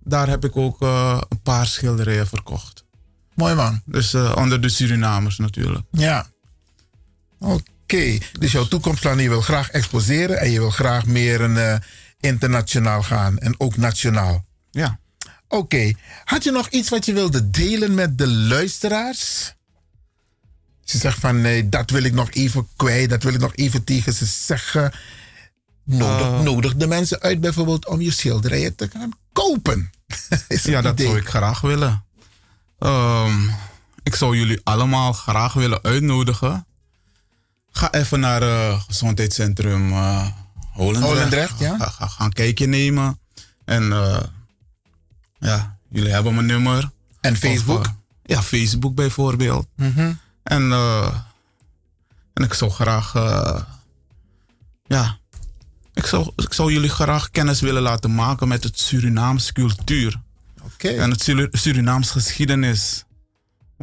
daar 0.03 0.27
heb 0.27 0.45
ik 0.45 0.57
ook 0.57 0.81
een 0.81 1.41
paar 1.43 1.65
schilderijen 1.65 2.27
verkocht. 2.27 2.83
Mooi 3.35 3.55
man. 3.55 3.81
Dus 3.85 4.13
onder 4.13 4.61
de 4.61 4.69
Surinamers 4.69 5.37
natuurlijk. 5.37 5.85
Ja. 5.91 6.27
Oké, 7.39 8.17
dus 8.39 8.51
jouw 8.51 8.65
toekomstplan, 8.65 9.19
je 9.19 9.29
wil 9.29 9.41
graag 9.41 9.69
exposeren 9.69 10.39
en 10.39 10.51
je 10.51 10.59
wil 10.59 10.71
graag 10.71 11.05
meer 11.05 11.41
een, 11.41 11.81
internationaal 12.19 13.03
gaan 13.03 13.37
en 13.37 13.55
ook 13.57 13.77
nationaal. 13.77 14.45
Ja. 14.71 14.99
Oké, 15.53 15.91
had 16.25 16.43
je 16.43 16.51
nog 16.51 16.67
iets 16.69 16.89
wat 16.89 17.05
je 17.05 17.13
wilde 17.13 17.49
delen 17.49 17.93
met 17.93 18.17
de 18.17 18.27
luisteraars? 18.27 19.53
Ze 20.83 20.97
zegt 20.97 21.19
van 21.19 21.41
nee, 21.41 21.69
dat 21.69 21.89
wil 21.89 22.03
ik 22.03 22.13
nog 22.13 22.31
even 22.31 22.67
kwijt, 22.75 23.09
dat 23.09 23.23
wil 23.23 23.33
ik 23.33 23.39
nog 23.39 23.55
even 23.55 23.83
tegen 23.83 24.13
ze 24.13 24.25
zeggen. 24.25 24.93
Nodig, 25.83 26.27
Eh. 26.27 26.39
nodig 26.41 26.75
de 26.75 26.87
mensen 26.87 27.21
uit 27.21 27.41
bijvoorbeeld 27.41 27.87
om 27.87 28.01
je 28.01 28.11
schilderijen 28.11 28.75
te 28.75 28.89
gaan 28.93 29.11
kopen. 29.33 29.91
Ja, 30.63 30.81
dat 30.81 30.93
idee? 30.93 31.05
zou 31.05 31.17
ik 31.19 31.27
graag 31.29 31.61
willen. 31.61 32.03
Ehm, 32.79 33.47
ik 34.03 34.15
zou 34.15 34.37
jullie 34.37 34.61
allemaal 34.63 35.13
graag 35.13 35.53
willen 35.53 35.83
uitnodigen. 35.83 36.65
Ga 37.71 37.91
even 37.91 38.19
naar 38.19 38.41
het 38.41 38.81
gezondheidscentrum 38.81 39.91
eh 39.91 40.27
Holendrecht. 40.71 41.07
Holendrecht, 41.13 41.59
ja. 41.59 41.77
Ga, 41.77 41.89
ga, 41.89 42.07
ga 42.07 42.25
een 42.25 42.33
kijkje 42.33 42.65
nemen. 42.67 43.19
En 43.65 43.91
eh, 43.91 44.17
ja, 45.43 45.77
jullie 45.89 46.11
hebben 46.11 46.33
mijn 46.35 46.45
nummer. 46.47 46.91
En 47.21 47.35
Facebook? 47.37 47.79
Of, 47.79 47.85
eh, 47.87 47.91
ja, 48.23 48.41
Facebook 48.41 48.95
bijvoorbeeld. 48.95 49.67
Mhm. 49.75 50.13
En, 50.43 50.71
eh, 50.71 51.15
en 52.33 52.43
ik 52.43 52.53
zou 52.53 52.71
graag, 52.71 53.15
eh, 53.15 53.61
ja, 54.85 55.17
ik 55.93 56.05
zou, 56.05 56.31
ik 56.35 56.53
zou 56.53 56.71
jullie 56.73 56.89
graag 56.89 57.29
kennis 57.29 57.61
willen 57.61 57.81
laten 57.81 58.15
maken 58.15 58.47
met 58.47 58.63
het 58.63 58.79
Surinaams 58.79 59.51
cultuur. 59.51 60.21
En 60.97 61.09
het 61.11 61.21
Suri- 61.21 61.47
Surinaams 61.51 62.11
geschiedenis. 62.11 63.03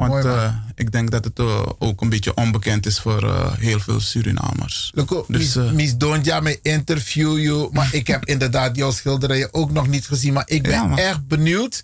Want 0.09 0.25
eh, 0.25 0.55
ik 0.75 0.93
denk 0.93 1.11
dat 1.11 1.25
het 1.25 1.39
eh, 1.39 1.63
ook 1.79 2.01
een 2.01 2.09
beetje 2.09 2.35
onbekend 2.35 2.87
is 2.87 2.99
voor 2.99 3.23
eh, 3.25 3.53
heel 3.59 3.81
veel 3.81 4.01
Surinamers. 4.01 4.91
Loco, 4.95 5.25
Dus, 5.29 5.55
Miss, 5.55 5.73
Miss 5.73 5.97
Donja, 5.97 6.41
me 6.41 6.59
interview 6.63 7.39
you. 7.39 7.69
Maar 7.73 7.89
ik 7.95 8.07
heb 8.07 8.25
inderdaad 8.35 8.77
jouw 8.77 8.91
schilderijen 8.91 9.55
ook 9.55 9.71
nog 9.71 9.89
niet 9.89 10.07
gezien. 10.07 10.33
Maar 10.33 10.45
ik 10.47 10.63
ben 10.63 10.73
Ja, 10.73 10.97
erg 10.97 11.25
benieuwd. 11.27 11.83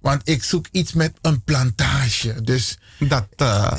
Want 0.00 0.20
ik 0.24 0.44
zoek 0.44 0.66
iets 0.72 0.92
met 0.92 1.12
een 1.20 1.42
plantage. 1.42 2.42
Dus, 2.42 2.78
dat, 2.98 3.26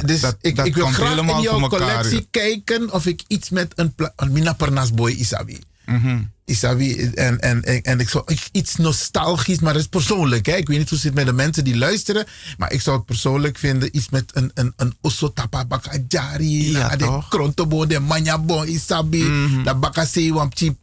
dus 0.05 0.21
dat- 0.21 0.37
ik, 0.41 0.55
dat 0.55 0.65
ik 0.65 0.75
wil 0.75 0.85
graag 0.87 1.09
helemaal 1.09 1.35
in 1.35 1.41
jouw 1.41 1.67
collectie 1.67 2.27
kijken 2.31 2.91
of 2.93 3.05
ik 3.05 3.21
iets 3.27 3.49
met 3.49 3.73
een 3.75 3.93
pla- 3.95 4.13
een 4.15 4.31
Mina 4.31 4.53
Pernas 4.53 4.91
boy 4.93 5.11
Isabi. 5.11 5.59
Mhm. 5.85 6.19
Isabi. 6.51 7.11
En, 7.15 7.39
en, 7.39 7.63
en, 7.63 7.81
en 7.81 7.99
ik 7.99 8.09
zou 8.09 8.23
iets 8.51 8.75
nostalgisch, 8.75 9.59
maar 9.59 9.73
dat 9.73 9.81
is 9.81 9.87
persoonlijk. 9.87 10.45
Hè? 10.45 10.55
Ik 10.55 10.67
weet 10.67 10.77
niet 10.77 10.89
hoe 10.89 10.97
het 10.97 11.07
zit 11.07 11.13
met 11.13 11.25
de 11.25 11.33
mensen 11.33 11.63
die 11.63 11.77
luisteren. 11.77 12.25
Maar 12.57 12.71
ik 12.71 12.81
zou 12.81 12.97
het 12.97 13.05
persoonlijk 13.05 13.57
vinden. 13.57 13.97
Iets 13.97 14.09
met 14.09 14.35
een, 14.35 14.51
een, 14.53 14.73
een 14.75 14.97
Osotapa 15.01 15.65
Bakajari. 15.65 16.71
Ja, 16.71 16.87
na 16.87 16.95
de? 16.95 17.23
Krontobo, 17.29 17.85
de 17.85 17.99
Manyabo, 17.99 18.63
Isabi. 18.63 19.23
Mhm. 19.23 19.63
Da 19.63 19.75
Bakase, 19.75 20.33
Wampchi. 20.33 20.77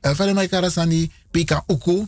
Van 0.00 0.34
mij 0.34 0.48
Karasani, 0.48 1.12
Pika 1.30 1.64
Uku. 1.66 2.06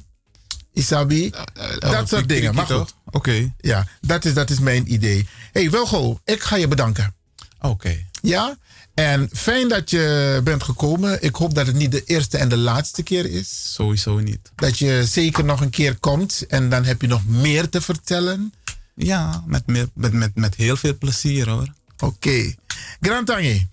Isabi. 0.73 1.33
dat 1.79 2.09
soort 2.09 2.29
dingen. 2.29 2.55
Maar 2.55 2.67
goed. 2.67 2.95
Oké. 3.11 3.55
Ja, 3.61 3.87
dat 4.01 4.25
is, 4.25 4.35
dat 4.35 4.51
is 4.51 4.59
mijn 4.59 4.93
idee. 4.93 5.29
hey, 5.53 5.71
Welgo, 5.71 6.21
ik 6.25 6.43
ga 6.43 6.57
je 6.57 6.69
bedanken. 6.69 7.15
Oké. 7.61 8.07
Ja, 8.23 8.57
en 8.95 9.29
fijn 9.33 9.69
dat 9.69 9.91
je 9.91 10.41
bent 10.45 10.63
gekomen. 10.63 11.23
Ik 11.23 11.35
hoop 11.35 11.55
dat 11.55 11.67
het 11.67 11.77
niet 11.77 11.93
de 11.93 12.05
eerste 12.05 12.39
en 12.39 12.49
de 12.49 12.57
laatste 12.57 13.03
keer 13.03 13.31
is. 13.31 13.73
Sowieso 13.75 14.19
niet. 14.19 14.53
Dat 14.55 14.79
je 14.79 15.05
zeker 15.07 15.45
nog 15.45 15.61
een 15.61 15.71
keer 15.71 15.99
komt 15.99 16.47
en 16.49 16.69
dan 16.69 16.85
heb 16.85 17.01
je 17.01 17.07
nog 17.07 17.27
meer 17.27 17.69
te 17.69 17.81
vertellen. 17.81 18.53
Ja, 18.95 19.43
met, 19.47 19.67
met, 19.67 20.13
met, 20.13 20.35
met, 20.35 20.55
heel 20.55 20.77
veel 20.77 20.99
plezier 20.99 21.49
hoor. 21.49 21.73
Oké. 21.99 22.55
Grand 23.01 23.27
Tangi. 23.27 23.69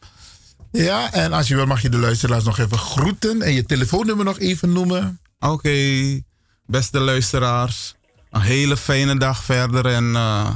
Ja, 0.72 1.14
en 1.14 1.34
als 1.34 1.48
je 1.48 1.56
wil 1.56 1.66
mag 1.66 1.82
je 1.82 1.90
de 1.90 1.98
luisteraars 1.98 2.44
nog 2.44 2.60
even 2.60 2.78
groeten 2.78 3.42
en 3.42 3.54
je 3.54 3.66
telefoonnummer 3.66 4.26
nog 4.26 4.40
even 4.40 4.72
noemen. 4.72 5.20
Oké, 5.40 6.22
beste 6.66 7.00
luisteraars. 7.00 7.96
Een 8.32 8.42
hele 8.42 8.78
fijne 8.78 9.18
dag 9.18 9.44
verder 9.44 9.86
en 9.86 10.16
eh 10.16 10.50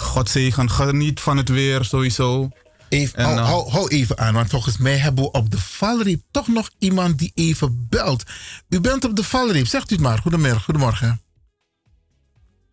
God 0.00 0.28
zegen. 0.28 0.70
Geniet 0.70 1.20
van 1.20 1.36
het 1.36 1.48
weer 1.48 1.84
sowieso. 1.84 2.48
Even, 2.90 3.18
En, 3.18 3.24
hou, 3.24 3.38
hou, 3.40 3.70
hou 3.70 3.88
even 3.88 4.18
aan, 4.18 4.34
want 4.34 4.50
volgens 4.50 4.76
mij 4.76 4.96
hebben 4.96 5.24
we 5.24 5.30
op 5.30 5.50
de 5.50 5.58
valreep 5.58 6.22
toch 6.30 6.48
nog 6.48 6.70
iemand 6.78 7.18
die 7.18 7.32
even 7.34 7.86
belt. 7.88 8.22
U 8.68 8.80
bent 8.80 9.04
op 9.04 9.16
de 9.16 9.22
valreep, 9.24 9.66
zegt 9.66 9.90
u 9.90 9.94
het 9.94 10.04
maar. 10.04 10.18
Goedemorgen. 10.18 10.60
goedemorgen. 10.60 11.20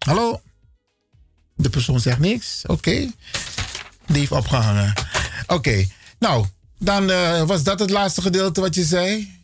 Hallo? 0.06 0.42
De 1.56 1.70
persoon 1.70 2.00
zegt 2.00 2.20
niks. 2.20 2.64
Oké. 2.66 2.92
Die 4.06 4.18
heeft 4.18 4.32
opgehangen. 4.32 4.94
Oké. 5.48 5.86
Nou, 6.20 6.46
dan 6.80 7.10
eh, 7.12 7.44
was 7.44 7.64
dat 7.64 7.80
het 7.80 7.90
laatste 7.90 8.22
gedeelte 8.22 8.62
wat 8.62 8.76
je 8.76 8.84
zei. 8.84 9.36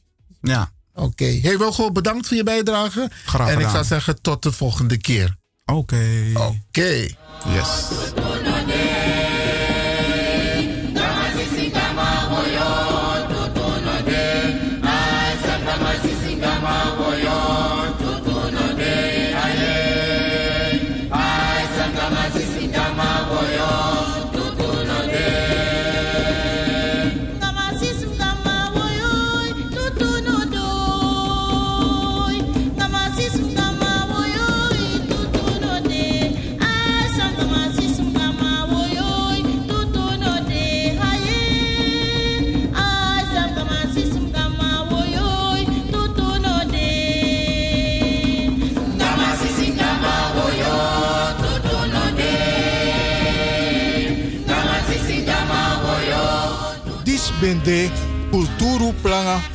Ja. 0.42 0.72
Oké. 0.94 1.26
Hey 1.26 1.58
Wilgo, 1.58 1.92
bedankt 1.92 2.28
voor 2.28 2.38
je 2.38 2.44
bijdrage. 2.44 3.10
Graag 3.26 3.48
En 3.48 3.54
ik 3.54 3.58
gedaan. 3.58 3.72
zou 3.72 3.86
zeggen 3.86 4.22
tot 4.22 4.44
de 4.44 4.52
volgende 4.52 4.98
keer. 4.98 5.36
Oké. 5.66 6.32
Oké. 6.34 7.08
Yes. 7.48 7.70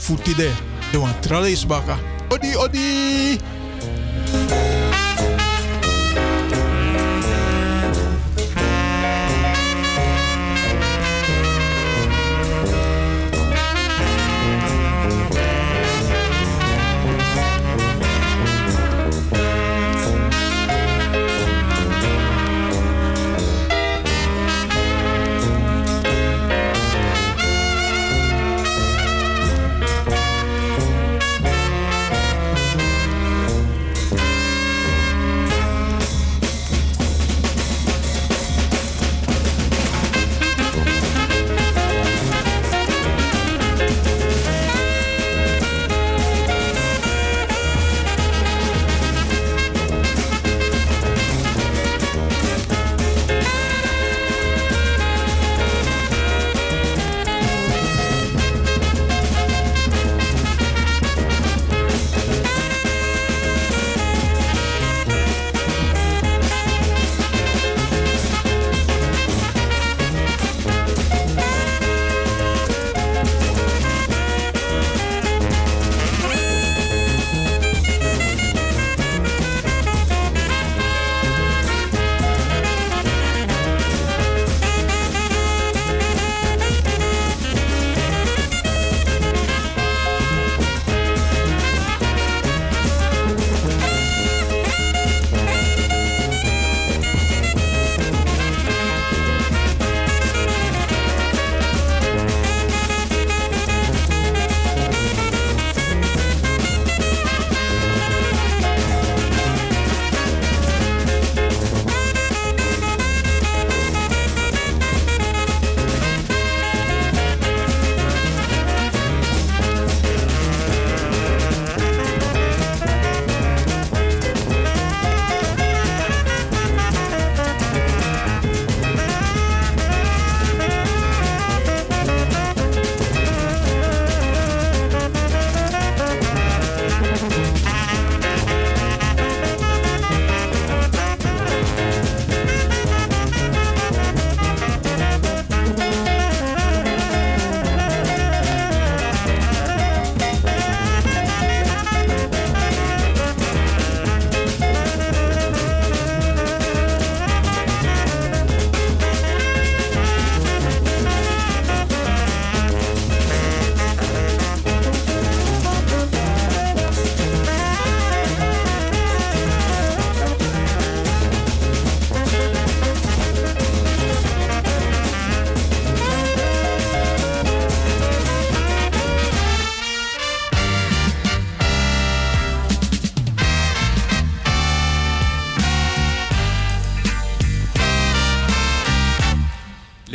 Futide. 0.08 0.50
De 0.92 0.98
wan 0.98 1.20
trale 1.20 1.50
is 1.50 1.66
baka. 1.66 1.98
Odi, 2.28 2.56
odi! 2.56 3.57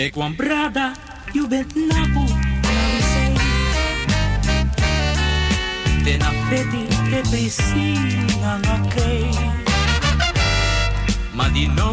Ik 0.03 0.15
wan 0.15 0.35
brada, 0.35 0.91
you 1.31 1.47
bent 1.47 1.75
napo, 1.75 2.23
na 2.61 2.73
we 2.91 2.99
say. 3.13 3.33
De 6.03 6.17
na 6.17 6.31
feti, 6.49 6.87
te 7.09 7.21
presi, 7.29 7.93
na 8.41 8.57
nga 8.57 8.79
kei. 8.95 9.31
Ma 11.31 11.47
di 11.49 11.67
no, 11.67 11.92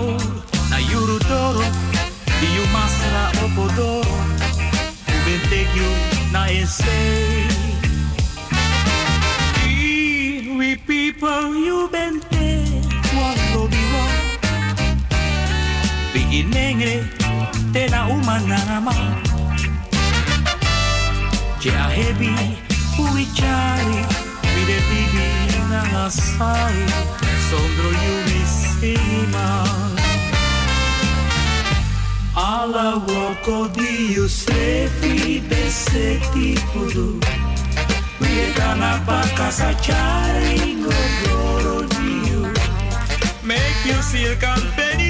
na 26.10 26.16
asai 26.16 26.86
Sondro 27.50 27.90
yumi 27.90 28.42
sima 28.46 29.48
Ala 32.36 32.98
woko 33.06 33.68
di 33.72 34.14
you 34.14 34.28
sefi 34.28 35.40
beseti 35.48 36.56
fudu 36.72 37.20
Vietana 38.20 39.00
pa 39.06 39.22
casa 39.36 39.74
chari 39.74 40.74
ngogoro 40.80 41.88
di 41.88 42.30
you 42.30 42.42
Make 43.42 43.84
you 43.86 44.02
seal 44.02 44.36
confetti 44.36 45.09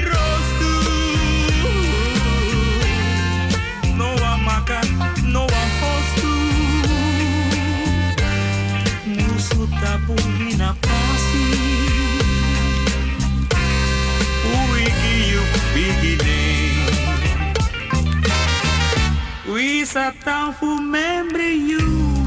sat 20.51 20.59
down 20.59 20.77
for 20.77 20.81
memory 20.81 21.53
you. 21.53 21.79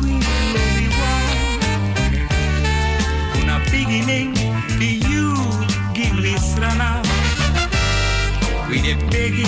we 0.02 0.12
love 0.55 0.80
you 0.80 0.90
one. 1.01 1.30
Una 3.42 3.59
beginning, 3.70 4.34
the 4.78 4.90
you 5.09 5.34
give 5.94 6.14
me 6.14 6.34
strana. 6.38 7.02
We 8.68 8.80
de 8.80 8.96
pegi, 9.10 9.46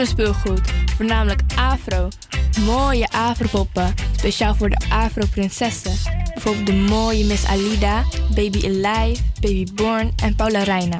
Kinderspeelgoed, 0.00 0.72
voornamelijk 0.96 1.40
afro. 1.56 2.08
Mooie 2.64 3.08
afropoppen, 3.08 3.94
speciaal 4.16 4.54
voor 4.54 4.70
de 4.70 4.86
afro-prinsessen. 4.88 5.92
Bijvoorbeeld 6.34 6.66
de 6.66 6.72
mooie 6.72 7.24
Miss 7.24 7.44
Alida, 7.44 8.04
Baby 8.34 8.64
Alive, 8.64 9.22
Baby 9.40 9.66
Born 9.74 10.12
en 10.22 10.36
Paula 10.36 10.62
Reina. 10.62 10.98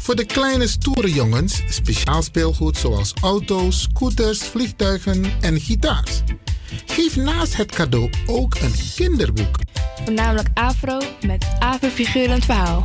Voor 0.00 0.16
de 0.16 0.24
kleine 0.24 0.66
stoere 0.66 1.12
jongens 1.12 1.62
speciaal 1.68 2.22
speelgoed 2.22 2.76
zoals 2.76 3.12
auto's, 3.22 3.82
scooters, 3.82 4.42
vliegtuigen 4.42 5.24
en 5.40 5.60
gitaars. 5.60 6.22
Geef 6.86 7.16
naast 7.16 7.56
het 7.56 7.74
cadeau 7.74 8.10
ook 8.26 8.54
een 8.54 8.74
kinderboek. 8.94 9.58
Voornamelijk 10.04 10.48
afro 10.54 10.98
met 11.26 11.46
afro-figurend 11.58 12.44
verhaal. 12.44 12.84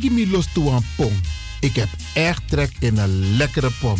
Mi 0.00 0.30
los 0.30 0.46
toe 0.52 0.80
pom. 0.96 1.20
Ik 1.60 1.76
heb 1.76 1.88
echt 2.14 2.42
trek 2.48 2.70
in 2.78 2.98
een 2.98 3.36
lekkere 3.36 3.70
pom. 3.80 3.96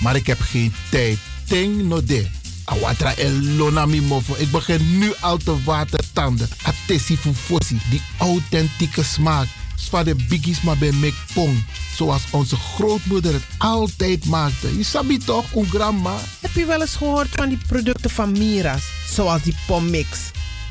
Maar 0.00 0.16
ik 0.16 0.26
heb 0.26 0.40
geen 0.40 0.74
tijd. 0.90 1.18
Ting 1.46 1.82
no 1.82 2.04
de. 2.04 2.26
Awatra 2.64 3.14
elona 3.14 3.86
mi 3.86 4.00
mofo. 4.00 4.34
Ik 4.38 4.50
begin 4.50 4.98
nu 4.98 5.12
al 5.20 5.36
te 5.36 5.62
watertanden. 5.64 6.48
Atesi 6.62 7.16
fufosi. 7.16 7.78
Die 7.90 8.02
authentieke 8.18 9.02
smaak. 9.02 9.46
Zwa 9.76 10.02
de 10.02 10.14
biggies 10.28 10.60
maar 10.60 10.78
bij 10.78 10.92
mek 10.92 11.14
pong. 11.34 11.64
Zoals 11.96 12.22
onze 12.30 12.56
grootmoeder 12.56 13.32
het 13.32 13.44
altijd 13.58 14.24
maakte. 14.24 14.76
Je 14.76 14.84
sabi 14.84 15.18
toch, 15.18 15.54
een 15.54 15.66
grandma? 15.66 16.16
Heb 16.40 16.54
je 16.54 16.66
wel 16.66 16.80
eens 16.80 16.96
gehoord 16.96 17.28
van 17.30 17.48
die 17.48 17.58
producten 17.66 18.10
van 18.10 18.32
Mira's? 18.32 18.84
Zoals 19.10 19.42
die 19.42 19.56
pommix. 19.66 20.08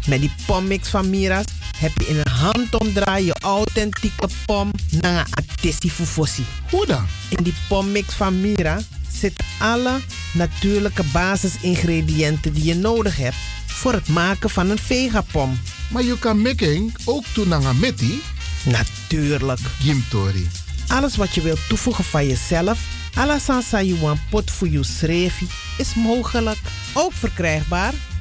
Met 0.07 0.19
die 0.19 0.31
pommix 0.45 0.89
van 0.89 1.09
Mira's 1.09 1.45
heb 1.77 1.91
je 1.97 2.07
in 2.07 2.17
een 2.17 2.31
handomdraai 2.31 3.25
je 3.25 3.35
authentieke 3.39 4.27
pom 4.45 4.71
naar 5.01 5.19
een 5.19 5.33
atesi 5.33 5.91
fufosi. 5.91 6.45
Hoe 6.69 6.85
dan? 6.85 7.05
In 7.29 7.43
die 7.43 7.53
pommix 7.67 8.13
van 8.13 8.41
Mira 8.41 8.79
zitten 9.11 9.45
alle 9.59 9.99
natuurlijke 10.33 11.03
basisingrediënten 11.03 12.53
die 12.53 12.63
je 12.63 12.75
nodig 12.75 13.17
hebt 13.17 13.35
voor 13.67 13.93
het 13.93 14.07
maken 14.07 14.49
van 14.49 14.69
een 14.69 14.77
vegapom. 14.77 15.59
Maar 15.89 16.03
je 16.03 16.19
kan 16.19 16.41
making 16.41 16.95
ook 17.05 17.25
doen 17.33 17.47
naar 17.47 17.65
een? 17.65 18.21
Natuurlijk. 18.65 19.59
Gimtori. 19.79 20.49
Alles 20.87 21.15
wat 21.15 21.35
je 21.35 21.41
wilt 21.41 21.67
toevoegen 21.69 22.03
van 22.03 22.27
jezelf, 22.27 22.79
alla 23.13 23.39
sansa 23.39 23.81
you 23.81 23.99
want 23.99 24.19
pot 24.29 24.51
voor 24.51 24.69
je 24.69 24.83
schreefie, 24.83 25.47
is 25.77 25.93
mogelijk. 25.93 26.59
Ook 26.93 27.13
verkrijgbaar 27.13 27.93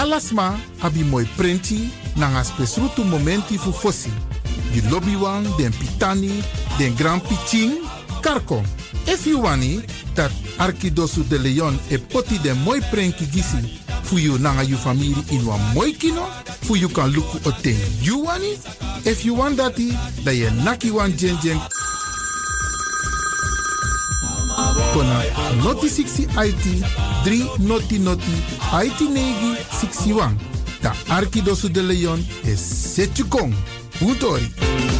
Alasma 0.00 0.58
abi 0.80 1.02
moi 1.02 1.26
prenti 1.36 1.90
nanga 2.16 2.42
spesrutu 2.44 3.04
momenti 3.04 3.58
fu 3.58 3.70
fosi. 3.70 4.10
Di 4.72 4.80
lobby 4.88 5.14
wan, 5.14 5.44
den 5.58 5.72
pitani, 5.72 6.42
den 6.78 6.94
grand 6.94 7.20
pitching, 7.22 7.72
karko. 8.22 8.62
If 9.06 9.26
you 9.26 9.42
wani 9.42 9.82
dat 10.14 10.30
Arkidosu 10.58 11.22
de 11.28 11.38
Leon 11.38 11.78
e 11.90 11.98
poti 11.98 12.38
den 12.38 12.56
moi 12.64 12.80
prenki 12.90 13.26
gisi 13.26 13.78
fu 14.02 14.16
you 14.16 14.38
nanga 14.38 14.62
you 14.62 14.76
family 14.76 15.14
in 15.30 15.44
wan 15.44 15.60
moi 15.74 15.92
kino, 15.92 16.24
fu 16.62 16.76
you 16.76 16.88
kan 16.88 17.12
luku 17.12 17.36
oten 17.44 17.76
you 18.00 18.24
wani. 18.24 18.56
If 19.04 19.24
you 19.26 19.34
want 19.34 19.58
dati, 19.58 19.92
da 20.24 20.30
ye 20.30 20.48
naki 20.64 20.90
wan 20.90 21.12
jen 21.16 21.36
jen 21.42 21.60
kona 24.94 25.22
noti 25.64 25.88
60 25.88 26.28
IT 26.46 26.64
3 27.24 27.58
noti 27.58 27.98
noti 27.98 28.36
IT 28.84 29.00
negi 29.00 29.56
61. 29.70 30.34
Da 30.82 30.92
Arkidosu 31.08 31.68
de 31.68 31.82
Leon 31.82 32.26
is 32.44 32.60
Setjukong. 32.94 33.54
Utori. 34.00 34.99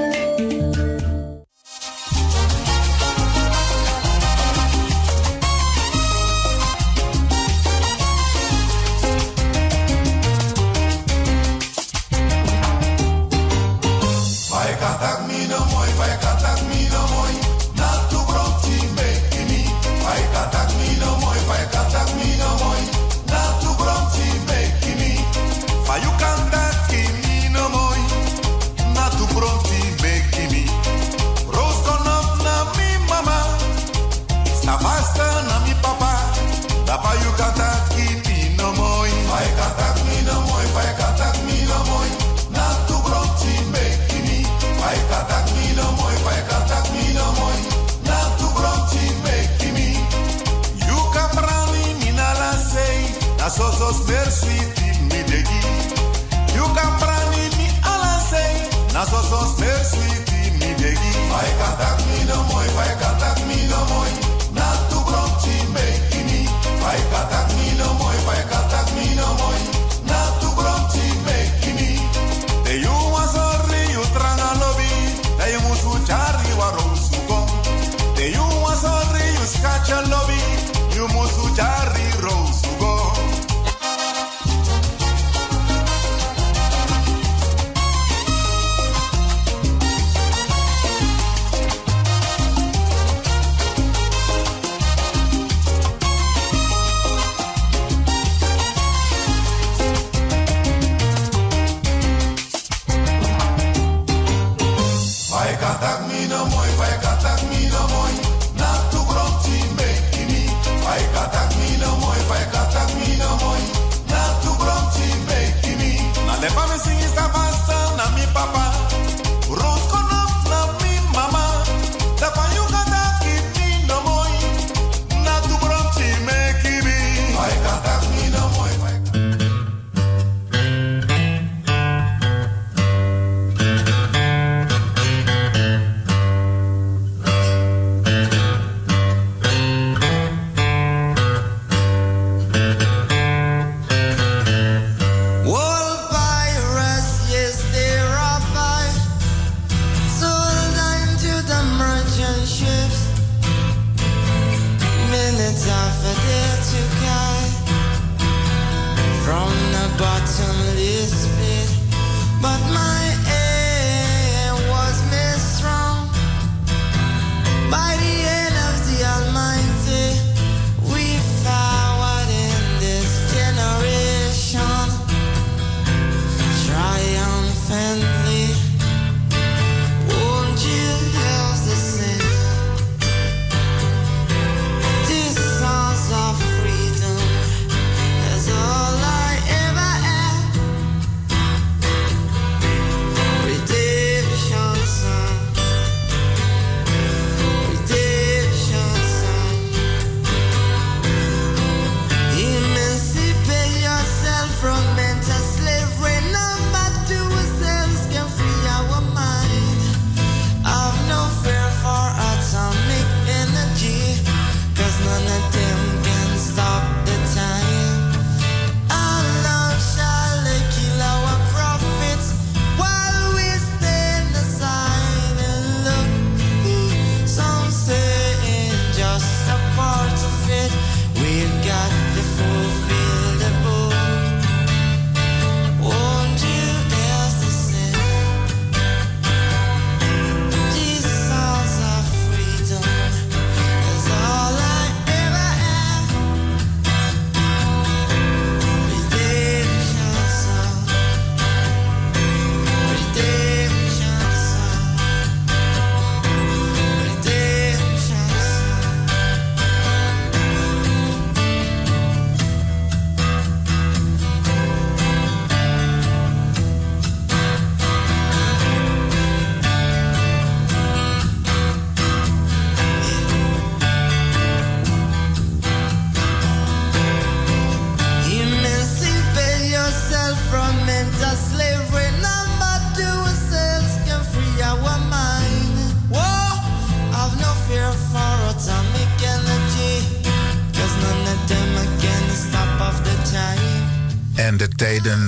Mina 62.81 63.45
moi, 63.45 63.50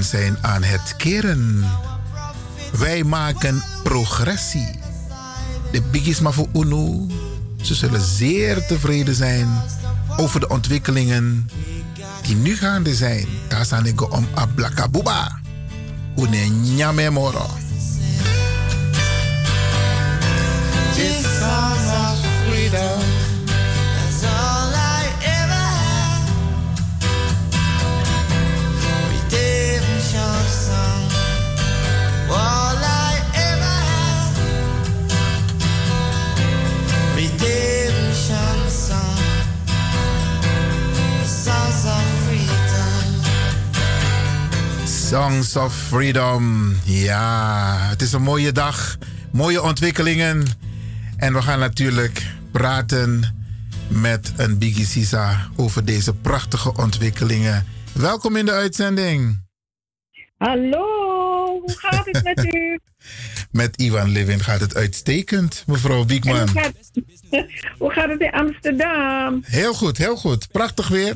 zijn 0.04 0.38
aan 0.42 0.64
het 0.64 0.96
keren. 0.98 1.66
Wij 2.78 3.04
maken 3.04 3.64
progressie. 3.84 4.80
De 5.72 5.82
Biggies 5.82 6.20
voor 6.24 6.48
UNO. 6.54 7.08
Ze 7.62 7.74
zullen 7.74 8.02
zeer 8.02 8.66
tevreden 8.66 9.16
zijn 9.16 9.48
over 10.18 10.40
de 10.40 10.48
ontwikkelingen 10.48 11.50
die 12.22 12.36
nu 12.36 12.56
gaande 12.56 12.96
zijn. 12.96 13.28
Daar 13.48 13.66
zijn 13.66 13.86
ik 13.86 14.14
om 14.14 14.28
Ablakabuba. 14.34 15.40
Une 16.16 16.46
nyame 16.46 17.10
moro. 17.10 17.63
Songs 45.14 45.56
of 45.56 45.76
Freedom. 45.76 46.72
Ja, 46.84 47.78
het 47.90 48.02
is 48.02 48.14
een 48.14 48.22
mooie 48.22 48.52
dag. 48.52 48.98
Mooie 49.32 49.62
ontwikkelingen. 49.62 50.46
En 51.18 51.34
we 51.34 51.42
gaan 51.42 51.60
natuurlijk 51.60 52.26
praten 52.52 53.36
met 53.88 54.34
een 54.38 54.58
Biggie 54.58 54.86
Sisa 54.86 55.50
over 55.56 55.86
deze 55.86 56.14
prachtige 56.14 56.78
ontwikkelingen. 56.78 57.66
Welkom 57.92 58.36
in 58.36 58.46
de 58.46 58.52
uitzending. 58.52 59.46
Hallo, 60.38 60.86
hoe 61.62 61.76
gaat 61.78 62.06
het 62.06 62.24
met 62.24 62.46
u? 62.46 62.80
Met 63.62 63.82
Ivan 63.82 64.10
Levin 64.10 64.40
gaat 64.40 64.60
het 64.60 64.76
uitstekend, 64.76 65.64
mevrouw 65.68 66.06
Biekman. 66.06 66.50
hoe, 66.50 66.62
gaat, 66.62 66.74
hoe 67.80 67.92
gaat 67.92 68.10
het 68.10 68.22
in 68.22 68.32
Amsterdam? 68.32 69.44
Heel 69.46 69.74
goed, 69.74 69.98
heel 69.98 70.16
goed. 70.16 70.48
Prachtig 70.52 70.88
weer. 70.88 71.16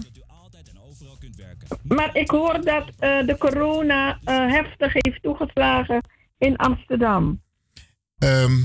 Maar 1.83 2.15
ik 2.15 2.29
hoor 2.29 2.61
dat 2.63 2.85
eh, 2.99 3.25
de 3.25 3.35
corona 3.37 4.19
eh, 4.23 4.35
heftig 4.51 4.93
heeft 4.93 5.21
toegeslagen 5.21 6.01
in 6.37 6.55
Amsterdam. 6.55 7.41
Ehm, 8.17 8.55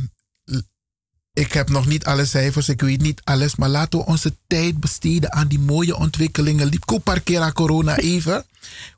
ik 1.33 1.53
heb 1.53 1.69
nog 1.69 1.87
niet 1.87 2.05
alle 2.05 2.25
cijfers, 2.25 2.69
ik 2.69 2.81
weet 2.81 3.01
niet 3.01 3.21
alles, 3.25 3.57
maar 3.57 3.69
laten 3.69 3.99
we 3.99 4.05
onze 4.05 4.37
tijd 4.47 4.81
besteden 4.81 5.33
aan 5.33 5.49
die 5.49 5.59
mooie 5.59 5.97
ontwikkelingen. 5.97 6.67
Liepko 6.67 6.99
parkera 6.99 7.53
corona 7.53 7.97
even. 7.97 8.45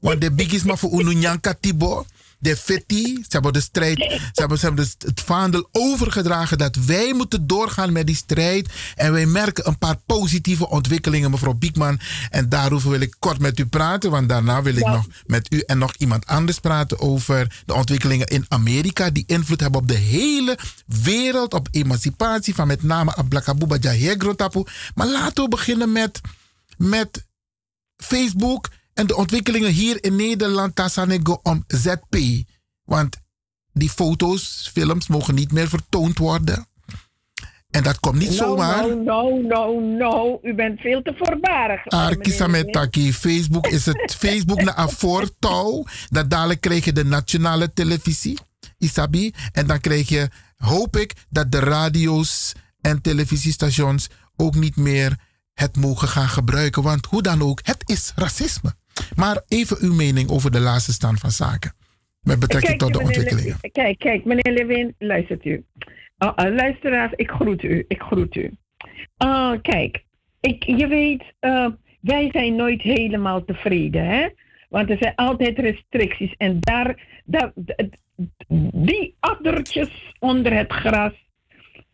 Want 0.00 0.20
de 0.20 0.32
biggies 0.32 0.62
maar 0.62 0.78
voor 0.78 1.00
Ununyanka 1.00 1.54
Tibo. 1.60 2.06
De 2.44 2.56
Fetti, 2.56 3.04
ze 3.04 3.28
hebben 3.28 3.52
de 3.52 3.60
strijd, 3.60 3.98
ze 3.98 4.30
hebben, 4.40 4.58
ze 4.58 4.66
hebben 4.66 4.86
het 4.98 5.20
vaandel 5.20 5.68
overgedragen 5.72 6.58
dat 6.58 6.76
wij 6.76 7.12
moeten 7.14 7.46
doorgaan 7.46 7.92
met 7.92 8.06
die 8.06 8.16
strijd. 8.16 8.68
En 8.94 9.12
wij 9.12 9.26
merken 9.26 9.66
een 9.68 9.78
paar 9.78 9.96
positieve 10.06 10.68
ontwikkelingen, 10.68 11.30
mevrouw 11.30 11.54
Biekman. 11.54 12.00
En 12.30 12.48
daarover 12.48 12.90
wil 12.90 13.00
ik 13.00 13.16
kort 13.18 13.38
met 13.38 13.58
u 13.58 13.66
praten, 13.66 14.10
want 14.10 14.28
daarna 14.28 14.62
wil 14.62 14.76
ik 14.76 14.82
Ja. 14.84 14.90
nog 14.92 15.06
met 15.26 15.52
u 15.52 15.60
en 15.60 15.78
nog 15.78 15.94
iemand 15.98 16.26
anders 16.26 16.58
praten 16.58 17.00
over 17.00 17.62
de 17.66 17.74
ontwikkelingen 17.74 18.26
in 18.26 18.44
Amerika 18.48 19.10
die 19.10 19.24
invloed 19.26 19.60
hebben 19.60 19.80
op 19.80 19.88
de 19.88 19.94
hele 19.98 20.58
wereld, 20.86 21.54
op 21.54 21.68
emancipatie 21.70 22.54
van 22.54 22.66
met 22.66 22.82
name 22.82 23.14
Ablakabuba 23.14 23.76
Jahegro 23.80 24.34
Tapu. 24.34 24.62
Maar 24.94 25.06
laten 25.06 25.44
we 25.44 25.50
beginnen 25.50 25.92
met, 25.92 26.20
met 26.76 27.26
Facebook 27.96 28.68
en 28.94 29.06
de 29.06 29.16
ontwikkelingen 29.16 29.70
hier 29.70 30.04
in 30.04 30.16
Nederland. 30.16 30.76
Tassanego 30.76 31.40
om 31.42 31.64
ZP. 31.66 32.16
Want 32.84 33.16
die 33.72 33.90
foto's, 33.90 34.70
films 34.72 35.08
mogen 35.08 35.34
niet 35.34 35.52
meer 35.52 35.68
vertoond 35.68 36.18
worden. 36.18 36.66
En 37.70 37.82
dat 37.82 38.00
komt 38.00 38.18
niet 38.18 38.28
nou, 38.28 38.38
zomaar. 38.38 38.86
nou, 38.86 39.02
nou, 39.02 39.42
nou, 39.42 39.82
nou, 39.82 40.38
u 40.42 40.54
bent 40.54 40.80
veel 40.80 41.02
te 41.02 41.14
voorbarig. 41.16 41.86
eh, 41.86 41.98
Arkisa 41.98 42.46
meneer 42.46 42.64
met 42.64 42.72
taki. 42.72 43.12
Facebook 43.12 43.66
is 43.66 43.86
het 43.86 44.14
Facebook 44.24 44.62
na 44.62 44.78
een 44.78 44.88
voortouw. 44.90 45.84
Dat 46.08 46.30
dadelijk 46.30 46.60
krijg 46.60 46.84
je 46.84 46.92
de 46.92 47.04
nationale 47.04 47.72
televisie, 47.72 48.38
Isabi. 48.78 49.32
En 49.52 49.66
dan 49.66 49.80
krijg 49.80 50.08
je, 50.08 50.28
hoop 50.56 50.96
ik, 50.96 51.12
dat 51.30 51.52
de 51.52 51.58
radio's 51.58 52.52
en 52.80 53.00
televisiestations 53.00 54.08
ook 54.36 54.54
niet 54.54 54.76
meer 54.76 55.16
het 55.54 55.76
mogen 55.76 56.08
gaan 56.08 56.28
gebruiken. 56.28 56.82
Want 56.82 57.06
hoe 57.06 57.22
dan 57.22 57.42
ook, 57.42 57.60
het 57.62 57.82
is 57.84 58.12
racisme. 58.16 58.74
Maar 59.16 59.42
even 59.48 59.76
uw 59.80 59.94
mening 59.94 60.30
over 60.30 60.50
de 60.50 60.60
laatste 60.60 60.92
stand 60.92 61.18
van 61.18 61.30
zaken. 61.30 61.72
Met 62.20 62.38
betrekking 62.40 62.78
tot 62.78 62.92
de 62.92 63.00
ontwikkelingen. 63.00 63.56
Kijk, 63.72 63.98
kijk, 63.98 64.24
meneer 64.24 64.52
Lewin, 64.52 64.94
luistert 64.98 65.44
u. 65.44 65.64
Uh, 66.18 66.30
uh, 66.36 66.54
luisteraars, 66.54 67.12
ik 67.16 67.30
groet 67.30 67.62
u, 67.62 67.84
ik 67.88 68.02
groet 68.02 68.34
u. 68.34 68.50
Uh, 69.24 69.52
kijk, 69.62 70.04
ik, 70.40 70.64
je 70.64 70.86
weet, 70.86 71.22
uh, 71.40 71.66
wij 72.00 72.28
zijn 72.32 72.56
nooit 72.56 72.82
helemaal 72.82 73.44
tevreden, 73.44 74.06
hè? 74.06 74.28
Want 74.68 74.90
er 74.90 74.96
zijn 75.00 75.14
altijd 75.14 75.58
restricties. 75.58 76.34
En 76.36 76.56
daar, 76.60 77.20
daar, 77.24 77.52
die 78.72 79.16
addertjes 79.20 80.14
onder 80.18 80.56
het 80.56 80.72
gras 80.72 81.12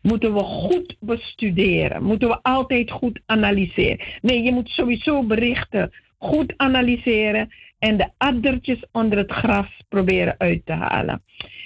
moeten 0.01 0.33
we 0.33 0.39
goed 0.39 0.97
bestuderen. 0.99 2.03
Moeten 2.03 2.27
we 2.27 2.39
altijd 2.41 2.91
goed 2.91 3.21
analyseren. 3.25 4.05
Nee, 4.21 4.43
je 4.43 4.51
moet 4.51 4.69
sowieso 4.69 5.23
berichten 5.23 5.91
goed 6.21 6.53
analyseren 6.57 7.49
en 7.79 7.97
de 7.97 8.09
addertjes 8.17 8.85
onder 8.91 9.17
het 9.17 9.31
gras 9.31 9.81
proberen 9.89 10.35
uit 10.37 10.65
te 10.65 10.73
halen. 10.73 11.23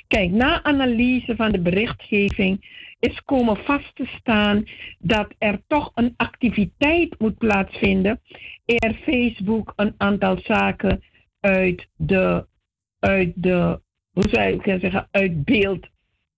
Kijk, 0.07 0.32
na 0.32 0.64
analyse 0.64 1.36
van 1.36 1.52
de 1.52 1.61
berichtgeving 1.61 2.84
is 2.99 3.22
komen 3.23 3.57
vast 3.57 3.95
te 3.95 4.06
staan 4.19 4.68
dat 4.99 5.34
er 5.38 5.61
toch 5.68 5.91
een 5.95 6.14
activiteit 6.18 7.19
moet 7.19 7.38
plaatsvinden 7.38 8.22
eer 8.65 8.94
Facebook 9.03 9.73
een 9.76 9.94
aantal 9.98 10.38
zaken 10.44 11.03
uit 11.40 11.88
de, 11.95 12.45
uit 12.99 13.32
de 13.36 13.80
hoe 14.11 14.30
zou 14.30 14.57
kunnen 14.57 14.82
zeggen, 14.82 15.07
uit 15.11 15.45
beeld 15.45 15.88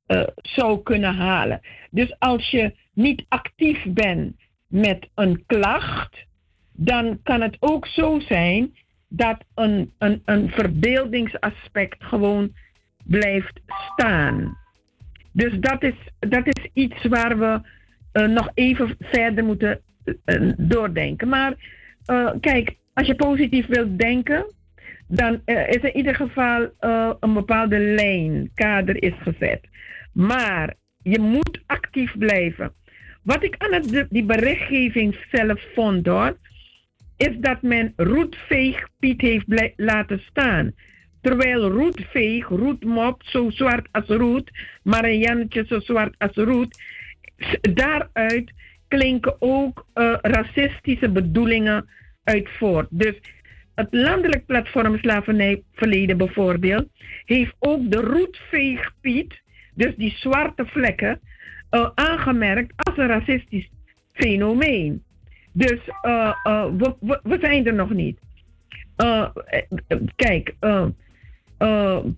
eh, 0.05 0.23
zou 0.35 0.83
kunnen 0.83 1.15
halen. 1.15 1.61
Dus 1.91 2.19
als 2.19 2.49
je 2.49 2.75
niet 2.93 3.25
actief 3.27 3.85
bent 3.87 4.35
met 4.67 5.09
een 5.15 5.43
klacht, 5.45 6.25
dan 6.77 7.19
kan 7.23 7.41
het 7.41 7.57
ook 7.59 7.87
zo 7.87 8.19
zijn 8.19 8.75
dat 9.07 9.43
een, 9.55 9.91
een, 9.97 10.21
een 10.25 10.49
verbeeldingsaspect 10.49 12.03
gewoon 12.03 12.51
blijft 13.03 13.59
staan. 13.93 14.57
Dus 15.31 15.59
dat 15.59 15.83
is, 15.83 15.95
dat 16.19 16.47
is 16.47 16.69
iets 16.73 17.05
waar 17.05 17.39
we 17.39 17.61
eh, 18.11 18.27
nog 18.27 18.51
even 18.53 18.95
verder 18.99 19.43
moeten 19.43 19.81
eh, 20.25 20.51
doordenken. 20.57 21.29
Maar 21.29 21.53
eh, 22.05 22.31
kijk, 22.39 22.75
als 22.93 23.07
je 23.07 23.15
positief 23.15 23.65
wilt 23.65 23.99
denken, 23.99 24.45
dan 25.07 25.41
eh, 25.45 25.67
is 25.67 25.81
in 25.81 25.97
ieder 25.97 26.15
geval 26.15 26.69
eh, 26.79 27.11
een 27.19 27.33
bepaalde 27.33 27.79
lijn, 27.79 28.51
kader 28.53 29.03
is 29.03 29.13
gezet. 29.19 29.61
Maar 30.13 30.73
je 31.01 31.19
moet 31.19 31.61
actief 31.65 32.17
blijven. 32.17 32.73
Wat 33.23 33.43
ik 33.43 33.55
aan 33.57 33.73
het, 33.73 34.05
die 34.09 34.23
berichtgeving 34.23 35.17
zelf 35.31 35.61
vond 35.73 36.05
hoor, 36.05 36.37
is 37.17 37.37
dat 37.39 37.61
men 37.61 37.93
roetveeg 37.95 38.87
Piet 38.99 39.21
heeft 39.21 39.73
laten 39.75 40.21
staan. 40.29 40.73
Terwijl 41.21 41.69
roetveeg, 41.69 42.47
roetmop, 42.47 43.21
zo 43.25 43.49
zwart 43.49 43.87
als 43.91 44.07
roet, 44.07 44.51
Mariannetje 44.83 45.65
zo 45.67 45.79
zwart 45.79 46.15
als 46.17 46.35
roet, 46.35 46.81
daaruit 47.61 48.51
klinken 48.87 49.35
ook 49.39 49.85
eh, 49.93 50.13
racistische 50.21 51.09
bedoelingen 51.09 51.89
uit 52.23 52.49
voort. 52.49 52.87
Dus 52.89 53.15
het 53.75 53.87
landelijk 53.91 54.45
platform 54.45 54.97
slavernijverleden 54.97 56.17
bijvoorbeeld, 56.17 56.87
heeft 57.25 57.55
ook 57.59 57.91
de 57.91 57.99
roetveegpiet, 58.01 59.41
dus 59.75 59.95
die 59.95 60.15
zwarte 60.17 60.65
vlekken, 60.65 61.19
eh, 61.69 61.89
aangemerkt 61.95 62.73
als 62.75 62.97
een 62.97 63.07
racistisch 63.07 63.69
fenomeen. 64.13 65.03
Dus 65.57 65.79
eh, 66.01 66.33
we, 67.23 67.37
zijn 67.41 67.65
er 67.65 67.73
nog 67.73 67.89
niet. 67.89 68.19
Eh, 68.95 69.29
kijk, 70.15 70.53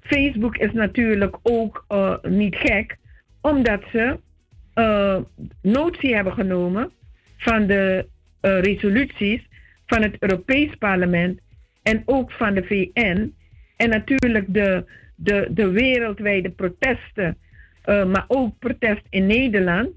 Facebook 0.01 0.57
is 0.57 0.71
natuurlijk 0.71 1.37
ook 1.41 1.85
niet 2.21 2.55
gek, 2.55 2.97
omdat 3.41 3.81
ze 3.91 4.19
notie 5.61 6.15
hebben 6.15 6.33
genomen 6.33 6.91
van 7.37 7.67
de 7.67 8.07
resoluties 8.41 9.47
van 9.85 10.01
het 10.01 10.15
Europees 10.19 10.75
Parlement 10.75 11.39
en 11.83 12.01
ook 12.05 12.31
van 12.31 12.53
de 12.53 12.63
VN. 12.63 13.33
En 13.75 13.89
natuurlijk 13.89 14.53
de, 14.53 14.85
de, 15.15 15.47
de 15.51 15.69
wereldwijde 15.71 16.49
protesten, 16.49 17.37
maar 17.85 18.25
ook 18.27 18.59
protest 18.59 19.03
in 19.09 19.25
Nederland, 19.25 19.89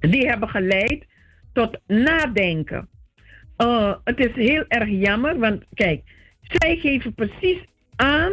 die 0.00 0.28
hebben 0.28 0.48
geleid 0.48 1.04
tot 1.54 1.78
nadenken. 1.86 2.88
Eh, 3.56 3.94
het 4.04 4.18
is 4.18 4.34
heel 4.34 4.64
erg 4.68 4.88
jammer, 4.88 5.38
want 5.38 5.64
kijk, 5.74 6.02
Zij 6.40 6.76
geven 6.76 7.14
precies 7.14 7.58
aan 7.96 8.32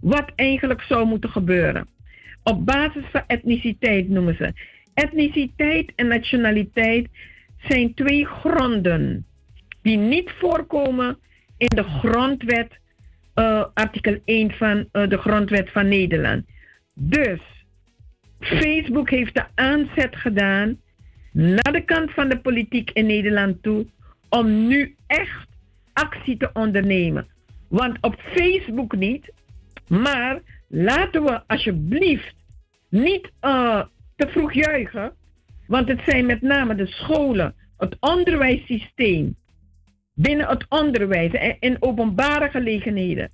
wat 0.00 0.32
eigenlijk 0.36 0.82
zou 0.82 1.06
moeten 1.06 1.30
gebeuren. 1.30 1.88
Op 2.42 2.66
basis 2.66 3.04
van 3.12 3.22
etniciteit 3.26 4.08
noemen 4.08 4.36
ze. 4.36 4.52
Etniciteit 4.94 5.92
en 5.96 6.06
nationaliteit 6.06 7.08
zijn 7.58 7.94
twee 7.94 8.26
gronden 8.26 9.26
die 9.82 9.96
niet 9.96 10.30
voorkomen 10.38 11.18
in 11.56 11.68
de 11.68 11.82
grondwet, 11.82 12.78
eh, 13.34 13.64
artikel 13.74 14.18
1 14.24 14.50
van 14.50 14.88
eh, 14.92 15.08
de 15.08 15.18
grondwet 15.18 15.70
van 15.70 15.88
Nederland. 15.88 16.44
Dus 16.94 17.40
Facebook 18.38 19.10
heeft 19.10 19.34
de 19.34 19.44
aanzet 19.54 20.16
gedaan 20.16 20.78
naar 21.32 21.72
de 21.72 21.84
kant 21.84 22.10
van 22.10 22.28
de 22.28 22.38
politiek 22.38 22.90
in 22.90 23.06
Nederland 23.06 23.62
toe 23.62 23.86
om 24.28 24.66
nu 24.66 24.96
echt 25.06 25.46
actie 25.92 26.36
te 26.36 26.50
ondernemen. 26.52 27.26
Want 27.68 27.98
op 28.00 28.20
Facebook 28.20 28.96
niet, 28.96 29.32
maar 29.88 30.40
laten 30.68 31.24
we 31.24 31.42
alsjeblieft 31.46 32.34
niet 32.88 33.30
eh, 33.40 33.82
te 34.16 34.28
vroeg 34.28 34.52
juichen, 34.52 35.12
want 35.66 35.88
het 35.88 36.00
zijn 36.06 36.26
met 36.26 36.42
name 36.42 36.74
de 36.74 36.86
scholen, 36.86 37.54
het 37.76 37.96
onderwijssysteem, 38.00 39.36
binnen 40.14 40.48
het 40.48 40.66
onderwijs 40.68 41.32
en 41.32 41.56
in 41.60 41.76
openbare 41.80 42.48
gelegenheden, 42.48 43.30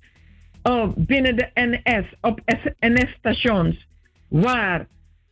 eh, 0.61 0.87
binnen 0.95 1.35
de 1.35 1.49
NS, 1.53 2.05
op 2.21 2.41
NS-stations, 2.79 3.87
waar 4.27 4.87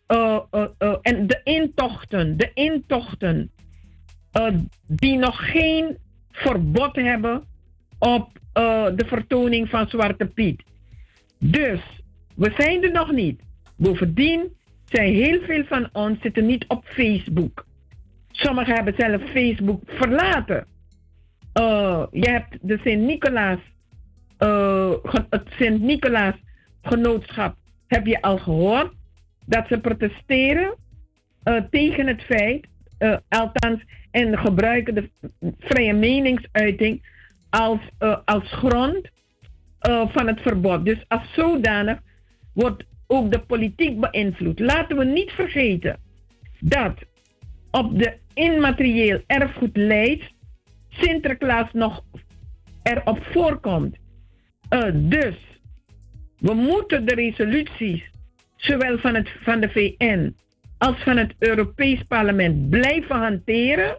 eh, 0.07 0.39
eh, 0.51 0.65
eh, 0.77 0.95
en 1.01 1.27
de 1.27 1.41
intochten, 1.43 2.37
de 2.37 2.51
intochten 2.53 3.51
die 4.87 5.17
nog 5.17 5.51
geen 5.51 5.97
verbod 6.31 6.95
hebben 6.95 7.43
op 7.99 8.29
de 8.95 9.03
vertoning 9.05 9.69
van 9.69 9.87
Zwarte 9.87 10.25
Piet. 10.25 10.63
Dus 11.39 11.79
we 12.35 12.53
zijn 12.57 12.83
er 12.83 12.91
nog 12.91 13.11
niet. 13.11 13.41
Bovendien 13.75 14.53
zijn 14.85 15.13
heel 15.13 15.41
veel 15.41 15.63
van 15.63 15.89
ons 15.93 16.21
zitten 16.21 16.45
niet 16.45 16.65
op 16.67 16.85
Facebook. 16.85 17.65
Sommigen 18.31 18.73
hebben 18.73 18.93
zelf 18.97 19.21
Facebook 19.31 19.81
verlaten. 19.85 20.67
Je 22.11 22.29
hebt 22.29 22.57
de 22.61 22.79
Sint-Nicolaas, 22.83 23.59
het 25.29 25.47
Sint-Nicolaas 25.49 26.35
genootschap, 26.81 27.55
heb 27.87 28.05
je 28.05 28.21
al 28.21 28.37
gehoord 28.37 28.93
dat 29.45 29.67
ze 29.67 29.79
protesteren 29.79 30.75
eh, 31.43 31.61
tegen 31.69 32.07
het 32.07 32.21
feit, 32.21 32.67
eh, 32.97 33.17
althans, 33.29 33.83
en 34.11 34.37
gebruiken 34.37 34.95
de 34.95 35.09
vrije 35.59 35.93
meningsuiting 35.93 37.05
als, 37.49 37.79
eh, 37.97 38.17
als 38.25 38.51
grond 38.51 39.13
van 40.07 40.27
het 40.27 40.41
verbod. 40.41 40.85
Dus 40.85 41.05
als 41.07 41.33
zodanig 41.33 41.99
wordt 42.53 42.83
ook 43.07 43.31
de 43.31 43.39
politiek 43.39 43.99
beïnvloed. 43.99 44.59
Laten 44.59 44.97
we 44.97 45.05
niet 45.05 45.31
vergeten 45.31 45.97
dat 46.59 46.93
op 47.71 47.99
de 47.99 48.17
immaterieel 48.33 49.21
erfgoedlijst 49.27 50.33
Sinterklaas 50.89 51.73
nog 51.73 52.03
erop 52.83 53.23
voorkomt. 53.23 53.97
Dus 54.93 55.35
we 56.39 56.53
moeten 56.53 57.05
de 57.05 57.15
resoluties, 57.15 58.11
zowel 58.65 58.97
van, 58.97 59.15
het, 59.15 59.29
van 59.43 59.59
de 59.59 59.69
VN 59.69 60.33
als 60.77 61.03
van 61.03 61.17
het 61.17 61.33
Europees 61.39 62.03
Parlement, 62.07 62.69
blijven 62.69 63.15
hanteren. 63.15 63.97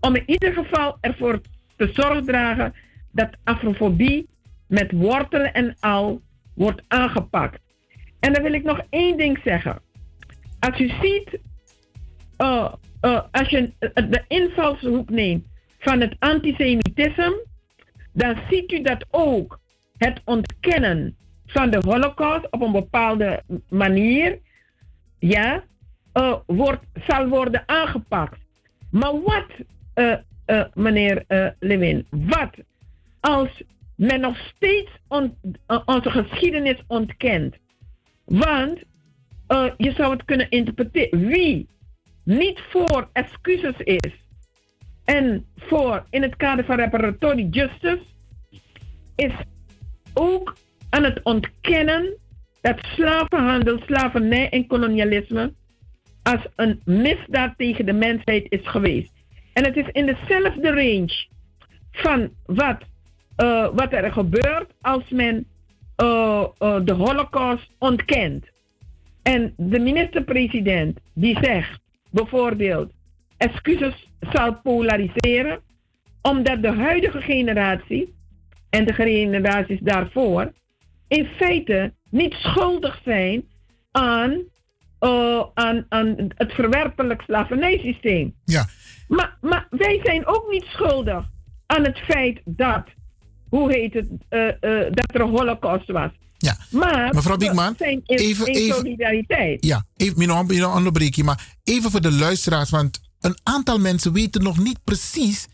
Om 0.00 0.16
in 0.16 0.22
ieder 0.26 0.52
geval 0.52 0.98
ervoor 1.00 1.40
te 1.76 1.90
zorg 1.92 2.24
dragen 2.24 2.74
dat 3.12 3.30
afrofobie 3.44 4.28
met 4.66 4.92
wortelen 4.92 5.52
en 5.52 5.76
al 5.80 6.20
wordt 6.54 6.82
aangepakt. 6.88 7.60
En 8.20 8.32
dan 8.32 8.42
wil 8.42 8.52
ik 8.52 8.64
nog 8.64 8.80
één 8.90 9.16
ding 9.16 9.38
zeggen. 9.44 9.80
Als 10.58 10.80
u 10.80 10.90
ziet, 11.00 11.38
eh, 12.36 12.72
eh, 13.00 13.22
als 13.30 13.48
je 13.48 13.72
de 13.94 14.24
invalshoek 14.28 15.10
neemt 15.10 15.46
van 15.78 16.00
het 16.00 16.16
antisemitisme, 16.18 17.46
dan 18.12 18.36
ziet 18.50 18.72
u 18.72 18.82
dat 18.82 19.06
ook 19.10 19.60
het 19.96 20.20
ontkennen 20.24 21.16
van 21.46 21.70
de 21.70 21.80
holocaust 21.84 22.50
op 22.50 22.62
een 22.62 22.72
bepaalde 22.72 23.42
manier, 23.68 24.38
ja, 25.18 25.64
eh, 26.12 26.34
wordt, 26.46 26.84
zal 27.06 27.28
worden 27.28 27.62
aangepakt. 27.66 28.38
Maar 28.90 29.20
wat, 29.22 29.46
eh, 29.94 30.12
eh, 30.44 30.64
meneer 30.74 31.24
Lewin, 31.58 32.06
wat 32.10 32.50
als 33.20 33.62
men 33.94 34.20
nog 34.20 34.36
steeds 34.36 34.90
on- 35.08 35.36
onze 35.84 36.10
geschiedenis 36.10 36.82
ontkent? 36.86 37.56
Want 38.24 38.78
je 39.76 39.92
zou 39.96 40.12
het 40.12 40.24
kunnen 40.24 40.50
interpreteren. 40.50 41.26
Wie 41.26 41.68
niet 42.22 42.60
voor 42.70 43.08
excuses 43.12 43.76
is 43.78 44.12
en 45.04 45.46
voor 45.56 46.06
in 46.10 46.22
het 46.22 46.36
kader 46.36 46.64
van 46.64 46.76
reparatory 46.76 47.48
justice 47.50 48.02
is 49.16 49.32
ook 50.14 50.56
aan 50.96 51.04
het 51.04 51.20
ontkennen 51.22 52.16
dat 52.60 52.78
slavenhandel, 52.80 53.78
slavernij 53.86 54.48
en 54.48 54.66
kolonialisme 54.66 55.52
als 56.22 56.46
een 56.56 56.80
misdaad 56.84 57.54
tegen 57.56 57.86
de 57.86 57.92
mensheid 57.92 58.46
is 58.48 58.68
geweest. 58.68 59.12
En 59.52 59.64
het 59.64 59.76
is 59.76 59.88
in 59.92 60.06
dezelfde 60.06 60.70
range 60.70 61.26
van 61.90 62.30
wat, 62.46 62.82
eh, 63.36 63.68
wat 63.74 63.92
er 63.92 64.12
gebeurt 64.12 64.72
als 64.80 65.08
men 65.08 65.46
eh, 65.96 66.46
eh, 66.58 66.84
de 66.84 66.92
holocaust 66.92 67.70
ontkent. 67.78 68.44
En 69.22 69.54
de 69.56 69.78
minister-president 69.78 70.98
die 71.14 71.38
zegt 71.40 71.80
bijvoorbeeld 72.10 72.92
excuses 73.36 74.08
zal 74.20 74.54
polariseren 74.54 75.60
omdat 76.22 76.62
de 76.62 76.72
huidige 76.72 77.20
generatie 77.20 78.14
en 78.70 78.86
de 78.86 78.92
generaties 78.92 79.80
daarvoor 79.80 80.52
in 81.08 81.26
feite 81.36 81.94
niet 82.10 82.32
schuldig 82.32 83.00
zijn 83.04 83.44
aan, 83.90 84.42
eh, 84.98 85.42
aan, 85.54 85.86
aan 85.88 86.14
het 86.28 86.52
verwerpelijk 86.52 87.22
slavernijsysteem. 87.22 88.34
Ja. 88.44 88.68
Maar, 89.08 89.38
maar 89.40 89.66
wij 89.70 90.00
zijn 90.02 90.26
ook 90.26 90.50
niet 90.50 90.64
schuldig 90.64 91.24
aan 91.66 91.84
het 91.84 91.98
feit 91.98 92.40
dat, 92.44 92.84
hoe 93.48 93.72
heet 93.72 93.94
het, 93.94 94.08
eh, 94.28 94.48
eh, 94.48 94.92
dat 94.92 95.14
er 95.14 95.20
een 95.20 95.30
holocaust 95.30 95.90
was. 95.90 96.10
Ja. 96.38 96.56
Maar 96.70 97.14
Mevrouw 97.14 97.36
Biekman, 97.36 97.74
in, 97.78 98.02
even- 98.04 98.46
in 98.46 98.54
even- 98.54 98.74
solidariteit. 98.76 99.64
Ja, 99.64 99.84
even, 99.96 100.26
mijn 100.26 101.24
maar 101.24 101.56
even 101.64 101.90
voor 101.90 102.00
de 102.00 102.12
luisteraars, 102.12 102.70
want 102.70 103.00
een 103.20 103.36
aantal 103.42 103.78
mensen 103.78 104.12
weten 104.12 104.42
nog 104.42 104.58
niet 104.58 104.78
precies 104.84 105.46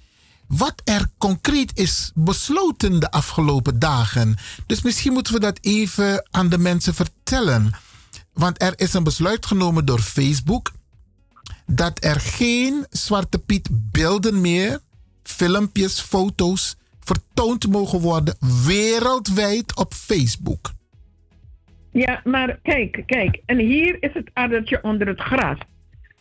wat 0.56 0.82
er 0.84 1.06
concreet 1.18 1.78
is 1.78 2.12
besloten 2.14 3.00
de 3.00 3.10
afgelopen 3.10 3.78
dagen. 3.78 4.36
Dus 4.66 4.82
misschien 4.82 5.12
moeten 5.12 5.34
we 5.34 5.40
dat 5.40 5.58
even 5.60 6.28
aan 6.30 6.48
de 6.48 6.58
mensen 6.58 6.94
vertellen. 6.94 7.70
Want 8.32 8.62
er 8.62 8.72
is 8.76 8.94
een 8.94 9.04
besluit 9.04 9.46
genomen 9.46 9.84
door 9.84 10.00
Facebook 10.00 10.70
dat 11.66 12.04
er 12.04 12.20
geen 12.20 12.86
Zwarte 12.90 13.38
Piet 13.38 13.68
beelden 13.72 14.40
meer, 14.40 14.80
filmpjes, 15.22 16.00
foto's 16.00 16.76
vertoond 17.00 17.68
mogen 17.68 18.00
worden 18.00 18.36
wereldwijd 18.66 19.76
op 19.76 19.94
Facebook. 19.94 20.70
Ja, 21.90 22.20
maar 22.24 22.58
kijk, 22.62 23.02
kijk. 23.06 23.40
En 23.46 23.58
hier 23.58 23.96
is 24.00 24.14
het 24.14 24.30
addertje 24.32 24.82
onder 24.82 25.06
het 25.06 25.20
gras. 25.20 25.58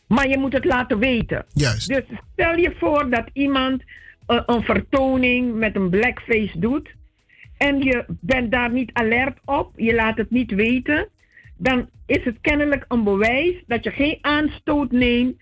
Maar 0.08 0.30
je 0.30 0.38
moet 0.38 0.54
het 0.54 0.66
laten 0.66 1.00
weten. 1.00 1.46
Juist. 1.54 1.88
Dus 1.88 2.04
stel 2.34 2.56
je 2.56 2.76
voor 2.80 3.10
dat 3.10 3.30
iemand 3.34 3.84
eh, 4.26 4.42
een 4.46 4.64
vertoning 4.64 5.54
met 5.56 5.76
een 5.76 5.90
blackface 5.90 6.60
doet. 6.60 6.96
En 7.58 7.82
je 7.84 8.06
bent 8.08 8.52
daar 8.52 8.72
niet 8.72 8.94
alert 8.94 9.40
op. 9.46 9.72
Je 9.76 9.96
laat 9.96 10.18
het 10.18 10.30
niet 10.30 10.52
weten. 10.52 11.08
Dan 11.58 11.90
is 12.06 12.24
het 12.24 12.38
kennelijk 12.42 12.86
een 12.88 13.04
bewijs 13.04 13.64
dat 13.68 13.84
je 13.84 13.92
geen 13.92 14.18
aanstoot 14.22 14.92
neemt 14.92 15.42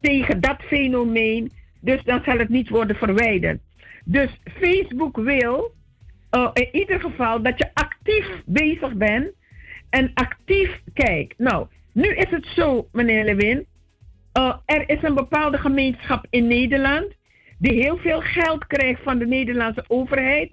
tegen 0.00 0.40
dat 0.40 0.62
fenomeen. 0.62 1.50
Dus 1.80 2.02
dan 2.04 2.22
zal 2.24 2.38
het 2.38 2.48
niet 2.48 2.68
worden 2.68 2.96
verwijderd. 2.96 3.60
Dus 4.04 4.40
Facebook 4.60 5.16
wil 5.16 5.74
eh, 6.30 6.50
in 6.52 6.68
ieder 6.72 7.00
geval 7.00 7.42
dat 7.42 7.58
je 7.58 7.70
actief 7.74 8.42
bezig 8.46 8.94
bent 8.94 9.32
en 9.90 10.10
actief 10.14 10.80
kijkt. 10.94 11.38
Nou, 11.38 11.66
nu 11.92 12.08
is 12.08 12.30
het 12.30 12.46
zo, 12.46 12.88
meneer 12.92 13.24
Lewin. 13.24 13.66
eh, 14.32 14.54
er 14.64 14.88
is 14.88 15.02
een 15.02 15.14
bepaalde 15.14 15.58
gemeenschap 15.58 16.26
in 16.30 16.46
Nederland 16.46 17.16
die 17.58 17.72
heel 17.72 17.96
veel 17.96 18.20
geld 18.20 18.66
krijgt 18.66 19.02
van 19.02 19.18
de 19.18 19.26
Nederlandse 19.26 19.84
overheid. 19.88 20.52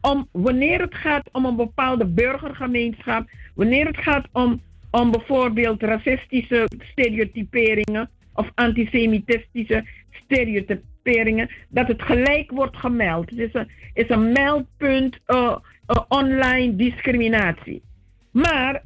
Om 0.00 0.28
wanneer 0.32 0.80
het 0.80 0.94
gaat 0.94 1.28
om 1.32 1.44
een 1.44 1.56
bepaalde 1.56 2.06
burgergemeenschap, 2.06 3.28
wanneer 3.54 3.86
het 3.86 3.98
gaat 3.98 4.28
om, 4.32 4.62
om 4.90 5.10
bijvoorbeeld 5.10 5.82
racistische 5.82 6.68
stereotyperingen 6.78 8.10
of 8.34 8.50
antisemitistische 8.54 9.84
stereotyp- 10.10 10.82
groeperingen, 11.04 11.50
dat 11.68 11.88
het 11.88 12.02
gelijk 12.02 12.50
wordt 12.50 12.76
gemeld. 12.76 13.30
Het 13.30 13.38
is 13.38 13.52
een, 13.52 13.68
is 13.94 14.08
een 14.08 14.32
meldpunt 14.32 15.18
eh, 15.26 15.56
eh, 15.86 16.02
online 16.08 16.76
discriminatie. 16.76 17.82
Maar 18.30 18.82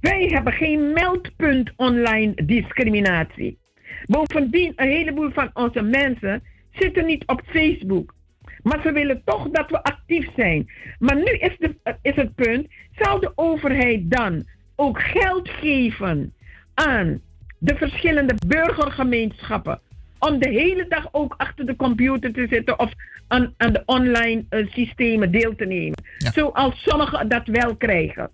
wij 0.00 0.28
hebben 0.32 0.52
geen 0.52 0.92
meldpunt 0.92 1.72
online 1.76 2.34
discriminatie. 2.44 3.58
Bovendien, 4.06 4.72
een 4.76 4.88
heleboel 4.88 5.30
van 5.30 5.50
onze 5.54 5.82
mensen 5.82 6.42
zitten 6.72 7.06
niet 7.06 7.26
op 7.26 7.42
Facebook. 7.44 8.14
Maar 8.62 8.80
ze 8.82 8.92
willen 8.92 9.22
toch 9.24 9.48
dat 9.48 9.70
we 9.70 9.82
actief 9.82 10.28
zijn. 10.36 10.70
Maar 10.98 11.16
nu 11.16 11.30
is, 11.30 11.56
de, 11.58 11.76
is 12.02 12.14
het 12.14 12.34
punt, 12.34 12.66
zal 12.96 13.20
de 13.20 13.32
overheid 13.34 14.10
dan 14.10 14.44
ook 14.76 15.00
geld 15.02 15.48
geven 15.48 16.34
aan 16.74 17.20
de 17.58 17.76
verschillende 17.76 18.34
burgergemeenschappen 18.46 19.80
om 20.18 20.38
de 20.38 20.48
hele 20.48 20.86
dag 20.88 21.08
ook 21.12 21.34
achter 21.36 21.66
de 21.66 21.76
computer 21.76 22.32
te 22.32 22.46
zitten 22.50 22.78
of 22.78 22.92
aan, 23.28 23.54
aan 23.56 23.72
de 23.72 23.82
online 23.84 24.44
eh, 24.48 24.66
systemen 24.66 25.30
deel 25.30 25.54
te 25.54 25.64
nemen. 25.64 26.02
Zoals 26.18 26.82
sommigen 26.82 27.28
dat 27.28 27.46
wel 27.46 27.76
krijgen. 27.76 28.30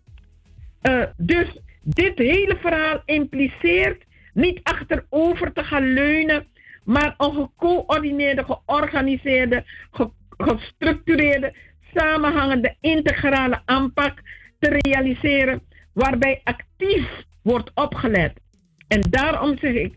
Eh, 0.80 1.02
dus 1.16 1.58
dit 1.82 2.18
hele 2.18 2.56
verhaal 2.60 3.02
impliceert 3.04 4.02
niet 4.32 4.60
achterover 4.62 5.52
te 5.52 5.64
gaan 5.64 5.92
leunen, 5.92 6.46
maar 6.88 7.14
een 7.16 7.32
gecoördineerde, 7.32 8.44
georganiseerde, 8.44 9.64
ge- 9.90 10.10
gestructureerde, 10.28 11.54
samenhangende, 11.94 12.76
integrale 12.80 13.62
aanpak 13.64 14.22
te 14.58 14.78
realiseren, 14.80 15.62
waarbij 15.92 16.40
actief 16.44 17.24
wordt 17.42 17.70
opgelet. 17.74 18.40
En 18.86 19.00
daarom 19.10 19.58
zeg 19.58 19.74
ik, 19.74 19.94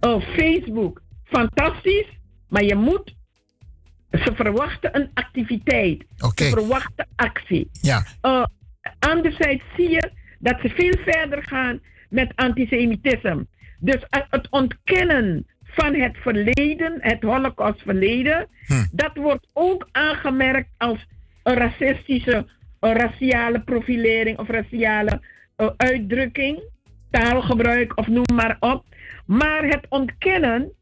oh, 0.00 0.22
Facebook, 0.22 1.02
fantastisch, 1.24 2.08
maar 2.48 2.64
je 2.64 2.74
moet, 2.74 3.14
ze 4.10 4.32
verwachten 4.34 4.96
een 4.96 5.10
activiteit. 5.14 6.04
Ze 6.16 6.50
verwachten 6.50 7.08
actie. 7.16 7.68
Ja. 7.72 8.06
Uh, 8.22 8.44
anderzijds 8.98 9.64
zie 9.76 9.90
je 9.90 10.10
dat 10.38 10.60
ze 10.60 10.68
veel 10.68 10.96
verder 11.12 11.42
gaan 11.42 11.80
met 12.08 12.32
antisemitisme. 12.34 13.46
Dus 13.78 14.06
het 14.08 14.50
ontkennen 14.50 15.46
van 15.74 15.94
het 15.94 16.16
verleden, 16.16 16.96
het 17.00 17.22
holocaustverleden, 17.22 18.48
dat 18.92 19.10
wordt 19.14 19.46
ook 19.52 19.88
aangemerkt 19.92 20.68
als 20.76 21.06
een 21.42 21.54
racistische, 21.54 22.46
een 22.80 22.92
raciale 22.92 23.60
profilering 23.60 24.38
of 24.38 24.48
raciale 24.48 25.20
uh, 25.56 25.68
uitdrukking, 25.76 26.62
taalgebruik 27.10 27.98
of 27.98 28.06
noem 28.06 28.34
maar 28.34 28.56
op. 28.60 28.84
Maar 29.26 29.64
het 29.64 29.86
ontkennen 29.88 30.72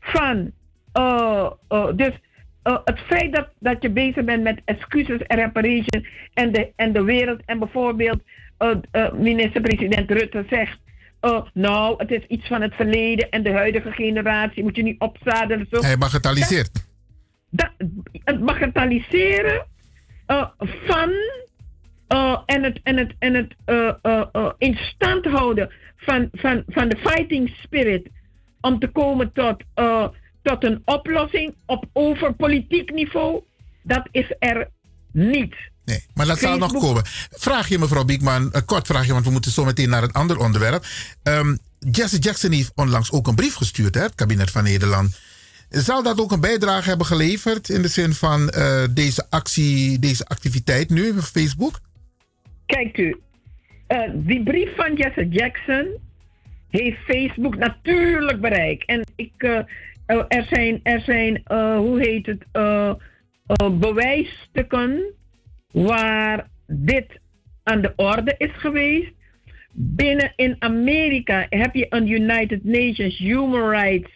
van, 0.00 0.50
uh, 0.98 1.50
uh, 1.68 1.86
dus 1.96 2.12
het 2.62 2.98
feit 2.98 3.34
dat, 3.34 3.48
dat 3.58 3.82
je 3.82 3.90
bezig 3.90 4.24
bent 4.24 4.42
met 4.42 4.60
excuses 4.64 5.22
en 5.22 5.36
reparation 5.36 6.06
en 6.34 6.52
de, 6.52 6.72
en 6.76 6.92
de 6.92 7.04
wereld 7.04 7.40
en 7.44 7.58
bijvoorbeeld 7.58 8.22
minister-president 9.12 10.10
Rutte 10.10 10.44
zegt, 10.48 10.78
uh, 11.20 11.42
nou, 11.54 11.94
het 11.96 12.10
is 12.10 12.26
iets 12.26 12.46
van 12.46 12.62
het 12.62 12.74
verleden 12.74 13.30
en 13.30 13.42
de 13.42 13.52
huidige 13.52 13.90
generatie 13.90 14.62
moet 14.62 14.76
je 14.76 14.82
niet 14.82 15.00
opzadelen. 15.00 15.66
Zo. 15.70 15.80
Hij 15.80 15.98
bagatelliseert. 15.98 16.88
Dat, 17.50 17.70
het 18.12 18.44
bagatelliseren 18.44 19.66
uh, 20.26 20.48
van 20.58 21.10
uh, 22.08 22.38
en 22.46 22.62
het, 22.62 22.80
en 22.82 22.96
het, 22.96 23.14
en 23.18 23.34
het 23.34 23.54
uh, 23.66 24.50
in 24.58 24.76
stand 24.76 25.24
houden 25.24 25.70
van, 25.96 26.28
van, 26.32 26.62
van 26.66 26.88
de 26.88 26.96
fighting 26.96 27.48
spirit 27.62 28.08
om 28.60 28.78
te 28.78 28.88
komen 28.88 29.32
tot, 29.32 29.62
tot 30.42 30.64
een 30.64 30.82
oplossing 30.84 31.54
op 31.66 31.84
over 31.92 32.32
politiek 32.34 32.92
niveau, 32.92 33.42
dat 33.82 34.08
is 34.10 34.34
er 34.38 34.68
niet. 35.12 35.54
Nee, 35.90 36.04
maar 36.14 36.26
dat 36.26 36.38
zal 36.38 36.58
nog 36.58 36.72
komen. 36.72 37.02
Vraag 37.30 37.68
je 37.68 37.78
mevrouw 37.78 38.04
Biekman, 38.04 38.48
een 38.52 38.64
kort 38.64 38.86
vraagje, 38.86 39.12
want 39.12 39.24
we 39.24 39.30
moeten 39.30 39.50
zo 39.50 39.64
meteen 39.64 39.88
naar 39.88 40.02
een 40.02 40.12
ander 40.12 40.38
onderwerp. 40.38 40.84
Um, 41.22 41.58
Jesse 41.78 42.18
Jackson 42.18 42.52
heeft 42.52 42.72
onlangs 42.74 43.12
ook 43.12 43.26
een 43.26 43.34
brief 43.34 43.54
gestuurd, 43.54 43.94
hè, 43.94 44.02
het 44.02 44.14
kabinet 44.14 44.50
van 44.50 44.62
Nederland. 44.62 45.18
Zal 45.68 46.02
dat 46.02 46.20
ook 46.20 46.32
een 46.32 46.40
bijdrage 46.40 46.88
hebben 46.88 47.06
geleverd 47.06 47.68
in 47.68 47.82
de 47.82 47.88
zin 47.88 48.12
van 48.12 48.52
uh, 48.56 48.84
deze 48.90 49.26
actie, 49.30 49.98
deze 49.98 50.24
activiteit 50.26 50.90
nu 50.90 51.10
op 51.10 51.18
Facebook? 51.18 51.80
Kijkt 52.66 52.98
u, 52.98 53.20
uh, 53.88 54.10
die 54.14 54.42
brief 54.42 54.76
van 54.76 54.94
Jesse 54.94 55.28
Jackson 55.28 55.86
heeft 56.68 56.98
Facebook 56.98 57.56
natuurlijk 57.56 58.40
bereikt. 58.40 58.84
En 58.86 59.06
ik, 59.16 59.32
uh, 59.38 59.58
er 60.06 60.46
zijn, 60.50 60.80
er 60.82 61.00
zijn 61.00 61.42
hoe 61.76 62.00
heet 62.00 62.26
het, 62.26 62.44
bewijsstukken 63.80 65.18
waar 65.70 66.46
dit 66.66 67.06
aan 67.62 67.80
de 67.80 67.92
orde 67.96 68.34
is 68.38 68.52
geweest. 68.52 69.12
Binnen 69.72 70.32
in 70.36 70.56
Amerika 70.58 71.46
heb 71.48 71.74
je 71.74 71.86
een 71.88 72.08
United 72.08 72.64
Nations 72.64 73.18
Human 73.18 73.70
Rights 73.70 74.10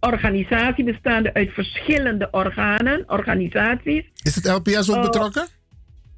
organisatie 0.00 0.84
bestaande 0.84 1.34
uit 1.34 1.52
verschillende 1.52 2.28
organen, 2.30 3.04
organisaties. 3.06 4.04
Is 4.22 4.34
het 4.34 4.46
LPS 4.46 4.90
ook 4.90 4.96
uh, 4.96 5.02
betrokken? 5.02 5.48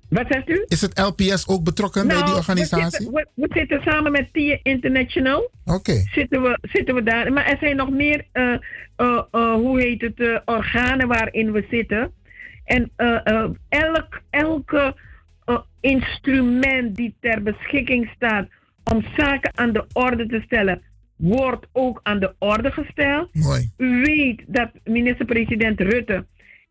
Wat 0.09 0.27
zegt 0.29 0.49
u? 0.49 0.65
Is 0.67 0.81
het 0.81 0.99
LPS 0.99 1.49
ook 1.49 1.65
betrokken 1.65 2.07
nou, 2.07 2.19
bij 2.19 2.29
die 2.29 2.37
organisatie? 2.37 2.85
We 2.85 2.91
zitten, 2.91 3.13
we, 3.13 3.27
we 3.35 3.49
zitten 3.59 3.83
samen 3.83 4.13
met 4.13 4.33
TIA 4.33 4.59
International. 4.63 5.51
Oké. 5.65 5.77
Okay. 5.77 6.09
Zitten, 6.13 6.43
we, 6.43 6.59
zitten 6.63 6.95
we 6.95 7.03
daar. 7.03 7.33
Maar 7.33 7.47
er 7.47 7.57
zijn 7.61 7.77
nog 7.77 7.91
meer, 7.91 8.25
uh, 8.33 8.59
uh, 8.97 9.55
hoe 9.55 9.81
heet 9.81 10.01
het, 10.01 10.43
organen 10.45 11.09
waarin 11.09 11.53
we 11.53 11.67
zitten. 11.71 12.13
En 12.69 12.91
elk, 13.69 14.21
elke 14.31 14.95
instrument 15.81 16.97
die 16.97 17.15
ter 17.21 17.43
beschikking 17.43 18.11
staat 18.15 18.49
om 18.85 19.05
zaken 19.17 19.51
aan 19.55 19.73
de 19.73 19.85
orde 19.93 20.27
te 20.27 20.41
stellen, 20.45 20.83
wordt 21.17 21.67
ook 21.73 22.01
aan 22.03 22.19
de 22.19 22.35
orde 22.39 22.71
gesteld. 22.71 23.35
Mooi. 23.35 23.71
U 23.77 24.03
weet 24.03 24.43
dat 24.47 24.71
minister-president 24.85 25.81
Rutte 25.81 26.27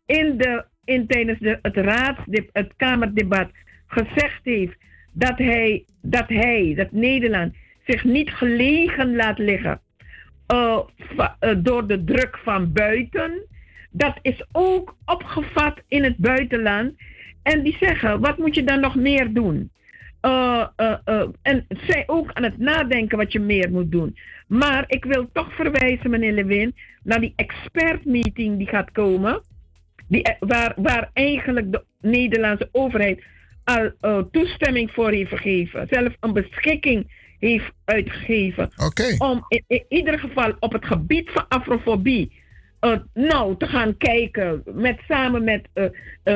in 0.06 0.36
de, 0.36 0.64
in, 0.84 1.06
tijdens 1.06 1.38
de, 1.38 1.58
het 1.62 1.76
raadsdebat, 1.76 2.50
het 2.52 2.72
Kamerdebat, 2.76 3.50
gezegd 3.86 4.40
heeft 4.42 4.76
dat 5.12 5.38
hij, 5.38 5.84
dat 6.02 6.28
hij, 6.28 6.72
dat 6.76 6.92
Nederland, 6.92 7.54
zich 7.86 8.04
niet 8.04 8.30
gelegen 8.30 9.16
laat 9.16 9.38
liggen 9.38 9.80
uh, 10.54 10.78
uh, 11.40 11.54
door 11.58 11.86
de 11.86 12.04
druk 12.04 12.38
van 12.44 12.72
buiten. 12.72 13.46
Dat 13.90 14.18
is 14.22 14.44
ook 14.52 14.96
opgevat 15.04 15.80
in 15.88 16.04
het 16.04 16.16
buitenland. 16.16 16.92
En 17.42 17.62
die 17.62 17.76
zeggen, 17.80 18.20
wat 18.20 18.38
moet 18.38 18.54
je 18.54 18.64
dan 18.64 18.80
nog 18.80 18.94
meer 18.94 19.32
doen? 19.32 19.70
Uh, 20.22 20.66
uh, 20.76 20.94
uh, 21.06 21.28
en 21.42 21.66
zij 21.68 22.04
ook 22.06 22.32
aan 22.32 22.42
het 22.42 22.58
nadenken 22.58 23.18
wat 23.18 23.32
je 23.32 23.40
meer 23.40 23.70
moet 23.70 23.90
doen. 23.90 24.16
Maar 24.46 24.84
ik 24.86 25.04
wil 25.04 25.28
toch 25.32 25.54
verwijzen, 25.54 26.10
meneer 26.10 26.32
Lewin, 26.32 26.74
naar 27.02 27.20
die 27.20 27.32
expertmeeting 27.36 28.58
die 28.58 28.68
gaat 28.68 28.92
komen. 28.92 29.42
Die, 30.08 30.36
waar, 30.40 30.72
waar 30.76 31.10
eigenlijk 31.12 31.72
de 31.72 31.84
Nederlandse 32.00 32.68
overheid 32.72 33.22
al 34.00 34.28
toestemming 34.30 34.90
voor 34.90 35.10
heeft 35.10 35.30
gegeven. 35.30 35.86
Zelf 35.90 36.16
een 36.20 36.32
beschikking 36.32 37.06
heeft 37.38 37.72
uitgegeven. 37.84 38.70
Okay. 38.76 39.14
Om 39.18 39.44
in, 39.48 39.64
in, 39.66 39.84
ieder 39.88 40.18
geval 40.18 40.56
op 40.60 40.72
het 40.72 40.84
gebied 40.84 41.30
van 41.30 41.48
afrofobie. 41.48 42.32
Nou, 43.14 43.56
te 43.56 43.66
gaan 43.66 43.96
kijken. 43.96 44.62
Met, 44.64 44.98
samen 45.08 45.44
met, 45.44 45.68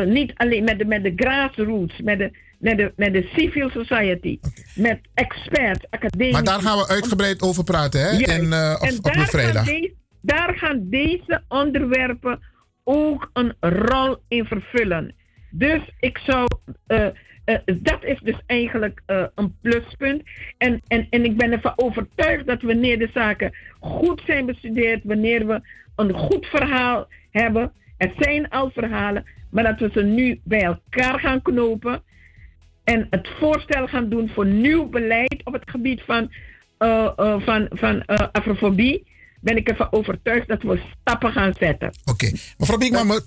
niet 0.06 0.32
alleen 0.34 0.64
met 0.64 0.78
de, 0.78 0.84
met 0.84 1.02
de 1.02 1.12
grassroots, 1.16 2.00
met 2.00 2.18
de, 2.18 2.30
met 2.58 2.76
de, 2.76 2.92
met 2.96 3.12
de 3.12 3.28
civil 3.34 3.70
society, 3.70 4.38
okay. 4.40 4.64
met 4.74 5.00
experts, 5.14 5.86
academici. 5.90 6.32
Maar 6.32 6.44
daar 6.44 6.60
gaan 6.60 6.78
we 6.78 6.88
uitgebreid 6.88 7.42
over 7.42 7.64
praten, 7.64 8.00
hè? 8.00 8.10
In, 8.10 8.44
uh, 8.44 8.76
op, 8.80 8.88
en 8.88 8.98
op 8.98 9.16
een 9.16 9.26
vrijdag. 9.26 9.64
Gaan 9.64 9.74
deze, 9.74 9.94
daar 10.20 10.54
gaan 10.54 10.88
deze 10.88 11.42
onderwerpen 11.48 12.40
ook 12.84 13.30
een 13.32 13.54
rol 13.60 14.16
in 14.28 14.44
vervullen. 14.44 15.14
Dus 15.50 15.80
ik 16.00 16.18
zou. 16.18 16.46
Uh, 16.88 17.06
dat 17.80 18.04
is 18.04 18.20
dus 18.22 18.40
eigenlijk 18.46 19.02
een 19.34 19.56
pluspunt. 19.62 20.22
En, 20.58 20.82
en, 20.86 21.06
en 21.10 21.24
ik 21.24 21.36
ben 21.36 21.52
ervan 21.52 21.72
overtuigd 21.76 22.46
dat 22.46 22.62
wanneer 22.62 22.98
de 22.98 23.10
zaken 23.14 23.54
goed 23.80 24.22
zijn 24.26 24.46
bestudeerd, 24.46 25.00
wanneer 25.04 25.46
we 25.46 25.60
een 25.96 26.12
goed 26.12 26.46
verhaal 26.46 27.06
hebben, 27.30 27.72
er 27.96 28.12
zijn 28.18 28.48
al 28.48 28.70
verhalen, 28.70 29.24
maar 29.50 29.64
dat 29.64 29.78
we 29.78 29.90
ze 29.92 30.02
nu 30.02 30.40
bij 30.44 30.62
elkaar 30.62 31.20
gaan 31.20 31.42
knopen 31.42 32.02
en 32.84 33.06
het 33.10 33.28
voorstel 33.38 33.86
gaan 33.86 34.08
doen 34.08 34.30
voor 34.34 34.46
nieuw 34.46 34.88
beleid 34.88 35.40
op 35.44 35.52
het 35.52 35.70
gebied 35.70 36.02
van, 36.06 36.32
uh, 36.78 37.10
uh, 37.16 37.40
van, 37.40 37.66
van 37.70 38.02
uh, 38.06 38.16
afrofobie, 38.32 39.10
ben 39.40 39.56
ik 39.56 39.68
ervan 39.68 39.88
overtuigd 39.90 40.48
dat 40.48 40.62
we 40.62 40.82
stappen 41.00 41.32
gaan 41.32 41.54
zetten. 41.58 41.88
Oké, 41.88 42.10
okay. 42.10 42.40
mevrouw 42.58 42.78
Biekman, 42.78 43.12
ik, 43.12 43.22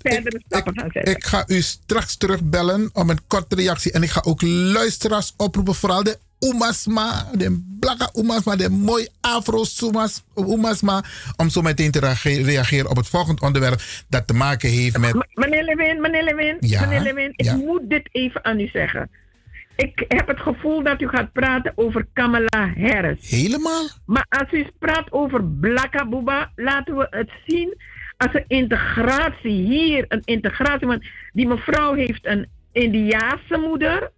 ik, 0.47 1.07
ik, 1.07 1.23
ga 1.23 1.43
u 1.47 1.61
straks 1.61 2.17
terugbellen 2.17 2.89
om 2.93 3.09
een 3.09 3.27
korte 3.27 3.55
reactie. 3.55 3.91
En 3.91 4.03
ik 4.03 4.09
ga 4.09 4.21
ook 4.25 4.41
luisteraars 4.41 5.33
oproepen, 5.37 5.75
vooral 5.75 6.03
de 6.03 6.17
Omasma, 6.53 7.25
de 7.33 7.75
blakka 7.79 8.09
umas, 8.15 8.43
maar 8.43 8.57
de 8.57 8.69
mooi 8.69 9.07
afro 9.21 9.63
sumas 9.63 10.23
umas, 10.35 10.81
maar 10.81 11.33
om 11.37 11.49
zo 11.49 11.61
meteen 11.61 11.91
te 11.91 11.99
reage- 11.99 12.41
reageren 12.43 12.89
op 12.89 12.95
het 12.97 13.07
volgende 13.07 13.41
onderwerp 13.41 13.81
dat 14.09 14.27
te 14.27 14.33
maken 14.33 14.69
heeft 14.69 14.97
met... 14.97 15.27
Meneer 15.33 15.63
Lewin, 15.63 16.01
meneer 16.01 16.23
Lewin, 16.23 16.57
Ja, 16.59 16.81
meneer 16.81 17.01
Lewin, 17.01 17.31
ik 17.35 17.45
ja. 17.45 17.55
moet 17.55 17.89
dit 17.89 18.09
even 18.11 18.45
aan 18.45 18.59
u 18.59 18.67
zeggen. 18.67 19.09
Ik 19.75 20.05
heb 20.07 20.27
het 20.27 20.39
gevoel 20.39 20.83
dat 20.83 21.01
u 21.01 21.07
gaat 21.07 21.31
praten 21.31 21.71
over 21.75 22.07
Kamala 22.13 22.73
Harris. 22.77 23.29
Helemaal. 23.29 23.87
Maar 24.05 24.25
als 24.29 24.51
u 24.51 24.67
praat 24.79 25.11
over 25.11 25.43
Blakka 25.43 26.07
Booba, 26.07 26.51
laten 26.55 26.95
we 26.97 27.07
het 27.09 27.29
zien 27.45 27.77
als 28.17 28.33
een 28.33 28.45
integratie. 28.47 29.51
Hier 29.67 30.05
een 30.07 30.21
integratie. 30.25 30.87
Want 30.87 31.03
die 31.33 31.47
mevrouw 31.47 31.93
heeft 31.93 32.25
een 32.25 32.47
Indiaanse 32.71 33.57
moeder 33.57 34.11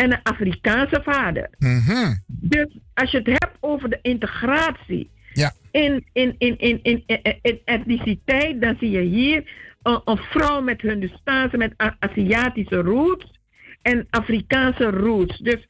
en 0.00 0.12
een 0.12 0.22
Afrikaanse 0.22 1.00
vader. 1.04 1.50
Mhm. 1.58 2.14
Dus 2.26 2.66
als 2.94 3.10
je 3.10 3.18
het 3.18 3.26
hebt 3.26 3.56
over 3.60 3.90
de 3.90 3.98
integratie 4.02 5.10
Ja. 5.32 5.52
in, 5.70 6.04
in, 6.12 6.34
in, 6.38 6.58
in, 6.58 6.78
in, 6.82 7.02
in, 7.06 7.38
in 7.42 7.60
etniciteit, 7.64 8.60
dan 8.60 8.76
zie 8.80 8.90
je 8.90 9.00
hier 9.00 9.50
een, 9.82 10.00
een 10.04 10.16
vrouw 10.18 10.60
met 10.60 10.80
Hindustaanse, 10.80 11.56
met 11.56 11.82
A- 11.82 11.96
Aziatische 11.98 12.76
roots 12.76 13.38
en 13.82 14.06
Afrikaanse 14.10 14.84
roots. 14.90 15.38
Dus 15.38 15.66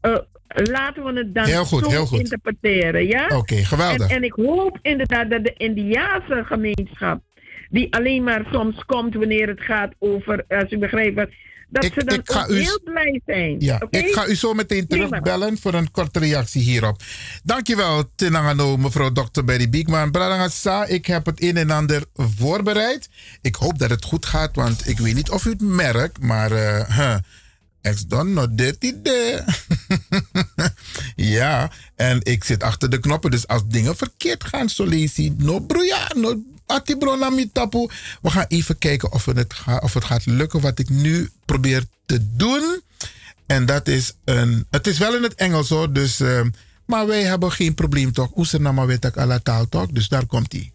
eh, 0.00 0.16
laten 0.48 1.04
we 1.04 1.12
het 1.18 1.34
dan 1.34 1.44
Heel 1.44 1.64
goed, 1.64 1.84
zo 1.84 1.90
heel 1.90 2.06
goed. 2.06 2.18
interpreteren. 2.18 3.06
Ja? 3.06 3.26
Oké, 3.36 3.54
geweldig. 3.56 4.08
En, 4.10 4.16
en 4.16 4.22
ik 4.24 4.32
hoop 4.32 4.78
inderdaad 4.82 5.30
dat 5.30 5.44
de 5.44 5.52
Indiaanse 5.56 6.42
gemeenschap, 6.46 7.20
die 7.70 7.94
alleen 7.94 8.24
maar 8.24 8.44
soms 8.52 8.84
komt 8.84 9.14
wanneer 9.14 9.48
het 9.48 9.60
gaat 9.60 9.94
over, 9.98 10.44
als 10.48 10.70
u 10.72 10.78
begrijpt 10.78 11.14
wat, 11.14 11.28
dat 11.80 11.92
ze 11.94 12.04
dan 12.04 12.18
ik 12.18 12.30
ga 12.30 12.48
u- 12.48 12.58
heel 12.60 12.80
blij 12.84 13.20
zijn. 13.26 13.60
Ja, 13.60 13.80
ik 13.90 14.12
ga 14.14 14.26
u 14.26 14.34
zo 14.34 14.54
meteen 14.54 14.86
terugbellen 14.86 15.58
voor 15.58 15.74
een 15.74 15.90
korte 15.90 16.18
reactie 16.18 16.62
hierop. 16.62 17.02
Dankjewel, 17.44 18.10
Tinangano, 18.14 18.76
mevrouw 18.76 19.12
Dr. 19.12 19.44
Berry 19.44 19.68
Biekman. 19.68 20.10
Bradangasa, 20.10 20.84
ik 20.84 21.06
heb 21.06 21.26
het 21.26 21.42
een 21.42 21.56
en 21.56 21.70
ander 21.70 22.04
voorbereid. 22.14 23.08
Ik 23.42 23.54
hoop 23.54 23.78
dat 23.78 23.90
het 23.90 24.04
goed 24.04 24.26
gaat, 24.26 24.56
want 24.56 24.88
ik 24.88 24.98
weet 24.98 25.14
niet 25.14 25.30
of 25.30 25.44
u 25.44 25.50
het 25.50 25.60
merkt, 25.60 26.20
maar... 26.20 26.52
eh 26.52 26.96
huh, 26.96 27.16
Ex 27.80 28.06
don 28.06 28.32
no 28.32 28.46
dirty 28.50 28.92
ja, 31.16 31.70
en 31.96 32.18
ik 32.22 32.44
zit 32.44 32.62
achter 32.62 32.90
de 32.90 32.98
knoppen, 32.98 33.30
dus 33.30 33.46
als 33.46 33.62
dingen 33.66 33.96
verkeerd 33.96 34.44
gaan, 34.44 34.68
je, 34.68 35.34
no 35.38 35.60
broeia, 35.60 36.10
no 36.14 36.42
atibro 36.66 37.16
na 37.16 37.30
mi 37.30 37.52
tapu. 37.52 37.88
We 38.22 38.30
gaan 38.30 38.44
even 38.48 38.78
kijken 38.78 39.12
of 39.12 39.24
het, 39.24 39.54
ga, 39.54 39.76
of 39.76 39.94
het 39.94 40.04
gaat 40.04 40.26
lukken 40.26 40.60
wat 40.60 40.78
ik 40.78 40.88
nu 40.88 41.30
probeer 41.44 41.84
te 42.06 42.36
doen. 42.36 42.80
En 43.46 43.66
dat 43.66 43.88
is 43.88 44.12
een. 44.24 44.66
Het 44.70 44.86
is 44.86 44.98
wel 44.98 45.16
in 45.16 45.22
het 45.22 45.34
Engels 45.34 45.68
hoor, 45.68 45.92
dus. 45.92 46.20
eh, 46.20 46.40
maar 46.86 47.06
wij 47.06 47.22
hebben 47.22 47.52
geen 47.52 47.74
probleem 47.74 48.12
toch? 48.12 48.36
Oesenama 48.36 48.86
weet 48.86 49.04
ik 49.04 49.16
alle 49.16 49.42
taal 49.42 49.68
toch? 49.68 49.86
Dus 49.86 50.08
daar 50.08 50.26
komt 50.26 50.52
hij. 50.52 50.72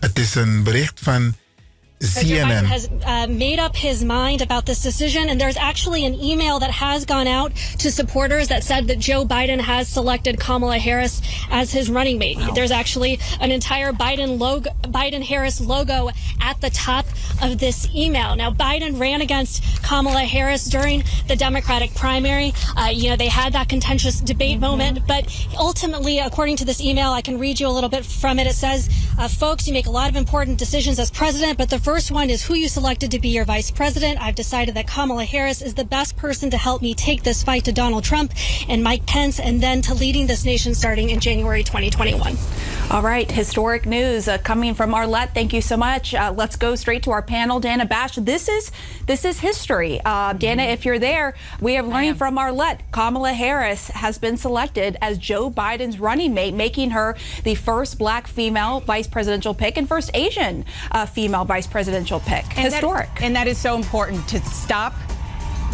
Het 0.00 0.18
is 0.18 0.34
een 0.34 0.62
bericht 0.62 1.00
van 1.00 1.36
CNN. 2.00 2.64
has 2.64 2.88
uh, 3.04 3.26
made 3.28 3.58
up 3.58 3.76
his 3.76 4.04
mind 4.04 4.42
about 4.42 4.66
this 4.66 4.82
decision, 4.82 5.28
and 5.28 5.40
there's 5.40 5.56
actually 5.56 6.04
an 6.04 6.14
email 6.14 6.58
that 6.58 6.70
has 6.70 7.04
gone 7.04 7.26
out 7.26 7.54
to 7.78 7.90
supporters 7.90 8.48
that 8.48 8.62
said 8.62 8.88
that 8.88 8.98
Joe 8.98 9.24
Biden 9.24 9.60
has 9.60 9.88
selected 9.88 10.38
Kamala 10.38 10.78
Harris 10.78 11.22
as 11.50 11.72
his 11.72 11.90
running 11.90 12.18
mate. 12.18 12.38
There's 12.54 12.70
actually 12.70 13.18
an 13.40 13.50
entire 13.50 13.92
Biden 13.92 14.38
logo, 14.38 14.70
Biden 14.82 15.22
Harris 15.22 15.60
logo 15.60 16.10
at 16.40 16.60
the 16.60 16.70
top 16.70 17.06
of 17.42 17.58
this 17.58 17.88
email. 17.94 18.36
Now, 18.36 18.50
Biden 18.50 18.98
ran 19.00 19.22
against 19.22 19.62
Kamala 19.82 20.24
Harris 20.24 20.66
during 20.66 21.04
the 21.28 21.36
Democratic 21.36 21.94
primary. 21.94 22.52
Uh, 22.76 22.90
you 22.92 23.10
know, 23.10 23.16
they 23.16 23.28
had 23.28 23.52
that 23.54 23.68
contentious 23.68 24.20
debate 24.20 24.60
moment, 24.60 25.00
but 25.06 25.24
ultimately, 25.58 26.18
according 26.18 26.56
to 26.56 26.64
this 26.64 26.80
email, 26.80 27.10
I 27.12 27.22
can 27.22 27.38
read 27.38 27.60
you 27.60 27.68
a 27.68 27.70
little 27.70 27.90
bit 27.90 28.04
from 28.04 28.38
it. 28.38 28.46
It 28.46 28.54
says, 28.54 28.90
uh, 29.18 29.28
folks, 29.28 29.66
you 29.66 29.72
make 29.72 29.86
a 29.86 29.90
lot 29.90 30.10
of 30.10 30.16
important 30.16 30.58
decisions 30.58 30.98
as 30.98 31.10
president, 31.10 31.56
but 31.56 31.70
the 31.70 31.78
first 31.78 31.93
one 31.94 32.28
is 32.28 32.42
who 32.42 32.54
you 32.54 32.66
selected 32.66 33.12
to 33.12 33.20
be 33.20 33.28
your 33.28 33.44
vice 33.44 33.70
president. 33.70 34.20
I've 34.20 34.34
decided 34.34 34.74
that 34.74 34.88
Kamala 34.88 35.24
Harris 35.24 35.62
is 35.62 35.74
the 35.74 35.84
best 35.84 36.16
person 36.16 36.50
to 36.50 36.56
help 36.56 36.82
me 36.82 36.92
take 36.92 37.22
this 37.22 37.44
fight 37.44 37.64
to 37.66 37.72
Donald 37.72 38.02
Trump 38.02 38.32
and 38.68 38.82
Mike 38.82 39.06
Pence 39.06 39.38
and 39.38 39.60
then 39.60 39.80
to 39.82 39.94
leading 39.94 40.26
this 40.26 40.44
nation 40.44 40.74
starting 40.74 41.10
in 41.10 41.20
January 41.20 41.62
2021. 41.62 42.36
All 42.90 43.00
right, 43.00 43.30
historic 43.30 43.86
news 43.86 44.26
uh, 44.26 44.38
coming 44.38 44.74
from 44.74 44.90
Arlette. 44.90 45.34
Thank 45.34 45.52
you 45.52 45.62
so 45.62 45.76
much. 45.76 46.14
Uh, 46.14 46.34
let's 46.36 46.56
go 46.56 46.74
straight 46.74 47.04
to 47.04 47.12
our 47.12 47.22
panel, 47.22 47.60
Dana 47.60 47.86
Bash. 47.86 48.16
This 48.16 48.48
is 48.48 48.72
this 49.06 49.24
is 49.24 49.40
history. 49.40 50.00
Uh, 50.04 50.32
Dana, 50.32 50.62
if 50.64 50.84
you're 50.84 50.98
there, 50.98 51.34
we 51.60 51.76
are 51.76 51.82
learning 51.82 52.14
from 52.14 52.36
Arlette. 52.36 52.80
Kamala 52.90 53.32
Harris 53.32 53.88
has 53.88 54.18
been 54.18 54.36
selected 54.36 54.96
as 55.00 55.18
Joe 55.18 55.50
Biden's 55.50 55.98
running 55.98 56.34
mate, 56.34 56.54
making 56.54 56.90
her 56.90 57.16
the 57.44 57.54
first 57.54 57.98
Black 57.98 58.26
female 58.26 58.80
vice 58.80 59.06
presidential 59.06 59.54
pick 59.54 59.76
and 59.76 59.88
first 59.88 60.10
Asian 60.14 60.64
uh, 60.90 61.06
female 61.06 61.44
vice 61.44 61.66
presidential 61.66 62.20
pick. 62.20 62.44
And 62.56 62.66
that- 62.66 62.72
historic. 62.72 63.22
and 63.22 63.36
that 63.36 63.46
is 63.46 63.58
so 63.58 63.76
important 63.76 64.26
to 64.28 64.40
stop 64.40 64.94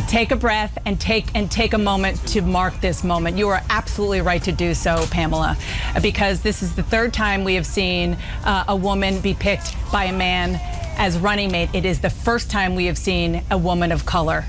take 0.09 0.33
a 0.33 0.37
breath 0.37 0.77
and 0.87 1.01
take 1.01 1.27
and 1.35 1.51
take 1.51 1.73
a 1.73 1.79
moment 1.79 2.17
to 2.27 2.41
mark 2.43 2.81
this 2.81 3.05
moment. 3.05 3.37
You 3.37 3.49
are 3.49 3.63
absolutely 3.71 4.21
right 4.23 4.43
to 4.43 4.53
do 4.53 4.75
so, 4.75 5.07
Pamela, 5.11 5.57
because 6.03 6.41
this 6.41 6.63
is 6.63 6.75
the 6.75 6.83
third 6.83 7.13
time 7.13 7.45
we 7.45 7.55
have 7.55 7.67
seen 7.67 8.17
uh, 8.45 8.65
a 8.69 8.75
woman 8.75 9.21
be 9.21 9.35
picked 9.35 9.77
by 9.93 10.05
a 10.05 10.13
man 10.13 10.59
as 10.97 11.19
running 11.19 11.51
mate. 11.51 11.71
It 11.73 11.85
is 11.85 12.01
the 12.01 12.11
first 12.11 12.51
time 12.51 12.75
we 12.75 12.87
have 12.87 12.99
seen 12.99 13.43
a 13.51 13.59
woman 13.59 13.93
of 13.93 14.07
color. 14.07 14.45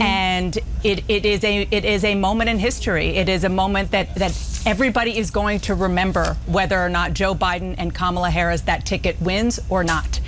And 0.00 0.56
it, 0.82 1.04
it 1.08 1.26
is 1.26 1.44
a 1.44 1.68
it 1.70 1.84
is 1.84 2.04
a 2.04 2.14
moment 2.14 2.48
in 2.50 2.58
history. 2.58 3.16
It 3.16 3.28
is 3.28 3.44
a 3.44 3.48
moment 3.48 3.90
that 3.90 4.14
that 4.16 4.36
everybody 4.66 5.16
is 5.16 5.30
going 5.30 5.60
to 5.60 5.74
remember 5.74 6.36
whether 6.46 6.78
or 6.78 6.88
not 6.88 7.14
Joe 7.14 7.34
Biden 7.34 7.74
and 7.78 7.94
Kamala 7.94 8.30
Harris 8.30 8.62
that 8.62 8.86
ticket 8.86 9.20
wins 9.20 9.60
or 9.68 9.84
not. 9.84 10.20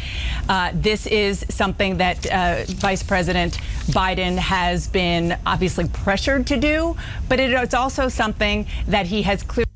Uh, 0.48 0.70
this 0.74 1.06
is 1.06 1.44
something 1.48 1.98
that 1.98 2.26
uh, 2.26 2.64
Vice 2.66 3.02
President 3.02 3.58
Biden 3.86 4.36
has 4.36 4.89
been 4.89 5.39
obviously 5.47 5.89
pressured 5.89 6.47
to 6.48 6.56
do, 6.56 6.97
but 7.28 7.40
it 7.40 7.52
is 7.52 7.74
also 7.74 8.08
something 8.08 8.66
that 8.86 9.06
he 9.06 9.22
has 9.22 9.42
clearly. 9.42 9.72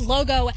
Logo 0.00 0.50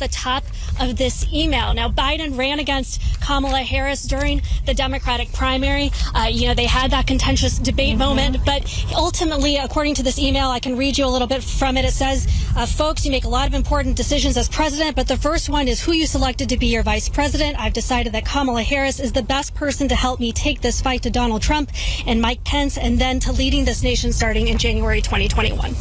at 0.00 0.10
the 0.10 0.16
top 0.16 0.44
of 0.80 0.96
this 0.96 1.26
email. 1.32 1.74
Now, 1.74 1.88
Biden 1.88 2.38
ran 2.38 2.60
against 2.60 3.00
Kamala 3.20 3.58
Harris 3.58 4.04
during 4.04 4.42
the 4.64 4.74
Democratic 4.74 5.32
primary. 5.32 5.90
Uh, 6.14 6.28
you 6.30 6.46
know, 6.46 6.54
they 6.54 6.66
had 6.66 6.90
that 6.92 7.06
contentious 7.06 7.58
debate 7.58 7.96
moment, 7.96 8.38
but 8.44 8.62
ultimately, 8.94 9.56
according 9.56 9.94
to 9.94 10.02
this 10.02 10.18
email, 10.18 10.48
I 10.48 10.60
can 10.60 10.76
read 10.76 10.96
you 10.96 11.04
a 11.04 11.08
little 11.08 11.26
bit 11.26 11.42
from 11.42 11.76
it. 11.76 11.84
It 11.84 11.92
says, 11.92 12.26
uh, 12.56 12.66
folks, 12.66 13.04
you 13.04 13.10
make 13.10 13.24
a 13.24 13.28
lot 13.28 13.48
of 13.48 13.54
important 13.54 13.96
decisions 13.96 14.36
as 14.36 14.48
president, 14.48 14.94
but 14.94 15.08
the 15.08 15.16
first 15.16 15.48
one 15.48 15.66
is 15.68 15.80
who 15.80 15.92
you 15.92 16.06
selected 16.06 16.48
to 16.50 16.56
be 16.56 16.66
your 16.66 16.82
vice 16.82 17.08
president. 17.08 17.58
I've 17.58 17.72
decided 17.72 18.12
that 18.12 18.24
Kamala 18.24 18.62
Harris 18.62 19.00
is 19.00 19.12
the 19.12 19.22
best 19.22 19.54
person 19.54 19.88
to 19.88 19.96
help 19.96 20.20
me 20.20 20.32
take 20.32 20.60
this 20.60 20.80
fight 20.80 21.02
to 21.02 21.10
Donald 21.10 21.42
Trump 21.42 21.70
and 22.06 22.22
Mike 22.22 22.44
Pence 22.44 22.78
and 22.78 22.98
then 22.98 23.18
to 23.20 23.32
leading 23.32 23.64
this 23.64 23.82
nation 23.82 24.12
starting 24.12 24.48
in 24.48 24.58
January 24.58 25.00
2021. 25.00 25.74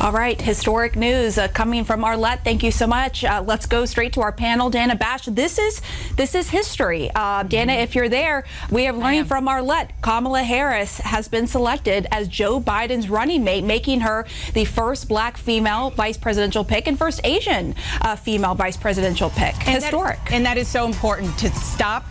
All 0.00 0.12
right, 0.12 0.40
historic 0.40 0.96
news 0.96 1.38
uh, 1.38 1.48
coming 1.48 1.84
from 1.84 2.02
Arlette. 2.02 2.42
Thank 2.42 2.62
you 2.62 2.70
so 2.70 2.86
much. 2.86 3.22
Uh, 3.22 3.44
let's 3.46 3.59
go 3.66 3.84
straight 3.84 4.12
to 4.14 4.20
our 4.20 4.32
panel, 4.32 4.70
Dana 4.70 4.94
Bash. 4.96 5.26
This 5.26 5.58
is 5.58 5.80
this 6.16 6.34
is 6.34 6.50
history. 6.50 7.10
Uh, 7.14 7.42
Dana, 7.42 7.72
if 7.74 7.94
you're 7.94 8.08
there, 8.08 8.44
we 8.70 8.86
are 8.86 8.92
learning 8.92 9.24
from 9.24 9.46
Arlette. 9.46 9.90
Kamala 10.02 10.42
Harris 10.42 10.98
has 10.98 11.28
been 11.28 11.46
selected 11.46 12.06
as 12.10 12.28
Joe 12.28 12.60
Biden's 12.60 13.08
running 13.08 13.44
mate, 13.44 13.64
making 13.64 14.00
her 14.00 14.26
the 14.54 14.64
first 14.64 15.08
Black 15.08 15.36
female 15.36 15.90
vice 15.90 16.16
presidential 16.16 16.64
pick 16.64 16.86
and 16.86 16.98
first 16.98 17.20
Asian 17.24 17.74
uh, 18.02 18.16
female 18.16 18.54
vice 18.54 18.76
presidential 18.76 19.30
pick. 19.30 19.54
And 19.66 19.76
that- 19.82 19.82
historic. 19.82 20.18
and 20.32 20.44
that 20.46 20.58
is 20.58 20.68
so 20.68 20.86
important 20.86 21.36
to 21.38 21.48
stop 21.50 22.04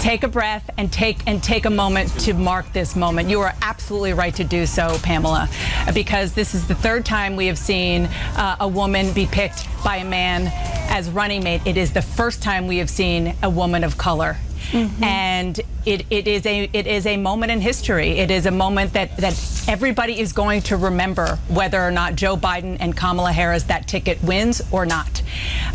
take 0.00 0.22
a 0.22 0.28
breath 0.28 0.70
and 0.78 0.92
take 0.92 1.18
and 1.26 1.42
take 1.42 1.64
a 1.64 1.70
moment 1.70 2.08
to 2.20 2.34
mark 2.34 2.72
this 2.72 2.94
moment. 2.96 3.28
You 3.28 3.40
are 3.40 3.54
absolutely 3.62 4.12
right 4.12 4.34
to 4.36 4.44
do 4.44 4.66
so, 4.66 4.98
Pamela, 5.02 5.48
because 5.94 6.32
this 6.32 6.54
is 6.54 6.66
the 6.66 6.74
third 6.74 7.04
time 7.04 7.36
we 7.36 7.46
have 7.46 7.58
seen 7.58 8.06
uh, 8.36 8.56
a 8.60 8.68
woman 8.68 9.12
be 9.12 9.26
picked 9.26 9.66
by 9.84 9.96
a 9.96 10.04
man 10.04 10.50
as 10.90 11.10
running 11.10 11.42
mate. 11.42 11.62
It 11.66 11.76
is 11.76 11.92
the 11.92 12.02
first 12.02 12.42
time 12.42 12.66
we 12.66 12.78
have 12.78 12.90
seen 12.90 13.34
a 13.42 13.50
woman 13.50 13.84
of 13.84 13.98
color. 13.98 14.36
And 14.72 15.60
it, 15.86 16.04
it 16.10 16.28
is 16.28 16.44
a 16.46 16.68
it 16.72 16.86
is 16.86 17.06
a 17.06 17.16
moment 17.16 17.52
in 17.52 17.60
history. 17.60 18.18
It 18.18 18.30
is 18.30 18.46
a 18.46 18.50
moment 18.50 18.92
that 18.92 19.16
that 19.18 19.64
everybody 19.66 20.18
is 20.20 20.32
going 20.32 20.62
to 20.62 20.76
remember, 20.76 21.38
whether 21.48 21.80
or 21.80 21.90
not 21.90 22.14
Joe 22.16 22.36
Biden 22.36 22.76
and 22.80 22.96
Kamala 22.96 23.32
Harris 23.32 23.64
that 23.64 23.88
ticket 23.88 24.22
wins 24.22 24.62
or 24.70 24.84
not. 24.84 25.22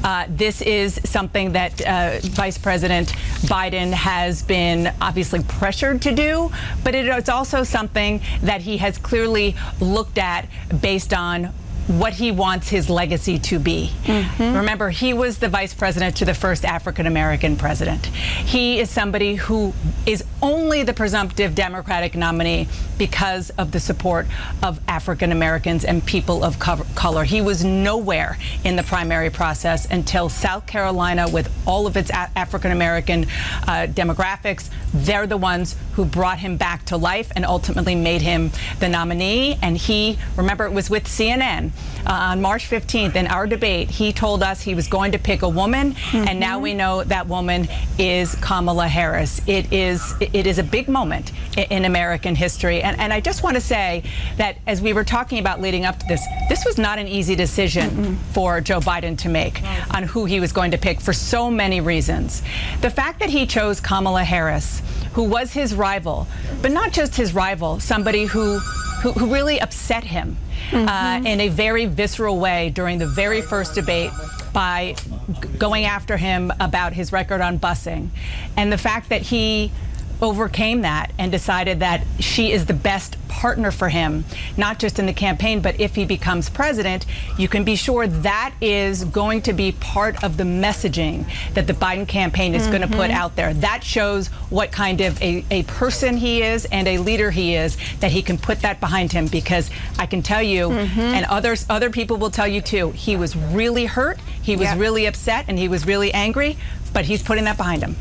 Uh, 0.04 0.26
this 0.30 0.62
is 0.62 1.00
something 1.04 1.54
that 1.54 1.82
uh, 1.82 2.20
Vice 2.22 2.58
President 2.58 3.10
Biden 3.48 3.92
has 3.92 4.44
been 4.44 4.94
obviously 5.02 5.42
pressured 5.44 6.02
to 6.04 6.14
do, 6.14 6.52
but 6.84 6.94
it 6.94 7.08
is 7.08 7.30
also 7.30 7.64
something 7.64 8.22
that 8.42 8.62
he 8.62 8.78
has 8.78 8.98
clearly 8.98 9.56
looked 9.80 10.18
at 10.18 10.48
based 10.82 11.14
on 11.14 11.54
what 11.88 12.14
he 12.14 12.32
wants 12.32 12.70
his 12.70 12.90
legacy 12.90 13.38
to 13.38 13.60
be. 13.60 13.92
Remember, 14.40 14.90
he 14.90 15.14
was 15.14 15.40
the 15.40 15.50
vice 15.50 15.74
president 15.74 16.16
to 16.18 16.26
the 16.26 16.34
first 16.34 16.64
African 16.64 17.06
American 17.06 17.58
president. 17.58 18.06
He 18.06 18.80
is 18.80 18.90
somebody 18.90 19.36
who 19.36 19.74
is 20.06 20.24
only 20.42 20.84
the 20.84 20.94
presumptive 20.94 21.56
Democratic 21.56 22.16
nominee 22.16 22.70
because 22.98 23.50
of 23.52 23.72
the 23.72 23.82
support 23.82 24.28
of 24.62 24.80
African 24.88 25.32
Americans 25.34 25.84
and 25.84 26.06
people 26.06 26.42
of 26.44 26.58
co- 26.58 26.86
color. 26.96 27.26
He 27.26 27.42
was 27.42 27.66
nowhere 27.66 28.38
in 28.64 28.78
the 28.78 28.84
primary 28.84 29.30
process 29.30 29.86
until 29.90 30.30
South 30.30 30.66
Carolina, 30.66 31.28
with 31.30 31.52
all 31.68 31.86
of 31.86 31.98
its 31.98 32.10
a- 32.12 32.30
African 32.38 32.72
American 32.72 33.24
uh, 33.68 33.88
demographics, 33.90 34.70
they're 34.94 35.28
the 35.28 35.38
ones 35.38 35.76
who 35.94 36.06
brought 36.06 36.40
him 36.40 36.56
back 36.56 36.86
to 36.86 36.96
life 36.98 37.32
and 37.36 37.46
ultimately 37.46 37.96
made 37.96 38.22
him 38.22 38.52
the 38.80 38.88
nominee. 38.88 39.58
And 39.62 39.78
he, 39.78 40.18
remember, 40.38 40.66
it 40.66 40.72
was 40.72 40.90
with 40.90 41.06
CNN 41.06 41.72
uh, 42.06 42.12
on 42.12 42.42
March 42.42 42.70
15th 42.70 43.16
in 43.16 43.28
our 43.28 43.48
debate. 43.48 43.90
He 43.90 44.12
told 44.12 44.44
us 44.44 44.62
he 44.62 44.76
was 44.76 44.88
going 44.88 45.12
to 45.14 45.20
pick 45.20 45.42
a 45.42 45.50
woman, 45.50 45.96
and 46.14 46.40
now 46.40 46.60
we 46.60 46.74
know 46.74 47.04
that 47.06 47.28
woman 47.28 47.68
is 47.98 48.36
Kamala 48.36 48.88
Harris. 48.88 49.42
It 49.48 49.72
is 49.72 50.14
it 50.20 50.46
is 50.48 50.58
a 50.60 50.64
big 50.64 50.88
moment 50.90 51.32
i- 51.58 51.62
in 51.70 51.86
American 51.86 52.36
history, 52.36 52.82
and 52.82 53.00
and 53.00 53.14
I 53.14 53.20
just 53.22 53.42
want 53.44 53.56
to 53.56 53.62
say 53.62 54.04
that 54.38 54.58
as 54.68 54.82
we 54.82 54.92
were 54.94 55.04
talking 55.06 55.40
about 55.40 55.62
leading 55.62 55.86
up 55.86 55.98
to 56.00 56.06
this, 56.08 56.22
this 56.50 56.66
was 56.66 56.78
not 56.78 57.00
an 57.00 57.08
easy 57.08 57.36
decision 57.36 58.18
for 58.34 58.60
Joe 58.62 58.80
Biden 58.80 59.18
to 59.20 59.30
make 59.30 59.62
on 59.94 60.04
who 60.04 60.26
he 60.26 60.40
was 60.40 60.52
going 60.52 60.72
to 60.72 60.78
pick 60.78 61.00
for 61.00 61.14
so 61.14 61.50
many 61.50 61.80
reasons. 61.80 62.42
The 62.82 62.90
fact 62.90 63.20
that 63.20 63.30
he 63.30 63.46
chose 63.46 63.80
Kamala 63.80 64.24
Harris, 64.24 64.82
who 65.14 65.24
was 65.24 65.54
his 65.54 65.74
rival, 65.74 66.28
but 66.62 66.72
not 66.72 66.92
just 66.92 67.16
his 67.16 67.34
rival, 67.34 67.80
somebody 67.80 68.26
who 68.26 68.60
who, 69.04 69.12
who 69.12 69.32
really 69.34 69.60
upset 69.62 70.04
him 70.06 70.38
uh, 70.72 71.22
in 71.26 71.40
a 71.42 71.50
very 71.50 71.86
visceral 71.86 72.40
way 72.40 72.70
during 72.70 72.98
the 72.98 73.06
very 73.08 73.42
first 73.42 73.76
debate 73.76 74.12
by 74.54 74.96
g- 75.42 75.48
going 75.58 75.86
after 75.86 76.18
him 76.18 76.52
about 76.60 76.94
his 76.94 77.12
record 77.12 77.42
on 77.42 77.60
busing. 77.60 78.10
And 78.58 78.72
the 78.72 78.78
fact 78.78 79.10
that 79.10 79.22
he 79.24 79.72
overcame 80.22 80.82
that 80.82 81.12
and 81.18 81.32
decided 81.32 81.80
that 81.82 82.04
she 82.20 82.52
is 82.52 82.66
the 82.66 82.74
best 82.74 83.18
partner 83.28 83.72
for 83.72 83.90
him, 83.90 84.24
not 84.56 84.80
just 84.80 85.00
in 85.00 85.06
the 85.06 85.14
campaign, 85.14 85.60
but 85.60 85.80
if 85.80 85.96
he 85.96 86.06
becomes 86.06 86.50
president, 86.50 87.06
you 87.38 87.48
can 87.48 87.64
be 87.64 87.76
sure 87.76 88.08
that 88.08 88.54
is 88.62 89.04
going 89.06 89.42
to 89.42 89.52
be 89.54 89.72
part 89.74 90.24
of 90.24 90.38
the 90.38 90.44
messaging 90.44 91.26
that 91.56 91.68
the 91.68 91.74
Biden 91.74 92.08
campaign 92.08 92.54
is 92.56 92.68
going 92.68 92.82
to 92.82 92.88
put 92.88 93.10
out 93.12 93.36
there. 93.36 93.54
That 93.56 93.84
shows 93.84 94.28
what 94.50 94.72
kind 94.72 95.02
of 95.02 95.22
a, 95.22 95.44
a 95.52 95.64
person 95.64 96.16
he 96.18 96.42
is 96.42 96.66
and 96.66 96.88
a 96.88 97.00
leader 97.00 97.32
he 97.32 97.56
is, 97.56 97.76
that 98.00 98.12
he 98.12 98.22
can 98.22 98.38
put 98.38 98.62
that 98.62 98.80
behind 98.80 99.12
him 99.12 99.28
because 99.28 99.70
I 100.00 100.06
can 100.06 100.22
tell 100.22 100.44
you, 100.44 100.70
Mhm. 100.70 100.98
and 100.98 101.26
others 101.26 101.66
other 101.70 101.90
people 101.90 102.18
will 102.18 102.32
tell 102.32 102.48
you 102.48 102.62
too, 102.62 102.92
he 102.92 103.16
was 103.18 103.36
really 103.36 103.86
hurt, 103.86 104.20
he 104.42 104.56
was 104.56 104.74
really 104.76 105.06
upset, 105.06 105.46
and 105.48 105.58
he 105.60 105.68
was 105.68 105.86
really 105.86 106.14
angry, 106.14 106.56
but 106.94 107.06
he's 107.06 107.24
putting 107.24 107.46
that 107.46 107.58
behind 107.58 107.82
him. 107.82 107.96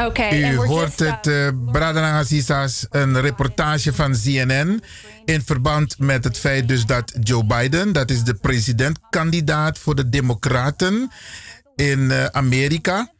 Okay, 0.00 0.52
U 0.52 0.56
hoort 0.56 0.98
het, 0.98 1.26
uh, 1.26 1.48
Brada 1.72 2.18
Azizas, 2.18 2.86
een 2.90 3.20
reportage 3.20 3.92
van 3.92 4.12
CNN. 4.12 4.82
In 5.24 5.42
verband 5.44 5.98
met 5.98 6.24
het 6.24 6.38
feit 6.38 6.68
dus 6.68 6.86
dat 6.86 7.16
Joe 7.20 7.44
Biden, 7.44 7.92
dat 7.92 8.10
is 8.10 8.22
de 8.22 8.34
presidentkandidaat 8.34 9.78
voor 9.78 9.94
de 9.94 10.08
Democraten 10.08 11.10
in 11.76 12.10
eh, 12.10 12.24
Amerika. 12.24 13.13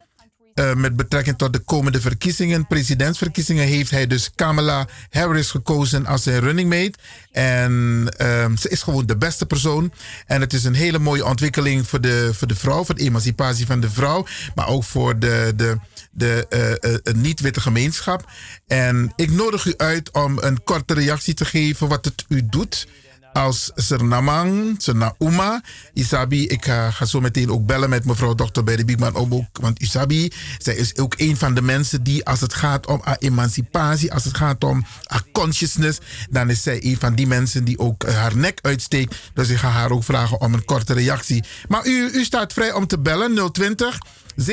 Eh, 0.55 0.73
met 0.73 0.95
betrekking 0.95 1.37
tot 1.37 1.53
de 1.53 1.59
komende 1.59 2.01
verkiezingen, 2.01 2.67
presidentsverkiezingen, 2.67 3.67
heeft 3.67 3.91
hij 3.91 4.07
dus 4.07 4.31
Kamala 4.35 4.87
Harris 5.09 5.51
gekozen 5.51 6.05
als 6.05 6.23
zijn 6.23 6.39
running 6.39 6.69
mate. 6.69 6.93
En 7.31 8.05
ehm, 8.17 8.55
ze 8.55 8.69
is 8.69 8.81
gewoon 8.81 9.05
de 9.05 9.17
beste 9.17 9.45
persoon. 9.45 9.93
En 10.25 10.41
het 10.41 10.53
is 10.53 10.63
een 10.63 10.73
hele 10.73 10.99
mooie 10.99 11.25
ontwikkeling 11.25 11.87
voor 11.87 12.01
de, 12.01 12.29
voor 12.33 12.47
de 12.47 12.55
vrouw, 12.55 12.85
voor 12.85 12.95
de 12.95 13.03
emancipatie 13.03 13.65
van 13.65 13.79
de 13.79 13.89
vrouw, 13.89 14.25
maar 14.55 14.67
ook 14.67 14.83
voor 14.83 15.19
de, 15.19 15.53
de, 15.55 15.77
de 16.11 16.45
eh, 16.49 16.71
eh, 16.71 17.15
niet-witte 17.15 17.61
gemeenschap. 17.61 18.31
En 18.67 19.13
ik 19.15 19.31
nodig 19.31 19.65
u 19.65 19.73
uit 19.77 20.11
om 20.11 20.37
een 20.41 20.63
korte 20.63 20.93
reactie 20.93 21.33
te 21.33 21.45
geven 21.45 21.87
wat 21.87 22.05
het 22.05 22.25
u 22.27 22.45
doet 22.49 22.87
als 23.35 23.71
Sernamang, 23.75 24.75
Sernauma. 24.77 25.61
Isabi, 25.93 26.47
ik 26.47 26.65
ga, 26.65 27.05
zo 27.05 27.21
meteen 27.21 27.51
ook 27.51 27.65
bellen 27.65 27.89
met 27.89 28.05
mevrouw 28.05 28.35
Dr. 28.35 28.63
Berry 28.63 28.85
Biekman. 28.85 29.15
om 29.15 29.33
ook, 29.33 29.45
Want 29.51 29.79
Isabi, 29.81 30.31
zij 30.57 30.75
is 30.75 30.97
ook 30.97 31.13
een 31.17 31.37
van 31.37 31.53
de 31.53 31.61
mensen 31.61 32.03
die 32.03 32.25
als 32.25 32.41
het 32.41 32.53
gaat 32.53 32.87
om 32.87 33.03
emancipatie, 33.19 34.13
als 34.13 34.23
het 34.23 34.37
gaat 34.37 34.63
om 34.63 34.85
consciousness, 35.31 35.99
dan 36.29 36.49
is 36.49 36.63
zij 36.63 36.83
een 36.83 36.97
van 36.99 37.15
die 37.15 37.27
mensen 37.27 37.63
die 37.63 37.79
ook 37.79 38.03
eh, 38.03 38.15
haar 38.15 38.37
nek 38.37 38.59
uitsteekt. 38.61 39.15
Dus 39.33 39.49
ik 39.49 39.57
ga 39.57 39.69
haar 39.69 39.91
ook 39.91 40.03
vragen 40.03 40.41
om 40.41 40.53
een 40.53 40.65
korte 40.65 40.93
reactie. 40.93 41.43
Maar 41.67 41.85
u, 41.87 42.09
u 42.13 42.23
staat 42.23 42.53
vrij 42.53 42.73
om 42.73 42.87
te 42.87 42.99
bellen, 42.99 43.51
020 43.51 43.99
7884305. 44.41 44.45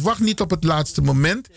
Wacht 0.00 0.20
niet 0.20 0.40
op 0.40 0.50
het 0.50 0.64
laatste 0.64 1.02
moment. 1.02 1.48
7884305. 1.48 1.52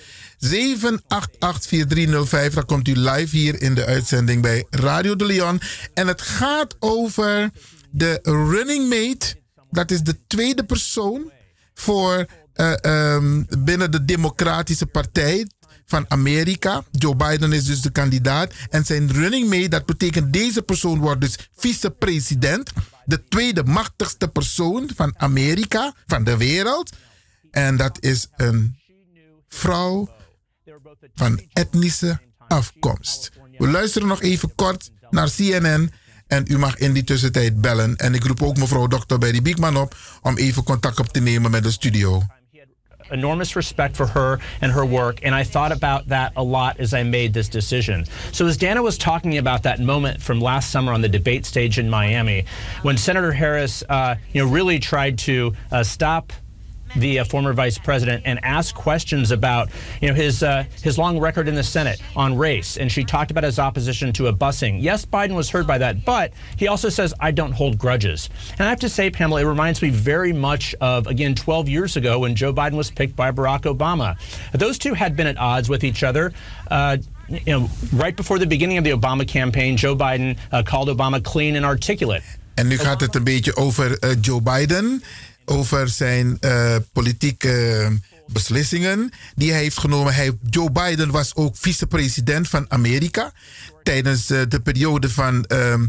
Dan 2.54 2.66
komt 2.66 2.88
u 2.88 2.96
live 2.96 3.38
hier 3.38 3.62
in 3.62 3.76
de 3.76 3.86
uitzending 3.86 4.42
bij 4.42 4.66
Radio 4.70 5.16
de 5.16 5.26
Leon. 5.26 5.62
En 5.94 6.08
het 6.08 6.22
gaat 6.22 6.76
over 6.80 7.52
de 7.92 8.20
running 8.24 8.90
mate. 8.90 9.36
Dat 9.72 9.92
is 9.92 10.02
de 10.02 10.18
tweede 10.28 10.64
persoon 10.64 11.32
voor 11.74 12.26
eh, 12.54 12.84
ehm, 12.84 13.44
binnen 13.60 13.92
de 13.92 14.06
Democratische 14.06 14.86
Partij 14.86 15.48
van 15.86 16.06
Amerika. 16.08 16.84
Joe 16.92 17.16
Biden 17.16 17.54
is 17.54 17.66
dus 17.66 17.82
de 17.82 17.90
kandidaat. 17.90 18.54
En 18.70 18.86
zijn 18.86 19.12
running 19.12 19.50
mate, 19.50 19.68
dat 19.68 19.86
betekent 19.86 20.34
deze 20.34 20.62
persoon 20.62 21.00
wordt 21.00 21.22
dus 21.22 21.36
vicepresident. 21.56 22.72
De 23.06 23.24
tweede 23.24 23.64
machtigste 23.64 24.28
persoon 24.28 24.90
van 24.96 25.14
Amerika, 25.18 25.94
van 26.06 26.24
de 26.24 26.38
wereld. 26.38 26.96
En 27.52 27.78
dat 27.78 28.02
is 28.02 28.28
een 28.36 28.80
vrouw 29.48 30.10
van 31.14 31.42
etnische 31.54 32.20
afkomst. 32.48 33.32
We 33.58 33.68
luisteren 33.68 34.08
nog 34.08 34.22
even 34.22 34.56
kort 34.56 34.92
naar 35.10 35.30
CNN. 35.36 35.92
En 36.28 36.46
u 36.48 36.58
mag 36.58 36.78
in 36.78 36.94
die 36.94 37.04
tussentijd 37.04 37.62
bellen. 37.62 37.96
En 37.96 38.14
ik 38.14 38.24
roep 38.24 38.42
ook 38.42 38.58
mevrouw 38.58 38.88
Dr. 38.88 39.18
Berry 39.18 39.42
Biekman 39.42 39.78
op 39.78 39.96
om 40.22 40.38
even 40.38 40.64
contact 40.64 41.00
op 41.00 41.08
te 41.08 41.20
nemen 41.20 41.52
met 41.52 41.64
de 41.64 41.72
studio. 41.72 42.24
Enormous 43.12 43.56
respect 43.56 43.96
for 43.96 44.08
her 44.08 44.40
and 44.62 44.72
her 44.72 44.86
work, 44.86 45.20
and 45.24 45.34
I 45.34 45.44
thought 45.44 45.72
about 45.72 46.08
that 46.08 46.34
a 46.36 46.44
lot 46.44 46.80
as 46.80 46.94
I 46.94 47.04
made 47.04 47.34
this 47.34 47.50
decision. 47.50 48.06
So, 48.32 48.46
as 48.48 48.58
Dana 48.58 48.82
was 48.82 48.98
talking 48.98 49.38
about 49.38 49.64
that 49.64 49.80
moment 49.80 50.22
from 50.22 50.40
last 50.40 50.72
summer 50.72 50.92
on 50.94 51.02
the 51.02 51.10
debate 51.10 51.46
stage 51.46 51.80
in 51.80 51.90
Miami, 51.90 52.46
when 52.82 52.98
Senator 52.98 53.32
Harris, 53.32 53.84
uh, 53.90 54.16
you 54.34 54.44
know, 54.44 54.50
really 54.50 54.80
tried 54.80 55.18
to 55.20 55.54
uh, 55.72 55.84
stop 55.84 56.34
the 56.96 57.20
uh, 57.20 57.26
former 57.26 57.54
vice 57.54 57.78
president 57.78 58.24
and 58.26 58.40
ask 58.44 58.76
questions 58.76 59.32
about 59.32 59.70
you 60.02 60.08
know 60.08 60.14
his 60.14 60.44
uh, 60.44 60.64
his 60.82 60.98
long 60.98 61.20
record 61.20 61.48
in 61.48 61.56
the 61.56 61.64
Senate 61.64 62.02
on 62.16 62.38
race, 62.38 62.78
and 62.78 62.92
she 62.92 63.04
talked 63.04 63.32
about 63.32 63.44
his 63.44 63.60
opposition 63.60 64.14
to 64.14 64.28
a 64.28 64.34
busing. 64.34 64.82
Yes, 64.82 65.06
Biden 65.06 65.36
was 65.36 65.50
hurt 65.50 65.68
by 65.68 65.78
that, 65.78 66.06
but 66.06 66.34
he 66.58 66.68
also 66.68 66.90
says 66.90 67.14
I 67.20 67.32
don't 67.32 67.52
hold 67.52 67.78
grudges. 67.78 68.30
And 68.54 68.62
I 68.62 68.70
have 68.70 68.80
to 68.80 68.90
say, 68.90 69.10
Pamela, 69.10 69.42
it 69.42 69.46
reminds 69.46 69.82
me 69.82 69.90
very 69.90 70.34
much 70.34 70.76
of 70.82 71.08
again 71.08 71.36
12 71.36 71.70
years 71.70 71.96
ago 71.98 72.20
when 72.20 72.36
Joe 72.36 72.54
Biden 72.54 72.76
was 72.76 72.92
picked 72.92 73.16
by 73.16 73.32
Barack 73.32 73.62
Obama. 73.62 74.18
Those 74.52 74.78
two 74.78 74.94
had 74.94 75.16
been 75.16 75.28
at 75.28 75.38
odds 75.38 75.70
with 75.70 75.84
each 75.84 76.04
other. 76.04 76.34
Uh, 76.70 76.98
you 77.30 77.40
know, 77.48 77.70
right 77.94 78.16
before 78.16 78.38
the 78.38 78.46
beginning 78.46 78.78
of 78.78 78.84
the 78.84 78.92
Obama 78.92 79.28
campaign, 79.28 79.78
Joe 79.78 79.96
Biden 79.96 80.38
uh, 80.52 80.64
called 80.64 80.90
Obama 80.90 81.24
clean 81.24 81.56
and 81.56 81.66
articulate. 81.66 82.24
En 82.54 82.68
nu 82.68 82.78
gaat 82.78 83.02
het 83.02 83.16
een 83.16 83.24
beetje 83.24 83.56
over 83.56 84.00
eh, 84.00 84.12
Joe 84.22 84.42
Biden. 84.42 85.04
Over 85.46 85.90
zijn 85.90 86.38
eh, 86.40 86.76
politieke 86.92 87.88
beslissingen 88.28 89.12
die 89.36 89.52
hij 89.52 89.60
heeft 89.60 89.78
genomen. 89.78 90.14
Hij, 90.14 90.32
Joe 90.50 90.72
Biden 90.72 91.12
was 91.12 91.36
ook 91.36 91.58
vicepresident 91.58 92.48
van 92.50 92.66
Amerika. 92.68 93.32
Tijdens 93.84 94.30
eh, 94.30 94.42
de 94.48 94.60
periode 94.60 95.10
van 95.10 95.46
ehm, 95.46 95.86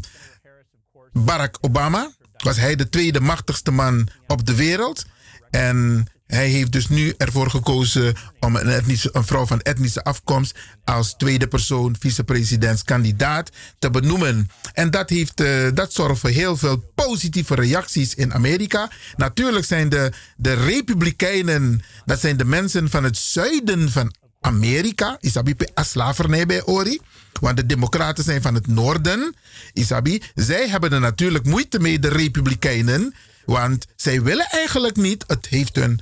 Barack 1.12 1.58
Obama 1.60 2.10
was 2.36 2.56
hij 2.56 2.76
de 2.76 2.88
tweede 2.88 3.20
machtigste 3.20 3.70
man 3.70 4.08
op 4.26 4.46
de 4.46 4.54
wereld. 4.54 5.04
En 5.50 6.06
Hij 6.26 6.48
heeft 6.48 6.72
dus 6.72 6.88
nu 6.88 7.14
ervoor 7.16 7.50
gekozen 7.50 8.14
om 8.40 8.56
een, 8.56 8.68
etnische, 8.68 9.08
een 9.12 9.24
vrouw 9.24 9.46
van 9.46 9.60
etnische 9.60 10.04
afkomst 10.04 10.58
als 10.84 11.14
tweede 11.16 11.46
persoon 11.46 11.96
vicepresidentskandidaat 11.98 13.50
te 13.78 13.90
benoemen. 13.90 14.50
En 14.72 14.90
dat, 14.90 15.10
heeft, 15.10 15.40
eh, 15.40 15.68
dat 15.74 15.92
zorgt 15.92 16.20
voor 16.20 16.30
heel 16.30 16.56
veel 16.56 16.92
positieve 16.94 17.54
reacties 17.54 18.14
in 18.14 18.34
Amerika. 18.34 18.90
Natuurlijk 19.16 19.66
zijn 19.66 19.88
de, 19.88 20.12
de 20.36 20.52
Republikeinen, 20.52 21.82
dat 22.04 22.20
zijn 22.20 22.36
de 22.36 22.44
mensen 22.44 22.90
van 22.90 23.04
het 23.04 23.16
zuiden 23.16 23.90
van 23.90 24.14
Amerika, 24.40 25.16
Isabi 25.20 25.54
a 25.78 25.82
slavernij 25.82 26.46
bij 26.46 26.64
Ori. 26.64 27.00
Want 27.40 27.56
de 27.56 27.66
Democraten 27.66 28.24
zijn 28.24 28.42
van 28.42 28.54
het 28.54 28.66
noorden, 28.66 29.34
Isabi. 29.72 30.22
Zij 30.34 30.68
hebben 30.68 30.92
er 30.92 31.00
natuurlijk 31.00 31.44
moeite 31.44 31.80
mee, 31.80 31.98
de 31.98 32.08
Republikeinen. 32.08 33.14
Want 33.44 33.86
zij 33.96 34.22
willen 34.22 34.46
eigenlijk 34.50 34.96
niet. 34.96 35.24
Het 35.26 35.46
heeft 35.46 35.76
hun. 35.76 36.00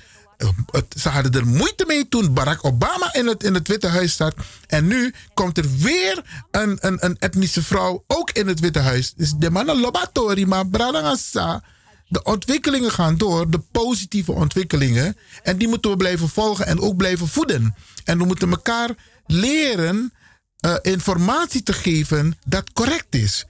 Ze 0.99 1.09
hadden 1.09 1.33
er 1.33 1.47
moeite 1.47 1.85
mee 1.87 2.09
toen 2.09 2.35
Barack 2.35 2.65
Obama 2.65 3.15
in 3.15 3.27
het, 3.27 3.43
in 3.43 3.55
het 3.55 3.69
Witte 3.69 3.87
Huis 3.87 4.17
zat. 4.17 4.35
En 4.67 4.87
nu 4.87 5.15
komt 5.35 5.59
er 5.59 5.67
weer 5.79 6.23
een, 6.51 6.79
een, 6.81 7.05
een 7.05 7.17
etnische 7.19 7.62
vrouw 7.62 8.05
ook 8.07 8.31
in 8.31 8.47
het 8.47 8.61
Witte 8.61 8.79
Huis. 8.79 9.12
Dus 9.17 9.33
de 9.37 9.51
mannen 9.51 9.81
lobatori, 9.81 10.47
maar. 10.47 10.65
De 12.09 12.23
ontwikkelingen 12.23 12.91
gaan 12.91 13.17
door, 13.17 13.51
de 13.51 13.59
positieve 13.59 14.33
ontwikkelingen. 14.33 15.17
En 15.43 15.59
die 15.59 15.69
moeten 15.69 15.91
we 15.91 15.97
blijven 15.97 16.29
volgen 16.29 16.67
en 16.67 16.81
ook 16.81 16.97
blijven 16.97 17.29
voeden. 17.29 17.75
En 18.05 18.19
we 18.19 18.25
moeten 18.25 18.51
elkaar 18.51 18.91
leren 19.27 20.12
eh, 20.59 20.75
informatie 20.83 21.62
te 21.62 21.73
geven 21.73 22.39
dat 22.45 22.73
correct 22.73 23.15
is. 23.15 23.47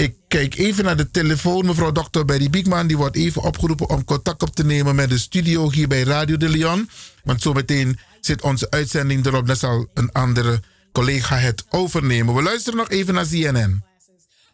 Ik 0.00 0.14
kijk 0.28 0.54
even 0.56 0.84
naar 0.84 0.96
de 0.96 1.10
telefoon. 1.10 1.66
Mevrouw 1.66 1.92
Dr. 1.92 2.24
Berry 2.24 2.50
Biekman 2.50 2.86
die 2.86 2.96
wordt 2.96 3.16
even 3.16 3.42
opgeroepen 3.42 3.88
om 3.88 4.04
contact 4.04 4.42
op 4.42 4.54
te 4.54 4.64
nemen 4.64 4.94
met 4.94 5.08
de 5.08 5.18
studio 5.18 5.70
hier 5.70 5.88
bij 5.88 6.02
Radio 6.02 6.36
de 6.36 6.48
Leon. 6.48 6.90
Want 7.24 7.42
zometeen 7.42 7.98
zit 8.20 8.42
onze 8.42 8.70
uitzending 8.70 9.26
erop. 9.26 9.46
Dan 9.46 9.56
zal 9.56 9.88
een 9.94 10.12
andere 10.12 10.60
collega 10.92 11.36
het 11.36 11.64
overnemen. 11.68 12.34
We 12.34 12.42
luisteren 12.42 12.78
nog 12.78 12.88
even 12.88 13.14
naar 13.14 13.26
CNN. 13.26 13.89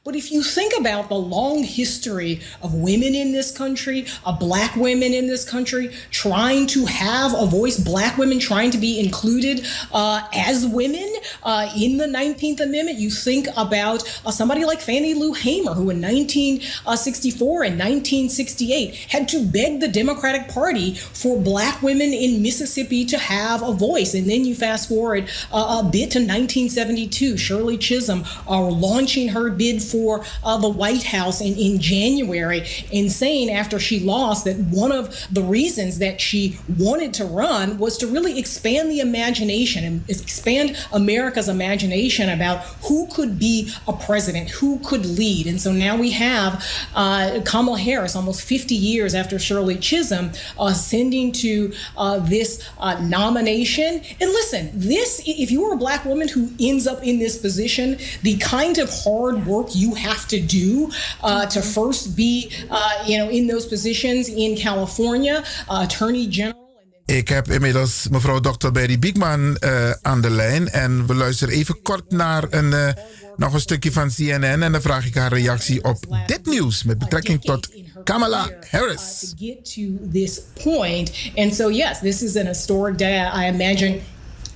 But 0.06 0.14
if 0.14 0.30
you 0.30 0.40
think 0.40 0.72
about 0.78 1.08
the 1.08 1.16
long 1.16 1.64
history 1.64 2.40
of 2.62 2.72
women 2.72 3.12
in 3.16 3.32
this 3.32 3.50
country, 3.50 4.06
of 4.24 4.38
black 4.38 4.76
women 4.76 5.12
in 5.12 5.26
this 5.26 5.44
country, 5.44 5.90
trying 6.12 6.68
to 6.68 6.86
have 6.86 7.34
a 7.34 7.44
voice, 7.44 7.76
black 7.76 8.16
women 8.16 8.38
trying 8.38 8.70
to 8.70 8.78
be 8.78 9.00
included 9.00 9.66
uh, 9.92 10.22
as 10.32 10.64
women 10.64 11.12
uh, 11.42 11.68
in 11.76 11.96
the 11.96 12.04
19th 12.04 12.60
Amendment, 12.60 12.98
you 12.98 13.10
think 13.10 13.48
about 13.56 14.04
uh, 14.24 14.30
somebody 14.30 14.64
like 14.64 14.80
Fannie 14.80 15.14
Lou 15.14 15.32
Hamer, 15.32 15.72
who 15.74 15.90
in 15.90 16.00
1964 16.00 17.64
and 17.64 17.72
1968 17.76 18.94
had 19.08 19.26
to 19.26 19.44
beg 19.44 19.80
the 19.80 19.88
Democratic 19.88 20.46
Party 20.46 20.94
for 20.94 21.36
black 21.36 21.82
women 21.82 22.12
in 22.12 22.42
Mississippi 22.42 23.04
to 23.06 23.18
have 23.18 23.60
a 23.60 23.72
voice. 23.72 24.14
And 24.14 24.30
then 24.30 24.44
you 24.44 24.54
fast 24.54 24.88
forward 24.88 25.28
uh, 25.52 25.82
a 25.82 25.90
bit 25.90 26.12
to 26.12 26.20
1972, 26.20 27.36
Shirley 27.36 27.76
Chisholm 27.76 28.24
uh, 28.46 28.60
launching 28.60 29.30
her 29.30 29.50
bid 29.50 29.82
for 29.82 29.95
for 29.96 30.24
uh, 30.44 30.58
the 30.58 30.68
White 30.68 31.04
House 31.04 31.40
in, 31.40 31.54
in 31.54 31.80
January 31.80 32.66
and 32.92 33.10
saying 33.10 33.50
after 33.50 33.78
she 33.78 34.00
lost 34.00 34.44
that 34.44 34.56
one 34.56 34.92
of 34.92 35.26
the 35.32 35.42
reasons 35.42 35.98
that 36.00 36.20
she 36.20 36.58
wanted 36.78 37.14
to 37.14 37.24
run 37.24 37.78
was 37.78 37.96
to 37.98 38.06
really 38.06 38.38
expand 38.38 38.90
the 38.90 39.00
imagination 39.00 39.84
and 39.84 40.10
expand 40.10 40.76
America's 40.92 41.48
imagination 41.48 42.28
about 42.28 42.58
who 42.86 43.06
could 43.08 43.38
be 43.38 43.72
a 43.88 43.92
president, 43.92 44.50
who 44.50 44.78
could 44.80 45.06
lead. 45.06 45.46
And 45.46 45.60
so 45.60 45.72
now 45.72 45.96
we 45.96 46.10
have 46.10 46.62
uh, 46.94 47.40
Kamala 47.46 47.78
Harris, 47.78 48.14
almost 48.14 48.42
50 48.42 48.74
years 48.74 49.14
after 49.14 49.38
Shirley 49.38 49.76
Chisholm, 49.76 50.32
uh, 50.58 50.72
sending 50.74 51.32
to 51.32 51.72
uh, 51.96 52.18
this 52.18 52.68
uh, 52.78 53.00
nomination. 53.00 54.02
And 54.20 54.30
listen, 54.30 54.70
this, 54.74 55.22
if 55.26 55.50
you 55.50 55.64
are 55.64 55.74
a 55.74 55.78
black 55.78 56.04
woman 56.04 56.28
who 56.28 56.50
ends 56.60 56.86
up 56.86 57.02
in 57.02 57.18
this 57.18 57.38
position, 57.38 57.98
the 58.22 58.36
kind 58.38 58.76
of 58.76 58.90
hard 58.90 59.46
work 59.46 59.68
you 59.74 59.85
have 59.94 60.26
to 60.26 60.36
do 60.46 60.88
uh, 61.24 61.46
to 61.46 61.60
first 61.60 62.14
be, 62.14 62.50
uh, 62.70 63.04
you 63.06 63.18
know, 63.18 63.28
in 63.30 63.46
those 63.46 63.68
positions 63.68 64.28
in 64.28 64.56
California, 64.56 65.42
uh, 65.68 65.82
Attorney 65.82 66.26
General. 66.30 66.64
Ik 67.06 67.28
heb 67.28 67.50
inmiddels 67.50 68.08
mevrouw 68.10 68.40
Dr. 68.40 68.70
Berry 68.70 68.98
Biekman 68.98 69.56
uh, 69.60 69.90
aan 70.02 70.20
de 70.20 70.30
lijn. 70.30 70.68
En 70.68 71.06
we 71.06 71.14
luisteren 71.14 71.54
even 71.54 71.82
kort 71.82 72.10
naar 72.10 72.44
een, 72.50 72.70
uh, 72.70 72.88
nog 73.36 73.54
een 73.54 73.60
stukje 73.60 73.92
van 73.92 74.10
CNN. 74.10 74.62
En 74.62 74.72
dan 74.72 74.80
vraag 74.80 75.06
ik 75.06 75.14
haar 75.14 75.32
reactie 75.32 75.84
op 75.84 76.22
dit 76.26 76.46
nieuws 76.46 76.82
met 76.82 76.98
betrekking 76.98 77.40
tot 77.40 77.68
Kamala 78.04 78.50
Harris. 78.70 79.18
to 79.18 79.46
get 79.46 79.74
to 79.74 79.82
this 80.12 80.40
point. 80.62 81.12
And 81.34 81.54
so, 81.54 81.70
yes, 81.70 81.98
this 81.98 82.22
is 82.22 82.36
an 82.36 82.46
historic 82.46 82.98
day. 82.98 83.30
I 83.34 83.48
imagine 83.48 84.00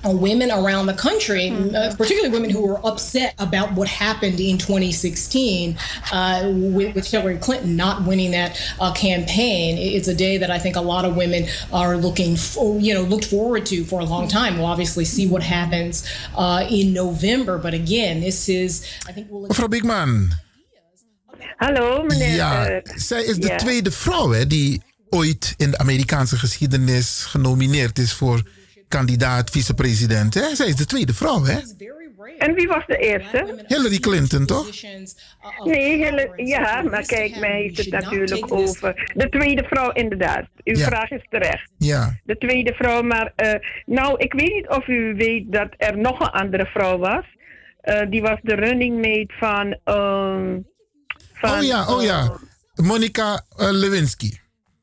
uh, 0.05 0.11
women 0.11 0.51
around 0.51 0.85
the 0.87 0.93
country, 0.93 1.49
uh, 1.49 1.93
particularly 1.95 2.29
women 2.29 2.49
who 2.49 2.65
were 2.65 2.79
upset 2.85 3.33
about 3.39 3.73
what 3.73 3.87
happened 3.87 4.39
in 4.39 4.57
2016 4.57 5.77
uh, 6.11 6.51
with, 6.53 6.95
with 6.95 7.09
Hillary 7.09 7.37
Clinton 7.37 7.75
not 7.75 8.05
winning 8.05 8.31
that 8.31 8.59
uh, 8.79 8.91
campaign. 8.93 9.77
It's 9.77 10.07
a 10.07 10.15
day 10.15 10.37
that 10.37 10.49
I 10.49 10.59
think 10.59 10.75
a 10.75 10.81
lot 10.81 11.05
of 11.05 11.15
women 11.15 11.45
are 11.71 11.97
looking, 11.97 12.35
for, 12.35 12.79
you 12.79 12.93
know, 12.93 13.01
looked 13.01 13.25
forward 13.25 13.65
to 13.67 13.83
for 13.83 13.99
a 13.99 14.05
long 14.05 14.27
time. 14.27 14.57
We'll 14.57 14.65
obviously 14.65 15.05
see 15.05 15.27
what 15.27 15.43
happens 15.43 16.07
uh, 16.37 16.67
in 16.69 16.93
November, 16.93 17.57
but 17.57 17.73
again, 17.73 18.21
this 18.21 18.49
is, 18.49 18.85
I 19.07 19.11
think 19.11 19.27
we'll. 19.29 19.47
Mevrouw 19.47 19.67
Biekman. 19.67 20.31
Hallo, 21.57 22.03
meneer. 22.03 22.35
Ja, 22.35 22.65
eh, 22.65 22.81
zij 22.95 23.23
is 23.23 23.35
de 23.35 23.47
ja. 23.47 23.57
tweede 23.57 23.91
vrouw 23.91 24.31
hè, 24.31 24.47
die 24.47 24.81
ooit 25.09 25.53
in 25.57 25.71
de 25.71 25.77
Amerikaanse 25.77 26.37
geschiedenis 26.37 27.25
genomineerd 27.27 27.99
is 27.99 28.13
voor 28.13 28.43
kandidaat 28.91 29.49
vicepresident. 29.49 30.33
Hè? 30.33 30.55
Zij 30.55 30.67
is 30.67 30.75
de 30.75 30.85
tweede 30.85 31.13
vrouw, 31.13 31.43
hè? 31.43 31.59
En 32.37 32.53
wie 32.53 32.67
was 32.67 32.83
de 32.87 32.97
eerste? 32.97 33.63
Hillary 33.67 33.97
Clinton, 33.99 34.45
toch? 34.45 34.67
Nee, 35.63 35.95
Hillary, 36.05 36.47
ja, 36.47 36.81
maar 36.81 37.05
kijk, 37.05 37.39
mij 37.39 37.61
heeft 37.61 37.77
het 37.77 37.89
natuurlijk 37.89 38.53
over 38.53 39.11
de 39.15 39.29
tweede 39.29 39.63
vrouw, 39.63 39.91
inderdaad. 39.91 40.45
Uw 40.63 40.77
Ja. 40.77 40.85
vraag 40.85 41.09
is 41.11 41.25
terecht. 41.29 41.69
Ja. 41.77 42.19
De 42.23 42.37
tweede 42.37 42.73
vrouw, 42.73 43.01
maar 43.01 43.33
eh, 43.35 43.53
nou, 43.85 44.17
ik 44.17 44.33
weet 44.33 44.53
niet 44.53 44.67
of 44.67 44.87
u 44.87 45.13
weet 45.17 45.51
dat 45.51 45.69
er 45.77 45.97
nog 45.97 46.19
een 46.19 46.29
andere 46.31 46.65
vrouw 46.65 46.97
was. 46.97 47.23
Eh, 47.81 48.09
die 48.09 48.21
was 48.21 48.39
de 48.41 48.55
running 48.55 48.95
mate 48.95 49.33
van. 49.39 49.77
ehm, 49.83 50.59
van 51.33 51.57
Oh 51.57 51.63
ja, 51.63 51.87
oh 51.95 52.03
ja. 52.03 52.37
Monica 52.75 53.45
eh, 53.57 53.67
Lewinsky. 53.71 54.31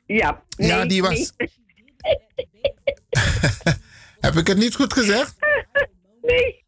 Ja. 0.07 0.43
ja, 0.57 0.85
die 0.87 1.03
was. 1.03 1.33
Heb 4.21 4.35
ik 4.35 4.47
het 4.47 4.59
niet 4.59 4.75
goed 4.75 4.93
gezegd? 4.93 5.37
Nee. 6.23 6.67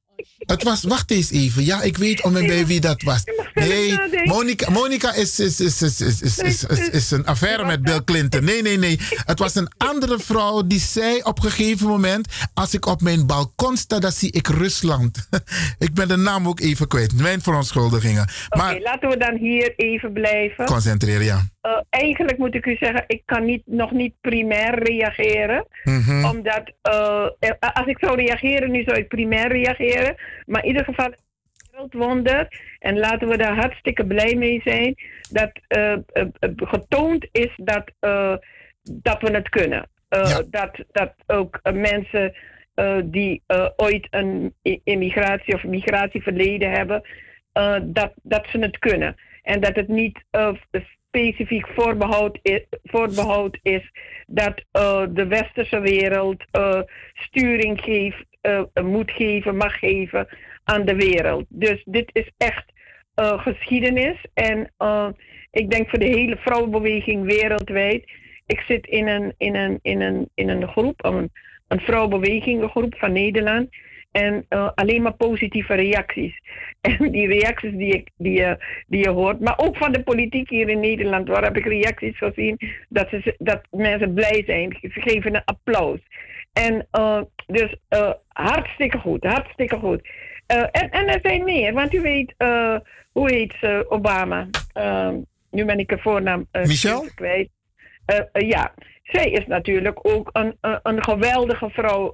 Het 0.51 0.62
was, 0.62 0.85
wacht 0.85 1.11
eens 1.11 1.31
even. 1.31 1.65
Ja, 1.65 1.83
ik 1.83 1.97
weet 1.97 2.23
om 2.23 2.37
en 2.37 2.47
bij 2.47 2.67
wie 2.67 2.81
dat 2.81 3.03
was. 3.03 3.25
Nee, 3.55 3.99
Monica, 4.25 4.70
Monica 4.70 5.15
is, 5.15 5.41
is, 5.41 5.61
is, 5.61 5.83
is, 5.83 6.01
is, 6.01 6.39
is, 6.39 6.65
is, 6.65 6.89
is 6.89 7.11
een 7.11 7.27
affaire 7.27 7.65
met 7.65 7.83
Bill 7.83 8.01
Clinton. 8.05 8.45
Nee, 8.45 8.62
nee, 8.62 8.79
nee. 8.79 8.99
Het 9.25 9.39
was 9.39 9.55
een 9.55 9.69
andere 9.77 10.19
vrouw 10.19 10.67
die 10.67 10.79
zei 10.79 11.20
op 11.23 11.45
een 11.45 11.51
gegeven 11.51 11.87
moment... 11.87 12.49
als 12.55 12.75
ik 12.75 12.87
op 12.87 13.01
mijn 13.01 13.27
balkon 13.27 13.77
sta, 13.77 13.99
dan 13.99 14.12
zie 14.12 14.33
ik 14.33 14.47
Rusland. 14.47 15.29
ik 15.87 15.95
ben 15.95 16.09
de 16.09 16.17
naam 16.17 16.49
ook 16.49 16.61
even 16.61 16.89
kwijt. 16.89 17.20
Mijn 17.20 17.41
verontschuldigingen. 17.41 18.29
Oké, 18.49 18.79
laten 18.83 19.09
we 19.09 19.17
dan 19.17 19.37
hier 19.37 19.73
even 19.77 20.12
blijven. 20.12 20.65
Concentreren, 20.65 21.25
ja. 21.25 21.45
Eh, 21.61 21.81
eigenlijk 21.91 22.39
moet 22.39 22.55
ik 22.55 22.67
u 22.67 22.77
zeggen, 22.77 23.05
ik 23.07 23.23
kan 23.25 23.45
niet, 23.45 23.62
nog 23.65 23.91
niet 23.91 24.15
primair 24.20 24.83
reageren. 24.83 25.67
Mhm. 25.85 26.25
Omdat 26.25 26.73
eh, 26.83 27.27
eh, 27.39 27.51
als 27.73 27.87
ik 27.87 27.99
zou 28.01 28.17
reageren, 28.17 28.70
nu 28.70 28.83
zou 28.83 28.99
ik 28.99 29.09
primair 29.09 29.49
reageren. 29.53 30.15
Maar 30.51 30.62
in 30.62 30.69
ieder 30.69 30.85
geval 30.85 31.07
een 31.07 31.17
wereldwonder. 31.70 32.61
En 32.79 32.99
laten 32.99 33.29
we 33.29 33.37
daar 33.37 33.55
hartstikke 33.55 34.07
blij 34.07 34.35
mee 34.35 34.61
zijn. 34.65 34.95
Dat 35.31 35.51
eh, 35.69 35.93
eh, 35.93 36.01
eh, 36.12 36.51
getoond 36.57 37.29
is 37.33 37.51
dat, 37.57 37.93
dat 38.83 39.20
we 39.20 39.31
het 39.31 39.49
kunnen. 39.49 39.89
Dat, 40.51 40.85
dat 40.93 41.15
ook 41.27 41.61
mensen 41.73 42.35
die 43.05 43.43
ooit 43.77 44.07
een 44.11 44.55
immigratie 44.85 45.55
of 45.55 45.65
migratieverleden 45.65 46.70
hebben, 46.70 47.03
dat, 47.83 48.12
dat 48.23 48.47
ze 48.47 48.59
het 48.59 48.79
kunnen. 48.79 49.17
En 49.43 49.61
dat 49.61 49.77
het 49.77 49.89
niet 49.89 50.25
specifiek 51.09 51.67
voorbehoud 51.67 52.39
is, 52.43 52.65
voorbehoud 52.83 53.59
is 53.62 53.91
dat 54.27 54.65
de 55.15 55.27
westerse 55.29 55.81
wereld 55.81 56.45
sturing 57.15 57.81
geeft, 57.81 58.25
eh, 58.41 58.62
moet 58.83 59.10
geven, 59.10 59.57
mag 59.57 59.78
geven 59.78 60.28
aan 60.65 60.85
de 60.85 60.94
wereld. 60.94 61.44
Dus 61.49 61.83
dit 61.85 62.10
is 62.12 62.31
echt 62.36 62.65
eh, 63.15 63.43
geschiedenis. 63.43 64.17
En 64.35 64.73
eh, 64.77 65.09
ik 65.51 65.70
denk 65.70 65.89
voor 65.89 65.99
de 65.99 66.19
hele 66.19 66.36
vrouwenbeweging 66.36 67.25
wereldwijd. 67.25 68.10
Ik 68.47 68.60
zit 68.60 68.86
in 68.86 69.09
een, 69.09 69.35
in 69.36 69.55
een, 69.55 69.78
in 69.83 70.01
een, 70.01 70.28
in 70.35 70.49
een 70.49 70.69
groep, 70.69 71.05
een, 71.05 71.31
een 71.69 71.81
vrouwenbewegingengroep 71.81 72.94
van 72.97 73.12
Nederland. 73.12 73.69
En 74.10 74.47
alleen 74.75 75.02
maar 75.02 75.15
positieve 75.15 75.75
reacties. 75.75 76.41
En 76.81 77.10
die 77.10 77.27
reacties 77.27 77.73
die, 77.77 77.93
ik, 77.93 78.10
die, 78.17 78.33
je, 78.33 78.59
die 78.86 79.01
je 79.01 79.10
hoort, 79.10 79.41
maar 79.41 79.59
ook 79.59 79.77
van 79.77 79.93
de 79.93 80.02
politiek 80.02 80.51
hier 80.51 80.69
in 80.69 80.81
Nederland, 80.81 81.28
waar 81.28 81.43
heb 81.43 81.57
ik 81.57 81.65
reacties 81.65 82.19
gezien 82.19 82.59
dat, 82.89 83.09
ze, 83.09 83.35
dat 83.39 83.60
mensen 83.70 84.15
blij 84.15 84.43
zijn. 84.47 84.78
Ze 84.81 85.01
geven 85.01 85.35
een 85.35 85.44
applaus. 85.44 85.99
En 86.53 86.87
uh, 86.93 87.20
dus 87.47 87.77
uh, 87.91 88.12
hartstikke 88.29 88.99
goed, 88.99 89.25
hartstikke 89.25 89.77
goed. 89.77 90.09
Uh, 90.55 90.67
en, 90.70 90.91
en 90.91 91.09
er 91.09 91.19
zijn 91.23 91.45
meer, 91.45 91.73
want 91.73 91.95
u 91.95 92.01
weet, 92.01 92.35
hoe 93.12 93.31
heet 93.31 93.55
ze, 93.61 93.87
Obama? 93.89 94.49
Nu 95.51 95.65
ben 95.65 95.79
ik 95.79 95.89
de 95.89 95.99
voornaam 95.99 96.49
Michelle? 96.53 97.15
kwijt. 97.15 97.51
ja, 98.33 98.75
zij 99.13 99.31
is 99.31 99.47
natuurlijk 99.47 99.99
ook 100.03 100.29
een, 100.33 100.57
een, 100.61 100.81
een 100.83 101.03
geweldige 101.03 101.71
vrouw 101.71 102.13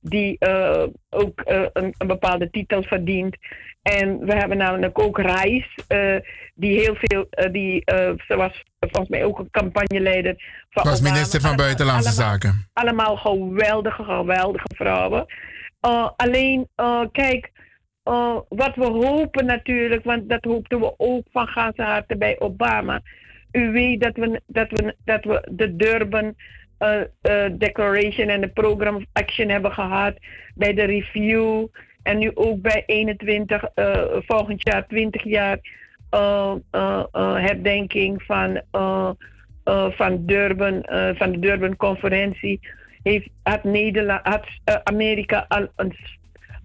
die 0.00 0.38
ook 1.10 1.40
een, 1.44 1.94
een, 1.98 2.06
bepaalde 2.06 2.50
titel 2.50 2.82
verdient. 2.82 3.36
En 3.82 4.18
we 4.18 4.34
hebben 4.34 4.56
namelijk 4.56 4.98
ook 4.98 5.18
Reis, 5.18 5.74
die 6.54 6.80
heel 6.80 6.96
veel, 6.98 7.26
die, 7.52 7.82
ze 8.26 8.36
was 8.36 8.64
volgens 8.80 9.08
mij 9.08 9.24
ook 9.24 9.38
een 9.38 9.50
campagneleider 9.50 10.34
van 10.70 10.84
was 10.84 11.00
Obama. 11.00 11.12
minister 11.12 11.40
van 11.40 11.56
Buitenlandse 11.56 12.08
allemaal, 12.08 12.30
Zaken. 12.30 12.68
Allemaal 12.72 13.16
geweldige, 13.16 14.04
geweldige 14.04 14.68
vrouwen. 14.74 15.26
Alleen, 16.16 16.68
kijk, 17.12 17.50
wat 18.48 18.74
we 18.74 18.86
hopen 18.86 19.46
natuurlijk, 19.46 20.04
want 20.04 20.28
dat 20.28 20.44
hoopten 20.44 20.80
we 20.80 20.94
ook 20.96 21.26
van 21.32 21.46
ganse 21.46 21.82
harte 21.82 22.16
bij 22.16 22.40
Obama. 22.40 23.00
U 23.56 23.72
weet 23.72 24.00
dat 24.00 24.16
we, 24.16 24.40
dat 24.46 24.70
we, 24.70 24.94
dat 25.04 25.24
we 25.24 25.48
de 25.50 25.76
Durban 25.76 26.34
Declaration 27.58 28.28
en 28.28 28.40
de 28.40 28.48
Program 28.48 28.96
of 28.96 29.04
Action 29.12 29.48
hebben 29.48 29.72
gehad 29.72 30.14
bij 30.54 30.74
de 30.74 30.84
review. 30.84 31.66
En 32.02 32.18
nu 32.18 32.30
ook 32.34 32.60
bij 32.60 32.82
21, 32.86 33.64
volgend 34.26 34.62
jaar 34.62 34.86
20 34.86 35.24
jaar 35.24 35.58
herdenking 37.22 38.22
van, 38.22 38.60
van, 39.90 40.26
Durban, 40.26 40.86
van 41.16 41.32
de 41.32 41.38
Durban-conferentie 41.38 42.60
heeft, 43.02 43.28
had, 43.42 43.64
Nederland, 43.64 44.20
had 44.26 44.46
Amerika 44.84 45.44
al 45.48 45.68
een, 45.76 45.96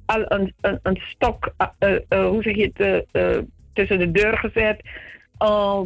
al 0.05 0.23
een, 0.27 0.53
een, 0.61 0.79
een 0.83 1.01
stok, 1.07 1.53
hoe 2.09 2.43
zeg 2.43 2.55
je 2.55 2.71
het, 2.73 3.05
tussen 3.73 3.99
de 3.99 4.11
deur 4.11 4.37
gezet. 4.37 4.81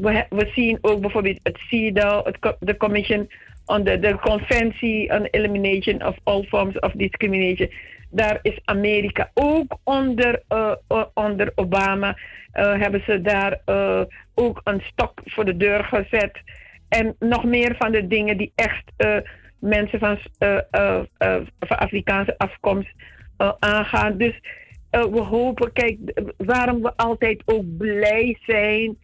We, 0.01 0.25
we 0.29 0.51
zien 0.55 0.77
ook 0.81 1.01
bijvoorbeeld 1.01 1.39
het 1.43 1.57
CEDAW, 1.57 2.33
de 2.59 2.77
Commission 2.77 3.29
on 3.65 3.83
the, 3.83 3.99
the 3.99 5.07
on 5.11 5.25
Elimination 5.31 6.05
of 6.05 6.15
All 6.23 6.43
Forms 6.43 6.79
of 6.79 6.91
Discrimination. 6.91 7.71
Daar 8.09 8.39
is 8.41 8.59
Amerika 8.65 9.31
ook 9.33 9.77
onder, 9.83 10.41
onder 11.13 11.51
Obama 11.55 12.17
uh, 12.53 12.79
hebben 12.79 13.03
ze 13.05 13.21
daar 13.21 13.59
uh, 13.65 14.01
ook 14.33 14.61
een 14.63 14.81
stok 14.81 15.21
voor 15.25 15.45
de 15.45 15.57
deur 15.57 15.83
gezet. 15.83 16.41
En 16.89 17.15
nog 17.19 17.43
meer 17.43 17.75
van 17.77 17.91
de 17.91 18.07
dingen 18.07 18.37
die 18.37 18.51
echt 18.55 18.83
mensen 19.59 19.99
van, 19.99 20.17
van 21.59 21.77
Afrikaanse 21.77 22.37
afkomst 22.37 22.93
aangaan. 23.59 24.17
Dus 24.17 24.39
we 24.89 25.19
hopen, 25.19 25.73
kijk, 25.73 25.97
waarom 26.37 26.81
we 26.81 26.91
altijd 26.95 27.41
ook 27.45 27.77
blij 27.77 28.37
zijn, 28.45 28.97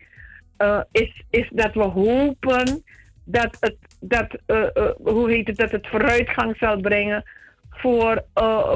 is, 0.91 1.23
is 1.29 1.49
dat 1.53 1.73
we 1.73 1.83
hopen 1.83 2.83
dat 3.23 3.57
het, 3.59 3.77
dat, 3.99 4.27
hoe 5.03 5.31
heet 5.31 5.47
het, 5.47 5.57
dat 5.57 5.71
het 5.71 5.87
vooruitgang 5.87 6.57
zal 6.57 6.79
brengen 6.79 7.23
voor, 7.69 8.23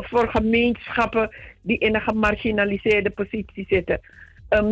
voor 0.02 0.30
gemeenschappen 0.30 1.36
die 1.62 1.78
in 1.78 1.96
een 1.96 2.02
gemarginaliseerde 2.02 3.10
positie 3.10 3.66
zitten. 3.70 4.00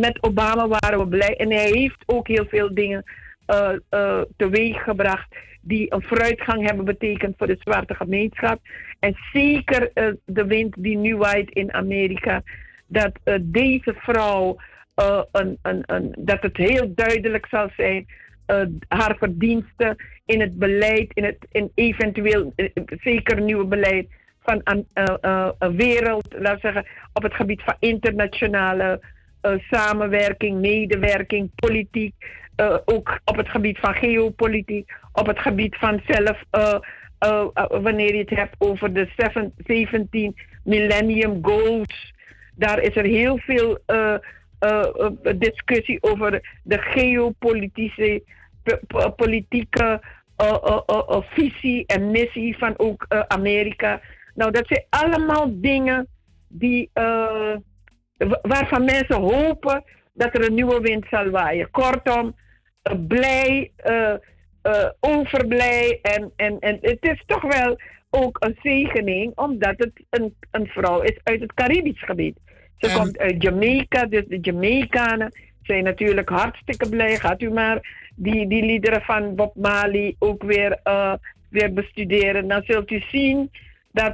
Met 0.00 0.22
Obama 0.22 0.68
waren 0.68 0.98
we 0.98 1.08
blij. 1.08 1.36
En 1.36 1.50
hij 1.50 1.70
heeft 1.70 2.02
ook 2.06 2.28
heel 2.28 2.46
veel 2.48 2.74
dingen 2.74 3.04
teweeg 4.36 4.82
gebracht 4.82 5.36
die 5.60 5.92
een 5.92 6.02
vooruitgang 6.02 6.66
hebben 6.66 6.84
betekend 6.84 7.34
voor 7.38 7.46
de 7.46 7.56
zwarte 7.60 7.94
gemeenschap. 7.94 8.60
En 8.98 9.16
zeker 9.32 9.90
de 10.24 10.46
wind 10.46 10.74
die 10.78 10.96
nu 10.96 11.16
waait 11.16 11.50
in 11.50 11.72
Amerika. 11.72 12.42
Dat 12.86 13.12
deze 13.42 13.94
vrouw, 13.96 14.56
een, 14.94 15.58
dat 16.18 16.42
het 16.42 16.56
heel 16.56 16.92
duidelijk 16.94 17.46
zal 17.50 17.68
zijn, 17.76 18.06
haar 18.88 19.16
verdiensten 19.18 19.96
in 20.24 20.40
het 20.40 20.58
beleid, 20.58 21.12
in 21.14 21.24
het 21.24 21.46
in 21.50 21.70
eventueel 21.74 22.52
zeker 23.00 23.40
nieuwe 23.40 23.64
beleid 23.64 24.06
van 24.42 24.60
een 24.62 25.76
wereld, 25.76 26.26
laten 26.38 26.54
we 26.54 26.60
zeggen, 26.60 26.86
op 27.12 27.22
het 27.22 27.34
gebied 27.34 27.62
van 27.62 27.76
internationale 27.78 29.00
samenwerking, 29.70 30.60
medewerking, 30.60 31.50
politiek. 31.54 32.14
Ook 32.84 33.20
op 33.24 33.36
het 33.36 33.48
gebied 33.48 33.78
van 33.78 33.94
geopolitiek, 33.94 34.92
op 35.12 35.26
het 35.26 35.38
gebied 35.38 35.76
van 35.76 36.00
zelf, 36.06 36.42
uh, 36.52 36.78
wanneer 37.82 38.12
je 38.14 38.18
het 38.18 38.30
hebt 38.30 38.54
over 38.58 38.92
de 38.92 39.08
17 39.66 40.36
Millennium 40.64 41.38
Goals. 41.42 42.12
Daar 42.54 42.80
is 42.80 42.96
er 42.96 43.04
heel 43.04 43.38
veel 43.38 43.78
discussie 45.36 46.02
over 46.02 46.58
de 46.62 46.78
geopolitische, 46.78 48.22
politieke 49.16 50.00
visie 51.20 51.86
en 51.86 52.10
missie 52.10 52.58
van 52.58 52.74
ook 52.76 53.06
Amerika. 53.28 54.00
Nou, 54.34 54.50
dat 54.50 54.66
zijn 54.66 54.84
allemaal 54.90 55.60
dingen 55.60 56.08
die 56.48 56.90
waarvan 58.42 58.84
mensen 58.84 59.20
hopen 59.20 59.84
dat 60.12 60.34
er 60.34 60.46
een 60.46 60.54
nieuwe 60.54 60.80
wind 60.80 61.06
zal 61.10 61.30
waaien. 61.30 61.70
Kortom, 61.70 62.34
blij, 63.08 63.72
uh, 63.86 64.14
overblij. 65.00 65.98
En, 66.02 66.32
en, 66.36 66.58
en 66.58 66.78
het 66.80 66.98
is 67.00 67.22
toch 67.26 67.42
wel 67.42 67.76
ook 68.10 68.36
een 68.40 68.58
zegening, 68.62 69.32
omdat 69.34 69.74
het 69.76 69.92
een, 70.10 70.34
een 70.50 70.66
vrouw 70.66 71.00
is 71.00 71.18
uit 71.22 71.40
het 71.40 71.54
Caribisch 71.54 72.04
gebied. 72.04 72.38
Ze 72.78 72.88
en... 72.88 72.96
komt 72.96 73.18
uit 73.18 73.42
Jamaica, 73.42 74.06
dus 74.06 74.24
de 74.28 74.38
Jamaicanen 74.40 75.32
zijn 75.62 75.84
natuurlijk 75.84 76.28
hartstikke 76.28 76.88
blij. 76.88 77.16
Gaat 77.18 77.42
u 77.42 77.50
maar 77.50 78.08
die, 78.14 78.48
die 78.48 78.64
liederen 78.64 79.02
van 79.02 79.34
Bob 79.34 79.54
Marley 79.56 80.16
ook 80.18 80.42
weer, 80.42 80.80
weer 81.50 81.72
bestuderen. 81.72 82.48
Dan 82.48 82.62
zult 82.66 82.90
u 82.90 83.02
zien 83.10 83.50
dat, 83.92 84.12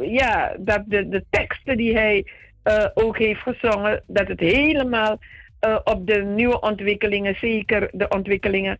ja, 0.00 0.56
dat 0.58 0.82
de, 0.86 1.08
de 1.08 1.24
teksten 1.30 1.76
die 1.76 1.94
hij 1.94 2.26
uh, 2.64 2.86
ook 2.94 3.18
heeft 3.18 3.40
gezongen 3.40 4.02
dat 4.06 4.28
het 4.28 4.40
helemaal 4.40 5.18
op 5.84 6.06
de 6.06 6.22
nieuwe 6.22 6.60
ontwikkelingen, 6.60 7.34
zeker 7.40 7.88
de 7.92 8.08
ontwikkelingen 8.08 8.78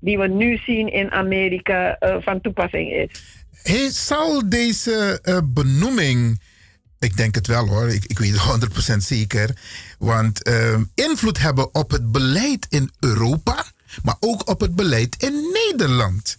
die 0.00 0.18
we 0.18 0.26
nu 0.26 0.56
zien 0.56 0.92
in 0.92 1.10
Amerika, 1.10 1.96
van 2.20 2.40
toepassing 2.40 2.92
is. 2.92 3.46
Hey, 3.62 3.88
zal 3.90 4.48
deze 4.48 5.20
benoeming, 5.54 6.40
ik 6.98 7.16
denk 7.16 7.34
het 7.34 7.46
wel 7.46 7.66
hoor, 7.66 7.88
ik, 7.88 8.04
ik 8.04 8.18
weet 8.18 8.40
het 8.40 8.92
100% 8.94 8.96
zeker, 8.96 9.50
want 9.98 10.50
invloed 10.94 11.38
hebben 11.38 11.74
op 11.74 11.90
het 11.90 12.12
beleid 12.12 12.66
in 12.70 12.90
Europa, 13.00 13.64
maar 14.02 14.16
ook 14.20 14.48
op 14.48 14.60
het 14.60 14.76
beleid 14.76 15.22
in 15.22 15.50
Nederland? 15.52 16.38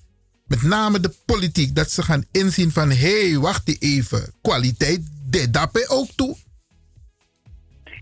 Met 0.50 0.64
name 0.64 1.00
de 1.00 1.14
politiek, 1.26 1.76
dat 1.76 1.92
ze 1.92 2.04
gaan 2.04 2.26
inzien 2.32 2.72
van 2.72 2.90
hé, 2.90 3.30
hey, 3.30 3.38
wacht 3.38 3.82
even, 3.82 4.34
kwaliteit, 4.42 5.02
dit 5.30 5.54
daarbij 5.54 5.86
ook 5.88 6.08
toe. 6.16 6.36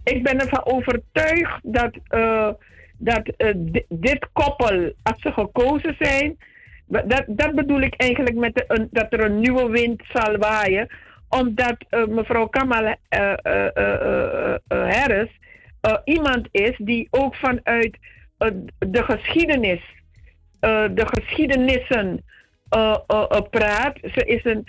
Ik 0.03 0.23
ben 0.23 0.39
ervan 0.39 0.65
overtuigd 0.65 1.59
dat, 1.63 1.97
uh, 2.09 2.49
dat 2.97 3.31
uh, 3.37 3.81
dit 3.89 4.27
koppel, 4.33 4.93
als 5.03 5.21
ze 5.21 5.31
gekozen 5.31 5.95
zijn, 5.99 6.37
dat, 6.85 7.23
dat 7.27 7.55
bedoel 7.55 7.81
ik 7.81 7.93
eigenlijk 7.95 8.35
met 8.35 8.65
dat 8.91 9.13
er 9.13 9.19
een 9.19 9.39
nieuwe 9.39 9.69
wind 9.69 10.03
zal 10.13 10.37
waaien, 10.37 10.87
omdat 11.29 11.75
uh, 11.89 12.05
mevrouw 12.05 12.47
Kamala 12.47 12.97
Harris 14.67 15.29
iemand 16.03 16.47
is 16.51 16.75
die 16.77 17.07
ook 17.09 17.35
vanuit 17.35 17.97
de 18.79 19.03
geschiedenis, 19.03 19.81
de 20.59 21.05
geschiedenissen 21.05 22.23
praat. 23.49 23.97
Ze 24.01 24.25
is 24.25 24.43
een 24.43 24.67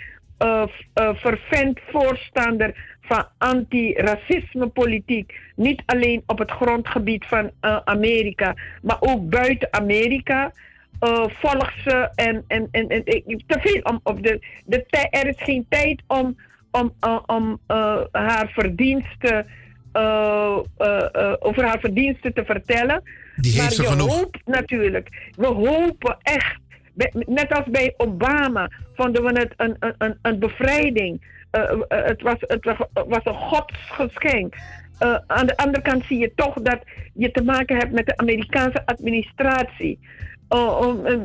vervent 1.15 1.79
voorstander 1.87 2.97
van 3.01 3.27
anti-racisme-politiek. 3.37 5.39
Niet 5.55 5.81
alleen 5.85 6.23
op 6.25 6.37
het 6.37 6.51
grondgebied 6.51 7.25
van 7.25 7.51
Amerika, 7.83 8.55
maar 8.81 8.97
ook 8.99 9.29
buiten 9.29 9.73
Amerika. 9.73 10.51
Uh, 11.03 11.25
volgt 11.27 11.83
ze 11.83 12.09
en, 12.15 12.43
en, 12.47 12.67
en, 12.71 12.89
en 12.89 13.03
te 13.47 13.59
veel 13.59 13.81
om 13.81 13.99
op 14.03 14.23
de, 14.23 14.39
de 14.65 14.85
er 15.09 15.27
is 15.27 15.35
geen 15.37 15.65
tijd 15.69 16.01
om, 16.07 16.37
om, 16.71 16.93
uh, 17.01 17.19
om 17.25 17.59
haar 18.11 18.49
verdiensten 18.53 19.45
over 21.39 21.65
haar 21.65 21.79
verdiensten 21.79 22.33
te 22.33 22.45
vertellen. 22.45 23.01
Die 23.35 23.51
heeft 23.51 23.63
maar 23.63 23.71
ze 23.71 23.81
je 23.81 23.87
genoeg. 23.87 24.17
hoopt 24.17 24.45
natuurlijk, 24.45 25.31
we 25.35 25.45
hopen 25.45 26.17
echt, 26.21 26.59
net 27.11 27.53
als 27.53 27.65
bij 27.67 27.93
Obama, 27.97 28.71
vonden 28.95 29.23
we 29.23 29.39
het 29.39 29.53
een, 29.57 29.75
een, 29.97 30.17
een 30.21 30.39
bevrijding 30.39 31.21
eh, 31.51 31.71
eh, 31.71 32.05
het, 32.05 32.21
was, 32.21 32.35
het 32.39 32.65
was, 33.07 33.19
een 33.23 33.33
godsgeschenk. 33.33 34.55
Eh, 34.97 35.15
aan 35.27 35.45
de 35.45 35.57
andere 35.57 35.81
kant 35.81 36.05
zie 36.05 36.17
je 36.17 36.31
toch 36.35 36.53
dat 36.53 36.79
je 37.13 37.31
te 37.31 37.43
maken 37.43 37.77
hebt 37.77 37.91
met 37.91 38.05
de 38.05 38.17
Amerikaanse 38.17 38.85
administratie. 38.85 39.99
Oh, 40.49 41.09
eh, 41.09 41.17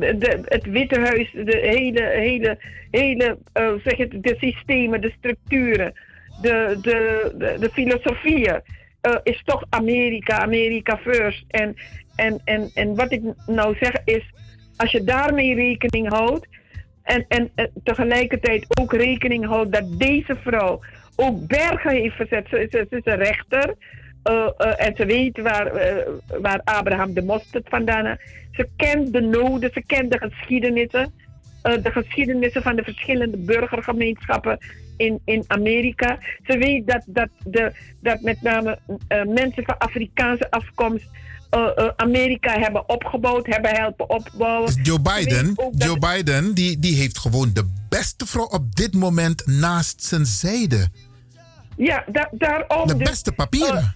het 0.45 0.65
Witte 0.65 0.99
Huis, 0.99 1.31
de 1.31 1.57
hele, 1.61 2.01
hele, 2.01 2.57
hele 2.91 3.37
eh, 3.53 3.73
zeg 3.83 3.97
het, 3.97 4.23
de 4.23 4.35
systemen, 4.39 5.01
de 5.01 5.13
structuren, 5.17 5.93
de, 6.41 6.77
de, 6.81 7.31
de, 7.59 7.69
filosofieën, 7.73 8.61
eh, 9.01 9.15
is 9.23 9.41
toch 9.45 9.63
Amerika, 9.69 10.37
Amerika 10.37 10.97
first. 10.97 11.45
En, 11.47 11.75
en, 12.15 12.41
en, 12.43 12.71
en 12.73 12.95
wat 12.95 13.11
ik 13.11 13.21
nou 13.47 13.75
zeg 13.79 13.93
is, 14.03 14.23
als 14.77 14.91
je 14.91 15.03
daarmee 15.03 15.55
rekening 15.55 16.09
houdt, 16.09 16.47
en, 17.03 17.25
en, 17.27 17.51
tegelijkertijd 17.83 18.79
ook 18.79 18.93
rekening 18.93 19.45
houdt 19.45 19.71
dat 19.71 19.99
deze 19.99 20.35
vrouw 20.43 20.79
ook 21.15 21.47
bergen 21.47 21.91
heeft 21.91 22.15
verzet. 22.15 22.47
Ze, 22.49 22.67
ze, 22.71 22.87
ze 22.89 22.95
is 22.95 23.05
een 23.05 23.17
rechter. 23.17 23.75
Eh, 24.25 24.49
eh, 24.57 24.87
en 24.87 24.95
ze 24.95 25.05
weet 25.05 25.41
waar, 25.41 25.67
eh, 25.67 26.07
waar 26.41 26.61
Abraham 26.63 27.13
de 27.13 27.21
mosterd 27.21 27.69
vandaan. 27.69 28.17
Ze 28.51 28.67
kent 28.75 29.13
de 29.13 29.21
noden, 29.21 29.69
ze 29.73 29.83
kent 29.85 30.11
de 30.11 30.17
geschiedenissen. 30.17 31.23
de 31.61 31.91
geschiedenissen 31.91 32.61
van 32.61 32.75
de 32.75 32.83
verschillende 32.83 33.37
burgergemeenschappen 33.37 34.57
in, 34.97 35.21
in 35.25 35.43
Amerika. 35.47 36.17
Ze 36.43 36.57
weet 36.57 36.87
dat, 36.87 37.03
dat, 37.05 37.29
de, 37.43 37.71
dat 38.01 38.21
met 38.21 38.41
name 38.41 38.79
mensen 39.27 39.63
van 39.63 39.77
Afrikaanse 39.77 40.51
afkomst 40.51 41.05
Amerika 41.95 42.59
hebben 42.59 42.89
opgebouwd, 42.89 43.45
hebben 43.45 43.71
helpen 43.75 44.09
opbouwen. 44.09 44.73
Joe 44.83 44.99
Ze 45.05 45.15
weet 45.15 45.25
Biden, 45.25 45.55
Joe 45.71 45.99
Biden 45.99 46.53
die, 46.53 46.79
die 46.79 46.95
heeft 46.95 47.19
gewoon 47.19 47.53
de 47.53 47.65
beste 47.89 48.25
vrouw 48.25 48.45
op 48.45 48.75
dit 48.75 48.93
moment 48.93 49.45
naast 49.45 50.03
zijn 50.03 50.25
zijde. 50.25 50.87
Ja, 51.77 52.03
da- 52.11 52.29
daarom. 52.31 52.87
De 52.87 52.97
dus, 52.97 53.09
beste 53.09 53.31
papieren. 53.31 53.95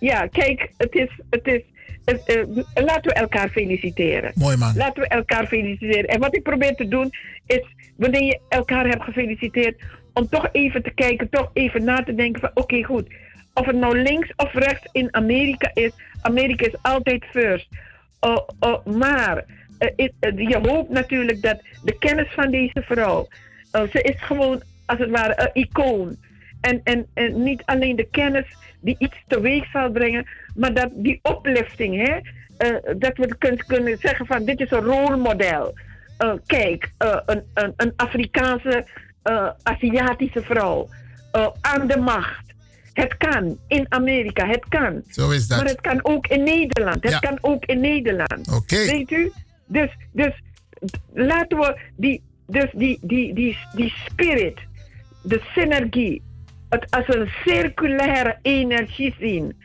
Ja, 0.00 0.26
kijk, 0.26 0.70
het 0.76 0.94
is. 0.94 1.08
Het 1.30 1.46
is 1.46 1.62
het, 2.04 2.24
eh, 2.24 2.84
laten 2.84 3.02
we 3.02 3.12
elkaar 3.12 3.48
feliciteren. 3.48 4.32
Mooi 4.34 4.56
man. 4.56 4.76
Laten 4.76 5.02
we 5.02 5.08
elkaar 5.08 5.46
feliciteren. 5.46 6.04
En 6.04 6.20
wat 6.20 6.36
ik 6.36 6.42
probeer 6.42 6.74
te 6.74 6.88
doen 6.88 7.10
is, 7.46 7.62
wanneer 7.96 8.22
je 8.22 8.40
elkaar 8.48 8.86
hebt 8.88 9.02
gefeliciteerd, 9.02 9.80
om 10.14 10.28
toch 10.28 10.48
even 10.52 10.82
te 10.82 10.90
kijken, 10.90 11.28
toch 11.28 11.50
even 11.52 11.84
na 11.84 12.02
te 12.02 12.14
denken 12.14 12.40
van, 12.40 12.50
oké, 12.54 12.82
goed. 12.84 13.06
Of 13.54 13.66
het 13.66 13.76
nou 13.76 14.02
links 14.02 14.32
of 14.36 14.52
rechts 14.54 14.88
in 14.92 15.14
Amerika 15.14 15.70
is, 15.74 15.90
Amerika 16.22 16.66
is 16.66 16.76
altijd 16.82 17.24
first. 17.24 17.68
Uh, 18.26 18.38
uh, 18.60 18.96
maar 18.96 19.44
it- 19.96 20.12
uh, 20.20 20.48
je 20.48 20.58
hoopt 20.62 20.90
natuurlijk 20.90 21.42
dat 21.42 21.62
de 21.84 21.98
kennis 21.98 22.28
van 22.30 22.50
deze 22.50 22.82
vrouw, 22.82 23.28
ze 23.72 24.02
is 24.02 24.22
gewoon 24.22 24.62
als 24.86 24.98
het 24.98 25.10
ware 25.10 25.34
een 25.52 25.62
icoon. 25.62 26.16
En, 26.60 26.80
en, 26.84 27.06
en 27.14 27.42
niet 27.42 27.62
alleen 27.64 27.96
de 27.96 28.08
kennis 28.10 28.46
die 28.80 28.96
iets 28.98 29.16
teweeg 29.26 29.70
zal 29.70 29.90
brengen, 29.90 30.26
maar 30.54 30.74
dat 30.74 30.88
die 30.92 31.18
oplifting, 31.22 32.06
hè, 32.06 32.16
uh, 32.16 32.98
dat 32.98 33.16
we 33.16 33.36
kunnen, 33.38 33.66
kunnen 33.66 33.98
zeggen 33.98 34.26
van 34.26 34.44
dit 34.44 34.60
is 34.60 34.70
een 34.70 34.80
rolmodel. 34.84 35.74
Uh, 36.18 36.32
kijk, 36.46 36.92
uh, 37.04 37.16
een, 37.26 37.42
een, 37.54 37.72
een 37.76 37.92
Afrikaanse, 37.96 38.86
Aziatische 39.62 40.42
vrouw 40.42 40.88
aan 41.60 41.86
de 41.86 41.98
macht. 41.98 42.44
Het 42.92 43.16
kan 43.16 43.58
in 43.68 43.86
Amerika, 43.88 44.46
het 44.46 44.64
kan. 44.68 45.02
Zo 45.08 45.30
is 45.30 45.46
dat. 45.48 45.58
Maar 45.58 45.66
het 45.66 45.80
kan 45.80 46.04
ook 46.04 46.26
in 46.26 46.42
Nederland. 46.42 47.02
Het 47.02 47.12
Ja. 47.12 47.18
kan 47.18 47.38
ook 47.40 47.64
in 47.64 47.80
Nederland. 47.80 48.52
Oké. 48.54 48.76
Weet 48.76 49.10
u? 49.10 49.32
Dus, 49.66 49.90
dus 50.12 50.42
laten 51.12 51.58
we 51.58 51.78
die, 51.96 52.22
dus 52.46 52.70
die, 52.72 52.98
die, 53.02 53.34
die, 53.34 53.58
die 53.74 53.94
spirit, 54.06 54.58
de 55.22 55.40
synergie, 55.54 56.22
het 56.70 56.86
als 56.90 57.04
een 57.06 57.30
circulaire 57.44 58.38
energie 58.42 59.14
zien. 59.20 59.56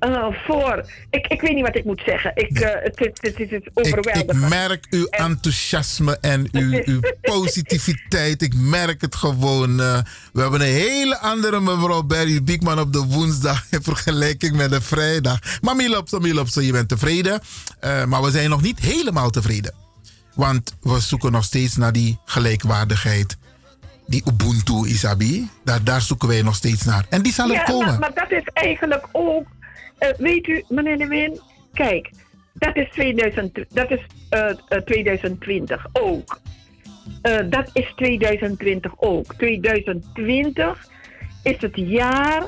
Uh, 0.00 0.26
voor, 0.46 0.90
ik, 1.10 1.26
ik 1.26 1.40
weet 1.40 1.54
niet 1.54 1.66
wat 1.66 1.76
ik 1.76 1.84
moet 1.84 2.02
zeggen. 2.06 2.32
Ik, 2.34 2.60
uh, 2.60 2.60
het, 2.60 2.98
het, 2.98 3.18
het, 3.20 3.38
het 3.38 3.38
is 3.38 3.50
Ik, 3.50 3.70
overweldigend. 3.74 4.30
ik 4.30 4.48
merk 4.48 4.86
uw 4.90 5.06
enthousiasme 5.06 6.18
en 6.20 6.48
uw, 6.52 6.80
uw 6.92 7.00
positiviteit. 7.22 8.42
Ik 8.42 8.54
merk 8.54 9.00
het 9.00 9.14
gewoon. 9.14 9.80
eh, 9.80 9.98
we 10.32 10.40
hebben 10.40 10.60
een 10.60 10.66
hele 10.66 11.18
andere 11.18 11.60
mevrouw 11.60 12.02
Barry 12.02 12.42
Biekman 12.42 12.78
op 12.80 12.92
de 12.92 13.04
woensdag 13.04 13.64
in 13.70 13.82
vergelijking 13.82 14.56
met 14.56 14.70
de 14.70 14.80
vrijdag. 14.80 15.38
Maar 15.60 15.76
Milopso, 15.76 16.18
Milopso, 16.18 16.60
je 16.60 16.72
bent 16.72 16.88
tevreden. 16.88 17.40
Eh, 17.80 18.04
maar 18.04 18.22
we 18.22 18.30
zijn 18.30 18.50
nog 18.50 18.62
niet 18.62 18.78
helemaal 18.80 19.30
tevreden. 19.30 19.74
Want 20.34 20.76
we 20.80 21.00
zoeken 21.00 21.32
nog 21.32 21.44
steeds 21.44 21.76
naar 21.76 21.92
die 21.92 22.18
gelijkwaardigheid. 22.24 23.36
Die 24.06 24.22
Ubuntu, 24.26 24.88
Isabi. 24.88 25.48
Daar, 25.64 25.84
daar 25.84 26.00
zoeken 26.00 26.28
wij 26.28 26.42
nog 26.42 26.54
steeds 26.54 26.84
naar. 26.84 27.06
En 27.08 27.22
die 27.22 27.32
zal 27.32 27.50
er 27.50 27.62
komen. 27.62 27.86
Maar, 27.86 27.98
maar 27.98 28.14
dat 28.14 28.30
is 28.30 28.44
eigenlijk 28.52 29.08
ook, 29.12 29.46
eh, 29.98 30.08
weet 30.18 30.46
u, 30.46 30.64
meneer 30.68 30.98
De 30.98 31.06
Win, 31.06 31.40
kijk, 31.72 32.10
dat 32.58 32.76
is, 32.76 32.90
2000, 32.90 33.64
dat 33.68 33.90
is 33.90 34.00
eh, 34.28 34.50
eh, 34.50 34.82
2020 34.84 35.86
ook. 35.92 36.40
Eh, 37.22 37.38
dat 37.50 37.70
is 37.72 37.92
2020 37.96 38.92
ook. 38.96 39.34
2020 39.34 40.86
is 41.42 41.60
het 41.60 41.76
jaar 41.76 42.46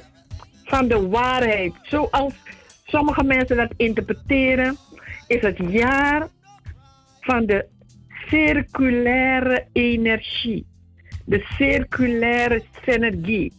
van 0.64 0.88
de 0.88 1.08
waarheid. 1.08 1.72
Zoals 1.82 2.34
sommige 2.84 3.24
mensen 3.24 3.56
dat 3.56 3.72
interpreteren, 3.76 4.76
is 5.26 5.42
het 5.42 5.56
jaar 5.58 6.28
van 7.20 7.46
de 7.46 7.66
circulaire 8.28 9.66
energie. 9.72 10.66
De 11.28 11.44
circulaire 11.56 12.62
synergie 12.84 13.52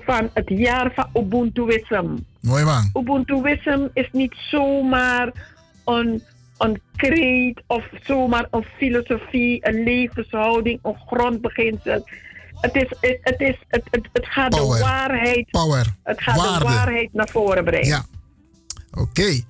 van 0.00 0.30
het 0.34 0.48
jaar 0.48 0.92
van 0.94 1.06
Ubuntuïsm. 1.22 2.06
Mooi 2.40 2.64
man. 2.64 2.90
Ubuntuïsm 2.94 3.86
is 3.92 4.08
niet 4.12 4.34
zomaar 4.50 5.32
een, 5.84 6.22
een 6.58 6.80
kreet 6.96 7.62
of 7.66 7.88
zomaar 8.02 8.46
een 8.50 8.64
filosofie, 8.76 9.68
een 9.68 9.82
levenshouding, 9.82 10.78
een 10.82 10.96
grondbeginsel. 11.06 12.08
Het, 12.60 12.74
is, 12.74 12.88
het, 13.00 13.18
het, 13.20 13.40
is, 13.40 13.56
het, 13.68 13.82
het, 13.90 14.08
het 14.12 14.26
gaat 14.26 14.50
Power. 14.50 14.78
de 14.78 14.84
waarheid, 14.84 15.50
Power. 15.50 15.86
het 16.02 16.22
gaat 16.22 16.58
de 16.58 16.64
waarheid 16.64 17.12
naar 17.12 17.28
voren 17.28 17.64
brengen. 17.64 17.86
Ja. 17.86 18.04
Oké. 18.94 19.42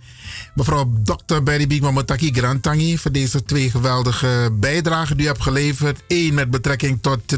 Mevrouw 0.54 0.92
Dr. 1.02 1.42
Berry 1.42 1.66
Biekman 1.66 1.94
Motaki 1.94 2.32
Grantangi 2.32 2.98
voor 2.98 3.12
deze 3.12 3.44
twee 3.44 3.70
geweldige 3.70 4.50
bijdragen 4.52 5.16
die 5.16 5.24
u 5.24 5.28
hebt 5.28 5.42
geleverd. 5.42 6.02
Eén 6.08 6.34
met 6.34 6.50
betrekking 6.50 6.98
tot 7.02 7.32
eh, 7.32 7.36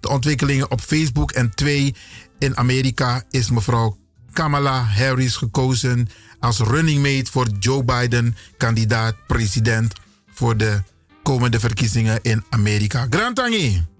de 0.00 0.08
ontwikkelingen 0.08 0.70
op 0.70 0.80
Facebook. 0.80 1.32
En 1.32 1.54
twee, 1.54 1.94
in 2.38 2.56
Amerika 2.56 3.22
is 3.30 3.50
mevrouw 3.50 3.96
Kamala 4.32 4.82
Harris 4.82 5.36
gekozen 5.36 6.08
als 6.40 6.58
running 6.58 7.02
mate 7.02 7.30
voor 7.30 7.48
Joe 7.58 7.84
Biden, 7.84 8.36
kandidaat 8.56 9.16
president 9.26 9.92
voor 10.32 10.56
de 10.56 10.82
komende 11.22 11.60
verkiezingen 11.60 12.18
in 12.22 12.44
Amerika. 12.50 13.06
Grantangi. 13.10 13.95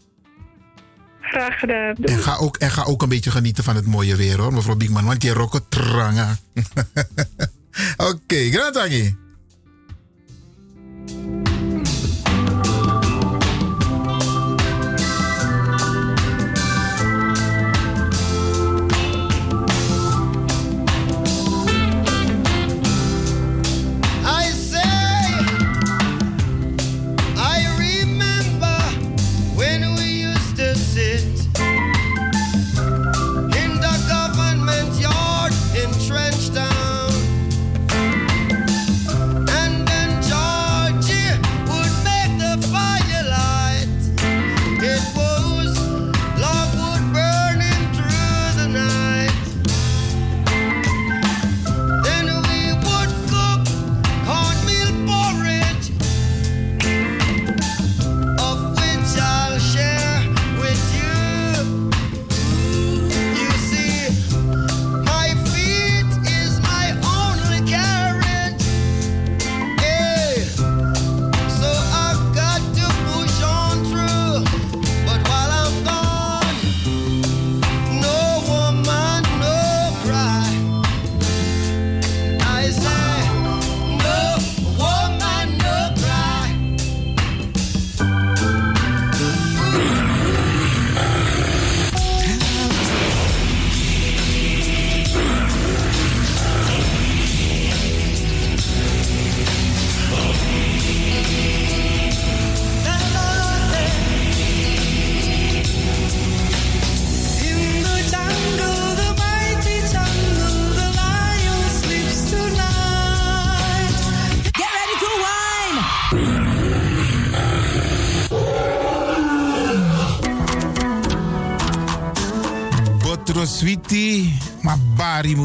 Graag 1.26 1.58
gedaan. 1.58 1.94
En 1.94 2.18
ga, 2.18 2.36
ook, 2.36 2.56
en 2.56 2.70
ga 2.70 2.82
ook 2.82 3.02
een 3.02 3.08
beetje 3.08 3.30
genieten 3.30 3.64
van 3.64 3.76
het 3.76 3.86
mooie 3.86 4.16
weer 4.16 4.40
hoor, 4.40 4.52
mevrouw 4.52 4.76
Biekman. 4.76 5.04
Want 5.04 5.20
die 5.20 5.32
rokken 5.32 5.68
tranga. 5.68 6.36
Oké, 8.10 8.50
Grantangi. 8.50 9.16
I 11.08 11.65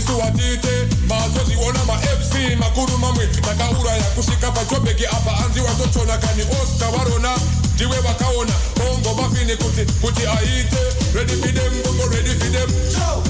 Mazoziona 0.00 0.32
isuwatite 0.32 0.88
mazoziona 1.08 1.84
ma-fc 1.86 2.34
makuru 2.58 2.98
mamwe 2.98 3.26
takaura 3.26 3.92
yakusvika 3.92 4.50
pajobheki 4.50 5.06
apa 5.06 5.44
anzi 5.44 5.60
watochona 5.60 6.18
kani 6.18 6.42
osta 6.62 6.90
varona 6.90 7.36
ndiwe 7.74 7.96
vakaona 8.00 8.52
bongo 8.76 9.14
mafini 9.22 9.56
kuti 9.56 9.92
kuti 10.00 10.26
aite. 10.26 10.76
Ready 11.14 11.32
for 11.32 11.52
them 11.52 11.72
bongo 11.84 12.06
ready 12.14 12.34
for 12.38 12.50
them. 12.52 12.70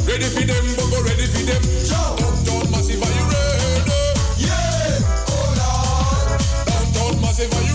Ready 0.06 0.24
for 0.24 0.42
them 0.46 0.76
bongo 0.76 1.02
ready 1.02 1.26
for 1.26 1.42
them. 1.46 1.62
Downtown 1.88 2.70
massive 2.70 3.02
are 3.02 3.14
you 3.14 3.26
ready? 3.32 3.92
Yeah. 4.38 5.00
Oh 5.28 5.54
lord 5.58 6.40
downtown 6.66 7.20
massive 7.20 7.52
are 7.54 7.62
you 7.62 7.69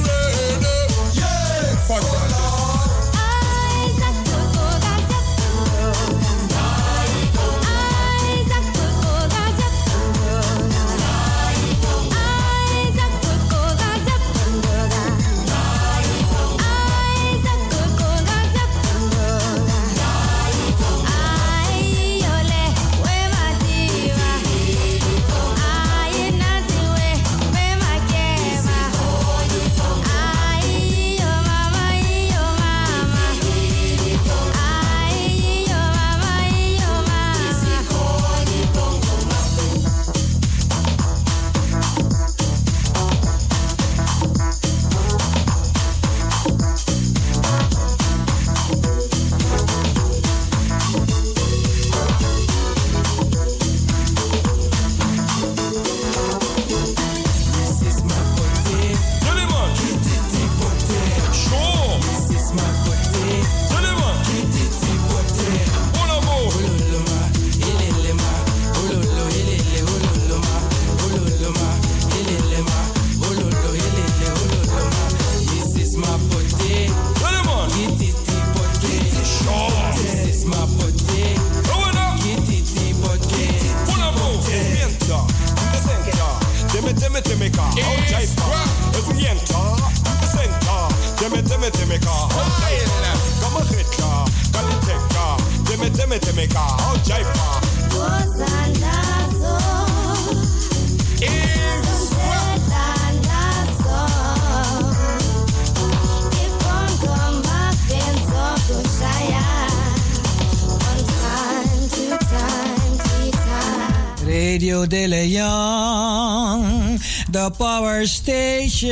The 117.45 117.51
power 117.51 118.07
station 118.07 118.89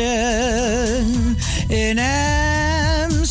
in 1.72 1.98
Amsterdam. 1.98 3.24